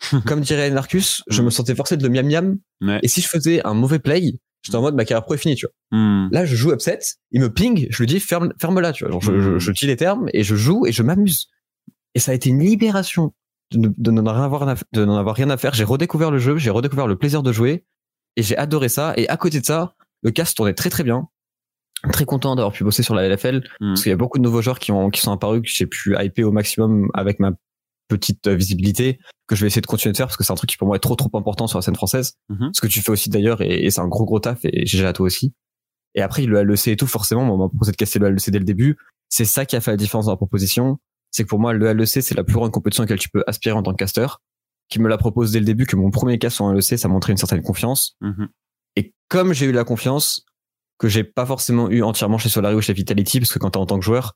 Comme 0.26 0.40
dirait 0.40 0.70
Narcus, 0.70 1.22
je 1.28 1.42
me 1.42 1.50
sentais 1.50 1.74
forcé 1.74 1.96
de 1.96 2.02
le 2.02 2.08
miam 2.08 2.26
miam. 2.26 2.58
Ouais. 2.80 3.00
Et 3.02 3.08
si 3.08 3.20
je 3.20 3.28
faisais 3.28 3.64
un 3.66 3.74
mauvais 3.74 3.98
play, 3.98 4.32
j'étais 4.62 4.76
en 4.76 4.80
mode 4.82 4.94
ma 4.94 5.04
carrière 5.04 5.24
pro 5.24 5.34
est 5.34 5.38
finie, 5.38 5.56
tu 5.56 5.66
vois. 5.66 5.98
Hmm. 5.98 6.28
Là, 6.32 6.44
je 6.46 6.56
joue 6.56 6.72
upset, 6.72 6.98
il 7.32 7.40
me 7.40 7.52
ping, 7.52 7.86
je 7.90 7.98
lui 7.98 8.06
dis 8.06 8.20
ferme, 8.20 8.52
ferme-la, 8.60 8.92
tu 8.92 9.04
vois. 9.04 9.12
Genre, 9.12 9.20
je, 9.22 9.40
je, 9.40 9.58
je 9.58 9.72
dis 9.72 9.86
les 9.86 9.96
termes 9.96 10.28
et 10.32 10.42
je 10.42 10.54
joue 10.56 10.86
et 10.86 10.92
je 10.92 11.02
m'amuse. 11.02 11.48
Et 12.14 12.18
ça 12.18 12.32
a 12.32 12.34
été 12.34 12.48
une 12.50 12.60
libération 12.60 13.34
de, 13.72 13.78
ne- 13.78 13.88
de 13.96 14.10
n'en 14.10 14.32
rien 14.32 14.44
avoir, 14.44 14.66
à- 14.68 14.74
de 14.92 15.04
n'en 15.04 15.16
avoir 15.16 15.36
rien 15.36 15.50
à 15.50 15.56
faire. 15.56 15.74
J'ai 15.74 15.84
redécouvert 15.84 16.30
le 16.30 16.38
jeu, 16.38 16.56
j'ai 16.56 16.70
redécouvert 16.70 17.06
le 17.06 17.16
plaisir 17.16 17.42
de 17.42 17.52
jouer 17.52 17.84
et 18.36 18.42
j'ai 18.42 18.56
adoré 18.56 18.88
ça. 18.88 19.12
Et 19.16 19.28
à 19.28 19.36
côté 19.36 19.60
de 19.60 19.66
ça, 19.66 19.94
le 20.22 20.30
cast 20.30 20.56
tournait 20.56 20.74
très 20.74 20.88
très 20.90 21.02
bien. 21.04 21.28
Très 22.12 22.24
content 22.24 22.56
d'avoir 22.56 22.72
pu 22.72 22.82
bosser 22.84 23.02
sur 23.02 23.14
la 23.14 23.28
LFL 23.28 23.58
Hmm. 23.80 23.88
parce 23.88 24.02
qu'il 24.02 24.10
y 24.10 24.12
a 24.12 24.16
beaucoup 24.16 24.38
de 24.38 24.42
nouveaux 24.44 24.62
joueurs 24.62 24.78
qui 24.78 24.90
ont 24.92 25.10
qui 25.10 25.20
sont 25.20 25.32
apparus 25.32 25.60
que 25.62 25.68
j'ai 25.68 25.86
pu 25.86 26.14
hyper 26.18 26.48
au 26.48 26.52
maximum 26.52 27.10
avec 27.14 27.40
ma 27.40 27.52
petite 28.08 28.46
euh, 28.48 28.54
visibilité 28.54 29.18
que 29.46 29.54
je 29.54 29.60
vais 29.60 29.66
essayer 29.66 29.82
de 29.82 29.86
continuer 29.86 30.12
de 30.12 30.16
faire 30.16 30.26
parce 30.26 30.36
que 30.36 30.42
c'est 30.44 30.52
un 30.52 30.56
truc 30.56 30.70
qui 30.70 30.76
pour 30.76 30.86
moi 30.88 30.96
est 30.96 31.00
trop 31.00 31.14
trop 31.14 31.30
important 31.38 31.66
sur 31.66 31.78
la 31.78 31.82
scène 31.82 31.94
française 31.96 32.34
Mhm. 32.48 32.70
ce 32.72 32.80
que 32.80 32.86
tu 32.86 33.00
fais 33.02 33.10
aussi 33.12 33.28
d'ailleurs 33.30 33.60
et, 33.62 33.84
et 33.84 33.90
c'est 33.90 34.00
un 34.00 34.08
gros 34.08 34.24
gros 34.24 34.40
taf 34.40 34.60
et 34.64 34.86
j'ai 34.86 35.04
à 35.04 35.12
toi 35.12 35.26
aussi 35.26 35.52
et 36.14 36.22
après 36.22 36.46
le 36.46 36.62
LEC 36.64 36.88
et 36.88 36.96
tout 36.96 37.06
forcément 37.06 37.44
moi, 37.44 37.54
on 37.54 37.58
m'a 37.58 37.68
proposé 37.68 37.92
de 37.92 37.96
casser 37.96 38.18
le 38.18 38.30
LEC 38.30 38.50
dès 38.50 38.58
le 38.58 38.64
début 38.64 38.96
c'est 39.28 39.44
ça 39.44 39.64
qui 39.66 39.76
a 39.76 39.80
fait 39.80 39.90
la 39.92 39.96
différence 39.96 40.24
dans 40.26 40.32
la 40.32 40.36
proposition 40.36 40.98
c'est 41.30 41.44
que 41.44 41.48
pour 41.48 41.60
moi 41.60 41.72
le 41.72 41.92
LEC 41.92 42.08
c'est 42.22 42.34
la 42.34 42.42
plus 42.44 42.54
grande 42.54 42.72
compétition 42.72 43.02
à 43.02 43.04
laquelle 43.04 43.18
tu 43.20 43.28
peux 43.28 43.44
aspirer 43.46 43.74
en 43.76 43.82
tant 43.82 43.92
que 43.92 43.96
caster 43.98 44.26
qui 44.88 44.98
me 45.00 45.08
la 45.08 45.18
propose 45.18 45.52
dès 45.52 45.60
le 45.60 45.66
début 45.66 45.86
que 45.86 45.94
mon 45.96 46.10
premier 46.10 46.38
cast 46.38 46.60
en 46.60 46.72
LEC 46.72 46.98
ça 46.98 47.08
montrait 47.08 47.32
une 47.32 47.36
certaine 47.38 47.62
confiance 47.62 48.16
Mhm. 48.22 48.48
et 48.96 49.14
comme 49.28 49.52
j'ai 49.52 49.66
eu 49.66 49.72
la 49.72 49.84
confiance 49.84 50.44
que 51.00 51.08
j'ai 51.08 51.24
pas 51.24 51.44
forcément 51.46 51.90
eu 51.90 52.02
entièrement 52.04 52.38
chez 52.38 52.48
Solari 52.50 52.76
ou 52.76 52.80
chez 52.80 52.92
Vitality, 52.92 53.40
parce 53.40 53.52
que 53.52 53.58
quand 53.58 53.70
t'es 53.70 53.78
en 53.78 53.86
tant 53.86 53.98
que 53.98 54.04
joueur, 54.04 54.34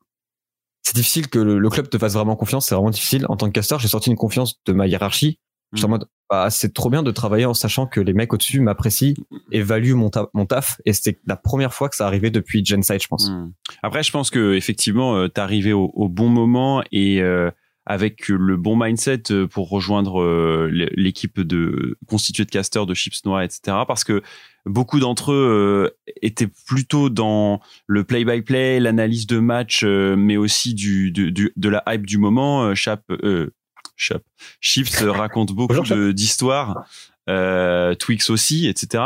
c'est 0.83 0.97
difficile 0.97 1.29
que 1.29 1.39
le, 1.39 1.59
le 1.59 1.71
club 1.71 1.89
te 1.89 1.99
fasse 1.99 2.15
vraiment 2.15 2.35
confiance, 2.37 2.67
c'est 2.67 2.75
vraiment 2.75 2.91
difficile. 2.91 3.27
En 3.29 3.37
tant 3.37 3.47
que 3.47 3.53
caster, 3.53 3.77
j'ai 3.79 3.89
sorti 3.89 4.11
une 4.11 4.17
confiance 4.17 4.57
de 4.67 4.73
ma 4.73 4.87
hiérarchie. 4.87 5.39
J'étais 5.73 5.85
en 5.87 5.89
Mhm. 5.89 5.95
mode, 5.99 6.07
bah, 6.31 6.51
c'est 6.51 6.73
trop 6.73 6.89
bien 6.91 7.03
de 7.03 7.11
travailler 7.11 7.47
en 7.47 7.55
sachant 7.55 7.87
que 7.87 8.01
les 8.01 8.13
mecs 8.13 8.33
au-dessus 8.33 8.61
m'apprécient 8.61 9.15
et 9.53 9.61
valuent 9.63 9.95
mon, 9.95 10.09
ta- 10.11 10.29
mon 10.35 10.47
taf. 10.47 10.81
Et 10.87 10.93
c'était 10.93 11.19
la 11.27 11.37
première 11.37 11.75
fois 11.75 11.89
que 11.89 11.97
ça 11.97 12.07
arrivait 12.07 12.31
depuis 12.31 12.65
Genside, 12.65 13.03
je 13.03 13.09
pense. 13.09 13.29
Hmm. 13.31 13.53
Après, 13.83 14.03
je 14.03 14.11
pense 14.13 14.31
que 14.31 14.55
effectivement, 14.55 15.17
euh, 15.17 15.29
t'es 15.29 15.41
arrivé 15.41 15.73
au, 15.73 15.91
au 15.95 16.09
bon 16.09 16.29
moment 16.29 16.83
et 16.93 17.21
euh, 17.23 17.51
avec 17.87 18.29
le 18.29 18.57
bon 18.57 18.77
mindset 18.77 19.25
euh, 19.31 19.47
pour 19.47 19.69
rejoindre 19.69 20.21
euh, 20.23 20.69
l'équipe 20.97 21.41
de 21.41 21.99
constituée 22.07 22.45
de 22.45 22.51
casters, 22.51 22.87
de 22.87 22.95
chips 22.95 23.25
noirs, 23.27 23.43
etc. 23.43 23.77
Parce 23.87 24.05
que 24.05 24.23
beaucoup 24.65 25.01
d'entre 25.01 25.33
eux 25.33 25.91
euh, 25.93 26.13
étaient 26.23 26.49
plutôt 26.67 27.11
dans 27.11 27.61
le 27.87 28.05
play-by-play, 28.05 28.81
l'analyse 28.81 29.27
de 29.27 29.39
match, 29.39 29.83
euh, 29.85 30.17
mais 30.17 30.37
aussi 30.39 30.73
du, 30.75 31.11
du, 31.11 31.31
du- 31.33 31.53
de 31.57 31.69
la 31.69 31.83
hype 31.89 32.07
du 32.07 32.17
moment. 32.19 32.65
Euh, 32.65 32.75
Chap, 32.75 33.03
euh, 33.11 33.51
Chap, 33.97 34.23
Chips 34.61 35.03
euh, 35.03 35.11
raconte 35.13 35.53
beaucoup 35.53 35.75
d'histoires. 36.13 36.85
Euh, 37.29 37.95
Twix 37.95 38.29
aussi, 38.31 38.67
etc. 38.67 39.05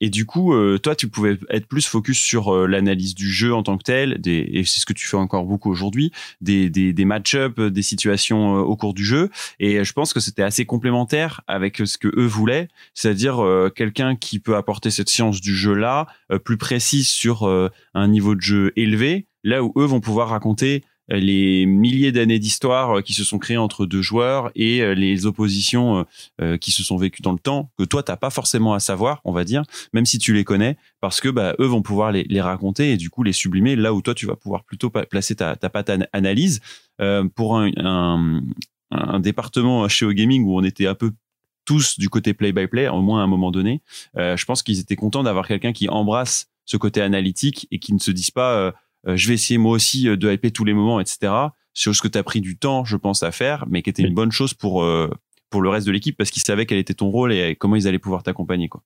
Et 0.00 0.08
du 0.10 0.24
coup, 0.24 0.54
euh, 0.54 0.78
toi, 0.78 0.94
tu 0.94 1.08
pouvais 1.08 1.38
être 1.50 1.66
plus 1.66 1.86
focus 1.86 2.18
sur 2.18 2.54
euh, 2.54 2.66
l'analyse 2.66 3.14
du 3.14 3.30
jeu 3.30 3.54
en 3.54 3.62
tant 3.62 3.76
que 3.76 3.82
tel, 3.82 4.20
des, 4.20 4.48
et 4.52 4.64
c'est 4.64 4.80
ce 4.80 4.86
que 4.86 4.92
tu 4.92 5.06
fais 5.06 5.16
encore 5.16 5.44
beaucoup 5.44 5.70
aujourd'hui, 5.70 6.12
des, 6.40 6.70
des, 6.70 6.92
des 6.92 7.04
match-up, 7.04 7.60
des 7.60 7.82
situations 7.82 8.56
euh, 8.56 8.60
au 8.60 8.76
cours 8.76 8.94
du 8.94 9.04
jeu. 9.04 9.30
Et 9.60 9.84
je 9.84 9.92
pense 9.92 10.12
que 10.12 10.20
c'était 10.20 10.42
assez 10.42 10.64
complémentaire 10.64 11.42
avec 11.46 11.82
ce 11.84 11.98
que 11.98 12.08
eux 12.08 12.26
voulaient, 12.26 12.68
c'est-à-dire 12.94 13.44
euh, 13.44 13.70
quelqu'un 13.74 14.16
qui 14.16 14.38
peut 14.38 14.56
apporter 14.56 14.90
cette 14.90 15.08
science 15.08 15.40
du 15.40 15.54
jeu-là, 15.54 16.06
euh, 16.32 16.38
plus 16.38 16.56
précise 16.56 17.08
sur 17.08 17.46
euh, 17.46 17.70
un 17.94 18.08
niveau 18.08 18.34
de 18.34 18.40
jeu 18.40 18.72
élevé, 18.76 19.26
là 19.44 19.62
où 19.62 19.72
eux 19.76 19.84
vont 19.84 20.00
pouvoir 20.00 20.28
raconter 20.28 20.84
les 21.08 21.66
milliers 21.66 22.12
d'années 22.12 22.38
d'histoire 22.38 23.02
qui 23.02 23.12
se 23.12 23.24
sont 23.24 23.38
créées 23.38 23.56
entre 23.56 23.86
deux 23.86 24.02
joueurs 24.02 24.50
et 24.54 24.94
les 24.94 25.26
oppositions 25.26 26.04
qui 26.60 26.70
se 26.70 26.82
sont 26.82 26.96
vécues 26.96 27.22
dans 27.22 27.32
le 27.32 27.38
temps 27.38 27.70
que 27.78 27.84
toi 27.84 28.02
t'as 28.02 28.16
pas 28.16 28.30
forcément 28.30 28.74
à 28.74 28.80
savoir, 28.80 29.20
on 29.24 29.32
va 29.32 29.44
dire, 29.44 29.62
même 29.92 30.06
si 30.06 30.18
tu 30.18 30.34
les 30.34 30.44
connais, 30.44 30.76
parce 31.00 31.20
que 31.20 31.28
bah, 31.28 31.54
eux 31.60 31.66
vont 31.66 31.82
pouvoir 31.82 32.12
les, 32.12 32.40
raconter 32.40 32.92
et 32.92 32.96
du 32.96 33.10
coup 33.10 33.22
les 33.22 33.32
sublimer 33.32 33.74
là 33.76 33.94
où 33.94 34.02
toi 34.02 34.14
tu 34.14 34.26
vas 34.26 34.36
pouvoir 34.36 34.64
plutôt 34.64 34.90
placer 34.90 35.34
ta, 35.34 35.56
patte 35.56 35.90
analyse 36.12 36.60
pour 37.34 37.58
un, 37.58 38.42
département 39.20 39.88
chez 39.88 40.12
Gaming 40.14 40.44
où 40.44 40.58
on 40.58 40.64
était 40.64 40.86
un 40.86 40.94
peu 40.94 41.12
tous 41.68 41.98
du 41.98 42.08
côté 42.08 42.32
play-by-play, 42.32 42.88
au 42.88 43.02
moins 43.02 43.20
à 43.20 43.24
un 43.24 43.26
moment 43.26 43.50
donné. 43.50 43.82
Euh, 44.16 44.38
je 44.38 44.46
pense 44.46 44.62
qu'ils 44.62 44.80
étaient 44.80 44.96
contents 44.96 45.22
d'avoir 45.22 45.46
quelqu'un 45.46 45.74
qui 45.74 45.90
embrasse 45.90 46.48
ce 46.64 46.78
côté 46.78 47.02
analytique 47.02 47.68
et 47.70 47.78
qui 47.78 47.92
ne 47.92 47.98
se 47.98 48.10
dise 48.10 48.30
pas 48.30 48.54
euh, 48.54 48.68
euh, 48.68 48.72
je 49.06 49.28
vais 49.28 49.34
essayer 49.34 49.58
moi 49.58 49.72
aussi 49.72 50.04
de 50.04 50.32
hyper 50.32 50.52
tous 50.52 50.64
les 50.64 50.74
moments, 50.74 51.00
etc. 51.00 51.32
Chose 51.74 52.00
que 52.00 52.08
tu 52.08 52.18
as 52.18 52.22
pris 52.22 52.40
du 52.40 52.58
temps, 52.58 52.84
je 52.84 52.96
pense, 52.96 53.22
à 53.22 53.30
faire, 53.30 53.64
mais 53.68 53.82
qui 53.82 53.90
était 53.90 54.02
une 54.02 54.14
bonne 54.14 54.32
chose 54.32 54.54
pour 54.54 54.84
pour 55.50 55.62
le 55.62 55.68
reste 55.70 55.86
de 55.86 55.92
l'équipe 55.92 56.16
parce 56.16 56.30
qu'ils 56.30 56.42
savaient 56.42 56.66
quel 56.66 56.78
était 56.78 56.94
ton 56.94 57.08
rôle 57.08 57.32
et 57.32 57.56
comment 57.56 57.76
ils 57.76 57.88
allaient 57.88 57.98
pouvoir 57.98 58.22
t'accompagner, 58.22 58.68
quoi. 58.68 58.82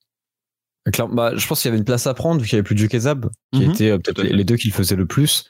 bah, 1.11 1.35
je 1.35 1.47
pense 1.47 1.61
qu'il 1.61 1.69
y 1.69 1.71
avait 1.71 1.77
une 1.79 1.85
place 1.85 2.07
à 2.07 2.13
prendre 2.13 2.39
vu 2.41 2.47
qu'il 2.47 2.55
y 2.55 2.59
avait 2.59 2.63
plus 2.63 2.75
du 2.75 2.87
Kezab, 2.87 3.29
qui 3.53 3.63
Mhm. 3.65 3.71
étaient 3.71 3.97
peut-être 3.97 4.21
les, 4.21 4.33
les 4.33 4.43
deux 4.43 4.55
qui 4.57 4.67
le 4.69 4.73
faisaient 4.73 4.95
le 4.95 5.05
plus. 5.05 5.45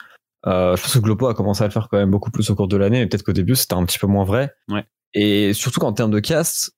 Euh, 0.45 0.75
je 0.75 0.81
pense 0.81 0.93
que 0.93 0.99
Glopo 0.99 1.27
a 1.27 1.33
commencé 1.33 1.63
à 1.63 1.67
le 1.67 1.71
faire 1.71 1.87
quand 1.89 1.97
même 1.97 2.11
beaucoup 2.11 2.31
plus 2.31 2.49
au 2.49 2.55
cours 2.55 2.67
de 2.67 2.77
l'année, 2.77 2.99
mais 2.99 3.07
peut-être 3.07 3.23
qu'au 3.23 3.31
début 3.33 3.55
c'était 3.55 3.75
un 3.75 3.85
petit 3.85 3.97
peu 3.99 4.07
moins 4.07 4.25
vrai. 4.25 4.51
Ouais. 4.69 4.83
Et 5.13 5.53
surtout 5.53 5.79
qu'en 5.79 5.93
termes 5.93 6.11
de 6.11 6.19
cast, 6.19 6.71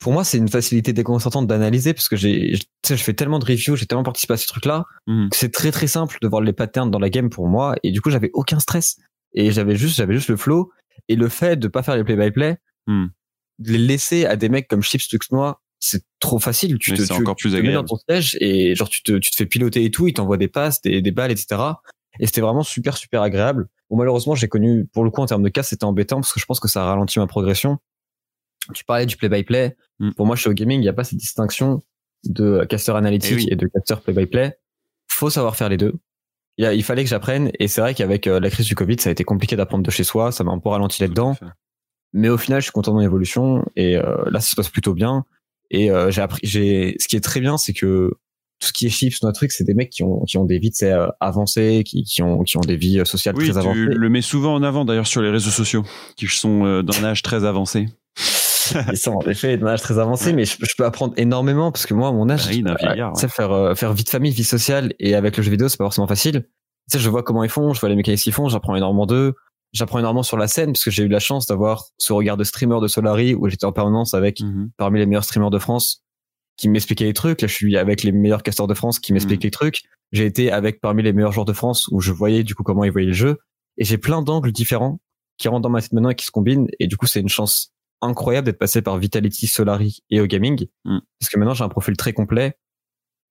pour 0.00 0.12
moi 0.12 0.24
c'est 0.24 0.38
une 0.38 0.48
facilité 0.48 0.92
déconcertante 0.92 1.46
d'analyser 1.46 1.94
parce 1.94 2.08
que 2.08 2.16
j'ai, 2.16 2.54
je- 2.56 2.94
fais 2.96 3.14
tellement 3.14 3.38
de 3.38 3.44
reviews, 3.44 3.76
j'ai 3.76 3.86
tellement 3.86 4.02
participé 4.02 4.34
à 4.34 4.36
ces 4.36 4.46
trucs-là 4.46 4.84
Mhm. 5.06 5.28
que 5.30 5.36
c'est 5.36 5.52
très 5.52 5.70
très 5.70 5.86
simple 5.86 6.18
de 6.20 6.26
voir 6.28 6.42
les 6.42 6.52
patterns 6.52 6.90
dans 6.90 6.98
la 6.98 7.08
game 7.10 7.30
pour 7.30 7.46
moi. 7.48 7.76
Et 7.82 7.90
du 7.92 8.00
coup 8.00 8.10
j'avais 8.10 8.30
aucun 8.34 8.58
stress 8.58 8.96
et 9.34 9.52
j'avais 9.52 9.76
juste 9.76 9.96
j'avais 9.96 10.14
juste 10.14 10.28
le 10.28 10.36
flow 10.36 10.70
et 11.08 11.14
le 11.16 11.28
fait 11.28 11.56
de 11.56 11.68
pas 11.68 11.82
faire 11.82 11.96
les 11.96 12.04
play-by-play, 12.04 12.56
de 13.58 13.72
les 13.72 13.78
laisser 13.78 14.26
à 14.26 14.36
des 14.36 14.48
mecs 14.48 14.68
comme 14.68 14.82
Chips 14.82 15.06
Tuxnois, 15.08 15.60
c'est 15.78 16.02
trop 16.20 16.38
facile. 16.38 16.78
Tu 16.78 16.90
Mais 16.92 16.96
te, 16.98 17.02
c'est 17.04 17.12
encore 17.12 17.36
tu 17.36 17.48
plus 17.48 17.56
te 17.56 17.62
mets 17.62 17.72
dans 17.74 17.84
ton 17.84 17.96
siège 18.08 18.36
et 18.40 18.74
genre 18.74 18.88
tu 18.88 19.02
te, 19.02 19.12
tu 19.18 19.30
te 19.30 19.36
fais 19.36 19.46
piloter 19.46 19.84
et 19.84 19.90
tout, 19.90 20.08
ils 20.08 20.12
t'envoient 20.14 20.36
des 20.36 20.48
passes, 20.48 20.80
des, 20.82 21.00
des 21.02 21.10
balles, 21.12 21.30
etc. 21.30 21.60
Et 22.18 22.26
c'était 22.26 22.40
vraiment 22.40 22.62
super 22.62 22.96
super 22.96 23.22
agréable. 23.22 23.68
Bon 23.90 23.96
malheureusement 23.96 24.34
j'ai 24.34 24.48
connu 24.48 24.86
pour 24.92 25.04
le 25.04 25.10
coup 25.10 25.20
en 25.20 25.26
termes 25.26 25.42
de 25.42 25.48
casse 25.48 25.68
c'était 25.68 25.84
embêtant 25.84 26.16
parce 26.16 26.32
que 26.32 26.40
je 26.40 26.46
pense 26.46 26.58
que 26.60 26.66
ça 26.68 26.82
a 26.82 26.86
ralenti 26.86 27.18
ma 27.18 27.26
progression. 27.26 27.78
Tu 28.74 28.84
parlais 28.84 29.06
du 29.06 29.16
play-by-play. 29.16 29.76
Mm. 29.98 30.10
Pour 30.12 30.26
moi 30.26 30.36
chez 30.36 30.52
Gaming 30.54 30.78
il 30.80 30.82
n'y 30.82 30.88
a 30.88 30.92
pas 30.92 31.04
cette 31.04 31.18
distinction 31.18 31.82
de 32.24 32.64
caster 32.68 32.92
analytique 32.92 33.32
Eh 33.38 33.44
oui. 33.44 33.48
et 33.50 33.56
de 33.56 33.66
caster 33.66 33.96
play-by-play. 34.04 34.54
Faut 35.08 35.30
savoir 35.30 35.56
faire 35.56 35.68
les 35.68 35.76
deux. 35.76 35.94
Il, 36.58 36.64
y 36.64 36.66
a- 36.66 36.72
il 36.74 36.82
fallait 36.82 37.04
que 37.04 37.10
j'apprenne 37.10 37.50
et 37.58 37.68
c'est 37.68 37.80
vrai 37.80 37.94
qu'avec 37.94 38.26
euh, 38.26 38.40
la 38.40 38.50
crise 38.50 38.66
du 38.66 38.74
Covid 38.74 38.96
ça 38.98 39.08
a 39.10 39.12
été 39.12 39.24
compliqué 39.24 39.56
d'apprendre 39.56 39.84
de 39.84 39.90
chez 39.90 40.04
soi, 40.04 40.32
ça 40.32 40.42
m'a 40.44 40.52
un 40.52 40.58
peu 40.58 40.68
ralenti 40.70 41.02
là-dedans. 41.02 41.36
Mais 42.12 42.28
au 42.30 42.38
final, 42.38 42.60
je 42.60 42.64
suis 42.64 42.72
content 42.72 42.92
de 42.92 42.96
mon 42.96 43.02
évolution 43.02 43.64
et 43.76 43.96
euh, 43.96 44.16
là, 44.30 44.40
ça 44.40 44.48
se 44.50 44.56
passe 44.56 44.70
plutôt 44.70 44.94
bien. 44.94 45.24
Et 45.70 45.90
euh, 45.90 46.10
j'ai 46.10 46.22
appris, 46.22 46.40
j'ai, 46.44 46.94
ce 46.98 47.08
qui 47.08 47.16
est 47.16 47.20
très 47.20 47.40
bien, 47.40 47.58
c'est 47.58 47.72
que 47.74 48.10
tout 48.58 48.68
ce 48.68 48.72
qui 48.72 48.86
est 48.86 48.90
chips, 48.90 49.22
notre 49.22 49.36
truc, 49.36 49.52
c'est 49.52 49.64
des 49.64 49.74
mecs 49.74 49.90
qui 49.90 50.02
ont, 50.02 50.22
qui 50.24 50.38
ont 50.38 50.44
des 50.46 50.58
vies 50.58 50.70
euh, 50.84 51.08
avancées, 51.20 51.82
qui, 51.84 52.04
qui 52.04 52.22
ont, 52.22 52.42
qui 52.42 52.56
ont 52.56 52.62
des 52.62 52.76
vies 52.76 53.04
sociales 53.04 53.34
Oui, 53.36 53.50
très 53.50 53.58
avancées. 53.58 53.74
tu 53.80 53.86
le 53.88 54.08
mets 54.08 54.22
souvent 54.22 54.54
en 54.54 54.62
avant 54.62 54.86
d'ailleurs 54.86 55.06
sur 55.06 55.20
les 55.20 55.28
réseaux 55.30 55.50
sociaux, 55.50 55.84
qui 56.16 56.26
sont 56.26 56.64
euh, 56.64 56.82
d'un 56.82 57.04
âge 57.04 57.20
très 57.22 57.44
avancé. 57.44 57.86
Ils 58.92 58.96
sont 58.96 59.12
en 59.12 59.20
effet 59.22 59.56
d'un 59.56 59.68
âge 59.68 59.82
très 59.82 59.98
avancé, 59.98 60.32
mais 60.32 60.44
je, 60.44 60.56
je 60.60 60.74
peux 60.76 60.84
apprendre 60.84 61.14
énormément 61.16 61.70
parce 61.72 61.86
que 61.86 61.94
moi, 61.94 62.08
à 62.08 62.12
mon 62.12 62.28
âge, 62.30 62.46
Bah 62.62 62.72
euh, 62.72 62.86
vieillard, 62.88 63.12
tu 63.14 63.20
sais, 63.20 63.28
faire, 63.28 63.52
euh, 63.52 63.74
faire 63.74 63.92
vie 63.92 64.04
de 64.04 64.08
famille, 64.08 64.32
vie 64.32 64.44
sociale 64.44 64.92
et 64.98 65.14
avec 65.14 65.36
le 65.36 65.42
jeu 65.42 65.50
vidéo, 65.50 65.68
c'est 65.68 65.76
pas 65.76 65.84
forcément 65.84 66.06
facile. 66.06 66.42
Tu 66.90 66.98
sais, 66.98 66.98
je 66.98 67.10
vois 67.10 67.22
comment 67.22 67.42
ils 67.44 67.50
font, 67.50 67.72
je 67.72 67.80
vois 67.80 67.88
les 67.88 67.96
mécaniques 67.96 68.20
qu'ils 68.22 68.32
font, 68.32 68.48
j'apprends 68.48 68.76
énormément 68.76 69.06
d'eux. 69.06 69.34
J'apprends 69.72 69.98
énormément 69.98 70.22
sur 70.22 70.36
la 70.36 70.46
scène 70.48 70.72
parce 70.72 70.84
que 70.84 70.90
j'ai 70.90 71.02
eu 71.02 71.08
la 71.08 71.18
chance 71.18 71.46
d'avoir 71.46 71.84
ce 71.98 72.12
regard 72.12 72.36
de 72.36 72.44
streamer 72.44 72.80
de 72.80 72.86
Solari 72.86 73.34
où 73.34 73.48
j'étais 73.48 73.64
en 73.66 73.72
permanence 73.72 74.14
avec 74.14 74.40
Mhm. 74.40 74.70
parmi 74.76 74.98
les 75.00 75.06
meilleurs 75.06 75.24
streamers 75.24 75.50
de 75.50 75.58
France 75.58 76.02
qui 76.56 76.68
m'expliquaient 76.68 77.04
les 77.04 77.12
trucs. 77.12 77.42
Là, 77.42 77.48
je 77.48 77.52
suis 77.54 77.76
avec 77.76 78.02
les 78.02 78.12
meilleurs 78.12 78.42
casteurs 78.42 78.68
de 78.68 78.74
France 78.74 78.98
qui 79.00 79.12
m'expliquent 79.12 79.42
Mm. 79.42 79.48
les 79.48 79.50
trucs. 79.50 79.82
J'ai 80.12 80.24
été 80.24 80.52
avec 80.52 80.80
parmi 80.80 81.02
les 81.02 81.12
meilleurs 81.12 81.32
joueurs 81.32 81.44
de 81.44 81.52
France 81.52 81.88
où 81.90 82.00
je 82.00 82.12
voyais 82.12 82.44
du 82.44 82.54
coup 82.54 82.62
comment 82.62 82.84
ils 82.84 82.92
voyaient 82.92 83.08
le 83.08 83.12
jeu. 83.12 83.38
Et 83.76 83.84
j'ai 83.84 83.98
plein 83.98 84.22
d'angles 84.22 84.52
différents 84.52 85.00
qui 85.36 85.48
rentrent 85.48 85.62
dans 85.62 85.68
ma 85.68 85.82
tête 85.82 85.92
maintenant 85.92 86.10
et 86.10 86.14
qui 86.14 86.24
se 86.24 86.30
combinent. 86.30 86.68
Et 86.78 86.86
du 86.86 86.96
coup, 86.96 87.06
c'est 87.06 87.20
une 87.20 87.28
chance 87.28 87.72
incroyable 88.02 88.46
d'être 88.46 88.58
passé 88.58 88.82
par 88.82 88.98
Vitality, 88.98 89.46
Solari 89.46 90.02
et 90.10 90.20
au 90.20 90.26
gaming. 90.26 90.66
Mm. 90.84 90.98
Parce 91.20 91.30
que 91.30 91.38
maintenant, 91.38 91.54
j'ai 91.54 91.64
un 91.64 91.68
profil 91.68 91.96
très 91.96 92.12
complet. 92.12 92.56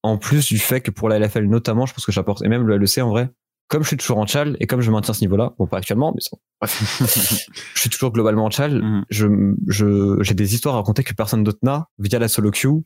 En 0.04 0.18
plus 0.18 0.46
du 0.46 0.60
fait 0.60 0.82
que 0.82 0.92
pour 0.92 1.10
la 1.10 1.18
LFL 1.20 1.46
notamment, 1.46 1.86
je 1.86 1.94
pense 1.94 2.06
que 2.06 2.12
j'apporte, 2.12 2.44
et 2.44 2.48
même 2.48 2.68
le 2.68 2.78
LEC 2.78 3.00
en 3.00 3.10
vrai, 3.10 3.30
comme 3.68 3.82
je 3.82 3.88
suis 3.88 3.98
toujours 3.98 4.20
en 4.20 4.28
chal 4.28 4.56
et 4.60 4.68
comme 4.68 4.82
je 4.82 4.92
maintiens 4.92 5.16
ce 5.16 5.22
niveau-là, 5.22 5.56
bon 5.58 5.66
pas 5.66 5.78
actuellement, 5.78 6.14
mais 6.14 6.22
bref, 6.62 7.50
je 7.74 7.80
suis 7.80 7.90
toujours 7.90 8.12
globalement 8.12 8.46
en 8.46 8.52
chal, 8.52 8.82
Mhm. 8.84 9.06
je, 9.10 9.28
je, 9.68 10.18
j'ai 10.22 10.36
des 10.36 10.54
histoires 10.54 10.76
à 10.76 10.78
raconter 10.78 11.04
que 11.04 11.14
personne 11.16 11.44
d'autre 11.44 11.58
n'a 11.64 11.88
via 11.98 12.20
la 12.20 12.28
solo 12.28 12.52
queue 12.52 12.84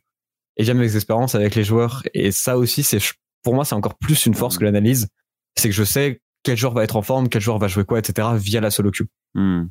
et 0.55 0.63
via 0.63 0.73
mes 0.73 0.95
expériences 0.95 1.35
avec 1.35 1.55
les 1.55 1.65
joueurs. 1.65 2.03
Et 2.13 2.31
ça 2.31 2.57
aussi, 2.57 2.83
c'est, 2.83 2.99
pour 3.43 3.53
moi, 3.53 3.65
c'est 3.65 3.75
encore 3.75 3.97
plus 3.97 4.25
une 4.25 4.33
force 4.33 4.57
que 4.57 4.63
l'analyse. 4.63 5.09
C'est 5.57 5.67
que 5.67 5.75
je 5.75 5.83
sais 5.83 6.21
quel 6.43 6.57
joueur 6.57 6.73
va 6.73 6.85
être 6.85 6.95
en 6.95 7.01
forme, 7.01 7.27
quel 7.27 7.41
joueur 7.41 7.57
va 7.59 7.67
jouer 7.67 7.83
quoi, 7.83 7.99
etc. 7.99 8.29
via 8.35 8.61
la 8.61 8.71
solo 8.71 8.91
queue. 8.91 9.07
Hmm. 9.35 9.65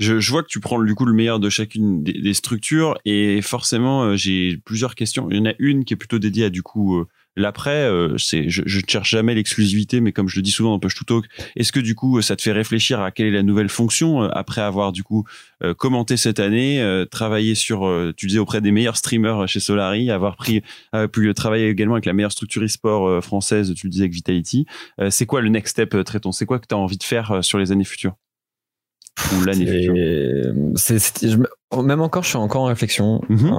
Je, 0.00 0.18
je 0.18 0.30
vois 0.32 0.42
que 0.42 0.48
tu 0.48 0.58
prends 0.58 0.82
du 0.82 0.94
coup 0.96 1.04
le 1.04 1.12
meilleur 1.12 1.38
de 1.38 1.48
chacune 1.48 2.02
des, 2.02 2.34
structures 2.34 2.98
et 3.04 3.40
forcément 3.40 4.02
euh, 4.02 4.16
j'ai 4.16 4.56
plusieurs 4.64 4.96
questions. 4.96 5.28
Il 5.30 5.36
y 5.36 5.40
en 5.40 5.46
a 5.46 5.54
une 5.60 5.84
qui 5.84 5.94
est 5.94 5.96
plutôt 5.96 6.18
dédiée 6.18 6.46
à 6.46 6.50
du 6.50 6.64
coup 6.64 6.98
euh, 6.98 7.06
l'après. 7.36 7.84
euh, 7.84 8.18
c'est 8.18 8.50
je, 8.50 8.62
ne 8.62 8.82
cherche 8.88 9.10
jamais 9.10 9.36
l'exclusivité, 9.36 10.00
mais 10.00 10.10
comme 10.10 10.28
je 10.28 10.34
le 10.34 10.42
dis 10.42 10.50
souvent 10.50 10.70
dans 10.72 10.80
Push 10.80 10.96
to 10.96 11.04
Talk, 11.04 11.24
est-ce 11.54 11.70
que 11.70 11.78
du 11.78 11.94
coup 11.94 12.20
ça 12.20 12.34
te 12.34 12.42
fait 12.42 12.50
réfléchir 12.50 13.00
à 13.00 13.12
quelle 13.12 13.28
est 13.28 13.30
la 13.30 13.44
nouvelle 13.44 13.68
fonction 13.68 14.22
après 14.22 14.60
avoir 14.60 14.90
du 14.90 15.04
coup 15.04 15.24
commenté 15.76 16.16
cette 16.16 16.40
année, 16.40 17.04
travaillé 17.10 17.54
sur, 17.54 17.88
tu 18.16 18.26
disais 18.26 18.40
auprès 18.40 18.60
des 18.60 18.72
meilleurs 18.72 18.96
streamers 18.96 19.46
chez 19.46 19.60
Solari, 19.60 20.10
avoir 20.10 20.36
pris, 20.36 20.62
pu 21.12 21.32
travailler 21.32 21.68
également 21.68 21.94
avec 21.94 22.06
la 22.06 22.12
meilleure 22.12 22.32
structure 22.32 22.62
e-sport 22.64 23.22
française, 23.22 23.72
tu 23.74 23.86
le 23.86 23.90
disais 23.90 24.04
avec 24.04 24.14
Vitality. 24.14 24.66
C'est 25.10 25.26
quoi 25.26 25.40
le 25.40 25.48
next 25.48 25.72
step, 25.72 25.96
Tréton? 26.04 26.32
C'est 26.32 26.46
quoi 26.46 26.58
que 26.58 26.66
tu 26.66 26.74
as 26.74 26.78
envie 26.78 26.98
de 26.98 27.04
faire 27.04 27.44
sur 27.44 27.58
les 27.58 27.70
années 27.72 27.84
futures? 27.84 28.16
Ou 29.32 29.44
l'année 29.44 29.64
même 31.82 32.00
encore, 32.00 32.22
je 32.22 32.28
suis 32.28 32.38
encore 32.38 32.62
en 32.62 32.66
réflexion. 32.66 33.20
Mhm. 33.28 33.52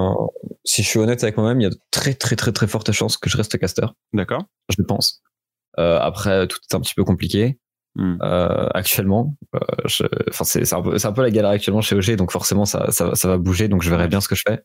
Si 0.64 0.84
je 0.84 0.88
suis 0.88 1.00
honnête 1.00 1.24
avec 1.24 1.38
moi-même, 1.38 1.60
il 1.60 1.64
y 1.64 1.68
a 1.68 1.70
de 1.70 1.80
très 1.92 2.14
très 2.14 2.36
très 2.36 2.52
très 2.52 2.68
fortes 2.68 2.92
chances 2.92 3.18
que 3.18 3.30
je 3.30 3.38
reste 3.38 3.58
caster. 3.58 3.88
D'accord. 4.14 4.44
Je 4.76 4.82
pense. 4.82 5.22
Euh, 5.80 6.00
après, 6.00 6.48
tout 6.48 6.58
est 6.70 6.76
un 6.76 6.80
petit 6.80 6.96
peu 6.96 7.04
compliqué. 7.04 7.60
Hmm. 7.96 8.18
euh, 8.22 8.68
actuellement. 8.76 9.36
Euh, 9.56 9.60
Enfin, 10.30 10.44
c'est 10.44 10.72
un 10.72 10.84
un 10.84 11.12
peu 11.14 11.22
la 11.24 11.32
galère 11.32 11.50
actuellement 11.50 11.82
chez 11.82 11.96
OG, 11.96 12.16
donc 12.16 12.32
forcément 12.32 12.66
ça, 12.66 12.92
ça, 12.92 13.16
ça 13.16 13.28
va 13.28 13.40
bouger, 13.40 13.70
donc 13.70 13.82
je 13.82 13.90
verrai 13.90 14.08
bien 14.08 14.22
ce 14.22 14.28
que 14.28 14.36
je 14.36 14.44
fais. 14.48 14.62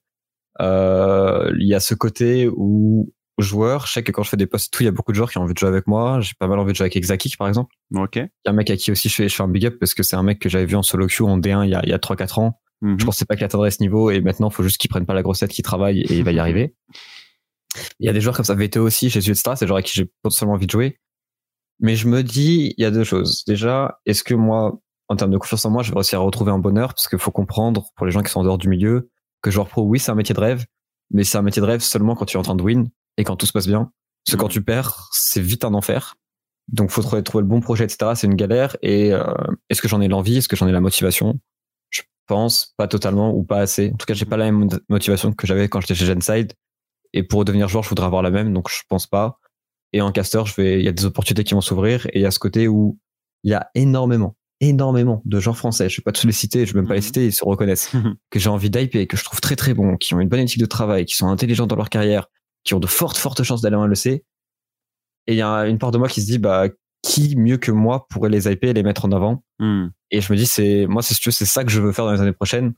Il 0.61 1.67
y 1.67 1.75
a 1.75 1.81
ce 1.81 1.95
côté 1.95 2.49
où 2.55 3.11
joueur, 3.39 3.87
je 3.87 3.93
sais 3.93 4.03
que 4.03 4.13
quand 4.13 4.23
je 4.23 4.29
fais 4.29 4.37
des 4.37 4.47
posts, 4.47 4.73
et 4.73 4.77
tout, 4.77 4.83
il 4.83 4.87
y 4.87 4.89
a 4.89 4.93
beaucoup 4.93 5.13
de 5.13 5.17
joueurs 5.17 5.31
qui 5.31 5.39
ont 5.39 5.43
envie 5.43 5.55
de 5.55 5.59
jouer 5.59 5.69
avec 5.69 5.87
moi. 5.87 6.21
J'ai 6.21 6.33
pas 6.39 6.47
mal 6.47 6.59
envie 6.59 6.73
de 6.73 6.77
jouer 6.77 6.85
avec 6.85 6.97
Exakik 6.97 7.37
par 7.37 7.49
exemple. 7.49 7.75
Ok. 7.95 8.17
Il 8.17 8.21
y 8.21 8.49
a 8.49 8.51
un 8.51 8.53
mec 8.53 8.71
à 8.71 8.77
qui 8.77 8.93
aussi 8.93 9.09
je 9.09 9.15
fais, 9.15 9.29
je 9.29 9.35
fais 9.35 9.43
un 9.43 9.49
big 9.49 9.67
up 9.67 9.77
parce 9.79 9.95
que 9.95 10.03
c'est 10.03 10.17
un 10.17 10.23
mec 10.23 10.39
que 10.39 10.49
j'avais 10.49 10.67
vu 10.67 10.77
en 10.77 10.83
solo 10.83 11.07
queue 11.07 11.25
en 11.25 11.39
D1 11.39 11.65
il 11.65 11.71
y 11.71 11.75
a, 11.75 11.81
il 11.85 11.89
y 11.89 11.93
a 11.93 11.99
3-4 11.99 12.41
ans. 12.41 12.61
Mhm. 12.83 13.01
Je 13.01 13.05
pensais 13.05 13.25
pas 13.25 13.37
qu'il 13.37 13.45
atteindrait 13.45 13.71
ce 13.71 13.81
niveau 13.81 14.11
et 14.11 14.21
maintenant 14.21 14.49
il 14.51 14.55
faut 14.55 14.63
juste 14.63 14.79
qu'il 14.79 14.91
prenne 14.91 15.07
pas 15.07 15.15
la 15.15 15.23
grosse 15.23 15.39
tête, 15.39 15.51
qu'il 15.51 15.65
travaille 15.65 16.01
et 16.01 16.15
il 16.15 16.25
va 16.25 16.33
y 16.33 16.39
arriver. 16.39 16.75
Il 18.01 18.07
y 18.07 18.09
a 18.09 18.13
des 18.13 18.21
joueurs 18.21 18.37
comme 18.37 18.45
ça, 18.45 18.55
VTO 18.55 18.83
aussi, 18.85 19.09
chez 19.09 19.35
Star, 19.35 19.57
c'est 19.57 19.65
des 19.65 19.69
joueurs 19.69 19.79
à 19.79 19.83
qui 19.83 19.95
j'ai 19.95 20.05
potentiellement 20.23 20.55
envie 20.55 20.67
de 20.67 20.71
jouer. 20.71 20.99
Mais 21.81 21.97
je 21.97 22.07
me 22.07 22.23
dis, 22.23 22.75
il 22.77 22.83
y 22.83 22.85
a 22.85 22.91
deux 22.91 23.05
choses. 23.05 23.45
Déjà, 23.47 23.99
est-ce 24.05 24.23
que 24.23 24.35
moi, 24.35 24.79
en 25.09 25.17
termes 25.17 25.31
de 25.31 25.39
confiance 25.39 25.65
en 25.65 25.71
moi, 25.71 25.83
je 25.83 25.91
vais 25.91 25.97
réussir 25.97 26.21
à 26.21 26.23
retrouver 26.23 26.53
un 26.53 26.59
bonheur? 26.59 26.89
Parce 26.89 27.09
qu'il 27.09 27.19
faut 27.19 27.31
comprendre, 27.31 27.87
pour 27.97 28.05
les 28.05 28.13
gens 28.13 28.23
qui 28.23 28.31
sont 28.31 28.41
en 28.41 28.45
dehors 28.45 28.59
du 28.59 28.69
milieu, 28.69 29.11
que 29.41 29.51
joueur 29.51 29.69
pro, 29.69 29.83
oui, 29.83 29.99
c'est 29.99 30.11
un 30.11 30.15
métier 30.15 30.35
de 30.35 30.41
rêve, 30.41 30.67
mais 31.11 31.25
c'est 31.25 31.39
un 31.39 31.43
métier 31.43 31.63
de 31.63 31.67
rêve 31.67 31.81
seulement 31.81 32.15
quand 32.15 32.27
tu 32.27 32.37
es 32.37 32.41
en 32.41 32.43
train 32.43 32.55
de 32.55 32.63
win 32.63 32.89
et 33.17 33.25
quand 33.25 33.37
tout 33.37 33.47
se 33.47 33.53
passe 33.53 33.67
bien. 33.67 33.91
Parce 34.25 34.37
que 34.37 34.41
quand 34.41 34.49
tu 34.49 34.63
perds, 34.63 35.09
c'est 35.13 35.41
vite 35.41 35.65
un 35.65 35.75
enfer. 35.75 36.17
Donc, 36.69 36.91
faut 36.91 37.03
trouver, 37.03 37.23
trouver 37.23 37.43
le 37.43 37.49
bon 37.49 37.61
projet, 37.61 37.85
etc. 37.85 38.13
C'est 38.15 38.27
une 38.29 38.37
galère. 38.37 38.77
Et 38.83 39.13
euh, 39.13 39.25
est-ce 39.69 39.83
que 39.83 39.89
j'en 39.89 40.01
ai 40.01 40.09
l'envie? 40.09 40.37
Est-ce 40.39 40.49
que 40.49 40.55
j'en 40.57 40.69
ai 40.69 40.73
la 40.73 40.81
motivation? 40.81 41.41
Je 41.91 42.03
pense 42.27 42.73
pas 42.77 42.87
totalement 42.87 43.35
ou 43.35 43.43
pas 43.43 43.59
assez. 43.59 43.91
En 43.93 43.97
tout 43.97 44.07
cas, 44.07 44.15
j'ai 44.15 44.25
pas 44.25 44.37
la 44.37 44.45
même 44.51 44.69
motivation 44.89 45.33
que 45.33 45.47
j'avais 45.47 45.69
quand 45.69 45.81
j'étais 45.81 45.95
chez 45.97 46.07
Genside. 46.07 46.53
Et 47.13 47.25
pour 47.25 47.45
devenir 47.45 47.69
joueur, 47.69 47.83
je 47.83 47.89
voudrais 47.89 48.07
avoir 48.07 48.23
la 48.23 48.31
même, 48.31 48.53
donc 48.55 48.71
je 48.71 48.81
pense 48.89 49.07
pas. 49.07 49.39
Et 49.93 50.01
en 50.01 50.13
caster, 50.13 50.43
je 50.47 50.55
vais, 50.55 50.79
il 50.79 50.85
y 50.85 50.89
a 50.89 50.93
des 50.93 51.05
opportunités 51.05 51.45
qui 51.45 51.53
vont 51.55 51.61
s'ouvrir 51.61 52.07
et 52.07 52.21
il 52.21 52.23
y 52.23 52.27
a 52.27 52.31
ce 52.31 52.39
côté 52.39 52.69
où 52.69 52.99
il 53.43 53.51
y 53.51 53.55
a 53.55 53.69
énormément, 53.75 54.37
énormément 54.61 55.21
de 55.27 55.41
gens 55.41 55.53
français. 55.53 55.89
Je 55.91 56.01
vais 56.01 56.03
pas 56.05 56.13
tous 56.13 56.27
les 56.27 56.33
citer, 56.33 56.65
je 56.65 56.73
vais 56.73 56.81
même 56.81 56.89
pas 56.89 56.95
les 56.95 57.01
Mhm. 57.01 57.05
citer, 57.07 57.27
ils 57.27 57.33
se 57.35 57.45
reconnaissent. 57.45 57.91
que 58.31 58.39
j'ai 58.39 58.49
envie 58.49 58.71
d'hyper, 58.71 59.07
que 59.09 59.17
je 59.19 59.25
trouve 59.25 59.41
très 59.41 59.57
très 59.57 59.75
bons, 59.75 59.97
qui 59.97 60.15
ont 60.15 60.21
une 60.21 60.29
bonne 60.29 60.41
éthique 60.41 60.61
de 60.61 60.67
travail, 60.67 61.05
qui 61.05 61.17
sont 61.17 61.27
intelligents 61.29 61.67
dans 61.67 61.77
leur 61.77 61.91
carrière, 61.91 62.29
qui 62.65 62.75
ont 62.75 62.81
de 62.81 62.87
fortes 62.87 63.17
fortes 63.17 63.43
chances 63.43 63.61
d'aller 63.61 63.77
en 63.77 63.87
LEC. 63.87 64.07
Et 64.07 64.25
il 65.29 65.37
y 65.37 65.43
a 65.43 65.67
une 65.67 65.79
part 65.79 65.91
de 65.91 65.99
moi 65.99 66.09
qui 66.09 66.21
se 66.21 66.27
dit, 66.27 66.39
bah, 66.39 66.69
qui 67.03 67.37
mieux 67.37 67.57
que 67.57 67.71
moi 67.71 68.07
pourrait 68.09 68.31
les 68.31 68.51
hyper 68.51 68.71
et 68.71 68.75
les 68.75 68.83
mettre 68.83 69.05
en 69.05 69.13
avant? 69.13 69.45
Hmm. 69.59 69.89
Et 70.11 70.21
je 70.21 70.33
me 70.33 70.37
dis, 70.37 70.47
c'est, 70.47 70.87
moi, 70.87 71.03
c'est, 71.03 71.15
c'est 71.15 71.45
ça 71.45 71.65
que 71.65 71.71
je 71.71 71.81
veux 71.81 71.93
faire 71.93 72.05
dans 72.05 72.13
les 72.13 72.21
années 72.21 72.33
prochaines. 72.33 72.75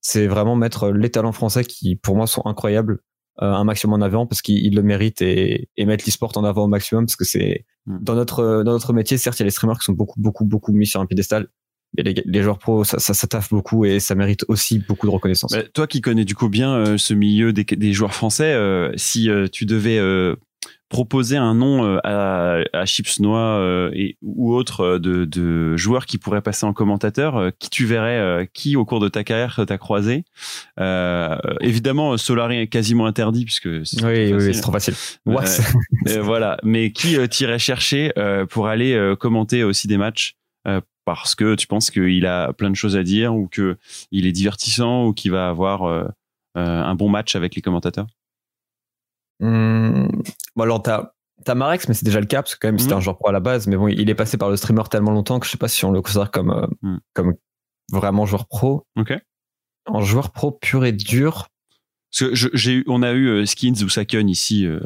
C'est 0.00 0.26
vraiment 0.26 0.56
mettre 0.56 0.90
les 0.90 1.10
talents 1.10 1.32
français 1.32 1.64
qui, 1.64 1.96
pour 1.96 2.16
moi, 2.16 2.26
sont 2.26 2.42
incroyables, 2.46 3.00
euh, 3.42 3.52
un 3.52 3.64
maximum 3.64 4.00
en 4.00 4.04
avant 4.04 4.26
parce 4.26 4.42
qu'ils 4.42 4.74
le 4.74 4.82
méritent 4.82 5.22
et, 5.22 5.68
et 5.76 5.84
mettre 5.84 6.04
l'e-sport 6.06 6.36
en 6.36 6.44
avant 6.44 6.64
au 6.64 6.68
maximum 6.68 7.06
parce 7.06 7.16
que 7.16 7.24
c'est 7.24 7.66
Mm. 7.88 7.98
dans 8.02 8.14
notre 8.14 8.62
dans 8.64 8.72
notre 8.72 8.92
métier 8.92 9.16
certes 9.16 9.38
il 9.38 9.42
y 9.42 9.44
a 9.44 9.46
les 9.46 9.50
streamers 9.50 9.78
qui 9.78 9.84
sont 9.84 9.94
beaucoup 9.94 10.20
beaucoup 10.20 10.44
beaucoup 10.44 10.72
mis 10.72 10.86
sur 10.86 11.00
un 11.00 11.06
piédestal 11.06 11.48
mais 11.96 12.02
les, 12.02 12.22
les 12.24 12.42
joueurs 12.42 12.58
pros 12.58 12.84
ça, 12.84 12.98
ça 12.98 13.14
ça 13.14 13.26
taffe 13.26 13.50
beaucoup 13.50 13.84
et 13.84 13.98
ça 14.00 14.14
mérite 14.14 14.44
aussi 14.48 14.78
beaucoup 14.78 15.06
de 15.06 15.12
reconnaissance. 15.12 15.52
Bah, 15.52 15.62
toi 15.72 15.86
qui 15.86 16.00
connais 16.00 16.24
du 16.24 16.34
coup 16.34 16.48
bien 16.48 16.74
euh, 16.74 16.98
ce 16.98 17.14
milieu 17.14 17.52
des, 17.52 17.64
des 17.64 17.92
joueurs 17.92 18.14
français, 18.14 18.52
euh, 18.52 18.92
si 18.96 19.30
euh, 19.30 19.46
tu 19.50 19.66
devais 19.66 19.98
proposer 20.90 21.36
un 21.36 21.54
nom 21.54 21.98
à, 22.02 22.60
à 22.72 22.86
Chips 22.86 23.20
Noix 23.20 23.38
euh, 23.38 23.90
et 23.92 24.16
ou 24.22 24.54
autre 24.54 24.98
de, 24.98 25.26
de 25.26 25.76
joueurs 25.76 26.06
qui 26.06 26.16
pourraient 26.16 26.40
passer 26.40 26.64
en 26.64 26.72
commentateur, 26.72 27.52
qui 27.58 27.68
tu 27.68 27.84
verrais, 27.84 28.48
qui 28.54 28.74
au 28.74 28.86
cours 28.86 28.98
de 29.00 29.08
ta 29.08 29.22
carrière 29.22 29.60
t'as 29.66 29.78
croisé? 29.78 30.24
Évidemment, 31.60 32.16
Solari 32.16 32.58
est 32.58 32.68
quasiment 32.68 33.06
interdit 33.06 33.44
puisque 33.44 33.86
c'est 33.86 34.02
oui, 34.02 34.54
c'est 34.54 34.60
trop 34.62 34.72
facile. 34.72 34.94
Voilà, 36.22 36.56
mais 36.62 36.90
qui 36.90 37.18
t'irais 37.28 37.58
chercher 37.58 38.12
pour 38.48 38.68
aller 38.68 39.14
commenter 39.20 39.64
aussi 39.64 39.88
des 39.88 39.98
matchs 39.98 40.36
parce 41.16 41.34
que 41.34 41.54
tu 41.54 41.66
penses 41.66 41.90
qu'il 41.90 42.26
a 42.26 42.52
plein 42.52 42.70
de 42.70 42.74
choses 42.76 42.96
à 42.96 43.02
dire 43.02 43.34
ou 43.34 43.48
que 43.48 43.76
il 44.10 44.26
est 44.26 44.32
divertissant 44.32 45.06
ou 45.06 45.12
qu'il 45.12 45.30
va 45.32 45.48
avoir 45.48 45.84
euh, 45.84 46.04
euh, 46.56 46.82
un 46.82 46.94
bon 46.94 47.08
match 47.08 47.36
avec 47.36 47.54
les 47.54 47.62
commentateurs? 47.62 48.06
Hum, 49.40 50.08
bon 50.56 50.62
alors 50.64 50.82
t'as 50.82 51.12
t'as 51.44 51.54
Marex 51.54 51.86
mais 51.88 51.94
c'est 51.94 52.04
déjà 52.04 52.18
le 52.20 52.26
cas 52.26 52.42
parce 52.42 52.56
que 52.56 52.60
quand 52.60 52.68
même 52.68 52.78
c'était 52.78 52.92
Mhm. 52.92 52.98
un 52.98 53.00
joueur 53.00 53.16
pro 53.18 53.28
à 53.28 53.32
la 53.32 53.38
base 53.40 53.68
mais 53.68 53.76
bon 53.76 53.86
il 53.88 54.10
est 54.10 54.14
passé 54.16 54.36
par 54.36 54.50
le 54.50 54.56
streamer 54.56 54.82
tellement 54.90 55.12
longtemps 55.12 55.38
que 55.38 55.46
je 55.46 55.52
sais 55.52 55.56
pas 55.58 55.68
si 55.68 55.84
on 55.84 55.92
le 55.92 56.02
considère 56.02 56.30
comme 56.32 56.50
euh, 56.50 56.66
Mhm. 56.82 57.00
comme 57.14 57.34
vraiment 57.92 58.26
joueur 58.26 58.46
pro. 58.48 58.84
Ok. 58.98 59.14
En 59.86 60.00
joueur 60.02 60.30
pro 60.32 60.50
pur 60.50 60.84
et 60.84 60.92
dur. 60.92 61.48
Parce 62.10 62.30
que 62.30 62.34
je- 62.34 62.48
j'ai 62.54 62.72
eu, 62.72 62.84
on 62.86 63.02
a 63.02 63.12
eu 63.12 63.26
euh, 63.28 63.44
Skins 63.46 63.82
ou 63.84 63.88
Saken 63.90 64.28
ici 64.30 64.64
euh, 64.64 64.80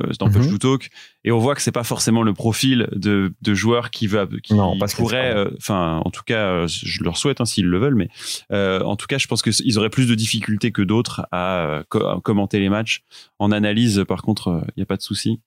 euh, 0.00 0.10
dans 0.18 0.26
Mhm. 0.28 0.32
Push 0.32 0.48
to 0.48 0.58
Talk 0.58 0.88
et 1.24 1.30
on 1.30 1.38
voit 1.38 1.54
que 1.54 1.60
c'est 1.60 1.70
pas 1.72 1.84
forcément 1.84 2.22
le 2.22 2.32
profil 2.32 2.88
de, 2.92 3.34
de 3.42 3.54
joueur 3.54 3.90
qui 3.90 4.06
va 4.06 4.26
qui 4.42 4.54
Non, 4.54 4.78
parce 4.78 4.94
pourrait 4.94 5.34
euh, 5.36 5.50
enfin 5.58 6.00
en 6.04 6.10
tout 6.10 6.22
cas 6.24 6.66
je 6.66 7.04
leur 7.04 7.18
souhaite 7.18 7.40
hein, 7.42 7.44
s'ils 7.44 7.66
le 7.66 7.78
veulent 7.78 7.94
mais 7.94 8.08
euh, 8.52 8.80
en 8.84 8.96
tout 8.96 9.06
cas 9.06 9.18
je 9.18 9.26
pense 9.26 9.42
que 9.42 9.52
c- 9.52 9.62
ils 9.66 9.78
auraient 9.78 9.90
plus 9.90 10.06
de 10.08 10.14
difficultés 10.14 10.72
que 10.72 10.80
d'autres 10.82 11.26
à, 11.30 11.82
co- 11.90 12.06
à 12.06 12.18
commenter 12.22 12.58
les 12.58 12.70
matchs 12.70 13.02
en 13.38 13.52
analyse 13.52 14.04
par 14.08 14.22
contre 14.22 14.64
il 14.76 14.80
y 14.80 14.82
a 14.82 14.86
pas 14.86 14.96
de 14.96 15.02
souci 15.02 15.40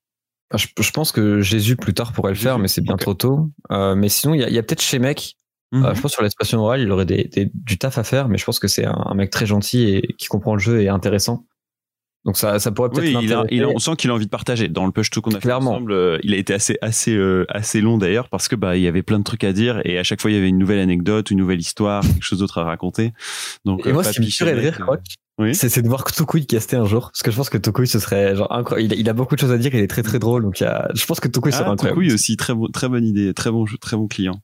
Ah, 0.52 0.58
Je, 0.58 0.68
je 0.80 0.92
pense 0.92 1.12
que 1.12 1.42
Jésus 1.42 1.76
plus 1.76 1.96
tard 1.96 2.14
pourrait 2.14 2.34
le 2.34 2.38
faire 2.38 2.60
mais 2.60 2.68
c'est 2.68 2.82
bien 2.82 2.98
trop 2.98 3.16
tôt. 3.16 3.50
Euh, 3.72 3.96
mais 3.96 4.10
sinon 4.10 4.36
il 4.36 4.42
y 4.42 4.44
a, 4.44 4.50
y 4.52 4.60
a 4.60 4.64
peut-être 4.64 4.84
chez 4.84 5.00
mec. 5.00 5.36
Mhm. 5.76 5.86
Euh, 5.86 5.94
je 5.96 6.02
pense 6.02 6.12
sur 6.14 6.24
l'expression 6.24 6.60
orale 6.60 6.82
il 6.82 6.92
aurait 6.92 7.06
des, 7.06 7.26
des- 7.26 7.52
du 7.54 7.78
taf 7.78 7.98
à 7.98 8.04
faire 8.04 8.28
mais 8.30 8.38
je 8.38 8.46
pense 8.46 8.60
que 8.60 8.68
c'est 8.68 8.86
un, 8.86 9.04
un 9.06 9.14
mec 9.16 9.30
très 9.30 9.46
gentil 9.46 9.84
et 9.90 10.08
qui 10.18 10.28
comprend 10.28 10.54
le 10.56 10.60
jeu 10.62 10.82
et 10.82 10.90
intéressant. 10.90 11.46
Donc 12.26 12.38
ça 12.38 12.58
ça 12.58 12.72
pourrait 12.72 12.90
peut-être 12.90 13.04
Oui, 13.04 13.10
il 13.12 13.32
a, 13.34 13.38
l'intéresser. 13.44 13.48
il 13.56 13.64
a- 13.64 13.68
on 13.70 13.78
sent 13.78 13.96
qu'il 13.98 14.10
a 14.10 14.14
envie 14.16 14.26
de 14.26 14.32
partager. 14.32 14.68
Dans 14.68 14.86
le 14.88 14.92
push 14.92 15.12
to 15.12 15.22
qu'on 15.22 15.36
a 15.36 15.40
fait 15.40 15.52
ensemble, 15.52 15.92
euh, 15.92 16.18
il 16.24 16.34
a 16.34 16.38
été 16.38 16.54
assez 16.56 16.76
assez 16.82 17.14
euh, 17.16 17.46
assez 17.50 17.82
long 17.82 18.00
d'ailleurs 18.00 18.30
parce 18.30 18.48
que 18.48 18.56
bah 18.56 18.78
il 18.78 18.82
y 18.84 18.88
avait 18.88 19.04
plein 19.04 19.20
de 19.20 19.24
trucs 19.24 19.44
à 19.44 19.54
dire 19.54 19.80
et 19.86 20.00
à 20.00 20.04
chaque 20.04 20.22
fois 20.22 20.32
il 20.32 20.34
y 20.34 20.38
avait 20.38 20.50
une 20.50 20.58
nouvelle 20.58 20.80
anecdote, 20.80 21.30
une 21.30 21.38
nouvelle 21.38 21.60
histoire, 21.60 22.02
quelque 22.02 22.24
chose 22.24 22.40
d'autre 22.40 22.58
à 22.58 22.64
raconter. 22.64 23.14
Donc 23.64 23.86
Et 23.86 23.94
moi, 23.94 24.04
ce 24.04 24.20
qui 24.20 24.44
me 24.44 24.52
rire, 24.60 24.80
Croc, 24.80 25.02
oui. 25.38 25.54
c'est 25.56 25.82
de 25.82 25.88
voir 25.88 26.04
Tokui 26.06 26.46
caster 26.48 26.76
un 26.78 26.86
jour. 26.86 27.12
Parce 27.12 27.24
que 27.24 27.32
je 27.32 27.36
pense 27.38 27.50
que 27.50 27.58
Tokui, 27.58 27.88
ce 27.88 28.00
serait 28.00 28.36
genre 28.36 28.52
incroyable. 28.52 28.94
Il, 28.94 28.98
a- 28.98 29.02
il 29.02 29.10
a 29.10 29.14
beaucoup 29.14 29.36
de 29.36 29.40
choses 29.42 29.52
à 29.52 29.58
dire, 29.58 29.74
il 29.74 29.80
est 29.82 29.88
très 29.88 30.04
très 30.04 30.20
drôle. 30.20 30.44
Donc 30.44 30.60
il 30.60 30.64
y 30.64 30.68
a- 30.68 30.90
je 30.96 31.06
pense 31.06 31.20
que 31.20 31.28
Tokui 31.28 31.52
serait 31.52 31.64
Ah, 31.68 31.72
incroyable. 31.72 32.00
oui 32.00 32.14
aussi, 32.14 32.38
très 32.38 32.54
bon, 32.54 32.68
très 32.68 32.88
bonne 32.90 33.06
idée, 33.06 33.34
très 33.34 33.52
bon, 33.52 33.66
très 33.82 33.98
bon 33.98 34.08
client. 34.08 34.40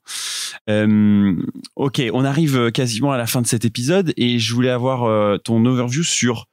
Euh, 0.68 1.34
ok, 1.76 2.02
on 2.12 2.24
arrive 2.24 2.70
quasiment 2.72 3.12
à 3.12 3.16
la 3.18 3.26
fin 3.26 3.42
de 3.42 3.46
cet 3.46 3.64
épisode 3.64 4.12
et 4.16 4.38
je 4.38 4.54
voulais 4.54 4.70
avoir 4.70 5.04
euh, 5.04 5.38
ton 5.38 5.64
overview 5.64 6.02
sur 6.02 6.46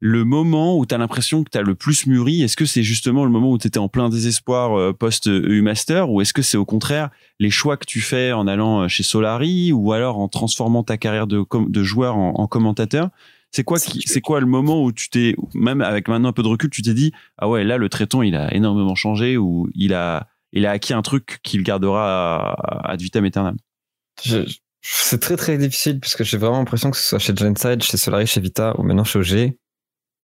le 0.00 0.24
moment 0.24 0.76
où 0.76 0.84
tu 0.84 0.94
as 0.94 0.98
l'impression 0.98 1.44
que 1.44 1.50
tu 1.50 1.56
as 1.56 1.62
le 1.62 1.74
plus 1.74 2.06
mûri. 2.06 2.42
Est-ce 2.42 2.56
que 2.58 2.66
c'est 2.66 2.82
justement 2.82 3.24
le 3.24 3.30
moment 3.30 3.50
où 3.52 3.58
tu 3.58 3.68
étais 3.68 3.78
en 3.78 3.88
plein 3.88 4.10
désespoir 4.10 4.78
euh, 4.78 4.92
post-EU 4.92 5.62
Master 5.62 6.10
ou 6.10 6.20
est-ce 6.20 6.34
que 6.34 6.42
c'est 6.42 6.58
au 6.58 6.66
contraire 6.66 7.08
les 7.40 7.48
choix 7.50 7.76
que 7.78 7.86
tu 7.86 8.00
fais 8.00 8.32
en 8.32 8.46
allant 8.46 8.82
euh, 8.82 8.88
chez 8.88 9.02
Solari 9.02 9.72
ou 9.72 9.92
alors 9.92 10.18
en 10.18 10.28
transformant 10.28 10.82
ta 10.82 10.98
carrière 10.98 11.26
de, 11.26 11.42
de 11.68 11.82
joueur 11.82 12.16
en, 12.16 12.34
en 12.36 12.46
commentateur? 12.46 13.08
C'est 13.54 13.62
quoi 13.64 13.78
qui, 13.78 14.02
c'est 14.06 14.20
quoi 14.20 14.40
le 14.40 14.46
moment 14.46 14.82
où 14.82 14.90
tu 14.90 15.08
t'es, 15.10 15.36
même 15.54 15.80
avec 15.80 16.08
maintenant 16.08 16.30
un 16.30 16.32
peu 16.32 16.42
de 16.42 16.48
recul, 16.48 16.70
tu 16.70 16.82
t'es 16.82 16.92
dit, 16.94 17.12
ah 17.38 17.48
ouais, 17.48 17.62
là, 17.62 17.76
le 17.78 17.88
traiton, 17.88 18.22
il 18.22 18.34
a 18.34 18.52
énormément 18.52 18.94
changé 18.96 19.36
ou 19.36 19.68
il 19.74 19.94
a, 19.94 20.28
il 20.52 20.66
a 20.66 20.72
acquis 20.72 20.92
un 20.92 21.02
truc 21.02 21.38
qu'il 21.44 21.62
gardera 21.62 22.52
à- 22.52 22.90
ad 22.92 23.00
vitam 23.00 23.24
aeternam? 23.24 23.56
C'est 24.82 25.18
très 25.20 25.36
très 25.36 25.56
difficile 25.56 25.98
puisque 26.00 26.24
j'ai 26.24 26.36
vraiment 26.36 26.58
l'impression 26.58 26.90
que 26.90 26.96
ce 26.96 27.04
soit 27.04 27.18
chez 27.18 27.34
Genside, 27.34 27.82
chez 27.82 27.96
Solari, 27.96 28.26
chez 28.26 28.40
Vita 28.40 28.78
ou 28.78 28.82
maintenant 28.82 29.04
chez 29.04 29.18
OG. 29.18 29.56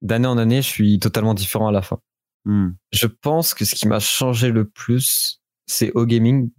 D'année 0.02 0.28
en 0.28 0.38
année, 0.38 0.62
je 0.62 0.68
suis 0.68 1.00
totalement 1.00 1.34
différent 1.34 1.68
à 1.68 1.72
la 1.72 1.82
fin. 1.82 2.00
Hmm. 2.46 2.70
Je 2.92 3.08
pense 3.08 3.54
que 3.54 3.66
ce 3.66 3.76
qui 3.76 3.88
m'a 3.88 4.00
changé 4.00 4.52
le 4.52 4.66
plus, 4.68 5.42
c'est 5.68 5.92
au 5.94 6.06
gaming, 6.06 6.50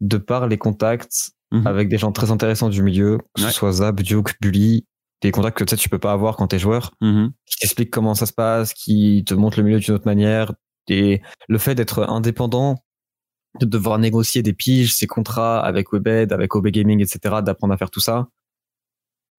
de 0.00 0.16
par 0.16 0.46
les 0.48 0.58
contacts 0.58 1.30
Mhm. 1.50 1.66
avec 1.66 1.88
des 1.88 1.96
gens 1.96 2.12
très 2.12 2.30
intéressants 2.30 2.68
du 2.68 2.82
milieu, 2.82 3.18
que 3.34 3.42
Ouais. 3.42 3.48
ce 3.48 3.54
soit 3.54 3.72
Zab, 3.72 4.00
Duke, 4.02 4.34
Bully, 4.40 4.84
des 5.20 5.30
contacts 5.32 5.58
que 5.58 5.64
tu 5.64 5.70
sais, 5.70 5.76
tu 5.76 5.88
peux 5.88 5.98
pas 5.98 6.12
avoir 6.12 6.36
quand 6.36 6.46
t'es 6.48 6.58
joueur. 6.58 6.92
Mhm. 7.00 7.32
qui 7.46 7.56
t'explique 7.58 7.90
comment 7.90 8.14
ça 8.14 8.26
se 8.26 8.32
passe, 8.32 8.72
qui 8.74 9.24
te 9.26 9.34
montre 9.34 9.58
le 9.58 9.64
milieu 9.64 9.80
d'une 9.80 9.94
autre 9.94 10.06
manière. 10.06 10.52
Et 10.88 11.20
le 11.48 11.58
fait 11.58 11.74
d'être 11.74 12.08
indépendant, 12.08 12.76
de 13.60 13.66
devoir 13.66 13.98
négocier 13.98 14.42
des 14.42 14.52
piges, 14.52 14.94
ses 14.94 15.06
contrats 15.06 15.60
avec 15.60 15.92
Webed, 15.92 16.32
avec 16.32 16.54
OB 16.54 16.68
Gaming, 16.68 17.00
etc., 17.02 17.36
d'apprendre 17.42 17.74
à 17.74 17.76
faire 17.76 17.90
tout 17.90 18.00
ça. 18.00 18.28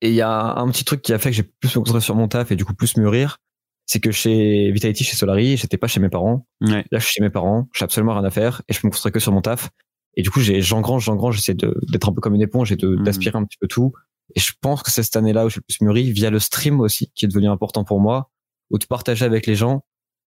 Et 0.02 0.10
il 0.10 0.16
y 0.16 0.22
a 0.22 0.56
un 0.58 0.68
petit 0.70 0.84
truc 0.86 1.02
qui 1.02 1.14
a 1.14 1.20
fait 1.20 1.30
que 1.30 1.36
j'ai 1.36 1.44
plus 1.44 1.70
me 1.76 1.82
concentrer 1.82 2.02
sur 2.02 2.16
mon 2.16 2.28
taf 2.28 2.52
et 2.52 2.56
du 2.56 2.66
coup 2.66 2.74
plus 2.74 2.96
mûrir. 2.98 3.38
C'est 3.86 4.00
que 4.00 4.12
chez 4.12 4.72
Vitality, 4.72 5.04
chez 5.04 5.16
Solari, 5.16 5.58
j'étais 5.58 5.78
pas 5.78 5.88
chez 5.88 6.00
mes 6.00 6.10
parents. 6.10 6.46
Ouais. 6.62 6.86
Là, 6.92 7.00
je 7.00 7.06
suis 7.06 7.14
chez 7.14 7.22
mes 7.22 7.30
parents, 7.32 7.68
j'ai 7.74 7.84
absolument 7.86 8.14
rien 8.14 8.24
à 8.24 8.30
faire 8.30 8.62
et 8.70 8.74
je 8.74 8.80
peux 8.82 8.88
me 8.88 8.92
concentrer 8.92 9.12
que 9.12 9.20
sur 9.20 9.32
mon 9.32 9.42
taf. 9.42 9.70
Et 10.16 10.22
du 10.22 10.30
coup, 10.30 10.40
j'ai, 10.42 10.62
j'engrange, 10.62 11.06
j'engrange, 11.06 11.38
j'essaie 11.38 11.54
d'être 11.56 12.10
un 12.10 12.14
peu 12.14 12.22
comme 12.22 12.36
une 12.36 12.42
éponge 12.42 12.72
et 12.72 12.78
Mhm. 12.82 13.04
d'aspirer 13.04 13.38
un 13.38 13.46
petit 13.46 13.58
peu 13.60 13.68
tout. 13.68 13.94
Et 14.36 14.40
je 14.40 14.54
pense 14.62 14.84
que 14.84 14.92
c'est 14.92 15.04
cette 15.04 15.16
année-là 15.16 15.46
où 15.46 15.50
j'ai 15.50 15.58
le 15.58 15.62
plus 15.62 15.82
mûri 15.82 16.12
via 16.12 16.30
le 16.30 16.40
stream 16.40 16.80
aussi, 16.80 17.12
qui 17.16 17.26
est 17.26 17.28
devenu 17.28 17.48
important 17.48 17.84
pour 17.84 18.00
moi, 18.00 18.30
où 18.70 18.78
de 18.78 18.86
partager 18.86 19.26
avec 19.26 19.46
les 19.48 19.56
gens. 19.56 19.84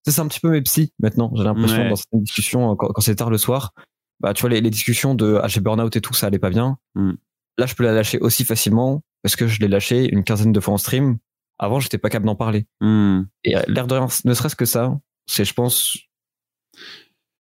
C'est 0.06 0.18
un 0.20 0.28
petit 0.28 0.40
peu 0.40 0.50
mes 0.50 0.62
psys 0.62 0.92
maintenant. 0.98 1.30
J'ai 1.36 1.44
l'impression 1.44 1.78
Ouais. 1.82 1.90
dans 1.90 1.96
certaines 1.96 2.22
discussions, 2.22 2.74
quand, 2.76 2.88
quand 2.88 3.00
c'est 3.02 3.16
tard 3.16 3.30
le 3.30 3.38
soir, 3.38 3.72
bah, 4.20 4.32
tu 4.34 4.40
vois, 4.42 4.50
les, 4.50 4.60
les 4.60 4.70
discussions 4.70 5.14
de, 5.14 5.38
ah, 5.42 5.48
j'ai 5.48 5.60
burn-out 5.60 5.94
et 5.94 6.00
tout, 6.00 6.14
ça 6.14 6.26
allait 6.28 6.38
pas 6.38 6.50
bien. 6.50 6.78
Mhm. 6.94 7.16
Là, 7.58 7.66
je 7.66 7.74
peux 7.74 7.84
la 7.84 7.92
lâcher 7.92 8.18
aussi 8.18 8.44
facilement 8.44 9.02
parce 9.22 9.36
que 9.36 9.46
je 9.46 9.60
l'ai 9.60 9.68
lâché 9.68 10.08
une 10.10 10.24
quinzaine 10.24 10.52
de 10.52 10.60
fois 10.60 10.74
en 10.74 10.78
stream. 10.78 11.18
Avant, 11.58 11.78
j'étais 11.78 11.98
pas 11.98 12.08
capable 12.08 12.24
d'en 12.26 12.36
parler. 12.36 12.66
Hmm. 12.80 13.24
Et 13.44 13.54
euh, 13.54 13.62
l'air 13.68 13.86
de 13.86 13.94
rien, 13.94 14.06
ne 14.24 14.32
serait-ce 14.32 14.56
que 14.56 14.64
ça, 14.64 14.98
c'est, 15.26 15.44
je 15.44 15.52
pense, 15.52 15.98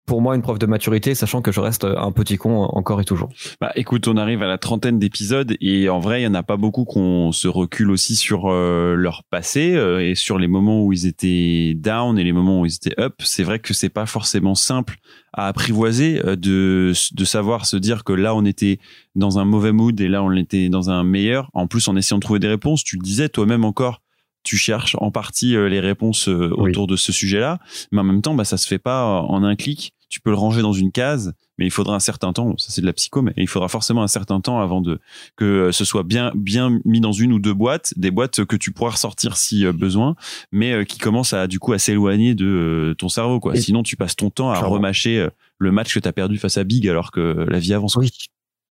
pour 0.08 0.22
moi, 0.22 0.34
une 0.34 0.42
preuve 0.42 0.58
de 0.58 0.66
maturité, 0.66 1.14
sachant 1.14 1.42
que 1.42 1.52
je 1.52 1.60
reste 1.60 1.84
un 1.84 2.10
petit 2.10 2.36
con 2.36 2.62
encore 2.62 3.00
et 3.00 3.04
toujours. 3.04 3.28
Bah, 3.60 3.70
écoute, 3.76 4.08
on 4.08 4.16
arrive 4.16 4.42
à 4.42 4.46
la 4.46 4.58
trentaine 4.58 4.98
d'épisodes 4.98 5.54
et 5.60 5.88
en 5.88 6.00
vrai, 6.00 6.22
il 6.22 6.24
y 6.24 6.26
en 6.26 6.34
a 6.34 6.42
pas 6.42 6.56
beaucoup 6.56 6.84
qu'on 6.84 7.30
se 7.30 7.46
recule 7.46 7.90
aussi 7.90 8.16
sur 8.16 8.46
euh, 8.46 8.94
leur 8.94 9.22
passé 9.30 9.74
euh, 9.76 10.04
et 10.04 10.14
sur 10.14 10.38
les 10.38 10.48
moments 10.48 10.82
où 10.82 10.92
ils 10.92 11.06
étaient 11.06 11.74
down 11.76 12.18
et 12.18 12.24
les 12.24 12.32
moments 12.32 12.62
où 12.62 12.66
ils 12.66 12.74
étaient 12.74 12.98
up. 12.98 13.14
C'est 13.20 13.42
vrai 13.44 13.58
que 13.58 13.74
c'est 13.74 13.90
pas 13.90 14.06
forcément 14.06 14.54
simple 14.54 14.96
à 15.34 15.46
apprivoiser 15.46 16.20
euh, 16.24 16.34
de 16.34 16.92
de 17.12 17.24
savoir 17.24 17.66
se 17.66 17.76
dire 17.76 18.02
que 18.02 18.14
là 18.14 18.34
on 18.34 18.44
était 18.46 18.78
dans 19.14 19.38
un 19.38 19.44
mauvais 19.44 19.72
mood 19.72 20.00
et 20.00 20.08
là 20.08 20.22
on 20.22 20.32
était 20.32 20.70
dans 20.70 20.88
un 20.88 21.04
meilleur. 21.04 21.50
En 21.52 21.66
plus, 21.66 21.86
en 21.86 21.96
essayant 21.96 22.16
de 22.16 22.22
trouver 22.22 22.40
des 22.40 22.48
réponses, 22.48 22.82
tu 22.82 22.96
le 22.96 23.02
disais 23.02 23.28
toi-même 23.28 23.64
encore. 23.64 24.00
Tu 24.44 24.56
cherches 24.56 24.96
en 25.00 25.10
partie 25.10 25.56
euh, 25.56 25.68
les 25.68 25.80
réponses 25.80 26.28
euh, 26.28 26.50
Oui. 26.56 26.70
autour 26.70 26.86
de 26.86 26.96
ce 26.96 27.12
sujet-là, 27.12 27.58
mais 27.92 28.00
en 28.00 28.04
même 28.04 28.22
temps, 28.22 28.34
bah, 28.34 28.44
ça 28.44 28.56
se 28.56 28.66
fait 28.66 28.78
pas 28.78 29.04
en 29.22 29.42
un 29.44 29.56
clic. 29.56 29.92
Tu 30.10 30.20
peux 30.20 30.30
le 30.30 30.36
ranger 30.36 30.62
dans 30.62 30.72
une 30.72 30.90
case, 30.90 31.34
mais 31.58 31.66
il 31.66 31.70
faudra 31.70 31.94
un 31.94 31.98
certain 32.00 32.32
temps. 32.32 32.54
Ça, 32.56 32.68
c'est 32.70 32.80
de 32.80 32.86
la 32.86 32.94
psycho, 32.94 33.20
mais 33.20 33.34
il 33.36 33.46
faudra 33.46 33.68
forcément 33.68 34.02
un 34.02 34.08
certain 34.08 34.40
temps 34.40 34.58
avant 34.58 34.80
de 34.80 35.00
que 35.36 35.70
ce 35.70 35.84
soit 35.84 36.02
bien 36.02 36.32
bien 36.34 36.80
mis 36.86 37.00
dans 37.00 37.12
une 37.12 37.30
ou 37.30 37.38
deux 37.38 37.52
boîtes, 37.52 37.92
des 37.98 38.10
boîtes 38.10 38.46
que 38.46 38.56
tu 38.56 38.72
pourras 38.72 38.92
ressortir 38.92 39.36
si 39.36 39.66
euh, 39.66 39.72
besoin, 39.74 40.16
mais 40.50 40.72
euh, 40.72 40.84
qui 40.84 40.98
commencent 40.98 41.34
à 41.34 41.46
du 41.46 41.58
coup 41.58 41.74
à 41.74 41.78
s'éloigner 41.78 42.34
de 42.34 42.46
euh, 42.46 42.94
ton 42.94 43.10
cerveau, 43.10 43.38
quoi. 43.38 43.54
Et- 43.54 43.60
Sinon, 43.60 43.82
tu 43.82 43.96
passes 43.96 44.16
ton 44.16 44.30
temps 44.30 44.48
à 44.50 44.54
Clairement. 44.54 44.76
remâcher 44.76 45.18
euh, 45.18 45.28
le 45.58 45.72
match 45.72 45.92
que 45.92 45.98
t'as 45.98 46.12
perdu 46.12 46.38
face 46.38 46.56
à 46.56 46.64
Big, 46.64 46.88
alors 46.88 47.10
que 47.10 47.20
la 47.46 47.58
vie 47.58 47.74
avance. 47.74 47.96
Oui. 47.96 48.08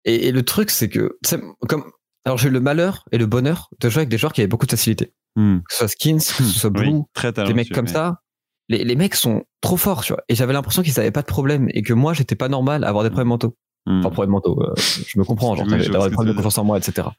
Et, 0.05 0.27
et 0.27 0.31
le 0.31 0.43
truc, 0.43 0.69
c'est 0.69 0.87
que, 0.87 1.17
tu 1.27 1.35
comme, 1.67 1.83
alors 2.25 2.37
j'ai 2.37 2.49
eu 2.49 2.51
le 2.51 2.59
malheur 2.59 3.05
et 3.11 3.17
le 3.17 3.27
bonheur 3.27 3.69
de 3.79 3.89
jouer 3.89 4.01
avec 4.01 4.09
des 4.09 4.17
joueurs 4.17 4.33
qui 4.33 4.41
avaient 4.41 4.47
beaucoup 4.47 4.65
de 4.65 4.71
facilité. 4.71 5.13
Hmm. 5.35 5.59
Que 5.59 5.73
ce 5.73 5.77
soit 5.77 5.87
Skins, 5.87 6.17
que 6.17 6.43
ce 6.43 6.59
soit 6.59 6.69
Blue, 6.69 6.87
Oui, 6.87 7.01
très 7.13 7.31
des 7.31 7.53
mecs 7.53 7.71
comme 7.71 7.87
ça. 7.87 8.21
Les, 8.67 8.83
les 8.83 8.95
mecs 8.95 9.13
sont 9.13 9.43
trop 9.61 9.77
forts, 9.77 10.03
tu 10.03 10.13
vois. 10.13 10.23
Et 10.27 10.33
j'avais 10.33 10.53
l'impression 10.53 10.81
qu'ils 10.81 10.99
avaient 10.99 11.11
pas 11.11 11.21
de 11.21 11.27
problème 11.27 11.67
et 11.71 11.83
que 11.83 11.93
moi, 11.93 12.13
j'étais 12.13 12.35
pas 12.35 12.49
normal 12.49 12.83
à 12.83 12.89
avoir 12.89 13.03
des 13.03 13.11
problèmes 13.11 13.27
mentaux. 13.27 13.55
Hmm. 13.85 13.99
Enfin, 13.99 14.09
problèmes 14.09 14.31
mentaux, 14.31 14.59
euh, 14.63 14.73
je 14.75 15.19
me 15.19 15.23
comprends, 15.23 15.55
genre, 15.55 15.67
d'avoir 15.67 16.09
des 16.09 16.13
problèmes 16.13 16.33
de 16.33 16.37
confiance 16.37 16.57
en 16.57 16.63
moi, 16.63 16.79
etc. 16.79 17.09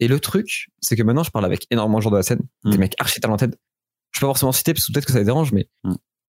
Et 0.00 0.08
le 0.08 0.18
truc, 0.18 0.68
c'est 0.80 0.96
que 0.96 1.02
maintenant, 1.02 1.24
je 1.24 1.30
parle 1.30 1.44
avec 1.44 1.66
énormément 1.70 1.98
de 1.98 2.04
gens 2.04 2.10
de 2.10 2.16
la 2.16 2.22
scène, 2.22 2.40
des 2.64 2.78
mecs 2.78 2.94
archi 2.98 3.20
talented. 3.20 3.54
Je 4.12 4.20
peux 4.20 4.26
pas 4.26 4.30
forcément 4.30 4.52
citer 4.52 4.72
parce 4.72 4.86
que 4.86 4.92
peut-être 4.92 5.04
que 5.04 5.12
ça 5.12 5.18
les 5.18 5.26
dérange, 5.26 5.52
mais 5.52 5.68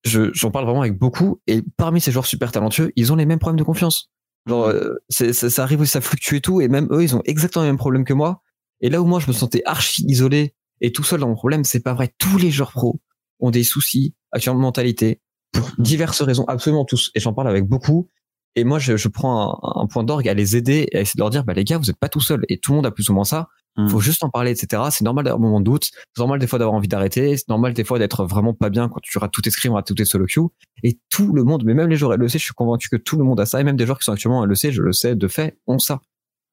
je, 0.03 0.31
j'en 0.33 0.51
parle 0.51 0.65
vraiment 0.65 0.81
avec 0.81 0.97
beaucoup. 0.97 1.39
Et 1.47 1.61
parmi 1.77 2.01
ces 2.01 2.11
joueurs 2.11 2.25
super 2.25 2.51
talentueux, 2.51 2.91
ils 2.97 3.13
ont 3.13 3.15
les 3.15 3.25
mêmes 3.25 3.39
problèmes 3.39 3.59
de 3.59 3.63
confiance. 3.63 4.09
Genre, 4.47 4.67
euh, 4.67 4.95
c'est, 5.09 5.33
ça, 5.33 5.49
ça 5.49 5.63
arrive 5.63 5.81
aussi, 5.81 5.91
ça 5.91 6.01
fluctue 6.01 6.35
et 6.35 6.41
tout. 6.41 6.61
Et 6.61 6.67
même 6.67 6.87
eux, 6.91 7.03
ils 7.03 7.15
ont 7.15 7.21
exactement 7.25 7.63
les 7.63 7.69
mêmes 7.69 7.77
problèmes 7.77 8.05
que 8.05 8.13
moi. 8.13 8.41
Et 8.81 8.89
là 8.89 9.01
où 9.01 9.05
moi, 9.05 9.19
je 9.19 9.27
me 9.27 9.33
sentais 9.33 9.61
archi 9.65 10.03
isolé 10.07 10.55
et 10.81 10.91
tout 10.91 11.03
seul 11.03 11.19
dans 11.19 11.27
mon 11.27 11.35
problème, 11.35 11.63
c'est 11.63 11.81
pas 11.81 11.93
vrai. 11.93 12.13
Tous 12.17 12.37
les 12.37 12.51
joueurs 12.51 12.71
pros, 12.71 12.99
ont 13.39 13.51
des 13.51 13.63
soucis 13.63 14.15
actuellement 14.31 14.59
de 14.59 14.63
mentalité 14.63 15.21
pour 15.51 15.69
diverses 15.77 16.21
raisons, 16.21 16.45
absolument 16.45 16.85
tous. 16.85 17.11
Et 17.15 17.19
j'en 17.19 17.33
parle 17.33 17.47
avec 17.47 17.65
beaucoup. 17.65 18.09
Et 18.55 18.63
moi, 18.63 18.79
je, 18.79 18.97
je 18.97 19.07
prends 19.07 19.59
un, 19.63 19.81
un 19.81 19.87
point 19.87 20.03
d'orgue 20.03 20.27
à 20.27 20.33
les 20.33 20.55
aider 20.55 20.87
et 20.91 20.97
à 20.97 21.01
essayer 21.01 21.17
de 21.17 21.21
leur 21.21 21.29
dire, 21.29 21.43
bah 21.43 21.53
les 21.53 21.63
gars, 21.63 21.77
vous 21.77 21.85
n'êtes 21.85 21.99
pas 21.99 22.09
tout 22.09 22.21
seuls. 22.21 22.43
Et 22.49 22.59
tout 22.59 22.71
le 22.71 22.77
monde 22.77 22.85
a 22.85 22.91
plus 22.91 23.09
ou 23.09 23.13
moins 23.13 23.23
ça. 23.23 23.47
Mm. 23.79 23.87
Faut 23.89 23.99
juste 23.99 24.23
en 24.23 24.29
parler, 24.29 24.51
etc. 24.51 24.83
C'est 24.91 25.03
normal 25.03 25.25
d'avoir 25.25 25.39
un 25.39 25.43
moment 25.43 25.59
de 25.59 25.65
doute. 25.65 25.85
C'est 25.93 26.19
normal 26.19 26.39
des 26.39 26.47
fois 26.47 26.59
d'avoir 26.59 26.75
envie 26.75 26.87
d'arrêter. 26.87 27.37
C'est 27.37 27.47
normal 27.47 27.73
des 27.73 27.83
fois 27.83 27.99
d'être 27.99 28.25
vraiment 28.25 28.53
pas 28.53 28.69
bien 28.69 28.89
quand 28.89 28.99
tu 29.01 29.17
rates 29.17 29.31
tout 29.31 29.41
tes 29.41 29.51
scrims, 29.51 29.79
tout 29.85 29.95
tes 29.95 30.05
solo 30.05 30.25
queue. 30.25 30.41
Et 30.83 30.99
tout 31.09 31.33
le 31.33 31.43
monde, 31.43 31.63
mais 31.65 31.73
même 31.73 31.89
les 31.89 31.95
joueurs 31.95 32.17
LEC, 32.17 32.31
je 32.31 32.37
suis 32.39 32.53
convaincu 32.53 32.89
que 32.89 32.97
tout 32.97 33.17
le 33.17 33.23
monde 33.23 33.39
a 33.39 33.45
ça. 33.45 33.61
Et 33.61 33.63
même 33.63 33.77
des 33.77 33.85
joueurs 33.85 33.99
qui 33.99 34.05
sont 34.05 34.11
actuellement 34.11 34.45
LEC, 34.45 34.71
je 34.71 34.81
le 34.81 34.91
sais 34.93 35.15
de 35.15 35.27
fait, 35.27 35.57
ont 35.67 35.79
ça. 35.79 36.01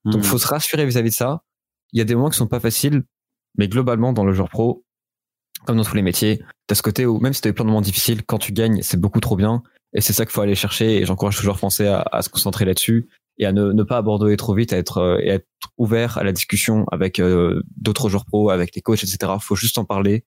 Donc, 0.05 0.23
Mm. 0.23 0.25
faut 0.25 0.39
se 0.39 0.47
rassurer 0.47 0.87
vis-à-vis 0.87 1.11
de 1.11 1.15
ça. 1.15 1.43
Il 1.93 1.99
y 1.99 2.01
a 2.01 2.05
des 2.05 2.15
moments 2.15 2.31
qui 2.31 2.37
sont 2.37 2.47
pas 2.47 2.61
faciles, 2.61 3.03
mais 3.59 3.69
globalement, 3.69 4.13
dans 4.13 4.25
le 4.25 4.33
joueur 4.33 4.49
pro, 4.49 4.85
comme 5.65 5.77
dans 5.77 5.85
tous 5.85 5.97
les 5.97 6.03
métiers, 6.03 6.43
t'as 6.67 6.75
ce 6.75 6.83
côté 6.83 7.07
où 7.07 7.19
même 7.19 7.33
si 7.33 7.41
t'as 7.41 7.49
eu 7.51 7.55
plein 7.55 7.65
de 7.65 7.71
moments 7.71 7.81
difficiles, 7.81 8.23
quand 8.25 8.39
tu 8.39 8.53
gagnes, 8.53 8.83
c'est 8.83 9.01
beaucoup 9.01 9.21
trop 9.21 9.37
bien. 9.37 9.63
Et 9.97 10.01
c'est 10.01 10.13
ça 10.13 10.25
qu'il 10.25 10.33
faut 10.33 10.43
aller 10.43 10.55
chercher. 10.55 10.99
Et 10.99 11.07
j'encourage 11.07 11.37
toujours 11.37 11.57
Français 11.57 11.89
à, 11.89 12.05
à 12.13 12.23
se 12.23 12.29
concentrer 12.29 12.65
là-dessus 12.65 13.09
et 13.39 13.47
à 13.47 13.53
ne, 13.53 13.73
ne 13.73 13.83
pas 13.83 13.99
abandonner 13.99 14.37
trop 14.37 14.55
vite, 14.55 14.73
à 14.73 14.77
être, 14.77 14.99
euh, 14.99 15.19
et 15.21 15.31
à 15.31 15.35
être 15.35 15.47
ouvert 15.79 16.19
à 16.19 16.25
la 16.25 16.33
discussion 16.33 16.85
avec 16.91 17.19
euh, 17.19 17.63
d'autres 17.77 18.09
joueurs 18.09 18.25
pro, 18.25 18.51
avec 18.51 18.75
les 18.75 18.83
coachs, 18.83 19.03
etc. 19.03 19.33
Faut 19.41 19.57
juste 19.57 19.79
en 19.79 19.85
parler. 19.85 20.25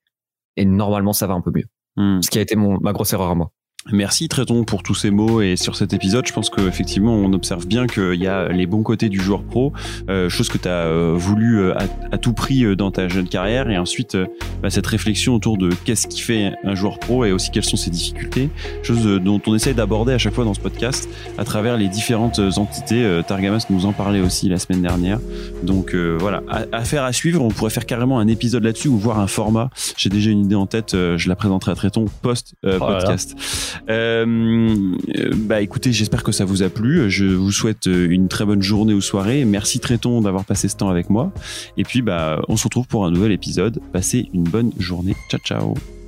Et 0.58 0.66
normalement, 0.66 1.14
ça 1.14 1.28
va 1.28 1.34
un 1.34 1.42
peu 1.42 1.52
mieux. 1.54 1.66
Mm. 1.96 2.22
Ce 2.22 2.30
qui 2.30 2.38
a 2.38 2.42
été 2.42 2.56
mon, 2.56 2.80
ma 2.82 2.94
grosse 2.94 3.14
erreur 3.14 3.30
à 3.30 3.36
moi. 3.36 3.52
Merci 3.92 4.28
Tréton 4.28 4.66
pour 4.66 4.84
tous 4.84 4.94
ces 4.94 5.10
mots 5.10 5.42
et 5.42 5.56
sur 5.56 5.76
cet 5.76 5.94
épisode, 5.94 6.28
je 6.28 6.34
pense 6.34 6.50
qu'effectivement 6.50 7.14
on 7.16 7.32
observe 7.32 7.66
bien 7.66 7.88
qu'il 7.88 8.22
y 8.22 8.28
a 8.28 8.50
les 8.50 8.68
bons 8.68 8.84
côtés 8.84 9.08
du 9.08 9.20
joueur 9.20 9.42
pro, 9.42 9.72
euh, 10.10 10.30
chose 10.30 10.50
que 10.50 10.58
tu 10.58 10.68
as 10.68 11.14
voulu 11.14 11.60
euh, 11.60 11.74
à, 11.76 11.84
à, 12.12 12.18
tout 12.18 12.34
prix 12.34 12.66
euh, 12.66 12.76
dans 12.76 12.92
ta 12.92 13.08
jeune 13.08 13.28
carrière 13.28 13.70
et 13.70 13.78
ensuite 13.78 14.16
euh, 14.16 14.28
bah, 14.62 14.70
cette 14.70 14.86
réflexion 14.86 15.34
autour 15.34 15.58
de 15.58 15.70
qu'est-ce 15.86 16.08
qui 16.08 16.20
fait 16.20 16.52
un 16.64 16.76
joueur 16.76 17.00
pro 17.00 17.24
et 17.24 17.32
aussi 17.32 17.52
quelles 17.52 17.64
sont 17.64 17.78
ses 17.78 17.90
difficultés, 17.90 18.50
chose 18.84 19.08
euh, 19.08 19.20
dont 19.20 19.42
on 19.48 19.56
essaye 19.56 19.74
d'aborder 19.74 20.14
à 20.14 20.18
chaque 20.18 20.34
fois 20.34 20.44
dans 20.44 20.54
ce 20.54 20.60
podcast 20.60 21.10
à 21.38 21.46
travers 21.46 21.78
les 21.78 21.88
différentes 21.88 22.40
entités. 22.58 23.04
Euh, 23.04 23.22
Targamas 23.24 23.66
nous 23.70 23.86
en 23.86 23.94
parlait 23.94 24.20
aussi 24.20 24.50
la 24.50 24.60
semaine 24.60 24.82
dernière. 24.82 25.20
Donc 25.64 25.96
euh, 25.96 26.18
voilà, 26.20 26.44
affaire 26.74 27.04
à, 27.04 27.08
à 27.08 27.14
suivre, 27.14 27.42
on 27.42 27.50
pourrait 27.50 27.72
faire 27.72 27.86
carrément 27.86 28.20
un 28.20 28.28
épisode 28.28 28.64
là-dessus 28.64 28.90
ou 28.90 28.98
voir 28.98 29.20
un 29.20 29.28
format. 29.28 29.70
J'ai 29.98 30.10
déjà 30.10 30.32
une 30.32 30.46
idée 30.46 30.56
en 30.56 30.68
tête, 30.68 30.94
euh, 30.94 31.18
je 31.18 31.30
la 31.30 31.36
présenterai 31.36 31.72
à 31.72 31.76
Tréton 31.76 32.06
post-podcast. 32.22 33.36
Euh, 33.38 33.69
bah 33.88 35.62
écoutez, 35.62 35.92
j'espère 35.92 36.24
que 36.24 36.32
ça 36.32 36.46
vous 36.46 36.64
a 36.64 36.70
plu. 36.70 37.10
Je 37.10 37.26
vous 37.26 37.52
souhaite 37.52 37.86
une 37.86 38.28
très 38.28 38.46
bonne 38.46 38.62
journée 38.62 38.94
ou 38.94 39.02
soirée. 39.02 39.46
Merci 39.46 39.80
Tréton 39.80 40.22
d'avoir 40.22 40.46
passé 40.46 40.68
ce 40.68 40.76
temps 40.76 40.90
avec 40.90 41.10
moi. 41.10 41.32
Et 41.78 41.84
puis 41.84 42.02
bah 42.02 42.42
on 42.48 42.58
se 42.58 42.64
retrouve 42.66 42.88
pour 42.88 43.06
un 43.06 43.12
nouvel 43.12 43.32
épisode. 43.32 43.80
Passez 43.92 44.30
une 44.34 44.44
bonne 44.44 44.72
journée. 44.80 45.16
Ciao 45.30 45.40
ciao. 45.42 45.99